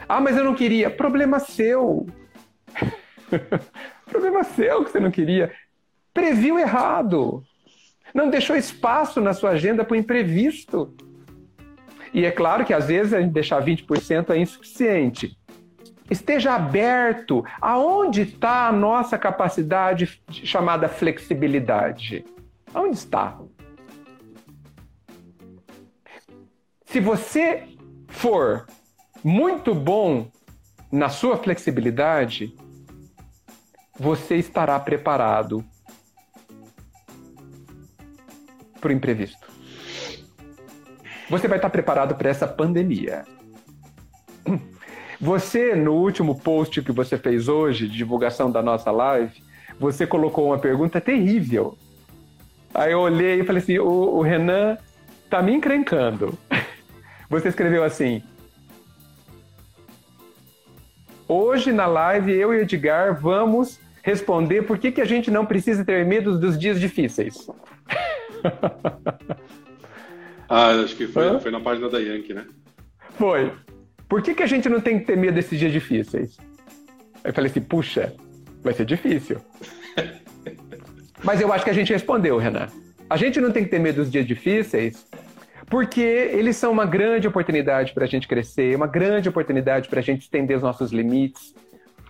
Ah, 0.08 0.20
mas 0.20 0.36
eu 0.36 0.44
não 0.44 0.54
queria. 0.54 0.90
Problema 0.90 1.38
seu. 1.38 2.06
Problema 4.06 4.42
seu 4.44 4.84
que 4.84 4.90
você 4.90 5.00
não 5.00 5.10
queria. 5.10 5.52
Previu 6.12 6.58
errado. 6.58 7.42
Não 8.18 8.28
deixou 8.28 8.56
espaço 8.56 9.20
na 9.20 9.32
sua 9.32 9.50
agenda 9.50 9.84
para 9.84 9.94
o 9.94 9.96
imprevisto. 9.96 10.92
E 12.12 12.24
é 12.24 12.32
claro 12.32 12.64
que 12.64 12.74
às 12.74 12.88
vezes 12.88 13.14
a 13.14 13.20
gente 13.20 13.32
deixar 13.32 13.64
20% 13.64 14.30
é 14.30 14.38
insuficiente. 14.38 15.38
Esteja 16.10 16.56
aberto. 16.56 17.44
Aonde 17.60 18.22
está 18.22 18.66
a 18.66 18.72
nossa 18.72 19.16
capacidade 19.16 20.20
chamada 20.28 20.88
flexibilidade? 20.88 22.24
Aonde 22.74 22.96
está? 22.96 23.38
Se 26.86 26.98
você 26.98 27.68
for 28.08 28.66
muito 29.22 29.76
bom 29.76 30.28
na 30.90 31.08
sua 31.08 31.36
flexibilidade, 31.36 32.52
você 33.96 34.34
estará 34.34 34.76
preparado 34.80 35.64
para 38.80 38.90
o 38.90 38.92
imprevisto. 38.92 39.46
Você 41.30 41.46
vai 41.46 41.58
estar 41.58 41.70
preparado 41.70 42.14
para 42.14 42.30
essa 42.30 42.46
pandemia. 42.46 43.24
Você, 45.20 45.74
no 45.74 45.94
último 45.94 46.40
post 46.40 46.80
que 46.80 46.92
você 46.92 47.18
fez 47.18 47.48
hoje, 47.48 47.88
de 47.88 47.96
divulgação 47.96 48.50
da 48.50 48.62
nossa 48.62 48.90
live, 48.90 49.42
você 49.78 50.06
colocou 50.06 50.46
uma 50.46 50.58
pergunta 50.58 51.00
terrível. 51.00 51.76
Aí 52.72 52.92
eu 52.92 53.00
olhei 53.00 53.40
e 53.40 53.44
falei 53.44 53.60
assim: 53.60 53.78
o, 53.78 53.88
o 53.88 54.22
Renan 54.22 54.78
tá 55.28 55.42
me 55.42 55.52
encrencando. 55.52 56.38
Você 57.28 57.48
escreveu 57.48 57.82
assim: 57.82 58.22
Hoje 61.26 61.72
na 61.72 61.86
live, 61.86 62.32
eu 62.32 62.54
e 62.54 62.60
Edgar 62.60 63.20
vamos 63.20 63.80
responder 64.02 64.62
por 64.62 64.78
que, 64.78 64.92
que 64.92 65.00
a 65.00 65.04
gente 65.04 65.30
não 65.30 65.44
precisa 65.44 65.84
ter 65.84 66.06
medo 66.06 66.38
dos 66.38 66.58
dias 66.58 66.80
difíceis. 66.80 67.46
ah, 70.48 70.70
acho 70.82 70.96
que 70.96 71.06
foi, 71.06 71.40
foi 71.40 71.50
na 71.50 71.60
página 71.60 71.88
da 71.88 71.98
Yankee, 71.98 72.34
né? 72.34 72.46
Foi. 73.16 73.52
Por 74.08 74.22
que, 74.22 74.34
que 74.34 74.42
a 74.42 74.46
gente 74.46 74.68
não 74.68 74.80
tem 74.80 74.98
que 74.98 75.06
ter 75.06 75.16
medo 75.16 75.34
desses 75.34 75.58
dias 75.58 75.72
difíceis? 75.72 76.38
Aí 77.22 77.30
eu 77.30 77.34
falei 77.34 77.50
assim, 77.50 77.60
puxa, 77.60 78.14
vai 78.62 78.72
ser 78.72 78.86
difícil. 78.86 79.38
Mas 81.22 81.40
eu 81.40 81.52
acho 81.52 81.64
que 81.64 81.70
a 81.70 81.74
gente 81.74 81.92
respondeu, 81.92 82.38
Renan. 82.38 82.68
A 83.10 83.16
gente 83.16 83.40
não 83.40 83.50
tem 83.50 83.64
que 83.64 83.70
ter 83.70 83.78
medo 83.78 83.96
dos 83.96 84.10
dias 84.10 84.26
difíceis 84.26 85.06
porque 85.68 86.00
eles 86.00 86.56
são 86.56 86.72
uma 86.72 86.86
grande 86.86 87.28
oportunidade 87.28 87.92
para 87.92 88.04
a 88.04 88.08
gente 88.08 88.26
crescer, 88.26 88.74
uma 88.74 88.86
grande 88.86 89.28
oportunidade 89.28 89.88
para 89.88 90.00
a 90.00 90.02
gente 90.02 90.22
estender 90.22 90.56
os 90.56 90.62
nossos 90.62 90.92
limites, 90.92 91.54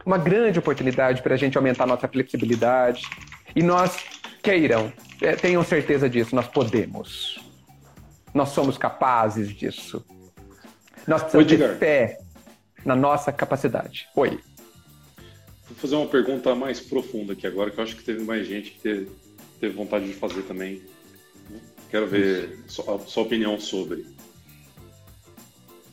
uma 0.07 0.19
grande 0.19 0.59
oportunidade 0.59 1.23
para 1.23 1.35
a 1.35 1.37
gente 1.37 1.59
aumentar 1.59 1.87
nossa 1.87 2.07
flexibilidade. 2.07 3.03
E 3.57 3.63
nós 3.63 4.18
queiram, 4.43 4.93
é, 5.21 5.35
tenham 5.37 5.63
certeza 5.63 6.09
disso, 6.09 6.35
nós 6.35 6.49
podemos. 6.49 7.39
Nós 8.35 8.51
somos 8.51 8.77
capazes 8.79 9.55
disso. 9.55 10.05
Nós 11.07 11.23
precisamos 11.23 11.51
Oi, 11.51 11.59
ter 11.59 11.79
fé 11.79 12.19
na 12.85 12.95
nossa 12.95 13.33
capacidade. 13.33 14.09
Oi. 14.15 14.39
Vou 15.69 15.77
fazer 15.77 15.97
uma 15.97 16.07
pergunta 16.07 16.55
mais 16.55 16.81
profunda 16.81 17.33
aqui 17.33 17.47
agora, 17.47 17.71
que 17.71 17.79
eu 17.79 17.85
acho 17.85 17.97
que 17.97 18.03
teve 18.03 18.23
mais 18.25 18.47
gente 18.47 18.71
que 18.71 18.81
teve, 18.81 19.11
teve 19.61 19.75
vontade 19.75 20.07
de 20.07 20.15
fazer 20.15 20.43
também. 20.43 20.83
Quero 21.91 22.07
ver 22.07 22.59
a 22.67 22.99
sua 23.07 23.23
opinião 23.23 23.59
sobre. 23.59 24.07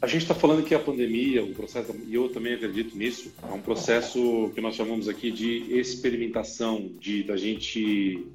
A 0.01 0.07
gente 0.07 0.21
está 0.21 0.35
falando 0.35 0.63
que 0.63 0.75
a 0.75 0.79
pandemia, 0.79 1.43
o 1.43 1.53
processo, 1.53 1.95
e 2.05 2.13
eu 2.13 2.29
também 2.29 2.53
acredito 2.53 2.97
nisso, 2.97 3.33
é 3.41 3.53
um 3.53 3.61
processo 3.61 4.51
que 4.53 4.61
nós 4.61 4.75
chamamos 4.75 5.07
aqui 5.07 5.31
de 5.31 5.77
experimentação, 5.77 6.91
de 6.99 7.23
da 7.23 7.37
gente 7.37 8.27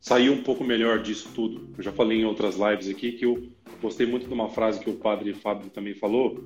sair 0.00 0.30
um 0.30 0.42
pouco 0.42 0.64
melhor 0.64 1.02
disso 1.02 1.30
tudo. 1.34 1.68
Eu 1.76 1.82
já 1.82 1.92
falei 1.92 2.20
em 2.20 2.24
outras 2.24 2.56
lives 2.56 2.88
aqui 2.88 3.12
que 3.12 3.24
eu 3.24 3.48
gostei 3.80 4.06
muito 4.06 4.26
de 4.26 4.32
uma 4.32 4.48
frase 4.48 4.80
que 4.80 4.90
o 4.90 4.94
padre 4.94 5.34
Fábio 5.34 5.70
também 5.70 5.94
falou, 5.94 6.44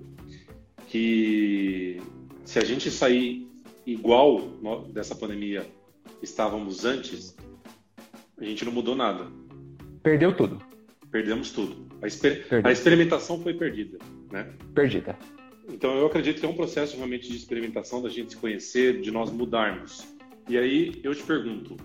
que 0.89 2.01
se 2.45 2.59
a 2.59 2.65
gente 2.65 2.91
sair 2.91 3.47
igual 3.87 4.41
dessa 4.93 5.15
pandemia 5.15 5.67
estávamos 6.23 6.85
antes, 6.85 7.37
a 8.39 8.45
gente 8.45 8.65
não 8.65 8.73
mudou 8.73 8.97
nada. 8.97 9.27
Perdeu 10.03 10.35
tudo. 10.35 10.61
Perdemos 11.11 11.51
tudo. 11.51 11.89
A, 12.03 12.07
exper... 12.07 12.47
a 12.65 12.73
experimentação 12.73 13.41
foi 13.43 13.55
perdida, 13.55 13.99
né? 14.31 14.53
Perdida. 14.75 15.19
Então 15.69 15.97
eu 15.97 16.07
acredito 16.07 16.41
que 16.41 16.47
é 16.47 16.49
um 16.49 16.55
processo 16.55 16.97
realmente 16.97 17.29
de 17.29 17.37
experimentação, 17.37 18.03
da 18.03 18.09
gente 18.09 18.33
se 18.33 18.37
conhecer, 18.37 19.01
de 19.01 19.11
nós 19.11 19.31
mudarmos. 19.31 20.07
E 20.49 20.59
aí 20.59 21.01
eu 21.03 21.15
te 21.15 21.23
pergunto, 21.23 21.77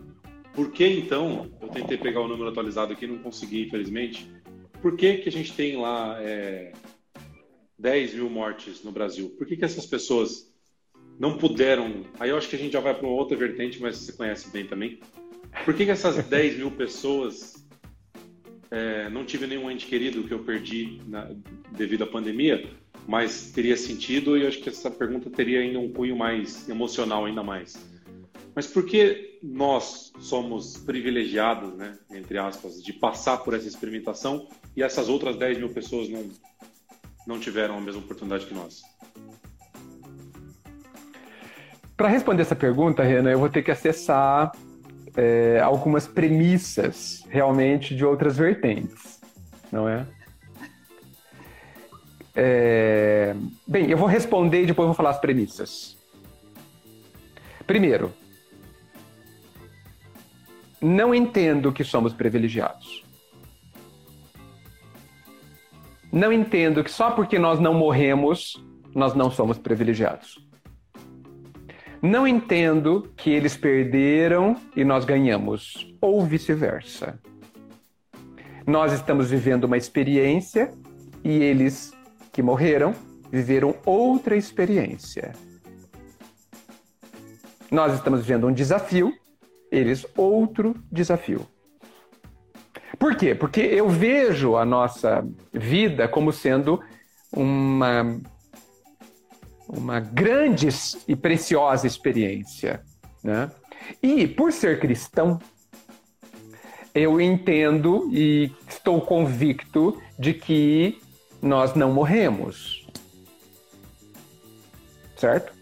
por 0.54 0.72
que 0.72 0.86
então, 0.88 1.52
eu 1.62 1.68
tentei 1.68 1.98
pegar 1.98 2.22
o 2.22 2.28
número 2.28 2.50
atualizado 2.50 2.94
aqui, 2.94 3.06
não 3.06 3.20
consegui, 3.20 3.64
infelizmente, 3.64 4.32
por 4.82 4.96
que, 4.96 5.18
que 5.18 5.30
a 5.30 5.32
gente 5.32 5.54
tem 5.54 5.78
lá 5.78 6.18
é, 6.22 6.72
10 7.78 8.16
mil 8.16 8.30
mortes 8.30 8.84
no 8.84 8.92
Brasil? 8.92 9.30
Por 9.38 9.46
que, 9.46 9.56
que 9.56 9.66
essas 9.66 9.86
pessoas 9.86 10.56
não 11.20 11.38
puderam. 11.38 12.06
Aí 12.20 12.30
eu 12.30 12.38
acho 12.38 12.50
que 12.50 12.56
a 12.56 12.60
gente 12.60 12.74
já 12.74 12.80
vai 12.80 12.94
para 12.94 13.08
uma 13.08 13.16
outra 13.16 13.38
vertente, 13.38 13.82
mas 13.82 13.98
você 13.98 14.14
conhece 14.14 14.50
bem 14.50 14.66
também. 14.66 15.00
Por 15.64 15.74
que, 15.74 15.86
que 15.86 15.92
essas 15.92 16.24
10 16.28 16.58
mil 16.58 16.72
pessoas 16.72 17.65
é, 18.72 19.10
não 19.10 19.26
tive 19.26 19.48
nenhum 19.48 19.70
ente 19.70 19.86
querido 19.86 20.24
que 20.24 20.34
eu 20.34 20.40
perdi 20.40 21.02
na, 21.08 21.30
devido 21.72 22.04
à 22.04 22.08
pandemia, 22.08 22.70
mas 23.08 23.52
teria 23.52 23.78
sentido 23.78 24.38
e 24.38 24.46
acho 24.46 24.60
que 24.60 24.70
essa 24.70 24.90
pergunta 24.90 25.30
teria 25.30 25.60
ainda 25.60 25.80
um 25.80 25.92
cunho 25.92 26.16
mais 26.16 26.68
emocional 26.68 27.26
ainda 27.26 27.44
mais. 27.44 27.78
Mas 28.56 28.68
por 28.68 28.86
que 28.86 29.38
nós 29.44 30.14
somos 30.20 30.78
privilegiados, 30.78 31.74
né, 31.76 31.98
entre 32.12 32.38
aspas, 32.38 32.82
de 32.82 32.94
passar 32.94 33.38
por 33.40 33.54
essa 33.54 33.68
experimentação 33.68 34.48
e 34.76 34.82
essas 34.82 35.10
outras 35.10 35.36
10 35.38 35.58
mil 35.58 35.70
pessoas 35.70 36.10
não, 36.10 36.30
não 37.28 37.40
tiveram 37.40 37.78
a 37.78 37.82
mesma 37.82 38.02
oportunidade 38.02 38.46
que 38.46 38.54
nós? 38.54 38.82
Para 41.96 42.10
responder 42.10 42.42
essa 42.42 42.56
pergunta, 42.56 43.04
Renan, 43.04 43.32
eu 43.32 43.40
vou 43.40 43.50
ter 43.50 43.62
que 43.62 43.72
acessar 43.72 44.52
é, 45.18 45.60
algumas 45.62 46.08
premissas 46.08 47.24
realmente 47.30 47.96
de 47.96 48.06
outras 48.06 48.38
vertentes, 48.38 49.22
não 49.72 49.88
é? 49.88 50.06
é? 52.36 53.36
Bem, 53.68 53.90
eu 53.90 53.98
vou 53.98 54.08
responder 54.08 54.64
e 54.64 54.66
depois 54.66 54.88
vou 54.88 54.96
falar 54.96 55.12
as 55.12 55.20
premissas. 55.20 55.98
Primeiro, 57.66 58.14
não 60.82 61.16
entendo 61.16 61.72
que 61.72 61.84
somos 61.84 62.14
privilegiados. 62.14 63.04
Não 66.12 66.32
entendo 66.32 66.84
que 66.84 66.92
só 66.92 67.12
porque 67.12 67.40
nós 67.40 67.60
não 67.60 67.74
morremos, 67.74 68.56
nós 68.94 69.14
não 69.16 69.32
somos 69.32 69.58
privilegiados. 69.58 70.45
Não 72.06 72.28
entendo 72.28 73.12
que 73.18 73.32
eles 73.32 73.58
perderam 73.58 74.56
e 74.76 74.84
nós 74.84 75.06
ganhamos, 75.06 75.92
ou 76.00 76.24
vice-versa. 76.24 77.20
Nós 78.64 78.94
estamos 78.94 79.32
vivendo 79.32 79.64
uma 79.64 79.76
experiência 79.76 80.70
e 81.24 81.32
eles 81.32 81.94
que 82.32 82.44
morreram 82.44 82.94
viveram 83.32 83.76
outra 83.88 84.36
experiência. 84.36 85.34
Nós 87.72 87.96
estamos 87.96 88.20
vivendo 88.20 88.46
um 88.46 88.54
desafio, 88.54 89.12
eles 89.72 90.06
outro 90.16 90.76
desafio. 90.92 91.48
Por 93.00 93.16
quê? 93.16 93.34
Porque 93.34 93.62
eu 93.62 93.90
vejo 93.90 94.56
a 94.56 94.64
nossa 94.64 95.28
vida 95.52 96.08
como 96.08 96.32
sendo 96.32 96.80
uma 97.34 98.16
uma 99.68 100.00
grande 100.00 100.70
e 101.08 101.16
preciosa 101.16 101.88
experiência. 101.88 102.82
Né? 103.24 103.50
E, 104.02 104.28
por 104.28 104.52
ser 104.52 104.80
cristão, 104.80 105.40
eu 106.94 107.20
entendo 107.20 108.08
e 108.12 108.52
estou 108.68 109.02
convicto 109.02 110.02
de 110.18 110.34
que 110.34 111.00
nós 111.42 111.76
não 111.76 111.92
morremos. 111.92 112.88
Certo? 115.18 115.54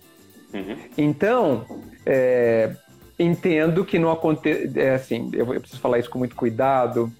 Uhum. 0.54 0.78
Então, 0.98 1.66
é, 2.06 2.76
entendo 3.18 3.86
que 3.86 3.98
não 3.98 4.12
acontece. 4.12 4.80
É, 4.80 4.96
assim, 4.96 5.30
eu, 5.34 5.54
eu 5.54 5.60
preciso 5.60 5.82
falar 5.82 6.00
isso 6.00 6.10
com 6.10 6.20
muito 6.20 6.36
cuidado. 6.36 7.12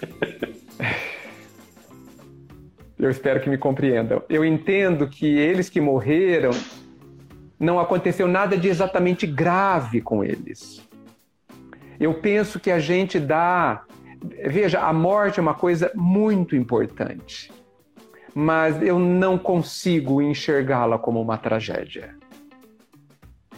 Eu 3.02 3.10
espero 3.10 3.40
que 3.40 3.50
me 3.50 3.58
compreendam. 3.58 4.22
Eu 4.28 4.44
entendo 4.44 5.08
que 5.08 5.26
eles 5.26 5.68
que 5.68 5.80
morreram, 5.80 6.52
não 7.58 7.80
aconteceu 7.80 8.28
nada 8.28 8.56
de 8.56 8.68
exatamente 8.68 9.26
grave 9.26 10.00
com 10.00 10.22
eles. 10.22 10.88
Eu 11.98 12.14
penso 12.14 12.60
que 12.60 12.70
a 12.70 12.78
gente 12.78 13.18
dá. 13.18 13.82
Veja, 14.46 14.82
a 14.82 14.92
morte 14.92 15.40
é 15.40 15.42
uma 15.42 15.52
coisa 15.52 15.90
muito 15.96 16.54
importante, 16.54 17.52
mas 18.32 18.80
eu 18.80 19.00
não 19.00 19.36
consigo 19.36 20.22
enxergá-la 20.22 20.96
como 20.96 21.20
uma 21.20 21.36
tragédia. 21.36 22.14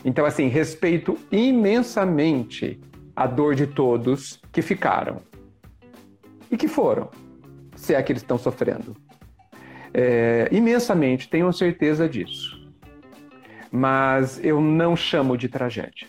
Então, 0.03 0.25
assim, 0.25 0.49
respeito 0.49 1.19
imensamente 1.31 2.81
a 3.15 3.27
dor 3.27 3.55
de 3.55 3.67
todos 3.67 4.41
que 4.51 4.63
ficaram 4.63 5.19
e 6.51 6.57
que 6.57 6.67
foram, 6.67 7.11
se 7.77 7.95
é 7.95 8.03
que 8.03 8.11
eles 8.11 8.23
estão 8.23 8.39
sofrendo 8.39 9.04
é, 9.95 10.49
imensamente, 10.51 11.29
tenho 11.29 11.53
certeza 11.53 12.09
disso. 12.09 12.61
Mas 13.71 14.45
eu 14.45 14.61
não 14.61 14.97
chamo 14.97 15.37
de 15.37 15.49
tragédia. 15.49 16.09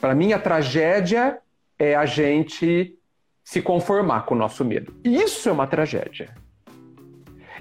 Para 0.00 0.14
mim, 0.14 0.32
a 0.32 0.38
tragédia 0.38 1.38
é 1.78 1.94
a 1.94 2.06
gente 2.06 2.94
se 3.44 3.60
conformar 3.60 4.22
com 4.22 4.34
o 4.34 4.38
nosso 4.38 4.64
medo. 4.64 4.94
Isso 5.04 5.48
é 5.48 5.52
uma 5.52 5.66
tragédia. 5.66 6.34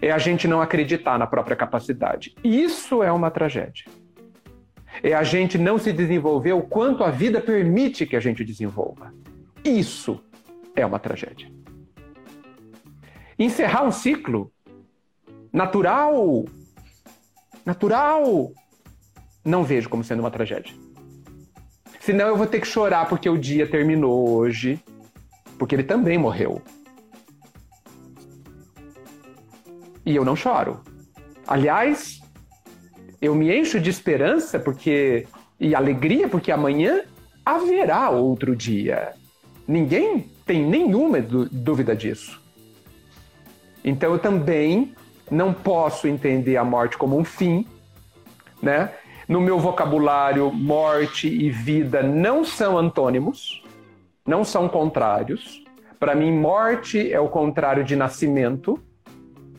É 0.01 0.11
a 0.11 0.17
gente 0.17 0.47
não 0.47 0.61
acreditar 0.61 1.17
na 1.17 1.27
própria 1.27 1.55
capacidade. 1.55 2.35
Isso 2.43 3.03
é 3.03 3.11
uma 3.11 3.29
tragédia. 3.29 3.85
É 5.03 5.13
a 5.13 5.23
gente 5.23 5.57
não 5.57 5.77
se 5.77 5.91
desenvolver 5.91 6.53
o 6.53 6.61
quanto 6.61 7.03
a 7.03 7.11
vida 7.11 7.41
permite 7.41 8.05
que 8.05 8.15
a 8.15 8.19
gente 8.19 8.43
desenvolva. 8.43 9.13
Isso 9.63 10.21
é 10.75 10.85
uma 10.85 10.99
tragédia. 10.99 11.51
Encerrar 13.37 13.83
um 13.83 13.91
ciclo 13.91 14.51
natural, 15.57 16.45
natural, 17.65 18.51
não 19.43 19.63
vejo 19.63 19.89
como 19.89 20.03
sendo 20.03 20.19
uma 20.19 20.29
tragédia. 20.29 20.73
Senão 21.99 22.27
eu 22.27 22.37
vou 22.37 22.45
ter 22.45 22.61
que 22.61 22.67
chorar 22.67 23.09
porque 23.09 23.27
o 23.27 23.37
dia 23.37 23.65
terminou 23.67 24.29
hoje, 24.29 24.79
porque 25.57 25.73
ele 25.73 25.83
também 25.83 26.15
morreu. 26.17 26.61
E 30.05 30.15
eu 30.15 30.23
não 30.23 30.35
choro. 30.35 30.79
Aliás, 31.45 32.21
eu 33.19 33.33
me 33.33 33.51
encho 33.53 33.79
de 33.79 33.89
esperança 33.89 34.59
porque 34.59 35.27
e 35.59 35.73
alegria 35.73 36.29
porque 36.29 36.51
amanhã 36.51 37.01
haverá 37.43 38.11
outro 38.11 38.55
dia. 38.55 39.15
Ninguém 39.67 40.29
tem 40.45 40.63
nenhuma 40.63 41.19
dúvida 41.19 41.95
disso. 41.95 42.39
Então 43.83 44.13
eu 44.13 44.19
também 44.19 44.93
não 45.29 45.53
posso 45.53 46.07
entender 46.07 46.57
a 46.57 46.63
morte 46.63 46.97
como 46.97 47.17
um 47.17 47.23
fim, 47.23 47.65
né? 48.61 48.91
No 49.27 49.41
meu 49.41 49.59
vocabulário, 49.59 50.51
morte 50.51 51.27
e 51.27 51.49
vida 51.49 52.01
não 52.01 52.45
são 52.45 52.77
antônimos, 52.77 53.61
não 54.25 54.43
são 54.43 54.69
contrários. 54.69 55.63
Para 55.99 56.15
mim, 56.15 56.31
morte 56.31 57.11
é 57.11 57.19
o 57.19 57.27
contrário 57.27 57.83
de 57.83 57.95
nascimento 57.95 58.79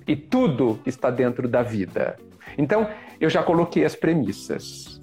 e 0.07 0.17
tudo 0.17 0.81
está 0.87 1.11
dentro 1.11 1.47
da 1.47 1.63
vida. 1.63 2.17
Então, 2.57 2.89
eu 3.21 3.29
já 3.29 3.43
coloquei 3.43 3.85
as 3.85 3.95
premissas. 3.95 5.01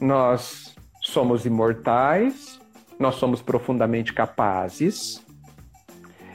Nós 0.00 0.74
somos 1.00 1.46
imortais, 1.46 2.60
nós 2.98 3.14
somos 3.14 3.40
profundamente 3.40 4.12
capazes. 4.12 5.24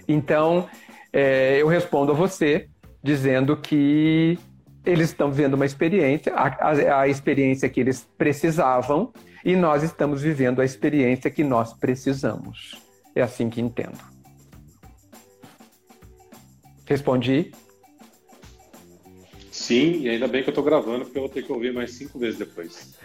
Então, 0.08 0.68
é, 1.12 1.58
eu 1.62 1.68
respondo 1.68 2.12
a 2.12 2.16
você 2.16 2.70
dizendo 3.06 3.56
que 3.56 4.36
eles 4.84 5.10
estão 5.10 5.32
vivendo 5.32 5.54
uma 5.54 5.66
experiência, 5.66 6.34
a, 6.34 6.48
a, 6.48 7.02
a, 7.02 7.08
experiência 7.08 7.70
que 7.70 7.80
eles 7.80 8.08
precisavam, 8.18 9.14
e 9.44 9.56
nós 9.56 9.84
estamos 9.84 10.24
vivendo 10.24 10.60
a 10.60 10.66
experiência 10.66 11.30
que 11.30 11.44
nós 11.44 11.72
precisamos. 11.72 12.82
É 13.14 13.22
assim 13.22 13.48
que 13.48 13.62
entendo. 13.62 14.00
Respondi? 16.88 17.52
Sim, 19.52 20.02
e 20.02 20.10
ainda 20.10 20.28
bem 20.28 20.42
que 20.42 20.50
eu 20.50 20.52
estou 20.52 20.64
gravando, 20.64 21.06
porque 21.06 21.20
eu 21.20 21.24
vou 21.24 21.30
ter 21.30 21.44
que 21.44 21.52
ouvir 21.52 21.72
mais 21.72 21.92
cinco 21.92 22.18
vezes 22.18 22.40
depois. 22.40 22.96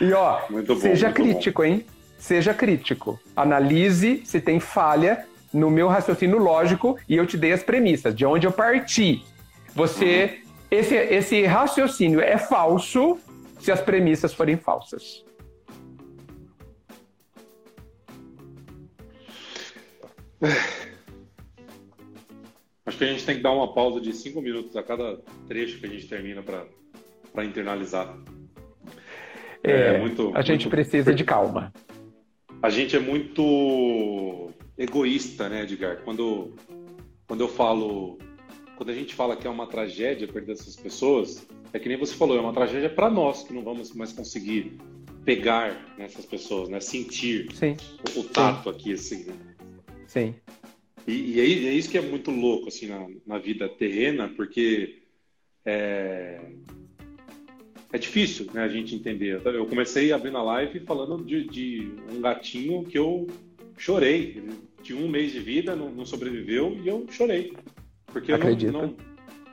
e 0.00 0.12
ó, 0.14 0.40
bom, 0.66 0.76
seja 0.76 1.12
crítico, 1.12 1.60
bom. 1.60 1.68
hein? 1.68 1.86
Seja 2.18 2.54
crítico. 2.54 3.20
Analise 3.36 4.22
se 4.24 4.40
tem 4.40 4.58
falha 4.60 5.26
no 5.52 5.70
meu 5.70 5.88
raciocínio 5.88 6.38
lógico 6.38 6.98
e 7.08 7.16
eu 7.16 7.26
te 7.26 7.36
dei 7.36 7.52
as 7.52 7.62
premissas, 7.62 8.14
de 8.14 8.24
onde 8.24 8.46
eu 8.46 8.52
parti. 8.52 9.22
Você. 9.74 10.40
Uhum. 10.44 10.50
Esse, 10.70 10.94
esse 10.94 11.44
raciocínio 11.46 12.20
é 12.20 12.38
falso 12.38 13.18
se 13.58 13.72
as 13.72 13.80
premissas 13.80 14.32
forem 14.32 14.56
falsas. 14.56 15.24
Acho 22.86 22.98
que 22.98 23.04
a 23.04 23.08
gente 23.08 23.26
tem 23.26 23.36
que 23.36 23.42
dar 23.42 23.52
uma 23.52 23.74
pausa 23.74 24.00
de 24.00 24.12
cinco 24.12 24.40
minutos 24.40 24.76
a 24.76 24.82
cada 24.82 25.18
trecho 25.46 25.78
que 25.78 25.86
a 25.86 25.88
gente 25.88 26.06
termina 26.06 26.42
para 26.42 27.44
internalizar. 27.44 28.16
É, 29.62 29.96
é 29.96 29.98
muito, 29.98 30.32
a 30.34 30.40
gente 30.40 30.62
muito... 30.62 30.70
precisa 30.70 31.12
de 31.12 31.24
calma. 31.24 31.72
A 32.62 32.70
gente 32.70 32.96
é 32.96 33.00
muito 33.00 34.50
egoísta, 34.76 35.48
né, 35.48 35.62
Edgar? 35.62 36.02
Quando, 36.02 36.54
quando 37.26 37.40
eu 37.40 37.48
falo, 37.48 38.18
quando 38.76 38.90
a 38.90 38.94
gente 38.94 39.14
fala 39.14 39.36
que 39.36 39.46
é 39.46 39.50
uma 39.50 39.66
tragédia 39.66 40.26
perder 40.26 40.52
essas 40.52 40.76
pessoas, 40.76 41.46
é 41.72 41.78
que 41.78 41.88
nem 41.88 41.98
você 41.98 42.14
falou, 42.14 42.36
é 42.36 42.40
uma 42.40 42.52
tragédia 42.52 42.90
para 42.90 43.10
nós 43.10 43.42
que 43.42 43.52
não 43.52 43.62
vamos 43.62 43.92
mais 43.92 44.12
conseguir 44.12 44.78
pegar 45.24 45.94
nessas 45.98 46.24
pessoas, 46.24 46.68
né? 46.68 46.80
Sentir 46.80 47.52
Sim. 47.54 47.76
O, 48.16 48.20
o 48.20 48.24
tato 48.24 48.64
Sim. 48.64 48.76
aqui, 48.76 48.92
assim. 48.92 49.24
Né? 49.24 49.34
Sim. 50.06 50.34
E, 51.06 51.12
e 51.12 51.40
é, 51.40 51.44
é, 51.44 51.74
isso 51.74 51.90
que 51.90 51.98
é 51.98 52.02
muito 52.02 52.30
louco, 52.30 52.68
assim, 52.68 52.86
na, 52.86 53.06
na 53.26 53.38
vida 53.38 53.68
terrena, 53.68 54.28
porque 54.28 55.02
é, 55.64 56.40
é 57.92 57.98
difícil, 57.98 58.46
né, 58.52 58.62
a 58.62 58.68
gente 58.68 58.94
entender. 58.94 59.40
Eu 59.44 59.66
comecei 59.66 60.12
abrindo 60.12 60.38
a 60.38 60.42
live 60.42 60.80
falando 60.80 61.24
de, 61.24 61.44
de 61.44 61.92
um 62.12 62.20
gatinho 62.20 62.84
que 62.84 62.98
eu 62.98 63.26
chorei. 63.80 64.34
Ele 64.36 64.52
tinha 64.82 64.98
um 64.98 65.08
mês 65.08 65.32
de 65.32 65.40
vida, 65.40 65.74
não, 65.74 65.90
não 65.90 66.06
sobreviveu 66.06 66.78
e 66.82 66.88
eu 66.88 67.06
chorei. 67.10 67.52
Porque 68.06 68.32
Acredito. 68.32 68.68
eu 68.68 68.72
não, 68.72 68.86
não 68.88 69.10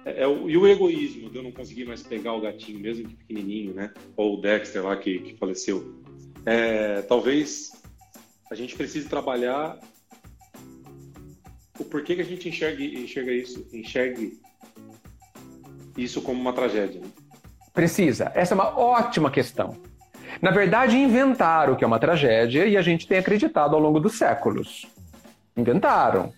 é, 0.07 0.23
é, 0.23 0.27
o, 0.27 0.49
e 0.49 0.55
o 0.55 0.65
egoísmo 0.65 1.29
de 1.29 1.37
eu 1.37 1.43
não 1.43 1.51
conseguir 1.51 1.83
mais 1.85 2.01
pegar 2.01 2.33
o 2.33 2.39
gatinho, 2.39 2.79
mesmo 2.79 3.09
que 3.09 3.15
pequenininho, 3.15 3.73
né? 3.73 3.93
Ou 4.15 4.37
o 4.37 4.41
Dexter 4.41 4.85
lá 4.85 4.95
que, 4.95 5.19
que 5.19 5.35
faleceu. 5.35 6.01
É, 6.45 7.01
talvez 7.01 7.71
a 8.49 8.55
gente 8.55 8.73
precise 8.75 9.09
trabalhar 9.09 9.77
o 11.77 11.83
porquê 11.83 12.15
que 12.15 12.21
a 12.21 12.25
gente 12.25 12.47
enxerga, 12.47 12.81
enxerga 12.81 13.33
isso, 13.33 13.67
enxergue 13.73 14.39
isso 15.97 16.21
como 16.21 16.39
uma 16.39 16.53
tragédia. 16.53 17.01
Né? 17.01 17.07
Precisa. 17.73 18.31
Essa 18.33 18.53
é 18.53 18.55
uma 18.55 18.79
ótima 18.79 19.29
questão. 19.29 19.75
Na 20.41 20.51
verdade, 20.51 20.97
inventaram 20.97 21.75
que 21.75 21.83
é 21.83 21.87
uma 21.87 21.99
tragédia 21.99 22.65
e 22.65 22.77
a 22.77 22.81
gente 22.81 23.07
tem 23.07 23.17
acreditado 23.17 23.75
ao 23.75 23.81
longo 23.81 23.99
dos 23.99 24.17
séculos. 24.17 24.85
Inventaram. 25.55 26.31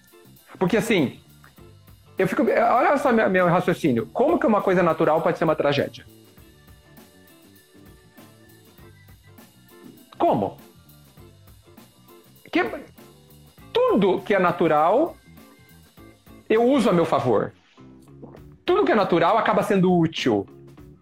Porque 0.58 0.78
assim, 0.78 1.20
eu 2.18 2.28
fico. 2.28 2.44
Olha 2.44 2.98
só 2.98 3.12
meu, 3.12 3.30
meu 3.30 3.48
raciocínio. 3.48 4.08
Como 4.08 4.40
que 4.40 4.48
uma 4.48 4.62
coisa 4.62 4.82
natural 4.84 5.22
pode 5.22 5.38
ser 5.38 5.44
uma 5.44 5.56
tragédia? 5.56 6.06
Como? 10.18 10.58
Que 12.52 12.64
tudo 13.72 14.22
que 14.22 14.34
é 14.34 14.40
natural 14.40 15.16
eu 16.50 16.64
uso 16.64 16.90
a 16.90 16.94
meu 16.94 17.06
favor. 17.06 17.54
Tudo 18.66 18.84
que 18.84 18.92
é 18.92 18.96
natural 18.96 19.38
acaba 19.38 19.64
sendo 19.64 19.96
útil. 19.96 20.48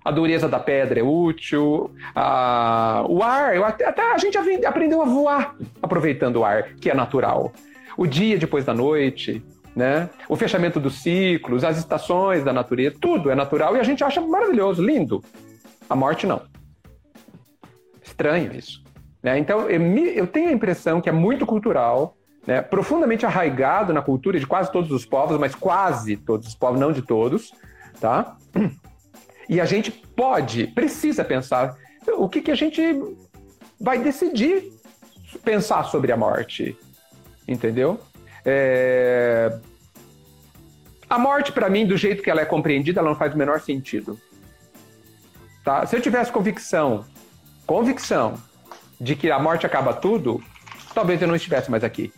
A 0.08 0.12
dureza 0.12 0.48
da 0.48 0.58
pedra 0.58 1.02
é 1.02 1.04
útil, 1.04 1.92
a... 2.16 3.04
o 3.10 3.22
ar, 3.22 3.58
até, 3.58 3.86
até 3.86 4.14
a 4.14 4.18
gente 4.18 4.38
aprendeu 4.66 5.02
a 5.02 5.06
voar 5.06 5.54
aproveitando 5.84 6.38
o 6.38 6.46
ar, 6.46 6.76
que 6.76 6.90
é 6.90 6.94
natural. 6.94 7.52
O 7.98 8.08
dia 8.08 8.38
depois 8.38 8.64
da 8.64 8.74
noite, 8.74 9.44
né? 9.76 10.10
O 10.30 10.38
fechamento 10.38 10.80
dos 10.80 11.02
ciclos, 11.04 11.66
as 11.66 11.78
estações 11.78 12.42
da 12.42 12.54
natureza, 12.54 12.96
tudo 13.02 13.30
é 13.30 13.36
natural 13.36 13.76
e 13.76 13.82
a 13.82 13.84
gente 13.84 14.02
acha 14.02 14.22
maravilhoso, 14.22 14.82
lindo. 14.82 15.22
A 15.90 15.96
morte 15.96 16.26
não. 16.26 16.42
Estranho 18.02 18.56
isso. 18.56 18.82
Né? 19.22 19.38
Então, 19.40 19.70
eu, 19.70 19.78
me, 19.78 20.16
eu, 20.16 20.26
tenho 20.26 20.48
a 20.48 20.54
impressão 20.54 21.02
que 21.02 21.10
é 21.10 21.12
muito 21.12 21.46
cultural, 21.46 22.16
né? 22.46 22.62
profundamente 22.62 23.26
arraigado 23.26 23.92
na 23.92 24.02
cultura 24.02 24.40
de 24.40 24.48
quase 24.48 24.72
todos 24.72 24.90
os 24.90 25.06
povos, 25.06 25.38
mas 25.38 25.54
quase 25.54 26.16
todos 26.16 26.48
os 26.48 26.56
povos, 26.56 26.80
não 26.80 26.94
de 26.94 27.02
todos, 27.02 27.52
tá? 28.00 28.38
E 29.50 29.62
a 29.62 29.66
gente 29.66 29.92
pode, 29.92 30.68
precisa 30.68 31.24
pensar 31.24 31.78
o 32.18 32.28
que, 32.28 32.42
que 32.42 32.52
a 32.52 32.56
gente 32.56 32.82
vai 33.80 34.00
decidir 34.00 34.72
pensar 35.44 35.84
sobre 35.86 36.12
a 36.12 36.18
morte, 36.18 36.78
entendeu? 37.48 38.00
É... 38.46 39.60
A 41.10 41.18
morte, 41.18 41.52
para 41.52 41.70
mim, 41.70 41.86
do 41.86 41.96
jeito 41.96 42.22
que 42.22 42.30
ela 42.30 42.42
é 42.42 42.46
compreendida, 42.46 43.00
ela 43.00 43.10
não 43.10 43.16
faz 43.16 43.34
o 43.34 43.38
menor 43.38 43.62
sentido. 43.62 44.20
Tá? 45.64 45.86
Se 45.86 45.96
eu 45.96 46.02
tivesse 46.02 46.32
convicção, 46.32 47.06
convicção, 47.66 48.42
de 49.00 49.16
que 49.16 49.30
a 49.30 49.40
morte 49.40 49.66
acaba 49.66 49.94
tudo, 49.94 50.44
talvez 50.94 51.22
eu 51.22 51.28
não 51.28 51.36
estivesse 51.36 51.70
mais 51.70 51.84
aqui. 51.84 52.12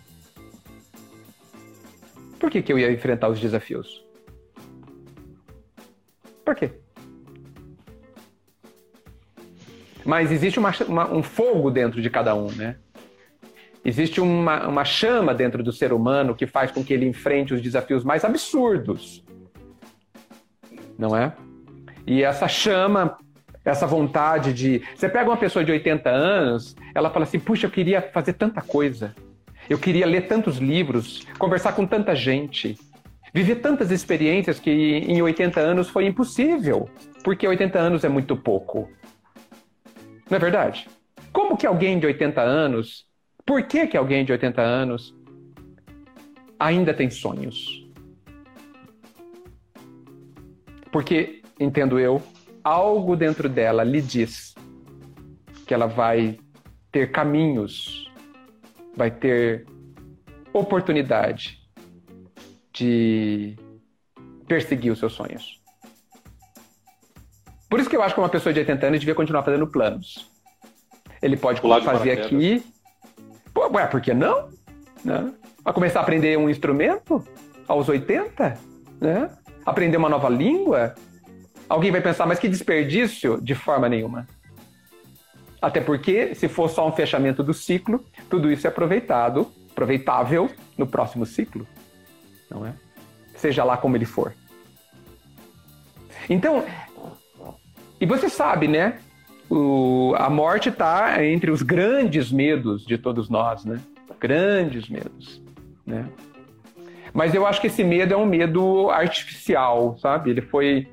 Por 2.39 2.49
que, 2.49 2.61
que 2.61 2.71
eu 2.71 2.79
ia 2.79 2.91
enfrentar 2.91 3.27
os 3.27 3.39
desafios? 3.39 4.03
Por 6.45 6.55
quê? 6.55 6.71
Mas 10.09 10.31
existe 10.31 10.57
uma, 10.57 10.73
uma, 10.87 11.13
um 11.13 11.21
fogo 11.21 11.69
dentro 11.69 12.01
de 12.01 12.09
cada 12.09 12.33
um, 12.33 12.47
né? 12.53 12.77
Existe 13.85 14.19
uma, 14.19 14.67
uma 14.67 14.83
chama 14.83 15.35
dentro 15.35 15.61
do 15.61 15.71
ser 15.71 15.93
humano 15.93 16.33
que 16.33 16.47
faz 16.47 16.71
com 16.71 16.83
que 16.83 16.91
ele 16.91 17.05
enfrente 17.05 17.53
os 17.53 17.61
desafios 17.61 18.03
mais 18.03 18.25
absurdos. 18.25 19.23
Não 20.97 21.15
é? 21.15 21.31
E 22.07 22.23
essa 22.23 22.47
chama, 22.47 23.19
essa 23.63 23.85
vontade 23.85 24.51
de. 24.51 24.81
Você 24.95 25.07
pega 25.07 25.29
uma 25.29 25.37
pessoa 25.37 25.63
de 25.63 25.71
80 25.71 26.09
anos, 26.09 26.75
ela 26.95 27.11
fala 27.11 27.25
assim: 27.25 27.39
puxa, 27.39 27.67
eu 27.67 27.71
queria 27.71 28.01
fazer 28.01 28.33
tanta 28.33 28.63
coisa. 28.63 29.13
Eu 29.69 29.77
queria 29.77 30.07
ler 30.07 30.21
tantos 30.21 30.57
livros, 30.57 31.23
conversar 31.37 31.73
com 31.73 31.85
tanta 31.85 32.15
gente, 32.15 32.75
viver 33.31 33.57
tantas 33.57 33.91
experiências 33.91 34.59
que 34.59 34.71
em 34.71 35.21
80 35.21 35.59
anos 35.59 35.87
foi 35.87 36.07
impossível, 36.07 36.89
porque 37.23 37.47
80 37.47 37.77
anos 37.77 38.03
é 38.03 38.09
muito 38.09 38.35
pouco. 38.35 38.89
Não 40.29 40.35
é 40.35 40.39
verdade? 40.39 40.87
Como 41.31 41.57
que 41.57 41.65
alguém 41.65 41.99
de 41.99 42.05
80 42.05 42.41
anos 42.41 43.09
por 43.49 43.63
que, 43.63 43.87
que 43.87 43.97
alguém 43.97 44.23
de 44.23 44.31
80 44.31 44.61
anos 44.61 45.11
ainda 46.59 46.93
tem 46.93 47.09
sonhos? 47.09 47.83
Porque, 50.91 51.41
entendo 51.59 51.97
eu, 51.97 52.21
algo 52.63 53.15
dentro 53.15 53.49
dela 53.49 53.83
lhe 53.83 54.03
diz 54.03 54.53
que 55.65 55.73
ela 55.73 55.87
vai 55.87 56.37
ter 56.91 57.11
caminhos, 57.11 58.13
vai 58.95 59.09
ter 59.09 59.65
oportunidade 60.53 61.59
de 62.71 63.55
perseguir 64.47 64.91
os 64.91 64.99
seus 64.99 65.13
sonhos. 65.13 65.58
Por 67.69 67.79
isso 67.79 67.89
que 67.89 67.95
eu 67.95 68.01
acho 68.01 68.15
que 68.15 68.19
uma 68.19 68.29
pessoa 68.29 68.51
de 68.51 68.59
80 68.59 68.87
anos 68.87 68.99
devia 68.99 69.15
continuar 69.15 69.43
fazendo 69.43 69.67
planos. 69.67 70.29
Ele 71.21 71.37
pode 71.37 71.61
fazer 71.61 72.11
aqui 72.11 72.63
Pô, 73.53 73.67
ué, 73.73 73.85
por 73.87 74.01
que 74.01 74.13
não? 74.13 74.49
Né? 75.03 75.33
Vai 75.63 75.73
começar 75.73 75.99
a 75.99 76.03
aprender 76.03 76.37
um 76.37 76.49
instrumento 76.49 77.21
aos 77.67 77.89
80? 77.89 78.57
Né? 79.01 79.29
Aprender 79.65 79.97
uma 79.97 80.09
nova 80.09 80.29
língua? 80.29 80.95
Alguém 81.67 81.91
vai 81.91 82.01
pensar, 82.01 82.25
mas 82.25 82.39
que 82.39 82.47
desperdício? 82.47 83.39
De 83.41 83.53
forma 83.53 83.89
nenhuma. 83.89 84.27
Até 85.61 85.81
porque, 85.81 86.33
se 86.35 86.47
for 86.47 86.69
só 86.69 86.87
um 86.87 86.91
fechamento 86.93 87.43
do 87.43 87.53
ciclo, 87.53 88.03
tudo 88.29 88.49
isso 88.49 88.65
é 88.65 88.69
aproveitado, 88.69 89.51
aproveitável 89.71 90.49
no 90.77 90.87
próximo 90.87 91.25
ciclo. 91.25 91.67
Não 92.49 92.65
é? 92.65 92.73
Seja 93.35 93.63
lá 93.63 93.75
como 93.77 93.97
ele 93.97 94.05
for. 94.05 94.33
Então, 96.29 96.63
e 97.99 98.05
você 98.05 98.29
sabe, 98.29 98.67
né? 98.67 98.99
o, 99.49 100.13
a 100.17 100.29
morte 100.29 100.69
está 100.69 101.25
entre 101.25 101.49
os 101.49 101.61
grandes 101.61 102.31
medos 102.31 102.85
de 102.85 102.97
todos 102.97 103.29
nós, 103.29 103.65
né? 103.65 103.79
Grandes 104.19 104.87
medos, 104.87 105.41
né? 105.85 106.05
Mas 107.11 107.33
eu 107.33 107.47
acho 107.47 107.59
que 107.59 107.67
esse 107.67 107.83
medo 107.83 108.13
é 108.13 108.17
um 108.17 108.25
medo 108.25 108.91
artificial, 108.91 109.97
sabe? 109.97 110.29
Ele 110.29 110.41
foi 110.41 110.87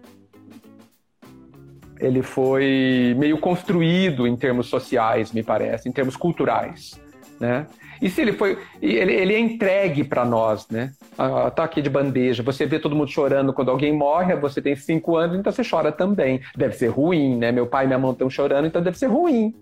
ele 1.99 2.23
foi 2.23 3.15
meio 3.19 3.39
construído 3.39 4.27
em 4.27 4.37
termos 4.37 4.67
sociais, 4.67 5.33
me 5.33 5.43
parece, 5.43 5.89
em 5.89 5.93
termos 5.93 6.17
culturais, 6.17 7.01
né? 7.39 7.67
E 8.01 8.11
se 8.11 8.21
ele 8.21 8.33
foi, 8.33 8.59
ele, 8.81 9.13
ele 9.13 9.35
é 9.35 9.39
entregue 9.39 10.05
para 10.05 10.25
nós, 10.25 10.69
né? 10.69 10.93
Ah, 11.17 11.51
tá 11.51 11.65
aqui 11.65 11.81
de 11.81 11.89
bandeja. 11.89 12.43
Você 12.43 12.67
vê 12.67 12.79
todo 12.79 12.95
mundo 12.95 13.11
chorando 13.11 13.53
quando 13.53 13.71
alguém 13.71 13.93
morre, 13.93 14.35
você 14.37 14.61
tem 14.61 14.77
cinco 14.77 15.17
anos, 15.17 15.39
então 15.39 15.53
você 15.53 15.63
chora 15.69 15.91
também. 15.91 16.41
Deve 16.57 16.75
ser 16.75 16.89
ruim, 16.89 17.37
né? 17.37 17.51
Meu 17.51 17.67
pai 17.67 17.85
e 17.85 17.87
minha 17.87 17.99
mãe 17.99 18.13
estão 18.13 18.29
chorando, 18.29 18.67
então 18.67 18.83
deve 18.83 18.99
ser 18.99 19.07
ruim. 19.07 19.55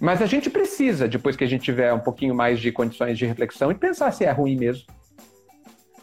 Mas 0.00 0.20
a 0.20 0.26
gente 0.26 0.50
precisa, 0.50 1.06
depois 1.06 1.36
que 1.36 1.44
a 1.44 1.46
gente 1.46 1.62
tiver 1.62 1.92
um 1.92 2.00
pouquinho 2.00 2.34
mais 2.34 2.58
de 2.58 2.72
condições 2.72 3.16
de 3.16 3.26
reflexão, 3.26 3.70
e 3.70 3.74
pensar 3.74 4.10
se 4.12 4.24
é 4.24 4.30
ruim 4.32 4.56
mesmo. 4.56 4.86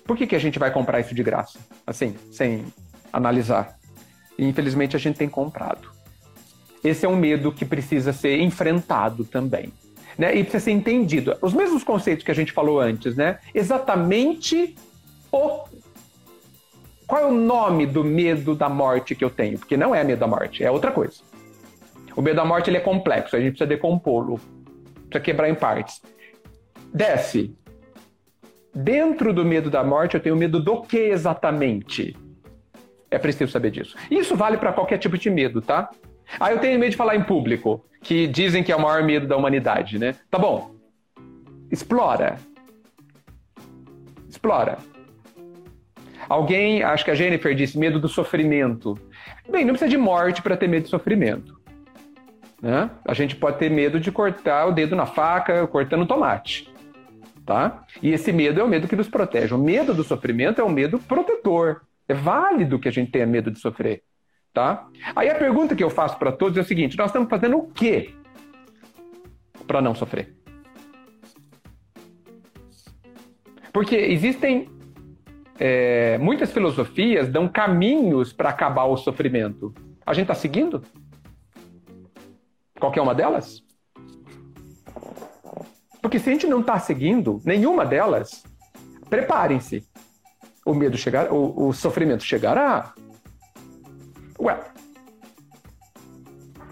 Por 0.05 0.15
que, 0.15 0.25
que 0.25 0.35
a 0.35 0.39
gente 0.39 0.57
vai 0.57 0.71
comprar 0.71 0.99
isso 0.99 1.13
de 1.13 1.21
graça? 1.21 1.59
Assim, 1.85 2.15
sem 2.31 2.65
analisar. 3.11 3.77
E 4.37 4.45
infelizmente 4.45 4.95
a 4.95 4.99
gente 4.99 5.17
tem 5.17 5.27
comprado. 5.27 5.89
Esse 6.83 7.05
é 7.05 7.09
um 7.09 7.15
medo 7.15 7.51
que 7.51 7.65
precisa 7.65 8.13
ser 8.13 8.39
enfrentado 8.39 9.25
também 9.25 9.73
né? 10.19 10.35
E 10.35 10.43
precisa 10.43 10.65
ser 10.65 10.71
entendido. 10.71 11.33
Os 11.41 11.53
mesmos 11.53 11.81
conceitos 11.81 12.25
que 12.25 12.29
a 12.29 12.35
gente 12.35 12.51
falou 12.51 12.77
antes, 12.81 13.15
né? 13.15 13.39
Exatamente 13.55 14.75
o 15.31 15.63
qual 17.07 17.21
é 17.23 17.25
o 17.25 17.31
nome 17.31 17.87
do 17.87 18.03
medo 18.03 18.53
da 18.53 18.69
morte 18.69 19.15
que 19.15 19.23
eu 19.23 19.29
tenho? 19.31 19.57
Porque 19.57 19.77
não 19.77 19.95
é 19.95 20.03
medo 20.03 20.19
da 20.19 20.27
morte, 20.27 20.63
é 20.63 20.69
outra 20.69 20.91
coisa. 20.91 21.21
O 22.15 22.21
medo 22.21 22.35
da 22.35 22.45
morte 22.45 22.69
ele 22.69 22.77
é 22.77 22.81
complexo, 22.81 23.35
a 23.35 23.39
gente 23.39 23.51
precisa 23.51 23.67
decompô-lo, 23.67 24.39
precisa 25.07 25.19
quebrar 25.23 25.49
em 25.49 25.55
partes. 25.55 26.01
Desce. 26.93 27.55
Dentro 28.75 29.33
do 29.33 29.45
medo 29.45 29.69
da 29.69 29.83
morte, 29.83 30.15
eu 30.15 30.19
tenho 30.21 30.35
medo 30.35 30.59
do 30.59 30.81
que 30.81 30.97
exatamente? 30.97 32.15
É 33.09 33.17
preciso 33.17 33.51
saber 33.51 33.71
disso. 33.71 33.95
Isso 34.11 34.35
vale 34.35 34.57
para 34.57 34.73
qualquer 34.73 34.99
tipo 34.99 35.17
de 35.17 35.29
medo, 35.29 35.61
tá? 35.61 35.89
Ah, 36.39 36.51
eu 36.51 36.59
tenho 36.59 36.77
medo 36.77 36.91
de 36.91 36.97
falar 36.97 37.15
em 37.15 37.23
público, 37.23 37.85
que 38.01 38.27
dizem 38.27 38.63
que 38.63 38.71
é 38.71 38.75
o 38.75 38.81
maior 38.81 39.03
medo 39.03 39.27
da 39.27 39.37
humanidade, 39.37 39.97
né? 39.97 40.15
Tá 40.29 40.37
bom. 40.37 40.75
Explora. 41.71 42.37
Explora. 44.27 44.77
Alguém, 46.27 46.83
acho 46.83 47.05
que 47.05 47.11
a 47.11 47.15
Jennifer 47.15 47.55
disse, 47.55 47.77
medo 47.77 47.99
do 47.99 48.07
sofrimento. 48.07 48.97
Bem, 49.49 49.65
não 49.65 49.73
precisa 49.73 49.89
de 49.89 49.97
morte 49.97 50.41
para 50.41 50.55
ter 50.55 50.67
medo 50.67 50.83
de 50.83 50.89
sofrimento. 50.89 51.59
Né? 52.61 52.89
A 53.07 53.13
gente 53.13 53.35
pode 53.35 53.57
ter 53.57 53.71
medo 53.71 53.99
de 53.99 54.11
cortar 54.11 54.67
o 54.67 54.71
dedo 54.71 54.95
na 54.95 55.05
faca, 55.05 55.65
cortando 55.67 56.05
tomate. 56.05 56.71
Tá? 57.45 57.83
E 58.01 58.11
esse 58.11 58.31
medo 58.31 58.59
é 58.59 58.63
o 58.63 58.67
medo 58.67 58.87
que 58.87 58.95
nos 58.95 59.09
protege. 59.09 59.55
O 59.55 59.57
medo 59.57 59.93
do 59.93 60.03
sofrimento 60.03 60.61
é 60.61 60.63
um 60.63 60.69
medo 60.69 60.99
protetor. 60.99 61.81
É 62.07 62.13
válido 62.13 62.77
que 62.77 62.87
a 62.87 62.91
gente 62.91 63.11
tenha 63.11 63.25
medo 63.25 63.49
de 63.49 63.59
sofrer. 63.59 64.03
Tá? 64.53 64.87
Aí 65.15 65.29
a 65.29 65.35
pergunta 65.35 65.75
que 65.75 65.83
eu 65.83 65.89
faço 65.89 66.17
para 66.17 66.31
todos 66.31 66.57
é 66.57 66.61
o 66.61 66.65
seguinte: 66.65 66.97
nós 66.97 67.07
estamos 67.07 67.29
fazendo 67.29 67.57
o 67.57 67.67
quê 67.67 68.13
para 69.67 69.81
não 69.81 69.93
sofrer? 69.93 70.35
Porque 73.71 73.95
existem 73.95 74.67
é, 75.59 76.17
muitas 76.17 76.51
filosofias 76.51 77.29
dão 77.29 77.47
caminhos 77.47 78.33
para 78.33 78.49
acabar 78.49 78.85
o 78.85 78.97
sofrimento. 78.97 79.73
A 80.05 80.13
gente 80.13 80.23
está 80.23 80.35
seguindo? 80.35 80.83
Qualquer 82.79 83.01
uma 83.01 83.13
delas? 83.13 83.61
Porque 86.01 86.17
se 86.17 86.29
a 86.29 86.33
gente 86.33 86.47
não 86.47 86.61
está 86.61 86.79
seguindo 86.79 87.41
nenhuma 87.43 87.85
delas, 87.85 88.43
preparem-se. 89.09 89.83
O 90.65 90.73
medo 90.73 90.97
chegar, 90.97 91.31
o, 91.31 91.67
o 91.67 91.73
sofrimento 91.73 92.23
chegará. 92.23 92.93
Ué. 94.39 94.57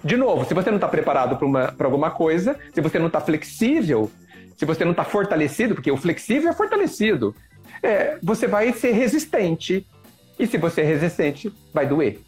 De 0.04 0.16
novo, 0.16 0.46
se 0.46 0.54
você 0.54 0.70
não 0.70 0.78
está 0.78 0.88
preparado 0.88 1.38
para 1.38 1.86
alguma 1.86 2.12
coisa, 2.12 2.58
se 2.74 2.80
você 2.80 2.98
não 2.98 3.08
está 3.08 3.20
flexível, 3.20 4.10
se 4.56 4.66
você 4.66 4.86
não 4.86 4.92
está 4.92 5.04
fortalecido, 5.04 5.76
porque 5.76 5.92
o 5.92 5.98
flexível 5.98 6.50
é 6.50 6.54
fortalecido, 6.54 7.36
é, 7.84 8.18
você 8.24 8.48
vai 8.48 8.72
ser 8.74 8.92
resistente. 8.92 9.86
E 10.40 10.48
se 10.48 10.58
você 10.58 10.82
é 10.82 10.86
resistente, 10.86 11.52
vai 11.74 11.88
doer. 11.88 12.20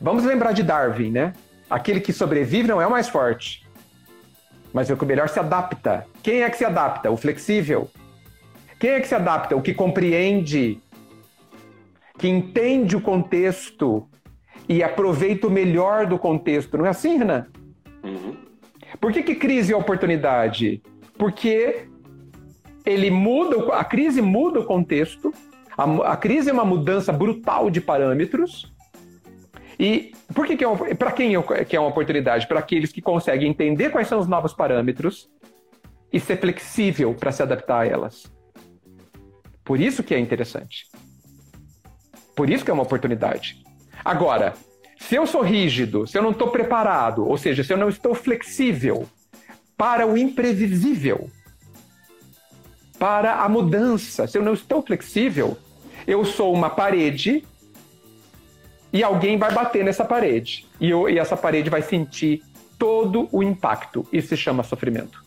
Vamos 0.00 0.24
lembrar 0.24 0.52
de 0.52 0.62
Darwin, 0.62 1.10
né? 1.10 1.34
Aquele 1.68 2.00
que 2.00 2.12
sobrevive 2.12 2.66
não 2.66 2.80
é 2.80 2.86
o 2.86 2.90
mais 2.90 3.08
forte, 3.08 3.66
mas 4.72 4.88
é 4.88 4.94
o 4.94 4.96
que 4.96 5.04
melhor 5.04 5.28
se 5.28 5.38
adapta. 5.38 6.06
Quem 6.22 6.42
é 6.42 6.50
que 6.50 6.56
se 6.56 6.64
adapta? 6.64 7.10
O 7.10 7.16
flexível. 7.16 7.90
Quem 8.78 8.90
é 8.90 9.00
que 9.00 9.08
se 9.08 9.14
adapta? 9.14 9.54
O 9.54 9.62
que 9.62 9.74
compreende, 9.74 10.80
que 12.18 12.28
entende 12.28 12.96
o 12.96 13.00
contexto 13.00 14.08
e 14.68 14.82
aproveita 14.82 15.46
o 15.46 15.50
melhor 15.50 16.06
do 16.06 16.18
contexto. 16.18 16.76
Não 16.76 16.84
é 16.84 16.90
assim, 16.90 17.16
Renan? 17.16 17.46
Uhum. 18.02 18.36
Por 19.00 19.12
que, 19.12 19.22
que 19.22 19.34
crise 19.36 19.72
é 19.72 19.76
oportunidade? 19.76 20.82
Porque 21.16 21.88
ele 22.84 23.10
muda, 23.10 23.72
a 23.74 23.84
crise 23.84 24.20
muda 24.20 24.60
o 24.60 24.64
contexto, 24.64 25.32
a, 25.76 26.12
a 26.12 26.16
crise 26.16 26.50
é 26.50 26.52
uma 26.52 26.64
mudança 26.64 27.12
brutal 27.12 27.70
de 27.70 27.80
parâmetros. 27.80 28.72
E 29.78 30.12
por 30.34 30.44
que, 30.44 30.56
que 30.56 30.64
é 30.64 30.94
para 30.94 31.12
quem 31.12 31.36
é, 31.36 31.64
que 31.64 31.76
é 31.76 31.80
uma 31.80 31.88
oportunidade? 31.88 32.48
Para 32.48 32.58
aqueles 32.58 32.90
que 32.90 33.00
conseguem 33.00 33.48
entender 33.48 33.90
quais 33.90 34.08
são 34.08 34.18
os 34.18 34.26
novos 34.26 34.52
parâmetros 34.52 35.30
e 36.12 36.18
ser 36.18 36.38
flexível 36.38 37.14
para 37.14 37.30
se 37.30 37.42
adaptar 37.42 37.82
a 37.82 37.86
elas. 37.86 38.32
Por 39.64 39.78
isso 39.78 40.02
que 40.02 40.14
é 40.14 40.18
interessante. 40.18 40.86
Por 42.38 42.48
isso 42.48 42.64
que 42.64 42.70
é 42.70 42.74
uma 42.74 42.84
oportunidade. 42.84 43.60
Agora, 44.04 44.54
se 44.96 45.16
eu 45.16 45.26
sou 45.26 45.42
rígido, 45.42 46.06
se 46.06 46.16
eu 46.16 46.22
não 46.22 46.30
estou 46.30 46.52
preparado, 46.52 47.26
ou 47.26 47.36
seja, 47.36 47.64
se 47.64 47.72
eu 47.72 47.76
não 47.76 47.88
estou 47.88 48.14
flexível 48.14 49.08
para 49.76 50.06
o 50.06 50.16
imprevisível, 50.16 51.28
para 52.96 53.42
a 53.42 53.48
mudança, 53.48 54.28
se 54.28 54.38
eu 54.38 54.42
não 54.42 54.52
estou 54.52 54.80
flexível, 54.82 55.58
eu 56.06 56.24
sou 56.24 56.54
uma 56.54 56.70
parede 56.70 57.44
e 58.92 59.02
alguém 59.02 59.36
vai 59.36 59.50
bater 59.50 59.84
nessa 59.84 60.04
parede. 60.04 60.64
E, 60.80 60.90
eu, 60.90 61.10
e 61.10 61.18
essa 61.18 61.36
parede 61.36 61.68
vai 61.68 61.82
sentir 61.82 62.44
todo 62.78 63.28
o 63.32 63.42
impacto. 63.42 64.06
Isso 64.12 64.28
se 64.28 64.36
chama 64.36 64.62
sofrimento. 64.62 65.24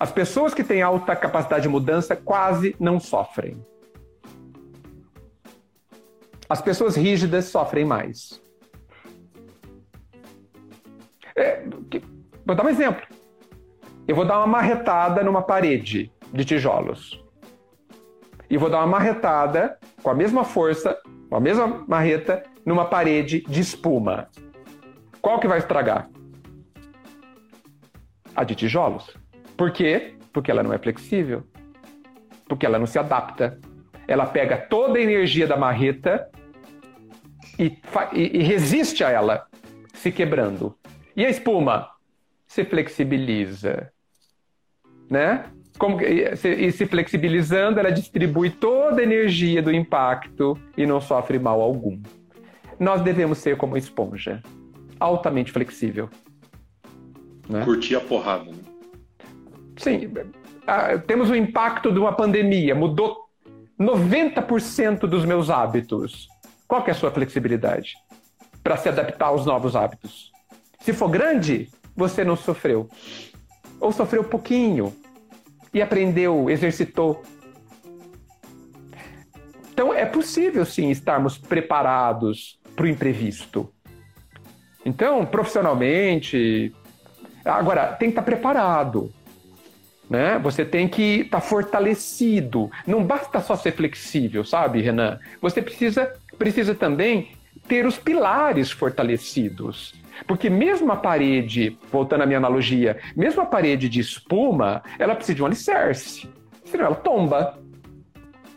As 0.00 0.10
pessoas 0.10 0.54
que 0.54 0.64
têm 0.64 0.80
alta 0.80 1.14
capacidade 1.14 1.64
de 1.64 1.68
mudança 1.68 2.16
quase 2.16 2.74
não 2.80 2.98
sofrem. 2.98 3.62
As 6.48 6.62
pessoas 6.62 6.96
rígidas 6.96 7.46
sofrem 7.46 7.84
mais. 7.84 8.40
É, 11.36 11.62
vou 12.46 12.56
dar 12.56 12.64
um 12.64 12.68
exemplo. 12.68 13.06
Eu 14.06 14.16
vou 14.16 14.24
dar 14.24 14.38
uma 14.38 14.46
marretada 14.46 15.22
numa 15.22 15.42
parede 15.42 16.10
de 16.32 16.44
tijolos 16.44 17.22
e 18.50 18.56
vou 18.56 18.70
dar 18.70 18.78
uma 18.78 18.86
marretada 18.86 19.78
com 20.02 20.10
a 20.10 20.14
mesma 20.14 20.42
força, 20.42 20.98
com 21.28 21.36
a 21.36 21.40
mesma 21.40 21.84
marreta, 21.86 22.42
numa 22.64 22.86
parede 22.86 23.42
de 23.42 23.60
espuma. 23.60 24.28
Qual 25.20 25.38
que 25.38 25.46
vai 25.46 25.58
estragar? 25.58 26.08
A 28.34 28.44
de 28.44 28.54
tijolos. 28.54 29.14
Por 29.56 29.70
quê? 29.70 30.14
Porque 30.32 30.50
ela 30.50 30.62
não 30.62 30.72
é 30.72 30.78
flexível. 30.78 31.42
Porque 32.48 32.64
ela 32.64 32.78
não 32.78 32.86
se 32.86 32.98
adapta. 32.98 33.58
Ela 34.06 34.24
pega 34.24 34.56
toda 34.56 34.98
a 34.98 35.02
energia 35.02 35.46
da 35.46 35.56
marreta 35.56 36.30
e, 37.58 37.78
e, 38.12 38.42
resiste 38.42 39.02
a 39.02 39.10
ela, 39.10 39.46
se 39.92 40.12
quebrando. 40.12 40.74
E 41.16 41.24
a 41.24 41.30
espuma? 41.30 41.90
Se 42.46 42.64
flexibiliza. 42.64 43.90
Né? 45.10 45.44
Como, 45.78 46.00
e, 46.00 46.36
se, 46.36 46.48
e 46.48 46.70
se 46.70 46.86
flexibilizando, 46.86 47.80
ela 47.80 47.90
distribui 47.90 48.50
toda 48.50 49.00
a 49.00 49.04
energia 49.04 49.60
do 49.60 49.72
impacto 49.72 50.58
e 50.76 50.86
não 50.86 51.00
sofre 51.00 51.38
mal 51.38 51.60
algum. 51.60 52.00
Nós 52.78 53.02
devemos 53.02 53.38
ser 53.38 53.56
como 53.56 53.76
esponja, 53.76 54.40
altamente 55.00 55.50
flexível. 55.50 56.08
Né? 57.48 57.64
Curtir 57.64 57.96
a 57.96 58.00
porrada. 58.00 58.44
Né? 58.44 58.58
Sim. 59.76 60.12
Ah, 60.66 60.98
temos 60.98 61.30
o 61.30 61.34
impacto 61.34 61.90
de 61.90 61.98
uma 61.98 62.12
pandemia, 62.12 62.74
mudou 62.74 63.28
90% 63.80 65.00
dos 65.00 65.24
meus 65.24 65.50
hábitos. 65.50 66.28
Qual 66.68 66.84
é 66.86 66.90
a 66.90 66.94
sua 66.94 67.10
flexibilidade 67.10 67.96
para 68.62 68.76
se 68.76 68.88
adaptar 68.88 69.26
aos 69.26 69.44
novos 69.44 69.74
hábitos? 69.74 70.30
Se 70.80 70.92
for 70.92 71.08
grande, 71.08 71.68
você 71.96 72.22
não 72.22 72.36
sofreu. 72.36 72.88
Ou 73.80 73.90
sofreu 73.90 74.22
pouquinho, 74.22 74.94
e 75.72 75.82
aprendeu, 75.82 76.48
exercitou. 76.50 77.22
Então 79.72 79.94
é 79.94 80.04
possível 80.04 80.64
sim 80.64 80.90
estarmos 80.90 81.38
preparados 81.38 82.58
para 82.74 82.84
o 82.84 82.88
imprevisto. 82.88 83.72
Então, 84.84 85.24
profissionalmente, 85.26 86.74
agora 87.44 87.92
tem 87.92 88.08
que 88.08 88.12
estar 88.12 88.22
preparado. 88.22 89.12
Né? 90.08 90.38
Você 90.38 90.64
tem 90.64 90.88
que 90.88 91.20
estar 91.20 91.40
fortalecido. 91.40 92.70
Não 92.86 93.04
basta 93.04 93.40
só 93.40 93.54
ser 93.56 93.72
flexível, 93.72 94.42
sabe, 94.42 94.80
Renan? 94.80 95.18
Você 95.40 95.60
precisa, 95.60 96.12
precisa 96.38 96.74
também 96.74 97.32
ter 97.66 97.86
os 97.86 97.98
pilares 97.98 98.70
fortalecidos. 98.70 99.94
Porque 100.26 100.50
mesmo 100.50 100.90
a 100.90 100.96
parede, 100.96 101.78
voltando 101.92 102.22
à 102.22 102.26
minha 102.26 102.38
analogia, 102.38 102.98
mesmo 103.16 103.42
a 103.42 103.46
parede 103.46 103.88
de 103.88 104.00
espuma, 104.00 104.82
ela 104.98 105.14
precisa 105.14 105.36
de 105.36 105.42
um 105.42 105.46
alicerce. 105.46 106.28
Senão 106.64 106.86
ela 106.86 106.94
tomba. 106.96 107.58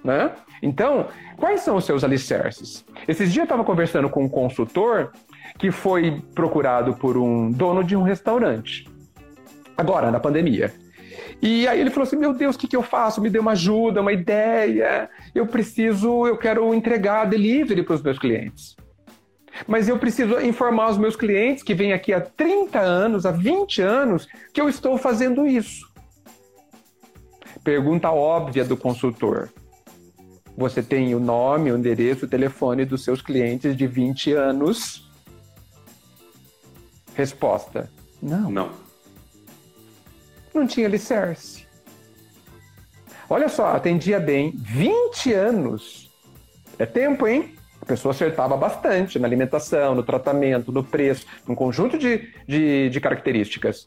Né? 0.04 0.32
Então, 0.62 1.08
quais 1.38 1.62
são 1.62 1.76
os 1.76 1.86
seus 1.86 2.04
alicerces? 2.04 2.84
Esses 3.08 3.32
dias 3.32 3.38
eu 3.38 3.44
estava 3.44 3.64
conversando 3.64 4.10
com 4.10 4.24
um 4.24 4.30
consultor 4.30 5.12
que 5.58 5.72
foi 5.72 6.22
procurado 6.34 6.96
por 6.96 7.18
um 7.18 7.52
dono 7.52 7.84
de 7.84 7.96
um 7.96 8.02
restaurante. 8.02 8.88
Agora, 9.78 10.12
na 10.12 10.20
pandemia. 10.20 10.74
E 11.42 11.68
aí 11.68 11.80
ele 11.80 11.90
falou 11.90 12.04
assim: 12.04 12.16
Meu 12.16 12.34
Deus, 12.34 12.56
o 12.56 12.60
que, 12.60 12.68
que 12.68 12.76
eu 12.76 12.84
faço? 12.84 13.22
Me 13.22 13.30
dê 13.30 13.40
uma 13.40 13.52
ajuda, 13.52 14.02
uma 14.02 14.14
ideia. 14.14 15.10
Eu 15.34 15.48
preciso, 15.48 16.28
eu 16.28 16.38
quero 16.38 16.74
entregar 16.74 17.26
delivery 17.26 17.84
para 17.84 17.96
os 17.96 18.02
meus 18.02 18.20
clientes. 18.20 18.76
Mas 19.68 19.88
eu 19.88 19.98
preciso 19.98 20.40
informar 20.40 20.90
os 20.90 20.98
meus 20.98 21.16
clientes 21.16 21.64
que 21.64 21.74
vêm 21.74 21.94
aqui 21.94 22.14
há 22.14 22.22
30 22.22 22.80
anos, 22.80 23.26
há 23.26 23.32
20 23.32 23.82
anos, 23.82 24.28
que 24.54 24.60
eu 24.60 24.68
estou 24.68 24.98
fazendo 24.98 25.46
isso. 25.46 25.90
Pergunta 27.64 28.10
óbvia 28.10 28.66
do 28.66 28.76
consultor. 28.76 29.50
Você 30.58 30.82
tem 30.82 31.14
o 31.16 31.20
nome, 31.20 31.72
o 31.72 31.78
endereço, 31.78 32.26
o 32.26 32.28
telefone 32.28 32.86
dos 32.86 33.04
seus 33.04 33.22
clientes 33.22 33.76
de 33.76 33.88
20 33.88 34.34
anos? 34.34 35.10
Resposta: 37.14 37.90
Não. 38.22 38.52
Não. 38.52 38.72
Não 40.54 40.68
tinha 40.68 40.88
alicerce. 40.88 41.61
Olha 43.32 43.48
só, 43.48 43.68
atendia 43.68 44.20
bem 44.20 44.52
20 44.58 45.32
anos. 45.32 46.12
É 46.78 46.86
tempo, 46.86 47.26
hein? 47.26 47.56
pessoa 47.88 48.12
acertava 48.12 48.58
bastante 48.58 49.18
na 49.18 49.26
alimentação, 49.26 49.96
no 49.96 50.04
tratamento, 50.04 50.70
no 50.70 50.84
preço, 50.84 51.26
um 51.48 51.56
conjunto 51.56 51.98
de, 51.98 52.30
de, 52.46 52.90
de 52.90 53.00
características. 53.00 53.86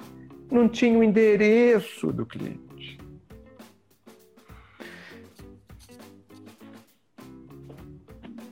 Não 0.50 0.66
tinha 0.66 0.98
o 0.98 1.04
endereço 1.04 2.10
do 2.10 2.24
cliente. 2.24 2.98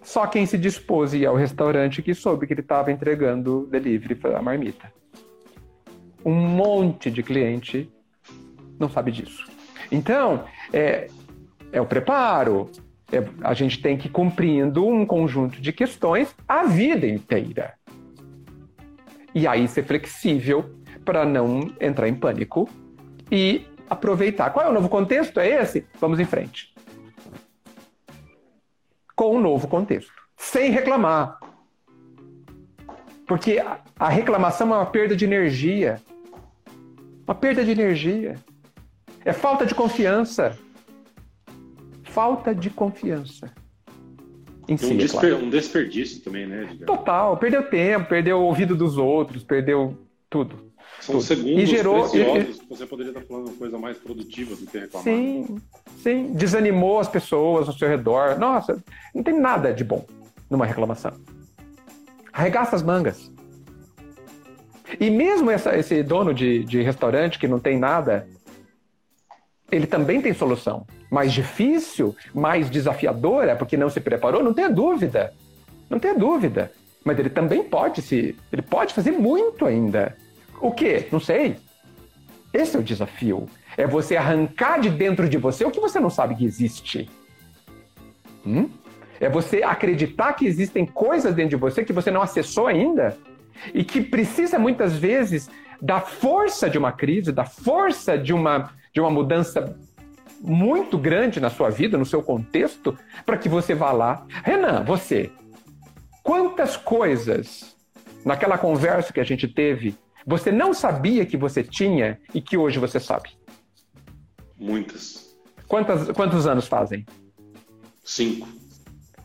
Só 0.03 0.27
quem 0.27 0.45
se 0.45 0.59
dispôs 0.59 1.15
a 1.15 1.17
ir 1.17 1.25
ao 1.25 1.37
restaurante 1.37 2.03
que 2.03 2.13
soube 2.13 2.47
que 2.47 2.53
ele 2.53 2.61
estava 2.61 2.93
entregando 2.93 3.67
delivery 3.71 4.15
para 4.15 4.39
a 4.39 4.43
marmita. 4.43 4.93
Um 6.23 6.35
monte 6.35 7.11
de 7.11 7.23
cliente 7.23 7.91
não 8.79 8.91
sabe 8.91 9.11
disso. 9.11 9.51
Então, 9.93 10.47
é, 10.73 11.09
é 11.71 11.81
o 11.81 11.87
preparo. 11.87 12.71
É, 13.13 13.23
a 13.43 13.53
gente 13.53 13.81
tem 13.81 13.97
que 13.97 14.09
ir 14.09 14.11
cumprindo 14.11 14.87
um 14.87 15.05
conjunto 15.05 15.61
de 15.61 15.73
questões 15.73 16.35
a 16.49 16.65
vida 16.65 17.07
inteira. 17.07 17.75
E 19.35 19.47
aí 19.47 19.69
ser 19.69 19.85
flexível 19.85 20.75
para 21.05 21.25
não 21.25 21.73
entrar 21.81 22.09
em 22.09 22.15
pânico 22.15 22.69
e 23.31 23.67
aproveitar. 23.89 24.51
Qual 24.51 24.65
é 24.65 24.69
o 24.69 24.73
novo 24.73 24.89
contexto? 24.89 25.39
É 25.41 25.63
esse? 25.63 25.87
Vamos 26.01 26.19
em 26.21 26.25
frente. 26.25 26.75
Com 29.15 29.37
um 29.37 29.41
novo 29.41 29.69
contexto. 29.69 30.13
Sem 30.37 30.71
reclamar. 30.71 31.39
Porque 33.27 33.63
a 33.99 34.09
reclamação 34.09 34.73
é 34.75 34.79
uma 34.79 34.87
perda 34.87 35.15
de 35.15 35.25
energia. 35.25 36.01
Uma 37.27 37.35
perda 37.35 37.65
de 37.65 37.71
energia. 37.71 38.37
É 39.25 39.33
falta 39.33 39.65
de 39.65 39.75
confiança. 39.75 40.59
Falta 42.05 42.55
de 42.55 42.71
confiança. 42.71 43.51
Em 44.69 44.77
si, 44.77 44.93
um, 44.93 44.97
desper, 44.97 45.31
claro. 45.31 45.45
um 45.45 45.51
desperdício 45.51 46.21
também, 46.23 46.47
né? 46.47 46.65
Edgar? 46.65 46.87
Total. 46.87 47.37
Perdeu 47.37 47.69
tempo, 47.69 48.09
perdeu 48.09 48.39
o 48.39 48.45
ouvido 48.45 48.77
dos 48.77 48.97
outros, 48.97 49.43
perdeu 49.43 49.99
tudo. 50.31 50.73
São 51.01 51.17
tudo. 51.17 51.25
segundos 51.25 51.63
e 51.63 51.67
gerou, 51.67 52.09
preciosos 52.09 52.61
você 52.69 52.87
poderia 52.87 53.11
estar 53.11 53.23
falando 53.23 53.49
uma 53.49 53.57
coisa 53.57 53.79
mais 53.79 53.99
produtiva 53.99 54.55
do 54.55 54.67
que 54.67 54.79
reclamar. 54.79 55.03
Sim, 55.03 55.57
sim. 55.99 56.33
Desanimou 56.33 57.01
as 57.01 57.09
pessoas 57.09 57.67
ao 57.67 57.75
seu 57.75 57.89
redor. 57.89 58.39
Nossa, 58.39 58.83
não 59.15 59.23
tem 59.23 59.39
nada 59.39 59.73
de 59.73 59.83
bom 59.83 60.07
numa 60.49 60.65
reclamação. 60.65 61.13
Arregaça 62.33 62.77
as 62.77 62.83
mangas. 62.83 63.33
E 65.01 65.11
mesmo 65.11 65.51
essa, 65.51 65.77
esse 65.77 66.03
dono 66.03 66.33
de, 66.33 66.65
de 66.65 66.83
restaurante 66.83 67.39
que 67.39 67.49
não 67.49 67.59
tem 67.59 67.79
nada, 67.79 68.29
ele 69.73 69.87
também 69.87 70.21
tem 70.21 70.35
solução. 70.35 70.87
Mais 71.11 71.33
difícil, 71.33 72.15
mais 72.35 72.69
desafiadora, 72.69 73.57
porque 73.57 73.77
não 73.77 73.89
se 73.89 74.01
preparou, 74.01 74.45
não 74.45 74.53
tenha 74.53 74.69
dúvida. 74.69 75.33
Não 75.89 75.99
tenha 75.99 76.15
dúvida. 76.15 76.71
Mas 77.03 77.19
ele 77.19 77.31
também 77.31 77.65
pode 77.65 78.03
se. 78.03 78.37
Ele 78.53 78.63
pode 78.63 78.93
fazer 78.93 79.13
muito 79.13 79.65
ainda. 79.65 80.15
O 80.61 80.71
quê? 80.71 81.09
Não 81.11 81.19
sei. 81.19 81.57
Esse 82.53 82.77
é 82.77 82.81
o 82.81 82.83
desafio. 82.83 83.49
É 83.77 83.87
você 83.87 84.17
arrancar 84.17 84.79
de 84.79 84.91
dentro 84.91 85.27
de 85.27 85.39
você 85.39 85.65
o 85.65 85.71
que 85.71 85.81
você 85.81 85.99
não 85.99 86.11
sabe 86.11 86.37
que 86.37 86.45
existe. 86.45 87.09
Hum? 88.47 88.69
É 89.19 89.29
você 89.29 89.63
acreditar 89.63 90.35
que 90.35 90.47
existem 90.47 90.85
coisas 90.85 91.35
dentro 91.35 91.51
de 91.51 91.57
você 91.57 91.83
que 91.83 91.93
você 91.93 92.11
não 92.11 92.21
acessou 92.21 92.67
ainda 92.67 93.17
e 93.73 93.85
que 93.85 94.03
precisa 94.03 94.59
muitas 94.59 94.97
vezes 94.97 95.49
da 95.81 96.01
força 96.01 96.69
de 96.69 96.77
uma 96.77 96.93
crise, 96.93 97.33
da 97.33 97.45
força 97.45 98.19
de 98.19 98.33
uma, 98.33 98.71
de 98.93 99.01
uma 99.01 99.11
mudança 99.11 99.77
muito 100.41 100.99
grande 100.99 101.41
na 101.41 101.51
sua 101.51 101.71
vida, 101.71 101.97
no 101.97 102.05
seu 102.05 102.23
contexto, 102.23 102.99
para 103.25 103.39
que 103.39 103.49
você 103.49 103.75
vá 103.75 103.93
lá. 103.93 104.27
Renan, 104.45 104.85
você, 104.85 105.31
quantas 106.23 106.77
coisas 106.77 107.77
naquela 108.25 108.59
conversa 108.59 109.13
que 109.13 109.21
a 109.21 109.25
gente 109.25 109.49
teve 109.49 109.97
você 110.27 110.53
não 110.53 110.73
sabia 110.73 111.27
que 111.27 111.37
você 111.37 111.63
tinha 111.63 112.19
e 112.35 112.41
que 112.41 112.57
hoje 112.57 112.79
você 112.79 113.01
sabe? 113.01 113.31
Muitas. 114.57 115.37
Quantas, 115.67 116.11
quantos 116.13 116.47
anos 116.47 116.69
fazem? 116.69 117.05
Cinco. 118.05 118.49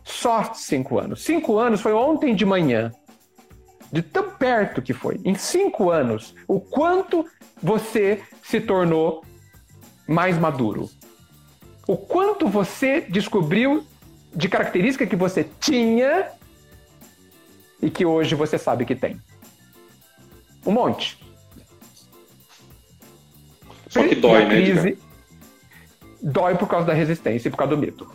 Só 0.04 0.54
cinco 0.54 1.00
anos. 1.00 1.24
Cinco 1.24 1.58
anos 1.58 1.82
foi 1.82 1.94
ontem 1.94 2.36
de 2.36 2.46
manhã 2.46 2.92
de 3.92 4.02
tão 4.02 4.32
perto 4.32 4.82
que 4.82 4.92
foi, 4.92 5.18
em 5.24 5.34
cinco 5.34 5.90
anos, 5.90 6.36
o 6.46 6.60
quanto 6.60 7.26
você 7.64 8.22
se 8.44 8.60
tornou 8.60 9.24
mais 10.08 10.38
maduro. 10.38 10.90
O 11.88 11.98
quanto 11.98 12.48
você 12.48 13.02
descobriu 13.02 13.86
de 14.34 14.50
característica 14.50 15.06
que 15.06 15.16
você 15.16 15.48
tinha 15.60 16.28
e 17.82 17.90
que 17.90 18.06
hoje 18.06 18.36
você 18.36 18.58
sabe 18.58 18.86
que 18.86 18.96
tem. 18.96 19.20
Um 20.66 20.72
monte. 20.72 21.18
Só 23.90 24.06
que 24.08 24.16
dói, 24.16 24.46
né? 24.46 24.50
Crise, 24.50 25.00
dói 26.22 26.56
por 26.56 26.68
causa 26.68 26.88
da 26.88 26.94
resistência 26.94 27.48
e 27.48 27.52
por 27.52 27.58
causa 27.58 27.76
do 27.76 27.82
medo. 27.82 28.12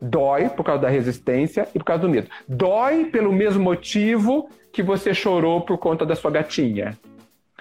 Dói 0.00 0.48
por 0.48 0.64
causa 0.64 0.82
da 0.82 0.88
resistência 0.88 1.68
e 1.74 1.78
por 1.78 1.84
causa 1.84 2.02
do 2.02 2.08
medo. 2.08 2.30
Dói 2.48 3.06
pelo 3.06 3.32
mesmo 3.32 3.62
motivo 3.62 4.48
que 4.72 4.82
você 4.82 5.12
chorou 5.12 5.60
por 5.62 5.76
conta 5.76 6.06
da 6.06 6.14
sua 6.14 6.30
gatinha. 6.30 6.96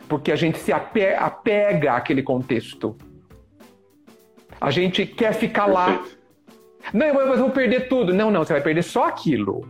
Porque 0.07 0.31
a 0.31 0.35
gente 0.35 0.57
se 0.59 0.71
apega 0.71 1.93
àquele 1.93 2.23
contexto. 2.23 2.95
A 4.59 4.71
gente 4.71 5.05
quer 5.05 5.33
ficar 5.33 5.65
lá. 5.65 6.03
Não, 6.93 7.05
eu 7.07 7.37
vou 7.37 7.49
perder 7.49 7.87
tudo. 7.87 8.13
Não, 8.13 8.31
não, 8.31 8.43
você 8.43 8.53
vai 8.53 8.61
perder 8.61 8.83
só 8.83 9.05
aquilo. 9.05 9.67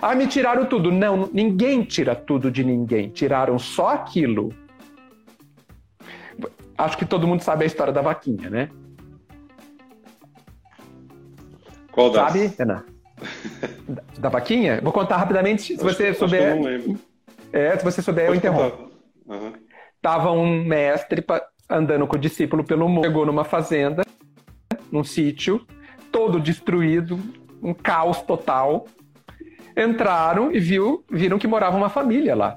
Ah, 0.00 0.14
me 0.14 0.26
tiraram 0.26 0.66
tudo. 0.66 0.92
Não, 0.92 1.28
ninguém 1.32 1.82
tira 1.82 2.14
tudo 2.14 2.50
de 2.50 2.62
ninguém. 2.62 3.08
Tiraram 3.08 3.58
só 3.58 3.88
aquilo. 3.88 4.52
Acho 6.76 6.98
que 6.98 7.04
todo 7.04 7.26
mundo 7.26 7.42
sabe 7.42 7.64
a 7.64 7.66
história 7.66 7.92
da 7.92 8.02
vaquinha, 8.02 8.50
né? 8.50 8.68
Qual 11.92 12.10
das? 12.10 12.32
Sabe, 12.32 12.52
Renan? 12.58 12.84
da 14.18 14.28
vaquinha? 14.28 14.80
Vou 14.82 14.92
contar 14.92 15.16
rapidamente, 15.16 15.62
se 15.62 15.74
acho, 15.74 15.84
você 15.84 16.12
souber. 16.12 16.58
É, 17.52 17.78
se 17.78 17.84
você 17.84 18.02
souber, 18.02 18.26
Pode 18.26 18.36
eu 18.36 18.38
interrompo. 18.38 18.93
Uhum. 19.26 19.52
Tava 20.00 20.30
um 20.30 20.64
mestre 20.64 21.24
andando 21.68 22.06
com 22.06 22.16
o 22.16 22.18
discípulo 22.18 22.64
pelo 22.64 22.88
mundo, 22.88 23.06
chegou 23.06 23.24
numa 23.24 23.44
fazenda, 23.44 24.02
num 24.92 25.02
sítio, 25.02 25.66
todo 26.12 26.40
destruído, 26.40 27.18
um 27.62 27.72
caos 27.72 28.20
total. 28.22 28.86
Entraram 29.76 30.52
e 30.52 30.60
viu, 30.60 31.04
viram 31.10 31.38
que 31.38 31.48
morava 31.48 31.76
uma 31.76 31.88
família 31.88 32.36
lá. 32.36 32.56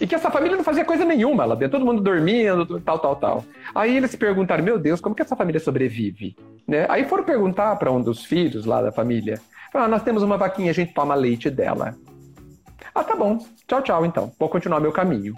E 0.00 0.06
que 0.06 0.14
essa 0.14 0.30
família 0.30 0.56
não 0.56 0.64
fazia 0.64 0.84
coisa 0.84 1.04
nenhuma 1.04 1.44
lá 1.44 1.54
dentro, 1.54 1.78
todo 1.78 1.86
mundo 1.86 2.02
dormindo, 2.02 2.80
tal, 2.80 2.98
tal, 2.98 3.16
tal. 3.16 3.44
Aí 3.74 3.96
eles 3.96 4.10
se 4.10 4.16
perguntaram, 4.16 4.64
meu 4.64 4.78
Deus, 4.78 5.00
como 5.00 5.14
que 5.14 5.22
essa 5.22 5.36
família 5.36 5.60
sobrevive? 5.60 6.36
Né? 6.66 6.86
Aí 6.88 7.04
foram 7.04 7.24
perguntar 7.24 7.76
para 7.76 7.90
um 7.92 8.00
dos 8.00 8.24
filhos 8.24 8.64
lá 8.64 8.80
da 8.80 8.90
família. 8.90 9.40
Falaram, 9.72 9.92
ah, 9.92 9.96
nós 9.96 10.02
temos 10.02 10.22
uma 10.22 10.36
vaquinha, 10.36 10.70
a 10.70 10.74
gente 10.74 10.94
toma 10.94 11.14
leite 11.14 11.50
dela. 11.50 11.94
Ah, 12.94 13.04
tá 13.04 13.14
bom. 13.16 13.38
Tchau, 13.66 13.82
tchau, 13.82 14.06
então. 14.06 14.32
Vou 14.38 14.48
continuar 14.48 14.80
meu 14.80 14.92
caminho. 14.92 15.34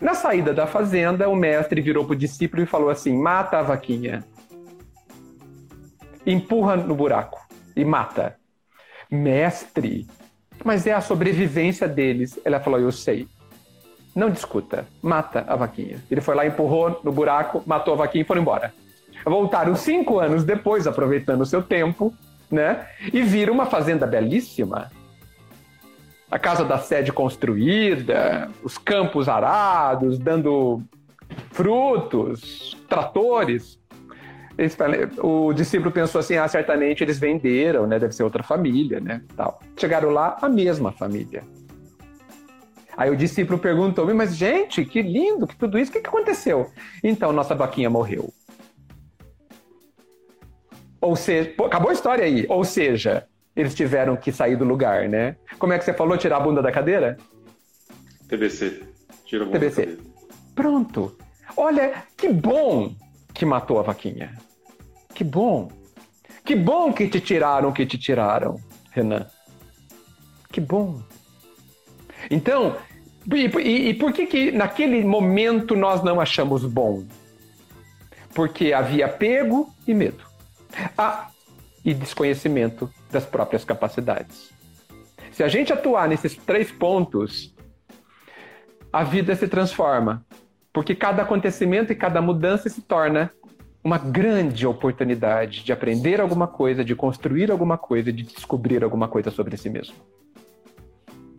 Na 0.00 0.14
saída 0.14 0.52
da 0.52 0.66
fazenda, 0.66 1.28
o 1.28 1.36
mestre 1.36 1.80
virou 1.80 2.04
pro 2.04 2.16
discípulo 2.16 2.62
e 2.62 2.66
falou 2.66 2.90
assim: 2.90 3.16
mata 3.16 3.58
a 3.58 3.62
vaquinha. 3.62 4.24
Empurra 6.26 6.76
no 6.76 6.94
buraco 6.94 7.40
e 7.74 7.84
mata. 7.84 8.36
Mestre, 9.10 10.06
mas 10.64 10.86
é 10.86 10.92
a 10.92 11.00
sobrevivência 11.00 11.88
deles. 11.88 12.38
Ela 12.44 12.60
falou: 12.60 12.80
eu 12.80 12.92
sei. 12.92 13.28
Não 14.14 14.30
discuta, 14.30 14.86
mata 15.02 15.44
a 15.46 15.54
vaquinha. 15.56 16.02
Ele 16.10 16.20
foi 16.22 16.34
lá, 16.34 16.46
empurrou 16.46 17.00
no 17.04 17.12
buraco, 17.12 17.62
matou 17.66 17.94
a 17.94 17.98
vaquinha 17.98 18.22
e 18.22 18.26
foram 18.26 18.40
embora. 18.40 18.72
Voltaram 19.24 19.76
cinco 19.76 20.18
anos 20.18 20.44
depois, 20.44 20.86
aproveitando 20.86 21.42
o 21.42 21.46
seu 21.46 21.62
tempo, 21.62 22.14
né? 22.50 22.86
E 23.12 23.22
viram 23.22 23.52
uma 23.52 23.66
fazenda 23.66 24.06
belíssima. 24.06 24.90
A 26.30 26.38
casa 26.38 26.64
da 26.64 26.78
sede 26.78 27.12
construída, 27.12 28.50
os 28.62 28.76
campos 28.76 29.28
arados, 29.28 30.18
dando 30.18 30.82
frutos, 31.52 32.76
tratores. 32.88 33.78
o 35.22 35.52
discípulo 35.52 35.92
pensou 35.92 36.18
assim: 36.20 36.36
ah, 36.36 36.48
certamente 36.48 37.04
eles 37.04 37.18
venderam, 37.18 37.86
né? 37.86 37.98
Deve 37.98 38.12
ser 38.12 38.24
outra 38.24 38.42
família, 38.42 39.00
né? 39.00 39.22
Tal. 39.36 39.60
Chegaram 39.76 40.10
lá, 40.10 40.36
a 40.42 40.48
mesma 40.48 40.90
família. 40.90 41.44
Aí 42.96 43.10
o 43.10 43.16
discípulo 43.16 43.58
perguntou: 43.58 44.12
Mas, 44.14 44.36
gente, 44.36 44.84
que 44.84 45.02
lindo, 45.02 45.46
que 45.46 45.56
tudo 45.56 45.78
isso, 45.78 45.90
o 45.90 45.94
que, 45.94 46.00
que 46.00 46.08
aconteceu? 46.08 46.70
Então, 47.04 47.32
nossa 47.32 47.54
vaquinha 47.54 47.90
morreu. 47.90 48.32
Ou 51.00 51.14
seja, 51.14 51.54
acabou 51.64 51.90
a 51.90 51.92
história 51.92 52.24
aí. 52.24 52.46
Ou 52.48 52.64
seja, 52.64 53.28
eles 53.56 53.74
tiveram 53.74 54.16
que 54.16 54.30
sair 54.30 54.54
do 54.54 54.64
lugar, 54.64 55.08
né? 55.08 55.36
Como 55.58 55.72
é 55.72 55.78
que 55.78 55.84
você 55.84 55.94
falou? 55.94 56.18
Tirar 56.18 56.36
a 56.36 56.40
bunda 56.40 56.60
da 56.60 56.70
cadeira? 56.70 57.16
TBC. 58.28 58.82
Tira 59.24 59.44
a 59.44 59.46
bunda 59.46 59.58
TBC. 59.58 59.80
da 59.80 59.92
cadeira. 59.92 60.10
Pronto. 60.54 61.16
Olha, 61.56 62.04
que 62.16 62.28
bom 62.28 62.94
que 63.32 63.46
matou 63.46 63.78
a 63.78 63.82
vaquinha. 63.82 64.36
Que 65.14 65.24
bom. 65.24 65.70
Que 66.44 66.54
bom 66.54 66.92
que 66.92 67.08
te 67.08 67.20
tiraram 67.20 67.72
que 67.72 67.86
te 67.86 67.96
tiraram, 67.96 68.60
Renan. 68.92 69.26
Que 70.52 70.60
bom. 70.60 71.00
Então, 72.30 72.76
e, 73.34 73.46
e, 73.46 73.88
e 73.88 73.94
por 73.94 74.12
que, 74.12 74.26
que 74.26 74.52
naquele 74.52 75.02
momento 75.02 75.74
nós 75.74 76.02
não 76.02 76.20
achamos 76.20 76.64
bom? 76.64 77.04
Porque 78.34 78.72
havia 78.72 79.06
apego 79.06 79.74
e 79.86 79.94
medo. 79.94 80.24
Ah, 80.96 81.30
e 81.84 81.94
desconhecimento 81.94 82.90
das 83.16 83.24
próprias 83.24 83.64
capacidades. 83.64 84.52
Se 85.32 85.42
a 85.42 85.48
gente 85.48 85.72
atuar 85.72 86.06
nesses 86.06 86.36
três 86.36 86.70
pontos, 86.70 87.54
a 88.92 89.02
vida 89.02 89.34
se 89.34 89.48
transforma. 89.48 90.24
Porque 90.70 90.94
cada 90.94 91.22
acontecimento 91.22 91.90
e 91.90 91.96
cada 91.96 92.20
mudança 92.20 92.68
se 92.68 92.82
torna 92.82 93.32
uma 93.82 93.96
grande 93.96 94.66
oportunidade 94.66 95.64
de 95.64 95.72
aprender 95.72 96.20
alguma 96.20 96.46
coisa, 96.46 96.84
de 96.84 96.94
construir 96.94 97.50
alguma 97.50 97.78
coisa, 97.78 98.12
de 98.12 98.22
descobrir 98.22 98.84
alguma 98.84 99.08
coisa 99.08 99.30
sobre 99.30 99.56
si 99.56 99.70
mesmo. 99.70 99.94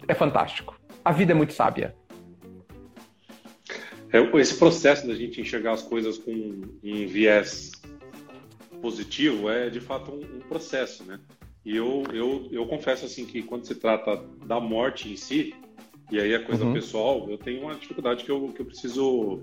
É 0.07 0.15
fantástico. 0.15 0.79
A 1.05 1.11
vida 1.11 1.33
é 1.33 1.35
muito 1.35 1.53
sábia. 1.53 1.95
É, 4.11 4.19
esse 4.39 4.57
processo 4.57 5.05
da 5.05 5.13
gente 5.13 5.39
enxergar 5.41 5.73
as 5.73 5.83
coisas 5.83 6.17
com 6.17 6.31
um 6.31 7.07
viés 7.07 7.71
positivo 8.81 9.49
é 9.49 9.69
de 9.69 9.81
fato 9.81 10.11
um, 10.11 10.37
um 10.37 10.39
processo, 10.39 11.03
né? 11.03 11.19
E 11.67 11.75
eu, 11.75 12.05
eu, 12.13 12.47
eu 12.49 12.65
confesso 12.65 13.05
assim 13.05 13.25
que 13.25 13.43
quando 13.43 13.65
se 13.65 13.75
trata 13.75 14.23
da 14.45 14.57
morte 14.57 15.11
em 15.11 15.17
si, 15.17 15.53
e 16.09 16.17
aí 16.17 16.33
a 16.33 16.41
coisa 16.41 16.63
uhum. 16.63 16.71
pessoal, 16.71 17.29
eu 17.29 17.37
tenho 17.37 17.63
uma 17.63 17.75
dificuldade 17.75 18.23
que 18.23 18.31
eu, 18.31 18.53
que 18.55 18.61
eu 18.61 18.65
preciso 18.65 19.41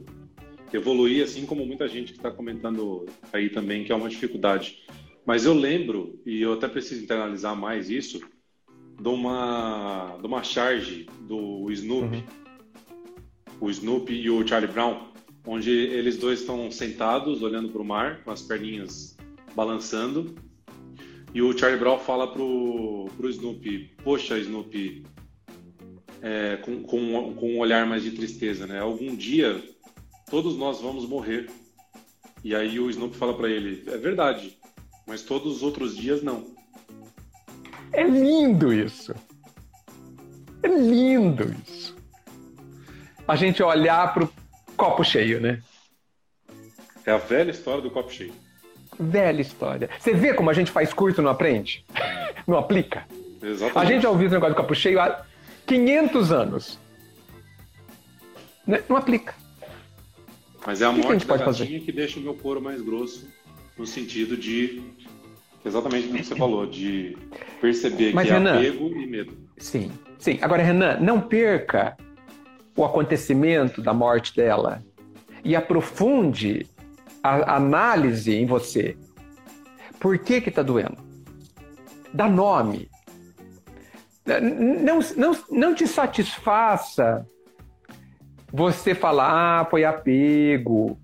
evoluir, 0.73 1.23
assim 1.23 1.45
como 1.45 1.67
muita 1.67 1.87
gente 1.87 2.13
que 2.13 2.19
está 2.19 2.31
comentando 2.31 3.05
aí 3.31 3.51
também, 3.51 3.85
que 3.85 3.93
é 3.93 3.95
uma 3.95 4.09
dificuldade. 4.09 4.83
Mas 5.27 5.45
eu 5.45 5.53
lembro, 5.53 6.19
e 6.25 6.41
eu 6.41 6.55
até 6.55 6.67
preciso 6.67 7.05
internalizar 7.05 7.55
mais 7.55 7.91
isso, 7.91 8.19
de 8.99 9.09
uma, 9.09 10.17
de 10.19 10.27
uma 10.27 10.43
charge 10.43 11.07
do 11.29 11.71
Snoopy, 11.71 12.17
uhum. 12.17 12.25
o 13.61 13.69
Snoopy 13.69 14.15
e 14.15 14.31
o 14.31 14.49
Charlie 14.49 14.73
Brown, 14.73 15.09
onde 15.47 15.71
eles 15.71 16.17
dois 16.17 16.41
estão 16.41 16.71
sentados 16.71 17.43
olhando 17.43 17.69
para 17.69 17.83
o 17.83 17.85
mar, 17.85 18.25
com 18.25 18.31
as 18.31 18.41
perninhas 18.41 19.15
balançando, 19.55 20.35
e 21.35 21.43
o 21.43 21.57
Charlie 21.59 21.81
Brown 21.81 21.99
fala 21.99 22.33
pro, 22.33 23.11
pro 23.17 23.29
Snoopy, 23.29 23.97
poxa 24.05 24.39
Snoopy, 24.39 25.05
é, 26.23 26.57
com, 26.59 26.85
com, 26.85 27.35
com 27.35 27.55
um 27.55 27.59
olhar 27.59 27.85
mais 27.85 28.05
de 28.05 28.13
tristeza, 28.13 28.69
né? 28.69 28.79
Algum 28.79 29.17
dia 29.17 29.61
todos 30.31 30.57
nós 30.57 30.81
vamos 30.81 31.07
morrer. 31.07 31.51
E 32.45 32.55
aí 32.55 32.79
o 32.79 32.89
Snoopy 32.89 33.17
fala 33.17 33.37
para 33.37 33.51
ele: 33.51 33.83
é 33.89 33.97
verdade, 33.97 34.57
mas 35.07 35.23
todos 35.23 35.57
os 35.57 35.63
outros 35.65 35.97
dias 35.97 36.23
não. 36.23 36.55
É 37.93 38.05
lindo 38.05 38.73
isso. 38.73 39.13
É 40.63 40.69
lindo 40.69 41.53
isso. 41.67 41.97
A 43.27 43.35
gente 43.35 43.63
olhar 43.63 44.15
pro 44.15 44.33
copo 44.77 45.03
cheio, 45.03 45.41
né? 45.41 45.63
É 47.05 47.11
a 47.11 47.19
velha 47.19 47.51
história 47.51 47.83
do 47.83 47.91
copo 47.91 48.13
cheio. 48.13 48.44
Velha 48.99 49.41
história. 49.41 49.91
Você 49.99 50.13
vê 50.15 50.35
como 50.35 50.51
a 50.51 50.53
gente 50.53 50.71
faz 50.71 50.93
curso 50.93 51.21
e 51.21 51.25
não 51.25 51.31
aprende? 51.31 51.85
não 52.47 52.57
aplica? 52.59 53.07
Exatamente. 53.43 53.79
A 53.79 53.85
gente 53.85 54.03
já 54.03 54.11
ouviu 54.11 54.27
esse 54.27 54.35
negócio 54.35 54.55
do 54.55 54.61
copo 54.61 54.75
cheio 54.75 55.01
há 55.01 55.25
500 55.67 56.33
anos. 56.33 56.79
Né? 58.67 58.83
Não 58.89 58.97
aplica. 58.97 59.35
Mas 60.67 60.81
é 60.81 60.87
a 60.87 60.93
morte 60.93 61.27
que 61.27 61.33
a 61.33 61.37
da 61.37 61.45
gatinha 61.45 61.81
que 61.81 61.93
deixa 61.93 62.19
o 62.19 62.23
meu 62.23 62.35
couro 62.35 62.61
mais 62.61 62.81
grosso, 62.81 63.29
no 63.77 63.87
sentido 63.87 64.37
de 64.37 64.83
exatamente 65.65 66.09
o 66.09 66.13
que 66.13 66.25
você 66.25 66.37
falou, 66.37 66.67
de 66.67 67.17
perceber 67.61 68.15
Mas, 68.15 68.27
que 68.27 68.33
é 68.33 68.39
Renan, 68.39 68.59
apego 68.59 68.89
e 68.89 69.07
medo. 69.07 69.37
Sim, 69.59 69.91
sim. 70.19 70.39
Agora, 70.41 70.63
Renan, 70.63 70.99
não 71.01 71.21
perca 71.21 71.97
o 72.77 72.85
acontecimento 72.85 73.83
da 73.83 73.93
morte 73.93 74.35
dela 74.35 74.83
e 75.45 75.55
aprofunde 75.55 76.67
a 77.25 77.57
análise 77.57 78.35
em 78.35 78.45
você. 78.45 78.97
Por 79.99 80.19
que 80.19 80.43
que 80.43 80.51
tá 80.51 80.63
doendo? 80.63 80.99
Dá 82.13 82.29
nome. 82.29 82.91
Não, 84.27 85.01
não, 85.17 85.37
não 85.51 85.75
te 85.75 85.87
satisfaça 85.87 87.27
você 88.53 88.95
falar, 88.95 89.63
ah, 89.63 89.65
foi 89.65 89.85
apego. 89.85 90.99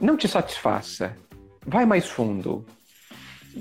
Não 0.00 0.16
te 0.16 0.26
satisfaça. 0.26 1.14
Vai 1.66 1.84
mais 1.84 2.08
fundo. 2.08 2.64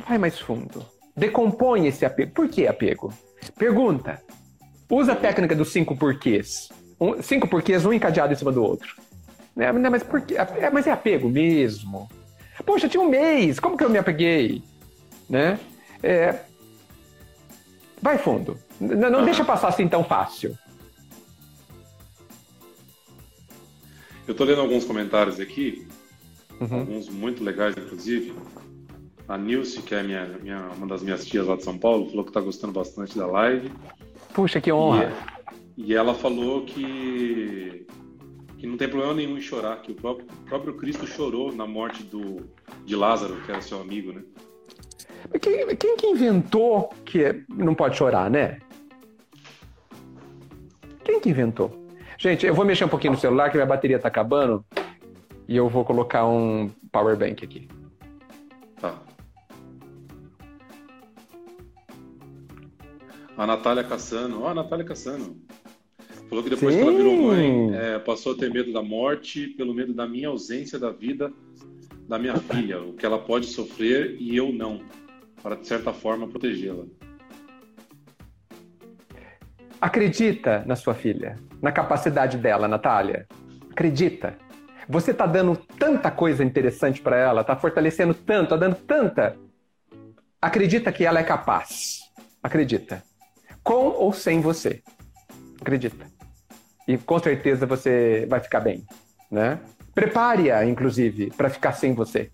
Vai 0.07 0.17
mais 0.17 0.39
fundo. 0.39 0.85
Decompõe 1.15 1.87
esse 1.87 2.05
apego. 2.05 2.31
Por 2.31 2.47
que 2.47 2.65
apego? 2.65 3.13
Pergunta. 3.57 4.21
Usa 4.89 5.13
a 5.13 5.15
técnica 5.15 5.55
dos 5.55 5.71
cinco 5.71 5.97
porquês. 5.97 6.69
Um, 6.99 7.21
cinco 7.21 7.47
porquês, 7.47 7.85
um 7.85 7.91
encadeado 7.91 8.31
em 8.31 8.35
cima 8.35 8.51
do 8.51 8.63
outro. 8.63 8.95
Né? 9.57 9.71
Mas, 9.89 10.03
por 10.03 10.21
quê? 10.21 10.35
É, 10.35 10.69
mas 10.69 10.85
é 10.85 10.91
apego 10.91 11.27
mesmo. 11.27 12.07
Poxa, 12.63 12.87
tinha 12.87 13.01
um 13.01 13.09
mês, 13.09 13.59
como 13.59 13.75
que 13.75 13.83
eu 13.83 13.89
me 13.89 13.97
apeguei? 13.97 14.61
Né? 15.27 15.59
É... 16.03 16.43
Vai 17.99 18.19
fundo. 18.19 18.57
Não, 18.79 19.09
não 19.09 19.25
deixa 19.25 19.43
passar 19.43 19.69
assim 19.69 19.87
tão 19.87 20.03
fácil. 20.03 20.55
Eu 24.27 24.33
estou 24.33 24.45
lendo 24.45 24.61
alguns 24.61 24.85
comentários 24.85 25.39
aqui, 25.39 25.87
uhum. 26.59 26.79
alguns 26.79 27.09
muito 27.09 27.43
legais, 27.43 27.75
inclusive. 27.75 28.35
A 29.27 29.37
Nilce, 29.37 29.81
que 29.81 29.95
é 29.95 30.03
minha, 30.03 30.25
minha, 30.41 30.59
uma 30.77 30.85
das 30.85 31.01
minhas 31.01 31.25
tias 31.25 31.47
lá 31.47 31.55
de 31.55 31.63
São 31.63 31.77
Paulo, 31.77 32.09
falou 32.09 32.23
que 32.23 32.29
está 32.29 32.41
gostando 32.41 32.73
bastante 32.73 33.17
da 33.17 33.25
live. 33.25 33.71
Puxa, 34.33 34.61
que 34.61 34.71
honra! 34.71 35.11
E, 35.75 35.91
e, 35.91 35.95
ela 35.95 36.13
falou 36.13 36.63
que, 36.63 37.87
que 38.57 38.65
não 38.65 38.77
tem 38.77 38.89
problema 38.89 39.13
nenhum 39.13 39.37
em 39.37 39.41
chorar, 39.41 39.81
que 39.81 39.91
o 39.91 39.95
próprio, 39.95 40.27
o 40.27 40.45
próprio 40.45 40.73
Cristo 40.75 41.05
chorou 41.05 41.53
na 41.53 41.67
morte 41.67 42.03
do, 42.03 42.49
de 42.85 42.95
Lázaro, 42.95 43.35
que 43.45 43.51
era 43.51 43.61
seu 43.61 43.79
amigo, 43.79 44.11
né? 44.11 44.23
Quem, 45.41 45.75
quem 45.75 45.97
que 45.97 46.07
inventou 46.07 46.89
que 47.05 47.43
não 47.49 47.75
pode 47.75 47.97
chorar, 47.97 48.29
né? 48.29 48.59
Quem 51.03 51.19
que 51.19 51.29
inventou? 51.29 51.87
Gente, 52.17 52.45
eu 52.45 52.53
vou 52.53 52.65
mexer 52.65 52.85
um 52.85 52.89
pouquinho 52.89 53.13
no 53.13 53.19
celular, 53.19 53.49
que 53.49 53.57
minha 53.57 53.65
bateria 53.65 53.99
tá 53.99 54.07
acabando. 54.07 54.65
E 55.47 55.55
eu 55.55 55.69
vou 55.69 55.85
colocar 55.85 56.25
um 56.25 56.69
power 56.91 57.15
bank 57.15 57.45
aqui. 57.45 57.67
Tá. 58.81 58.99
A 63.37 63.45
Natália 63.45 63.83
Cassano. 63.83 64.41
Ó, 64.41 64.45
oh, 64.45 64.47
a 64.47 64.53
Natália 64.55 64.83
Cassano. 64.83 65.46
Falou 66.29 66.43
que 66.43 66.49
depois 66.49 66.75
Sim. 66.75 66.81
que 66.81 66.87
ela 66.87 66.97
virou 66.97 67.17
mãe, 67.17 67.75
é, 67.75 67.99
passou 67.99 68.33
a 68.33 68.37
ter 68.37 68.51
medo 68.51 68.73
da 68.73 68.81
morte 68.81 69.47
pelo 69.49 69.73
medo 69.73 69.93
da 69.93 70.07
minha 70.07 70.27
ausência 70.27 70.77
da 70.77 70.91
vida 70.91 71.31
da 72.07 72.17
minha 72.17 72.37
filha, 72.37 72.81
o 72.81 72.93
que 72.93 73.05
ela 73.05 73.19
pode 73.19 73.47
sofrer 73.47 74.15
e 74.19 74.35
eu 74.35 74.51
não, 74.51 74.81
para 75.43 75.55
de 75.55 75.67
certa 75.67 75.91
forma 75.91 76.27
protegê-la. 76.27 76.85
Acredita 79.79 80.63
na 80.65 80.75
sua 80.75 80.93
filha, 80.93 81.35
na 81.61 81.71
capacidade 81.71 82.37
dela, 82.37 82.67
Natália. 82.67 83.27
Acredita. 83.69 84.37
Você 84.89 85.11
está 85.11 85.25
dando 85.25 85.55
tanta 85.77 86.09
coisa 86.09 86.43
interessante 86.43 87.01
para 87.01 87.17
ela, 87.17 87.41
está 87.41 87.55
fortalecendo 87.55 88.13
tanto, 88.13 88.55
está 88.55 88.55
dando 88.55 88.75
tanta. 88.75 89.37
Acredita 90.41 90.91
que 90.91 91.03
ela 91.03 91.19
é 91.19 91.23
capaz. 91.23 91.99
Acredita. 92.41 93.03
Com 93.61 93.89
ou 93.89 94.13
sem 94.13 94.39
você. 94.39 94.81
Acredita. 95.59 96.16
E 96.87 96.97
com 96.97 97.19
certeza 97.19 97.65
você 97.65 98.25
vai 98.29 98.39
ficar 98.39 98.61
bem, 98.61 98.85
né? 99.29 99.59
Prepare-a, 99.93 100.65
inclusive, 100.65 101.31
para 101.35 101.49
ficar 101.49 101.73
sem 101.73 101.93
você. 101.93 102.31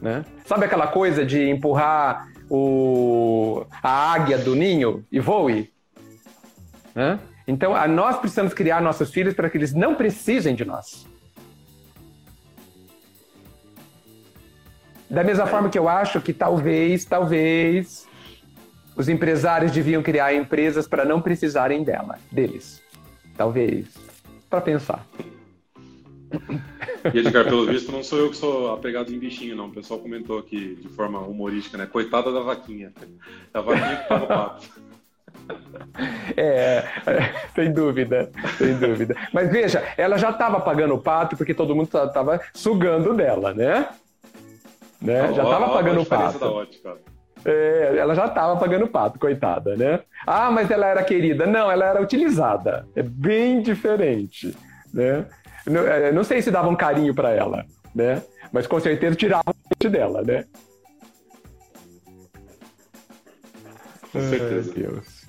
Né? 0.00 0.24
Sabe 0.44 0.64
aquela 0.66 0.88
coisa 0.88 1.24
de 1.24 1.48
empurrar 1.48 2.28
o... 2.50 3.64
a 3.82 4.12
águia 4.12 4.36
do 4.36 4.56
ninho 4.56 5.04
e 5.10 5.20
voe? 5.20 5.72
Né? 6.92 7.20
Então, 7.46 7.72
nós 7.88 8.18
precisamos 8.18 8.52
criar 8.52 8.82
nossos 8.82 9.10
filhos 9.10 9.32
para 9.32 9.48
que 9.48 9.56
eles 9.56 9.72
não 9.72 9.94
precisem 9.94 10.54
de 10.54 10.64
nós. 10.64 11.06
Da 15.08 15.22
mesma 15.22 15.46
forma 15.46 15.68
que 15.68 15.78
eu 15.78 15.88
acho 15.88 16.20
que 16.20 16.32
talvez, 16.32 17.04
talvez, 17.04 18.08
os 18.96 19.08
empresários 19.08 19.70
deviam 19.70 20.02
criar 20.02 20.34
empresas 20.34 20.88
para 20.88 21.04
não 21.04 21.20
precisarem 21.22 21.84
dela, 21.84 22.18
deles. 22.30 22.81
Talvez. 23.36 23.86
Para 24.48 24.60
pensar. 24.60 25.06
E 27.12 27.18
Edgar, 27.18 27.44
pelo 27.44 27.66
visto, 27.66 27.90
não 27.92 28.02
sou 28.02 28.18
eu 28.18 28.30
que 28.30 28.36
sou 28.36 28.72
apegado 28.72 29.12
em 29.12 29.18
bichinho, 29.18 29.56
não. 29.56 29.66
O 29.66 29.72
pessoal 29.72 30.00
comentou 30.00 30.38
aqui 30.38 30.76
de 30.76 30.88
forma 30.88 31.20
humorística, 31.20 31.76
né? 31.76 31.86
Coitada 31.86 32.32
da 32.32 32.40
vaquinha. 32.40 32.92
A 33.52 33.60
vaquinha 33.60 33.96
que 33.96 34.08
tá 34.08 34.18
no 34.18 34.26
papo. 34.26 34.62
É, 36.36 36.84
sem 37.54 37.72
dúvida, 37.72 38.30
sem 38.56 38.78
dúvida. 38.78 39.16
Mas 39.32 39.50
veja, 39.50 39.82
ela 39.96 40.16
já 40.16 40.30
estava 40.30 40.60
pagando 40.60 40.94
o 40.94 41.00
pato 41.00 41.36
porque 41.36 41.54
todo 41.54 41.74
mundo 41.74 41.86
estava 41.86 42.40
sugando 42.54 43.14
dela, 43.14 43.52
né? 43.52 43.88
Né? 45.00 45.32
já 45.32 45.42
estava 45.42 45.70
pagando 45.70 46.00
o 46.02 46.06
pato. 46.06 46.38
Da 46.38 46.50
ótica. 46.50 46.96
É, 47.44 47.96
ela 47.98 48.14
já 48.14 48.26
estava 48.26 48.58
pagando 48.58 48.86
pato, 48.86 49.18
coitada, 49.18 49.76
né? 49.76 50.00
Ah, 50.26 50.50
mas 50.50 50.70
ela 50.70 50.86
era 50.86 51.02
querida. 51.02 51.46
Não, 51.46 51.70
ela 51.70 51.86
era 51.86 52.02
utilizada. 52.02 52.86
É 52.94 53.02
bem 53.02 53.60
diferente, 53.60 54.56
né? 54.92 55.26
Não, 55.66 55.86
é, 55.86 56.12
não 56.12 56.24
sei 56.24 56.40
se 56.42 56.50
davam 56.50 56.76
carinho 56.76 57.14
para 57.14 57.30
ela, 57.30 57.64
né? 57.94 58.22
Mas 58.52 58.66
com 58.66 58.78
certeza 58.78 59.16
tiravam 59.16 59.54
o 59.84 59.88
dela, 59.88 60.22
né? 60.22 60.44
Com 64.12 64.20
certeza. 64.20 64.72
Ai, 64.76 64.82
Deus. 64.82 65.22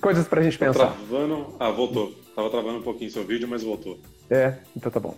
Coisas 0.00 0.26
pra 0.26 0.42
gente 0.42 0.56
pensar. 0.56 0.94
Travando... 0.94 1.54
Ah, 1.58 1.70
voltou. 1.70 2.14
Tava 2.34 2.48
travando 2.48 2.78
um 2.78 2.82
pouquinho 2.82 3.10
seu 3.10 3.24
vídeo, 3.24 3.46
mas 3.48 3.62
voltou. 3.62 3.98
É, 4.30 4.54
então 4.74 4.90
tá 4.90 5.00
bom. 5.00 5.14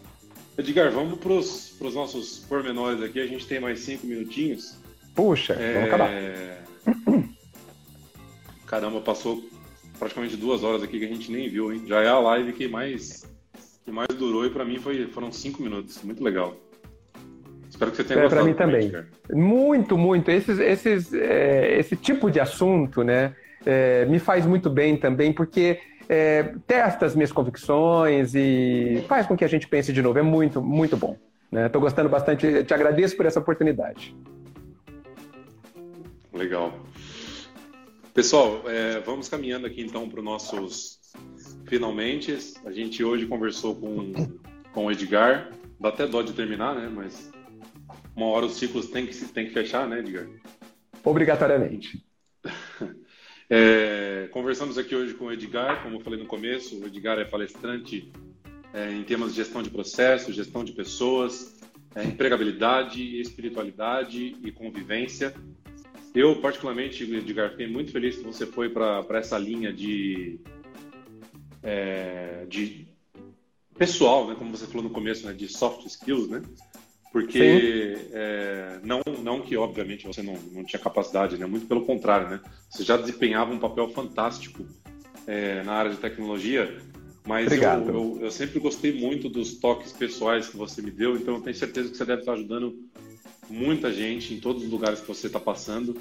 Edgar, 0.58 0.90
vamos 0.90 1.18
pros, 1.18 1.74
pros 1.78 1.94
nossos 1.94 2.40
pormenores 2.40 3.02
aqui. 3.02 3.20
A 3.20 3.26
gente 3.26 3.46
tem 3.46 3.60
mais 3.60 3.80
cinco 3.80 4.06
minutinhos. 4.06 4.81
Puxa, 5.14 5.54
é... 5.54 5.72
vamos 5.74 5.88
acabar. 5.88 6.10
Caramba, 8.66 9.00
passou 9.00 9.42
praticamente 9.98 10.36
duas 10.36 10.64
horas 10.64 10.82
aqui 10.82 10.98
que 10.98 11.04
a 11.04 11.08
gente 11.08 11.30
nem 11.30 11.48
viu, 11.48 11.72
hein? 11.72 11.84
Já 11.86 12.00
é 12.02 12.08
a 12.08 12.18
live 12.18 12.52
que 12.52 12.66
mais, 12.66 13.30
que 13.84 13.92
mais 13.92 14.08
durou 14.08 14.46
e 14.46 14.50
para 14.50 14.64
mim 14.64 14.78
foi, 14.78 15.06
foram 15.06 15.30
cinco 15.30 15.62
minutos. 15.62 16.02
Muito 16.02 16.24
legal. 16.24 16.56
Espero 17.68 17.90
que 17.90 17.96
você 17.96 18.04
tenha 18.04 18.20
é, 18.20 18.22
gostado. 18.22 18.42
Para 18.42 18.50
mim 18.50 18.56
também. 18.56 18.90
Cara. 18.90 19.08
Muito, 19.32 19.96
muito. 19.96 20.30
Esses, 20.30 20.58
esses, 20.58 21.12
é, 21.12 21.78
esse 21.78 21.96
tipo 21.96 22.30
de 22.30 22.40
assunto, 22.40 23.02
né, 23.02 23.34
é, 23.64 24.04
me 24.06 24.18
faz 24.18 24.46
muito 24.46 24.68
bem 24.68 24.96
também, 24.96 25.32
porque 25.32 25.78
é, 26.08 26.54
testa 26.66 27.06
as 27.06 27.14
minhas 27.14 27.32
convicções 27.32 28.34
e 28.34 29.04
faz 29.08 29.26
com 29.26 29.36
que 29.36 29.44
a 29.44 29.48
gente 29.48 29.68
pense 29.68 29.92
de 29.92 30.02
novo. 30.02 30.18
É 30.18 30.22
muito, 30.22 30.60
muito 30.60 30.96
bom. 30.96 31.16
Estou 31.52 31.80
né? 31.80 31.84
gostando 31.84 32.08
bastante. 32.08 32.64
Te 32.64 32.74
agradeço 32.74 33.16
por 33.16 33.26
essa 33.26 33.38
oportunidade. 33.38 34.16
Legal. 36.32 36.84
Pessoal, 38.14 38.68
é, 38.68 39.00
vamos 39.00 39.28
caminhando 39.28 39.66
aqui 39.66 39.82
então 39.82 40.08
para 40.08 40.20
os 40.20 40.24
nossos 40.24 41.00
finalmente. 41.66 42.36
A 42.64 42.70
gente 42.70 43.02
hoje 43.02 43.26
conversou 43.26 43.74
com, 43.76 44.12
com 44.72 44.86
o 44.86 44.92
Edgar. 44.92 45.50
Dá 45.80 45.88
até 45.88 46.06
dó 46.06 46.22
de 46.22 46.32
terminar, 46.32 46.74
né? 46.74 46.88
Mas 46.88 47.30
uma 48.14 48.26
hora 48.26 48.46
os 48.46 48.54
ciclos 48.54 48.88
têm 48.88 49.06
que, 49.06 49.14
tem 49.28 49.46
que 49.46 49.52
fechar, 49.52 49.88
né, 49.88 50.00
Edgar? 50.00 50.28
Obrigatoriamente. 51.04 52.04
É, 53.54 54.28
conversamos 54.32 54.78
aqui 54.78 54.96
hoje 54.96 55.12
com 55.12 55.26
o 55.26 55.32
Edgar, 55.32 55.82
como 55.82 55.96
eu 55.96 56.00
falei 56.00 56.18
no 56.18 56.24
começo, 56.24 56.80
o 56.80 56.86
Edgar 56.86 57.18
é 57.18 57.24
palestrante 57.26 58.10
é, 58.72 58.90
em 58.90 59.02
temas 59.02 59.32
de 59.32 59.36
gestão 59.36 59.62
de 59.62 59.68
processos, 59.68 60.34
gestão 60.34 60.64
de 60.64 60.72
pessoas, 60.72 61.60
é, 61.94 62.02
empregabilidade, 62.02 63.20
espiritualidade 63.20 64.38
e 64.42 64.50
convivência. 64.50 65.34
Eu, 66.14 66.36
particularmente, 66.36 67.04
Edgar, 67.04 67.50
fiquei 67.50 67.66
muito 67.66 67.90
feliz 67.90 68.16
que 68.16 68.24
você 68.24 68.46
foi 68.46 68.68
para 68.68 69.06
essa 69.12 69.38
linha 69.38 69.72
de, 69.72 70.38
é, 71.62 72.44
de 72.48 72.86
pessoal, 73.76 74.28
né, 74.28 74.34
como 74.36 74.50
você 74.50 74.66
falou 74.66 74.82
no 74.82 74.90
começo, 74.90 75.26
né, 75.26 75.32
de 75.32 75.48
soft 75.48 75.86
skills, 75.86 76.28
né? 76.28 76.42
Porque 77.12 77.98
é, 78.10 78.80
não, 78.82 79.02
não 79.22 79.42
que, 79.42 79.54
obviamente, 79.54 80.06
você 80.06 80.22
não, 80.22 80.34
não 80.50 80.64
tinha 80.64 80.80
capacidade, 80.80 81.36
né? 81.36 81.44
muito 81.44 81.66
pelo 81.66 81.84
contrário, 81.84 82.30
né? 82.30 82.40
Você 82.70 82.82
já 82.82 82.96
desempenhava 82.96 83.52
um 83.52 83.58
papel 83.58 83.86
fantástico 83.90 84.64
é, 85.26 85.62
na 85.62 85.74
área 85.74 85.90
de 85.90 85.98
tecnologia, 85.98 86.74
mas 87.26 87.52
eu, 87.52 87.62
eu, 87.62 88.18
eu, 88.22 88.30
sempre 88.30 88.58
gostei 88.58 88.98
muito 88.98 89.28
dos 89.28 89.58
toques 89.58 89.92
pessoais 89.92 90.48
que 90.48 90.56
você 90.56 90.80
me 90.80 90.90
deu, 90.90 91.14
então 91.16 91.34
eu 91.34 91.42
tenho 91.42 91.54
certeza 91.54 91.90
que 91.90 91.96
você 91.98 92.04
deve 92.06 92.22
estar 92.22 92.32
ajudando 92.32 92.74
muita 93.48 93.92
gente 93.92 94.34
em 94.34 94.40
todos 94.40 94.62
os 94.62 94.70
lugares 94.70 95.00
que 95.00 95.08
você 95.08 95.26
está 95.26 95.40
passando. 95.40 95.96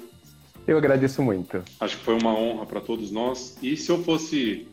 Eu 0.66 0.78
agradeço 0.78 1.22
muito. 1.22 1.62
Acho 1.80 1.98
que 1.98 2.04
foi 2.04 2.14
uma 2.14 2.34
honra 2.34 2.66
para 2.66 2.80
todos 2.80 3.10
nós. 3.10 3.56
E 3.62 3.76
se 3.76 3.90
eu 3.90 4.02
fosse 4.02 4.68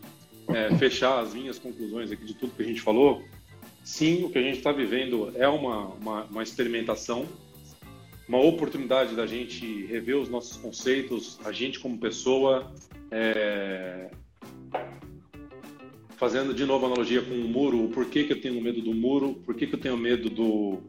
é, 0.48 0.76
fechar 0.76 1.20
as 1.20 1.34
minhas 1.34 1.58
conclusões 1.58 2.12
aqui 2.12 2.26
de 2.26 2.36
tudo 2.36 2.54
que 2.56 2.62
a 2.62 2.66
gente 2.66 2.82
falou, 2.82 3.24
sim, 3.84 4.24
o 4.24 4.30
que 4.30 4.38
a 4.38 4.42
gente 4.42 4.58
está 4.58 4.72
vivendo 4.72 5.32
é 5.36 5.48
uma, 5.48 5.88
uma, 5.88 6.24
uma, 6.26 6.44
experimentação, 6.44 7.26
uma 8.28 8.40
oportunidade 8.40 9.16
da 9.16 9.26
gente 9.26 9.86
rever 9.86 10.18
os 10.18 10.30
nossos 10.30 10.58
conceitos, 10.58 11.40
a 11.44 11.52
gente 11.52 11.80
como 11.80 11.98
pessoa, 11.98 12.72
é... 13.10 14.12
fazendo 16.18 16.54
de 16.54 16.66
novo 16.66 16.86
analogia 16.86 17.22
com 17.24 17.34
o 17.34 17.48
muro, 17.48 17.86
o 17.86 17.90
porquê 17.90 18.24
que 18.26 18.34
eu 18.34 18.42
tenho 18.42 18.62
medo 18.62 18.82
do 18.82 18.94
muro, 18.94 19.42
por 19.46 19.56
que, 19.56 19.66
que 19.66 19.74
eu 19.74 19.80
tenho 19.80 19.98
medo 19.98 20.30
do, 20.30 20.84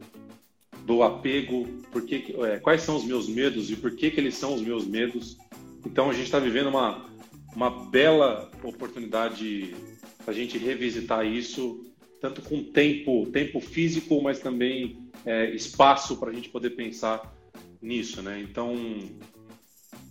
do 0.85 1.03
apego, 1.03 1.65
por 1.91 2.05
que, 2.05 2.35
é, 2.45 2.59
quais 2.59 2.81
são 2.81 2.95
os 2.95 3.03
meus 3.03 3.27
medos 3.27 3.69
e 3.69 3.75
por 3.75 3.95
que, 3.95 4.11
que 4.11 4.19
eles 4.19 4.35
são 4.35 4.53
os 4.53 4.61
meus 4.61 4.85
medos. 4.85 5.37
Então 5.85 6.09
a 6.09 6.13
gente 6.13 6.25
está 6.25 6.39
vivendo 6.39 6.67
uma, 6.67 7.09
uma 7.55 7.69
bela 7.69 8.49
oportunidade 8.63 9.75
para 10.23 10.33
a 10.33 10.35
gente 10.35 10.57
revisitar 10.57 11.25
isso, 11.25 11.83
tanto 12.19 12.41
com 12.41 12.63
tempo, 12.63 13.25
tempo 13.27 13.59
físico, 13.59 14.21
mas 14.21 14.39
também 14.39 15.09
é, 15.25 15.49
espaço 15.51 16.17
para 16.17 16.29
a 16.29 16.33
gente 16.33 16.49
poder 16.49 16.71
pensar 16.71 17.35
nisso, 17.81 18.21
né? 18.21 18.39
Então, 18.39 18.75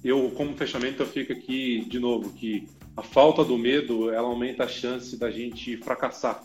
eu 0.02 0.30
como 0.30 0.56
fechamento 0.56 1.02
eu 1.02 1.06
fico 1.06 1.32
aqui 1.32 1.84
de 1.88 1.98
novo 1.98 2.32
que 2.32 2.66
a 2.96 3.02
falta 3.02 3.44
do 3.44 3.56
medo 3.56 4.10
ela 4.10 4.28
aumenta 4.28 4.64
a 4.64 4.68
chance 4.68 5.16
da 5.16 5.30
gente 5.30 5.76
fracassar 5.76 6.42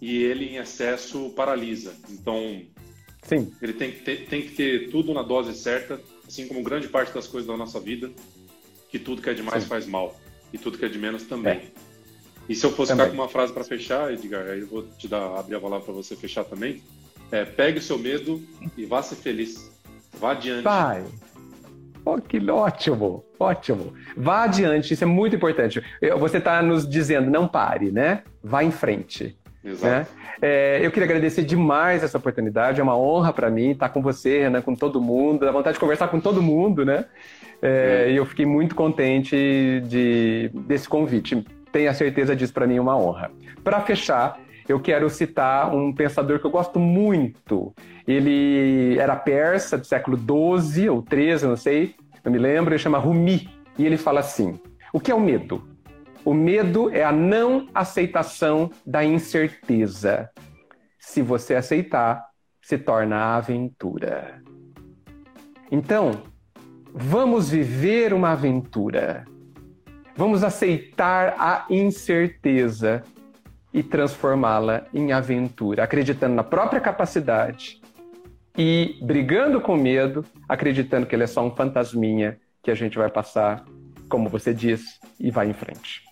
e 0.00 0.16
ele 0.16 0.46
em 0.46 0.56
excesso 0.56 1.30
paralisa. 1.30 1.94
Então 2.10 2.62
Sim. 3.24 3.50
Ele 3.60 3.72
tem 3.72 3.90
que, 3.90 4.00
ter, 4.00 4.26
tem 4.26 4.42
que 4.42 4.50
ter 4.50 4.90
tudo 4.90 5.12
na 5.12 5.22
dose 5.22 5.54
certa, 5.54 6.00
assim 6.26 6.46
como 6.46 6.62
grande 6.62 6.88
parte 6.88 7.12
das 7.12 7.26
coisas 7.26 7.48
da 7.48 7.56
nossa 7.56 7.80
vida, 7.80 8.10
que 8.88 8.98
tudo 8.98 9.20
que 9.20 9.30
é 9.30 9.34
demais 9.34 9.64
Sim. 9.64 9.68
faz 9.68 9.86
mal, 9.86 10.18
e 10.52 10.58
tudo 10.58 10.78
que 10.78 10.84
é 10.84 10.88
de 10.88 10.98
menos 10.98 11.24
também. 11.24 11.54
É. 11.54 11.62
E 12.48 12.54
se 12.54 12.64
eu 12.64 12.70
fosse 12.70 12.92
também. 12.92 13.06
ficar 13.06 13.16
com 13.16 13.22
uma 13.22 13.28
frase 13.28 13.52
para 13.52 13.64
fechar, 13.64 14.12
Edgar, 14.12 14.46
aí 14.46 14.60
eu 14.60 14.66
vou 14.66 14.82
te 14.82 15.08
dar, 15.08 15.38
abrir 15.38 15.56
a 15.56 15.60
palavra 15.60 15.84
para 15.84 15.94
você 15.94 16.14
fechar 16.14 16.44
também. 16.44 16.82
É, 17.32 17.44
pegue 17.44 17.78
o 17.78 17.82
seu 17.82 17.98
medo 17.98 18.42
e 18.76 18.84
vá 18.84 19.02
ser 19.02 19.16
feliz. 19.16 19.72
Vá 20.20 20.32
adiante. 20.32 20.62
Vai. 20.62 21.04
Oh, 22.04 22.20
que 22.20 22.38
ótimo, 22.50 23.24
ótimo. 23.40 23.94
Vá 24.14 24.44
adiante, 24.44 24.92
isso 24.92 25.02
é 25.02 25.06
muito 25.06 25.34
importante. 25.36 25.82
Você 26.18 26.36
está 26.36 26.62
nos 26.62 26.86
dizendo, 26.86 27.30
não 27.30 27.48
pare, 27.48 27.90
né? 27.90 28.22
Vá 28.42 28.62
em 28.62 28.70
frente. 28.70 29.36
Né? 29.64 30.06
É, 30.42 30.80
eu 30.82 30.90
queria 30.90 31.06
agradecer 31.06 31.42
demais 31.42 32.02
essa 32.02 32.18
oportunidade, 32.18 32.80
é 32.80 32.82
uma 32.82 32.98
honra 32.98 33.32
para 33.32 33.50
mim 33.50 33.70
estar 33.70 33.88
com 33.88 34.02
você, 34.02 34.40
Renan, 34.40 34.60
com 34.60 34.74
todo 34.74 35.00
mundo, 35.00 35.40
dá 35.40 35.50
vontade 35.50 35.74
de 35.74 35.80
conversar 35.80 36.08
com 36.08 36.20
todo 36.20 36.42
mundo, 36.42 36.84
né? 36.84 37.06
É, 37.62 38.10
e 38.10 38.16
eu 38.16 38.26
fiquei 38.26 38.44
muito 38.44 38.74
contente 38.74 39.82
de, 39.86 40.50
desse 40.66 40.86
convite. 40.86 41.42
Tenha 41.72 41.94
certeza 41.94 42.36
disso, 42.36 42.52
para 42.52 42.66
mim 42.66 42.76
é 42.76 42.80
uma 42.80 42.96
honra. 42.96 43.30
Para 43.62 43.80
fechar, 43.80 44.38
eu 44.68 44.78
quero 44.78 45.08
citar 45.08 45.74
um 45.74 45.92
pensador 45.92 46.38
que 46.38 46.44
eu 46.44 46.50
gosto 46.50 46.78
muito. 46.78 47.74
Ele 48.06 48.98
era 48.98 49.16
persa 49.16 49.78
do 49.78 49.86
século 49.86 50.18
XII 50.18 50.90
ou 50.90 51.02
XIII, 51.02 51.48
não 51.48 51.56
sei, 51.56 51.94
eu 52.22 52.30
me 52.30 52.38
lembro, 52.38 52.72
ele 52.72 52.78
chama 52.78 52.98
Rumi. 52.98 53.48
E 53.78 53.84
ele 53.84 53.96
fala 53.96 54.20
assim: 54.20 54.58
o 54.92 55.00
que 55.00 55.10
é 55.10 55.14
o 55.14 55.20
medo? 55.20 55.73
O 56.24 56.32
medo 56.32 56.88
é 56.88 57.04
a 57.04 57.12
não 57.12 57.68
aceitação 57.74 58.70
da 58.86 59.04
incerteza. 59.04 60.30
Se 60.98 61.20
você 61.20 61.54
aceitar, 61.54 62.24
se 62.62 62.78
torna 62.78 63.16
a 63.16 63.36
aventura. 63.36 64.42
Então, 65.70 66.22
vamos 66.94 67.50
viver 67.50 68.14
uma 68.14 68.30
aventura. 68.30 69.26
Vamos 70.16 70.42
aceitar 70.42 71.34
a 71.38 71.66
incerteza 71.68 73.02
e 73.72 73.82
transformá-la 73.82 74.86
em 74.94 75.12
aventura, 75.12 75.82
acreditando 75.82 76.36
na 76.36 76.44
própria 76.44 76.80
capacidade 76.80 77.82
e 78.56 78.96
brigando 79.02 79.60
com 79.60 79.76
medo, 79.76 80.24
acreditando 80.48 81.06
que 81.06 81.14
ele 81.14 81.24
é 81.24 81.26
só 81.26 81.44
um 81.44 81.50
fantasminha 81.50 82.38
que 82.62 82.70
a 82.70 82.74
gente 82.74 82.96
vai 82.96 83.10
passar, 83.10 83.64
como 84.08 84.28
você 84.28 84.54
diz, 84.54 85.00
e 85.18 85.30
vai 85.30 85.50
em 85.50 85.52
frente. 85.52 86.03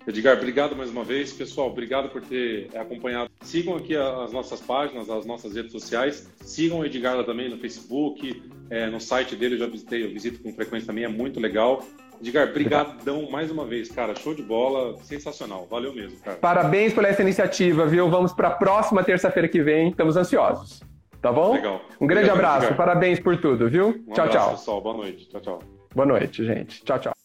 Edgar, 0.05 0.37
obrigado 0.37 0.75
mais 0.75 0.91
uma 0.91 1.03
vez. 1.03 1.33
Pessoal, 1.33 1.71
obrigado 1.71 2.09
por 2.09 2.21
ter 2.21 2.69
acompanhado. 2.77 3.31
Sigam 3.41 3.75
aqui 3.75 3.95
as 3.95 4.31
nossas 4.31 4.61
páginas, 4.61 5.09
as 5.09 5.25
nossas 5.25 5.55
redes 5.55 5.71
sociais. 5.71 6.29
Sigam 6.41 6.81
o 6.81 6.85
Edgar 6.85 7.17
lá 7.17 7.23
também 7.23 7.49
no 7.49 7.57
Facebook, 7.57 8.43
é, 8.69 8.85
no 8.85 9.01
site 9.01 9.35
dele, 9.35 9.55
eu 9.55 9.59
já 9.59 9.65
visitei, 9.65 10.05
eu 10.05 10.09
visito 10.09 10.39
com 10.43 10.53
frequência 10.53 10.85
também, 10.85 11.05
é 11.05 11.07
muito 11.07 11.39
legal. 11.39 11.81
Edgar, 12.21 12.53
brigadão 12.53 13.27
mais 13.31 13.49
uma 13.49 13.65
vez, 13.65 13.89
cara. 13.89 14.13
Show 14.13 14.35
de 14.35 14.43
bola, 14.43 14.95
sensacional. 15.01 15.65
Valeu 15.67 15.95
mesmo, 15.95 16.19
cara. 16.19 16.37
Parabéns 16.37 16.93
por 16.93 17.03
essa 17.05 17.23
iniciativa, 17.23 17.87
viu? 17.87 18.07
Vamos 18.07 18.33
para 18.33 18.49
a 18.49 18.51
próxima 18.51 19.03
terça-feira 19.03 19.47
que 19.47 19.63
vem. 19.63 19.89
Estamos 19.89 20.15
ansiosos. 20.15 20.87
Tá 21.21 21.31
bom? 21.31 21.53
Legal. 21.53 21.81
Um 21.99 22.07
grande 22.07 22.29
Obrigado, 22.29 22.55
abraço. 22.55 22.75
Parabéns 22.75 23.19
por 23.19 23.35
tudo, 23.37 23.69
viu? 23.69 23.87
Um 24.07 24.13
tchau, 24.13 24.25
abraço, 24.25 24.31
tchau. 24.31 24.49
pessoal. 24.51 24.81
Boa 24.81 24.97
noite. 24.97 25.29
Tchau, 25.29 25.41
tchau. 25.41 25.59
Boa 25.93 26.05
noite, 26.05 26.45
gente. 26.45 26.83
Tchau, 26.83 26.99
tchau. 26.99 27.18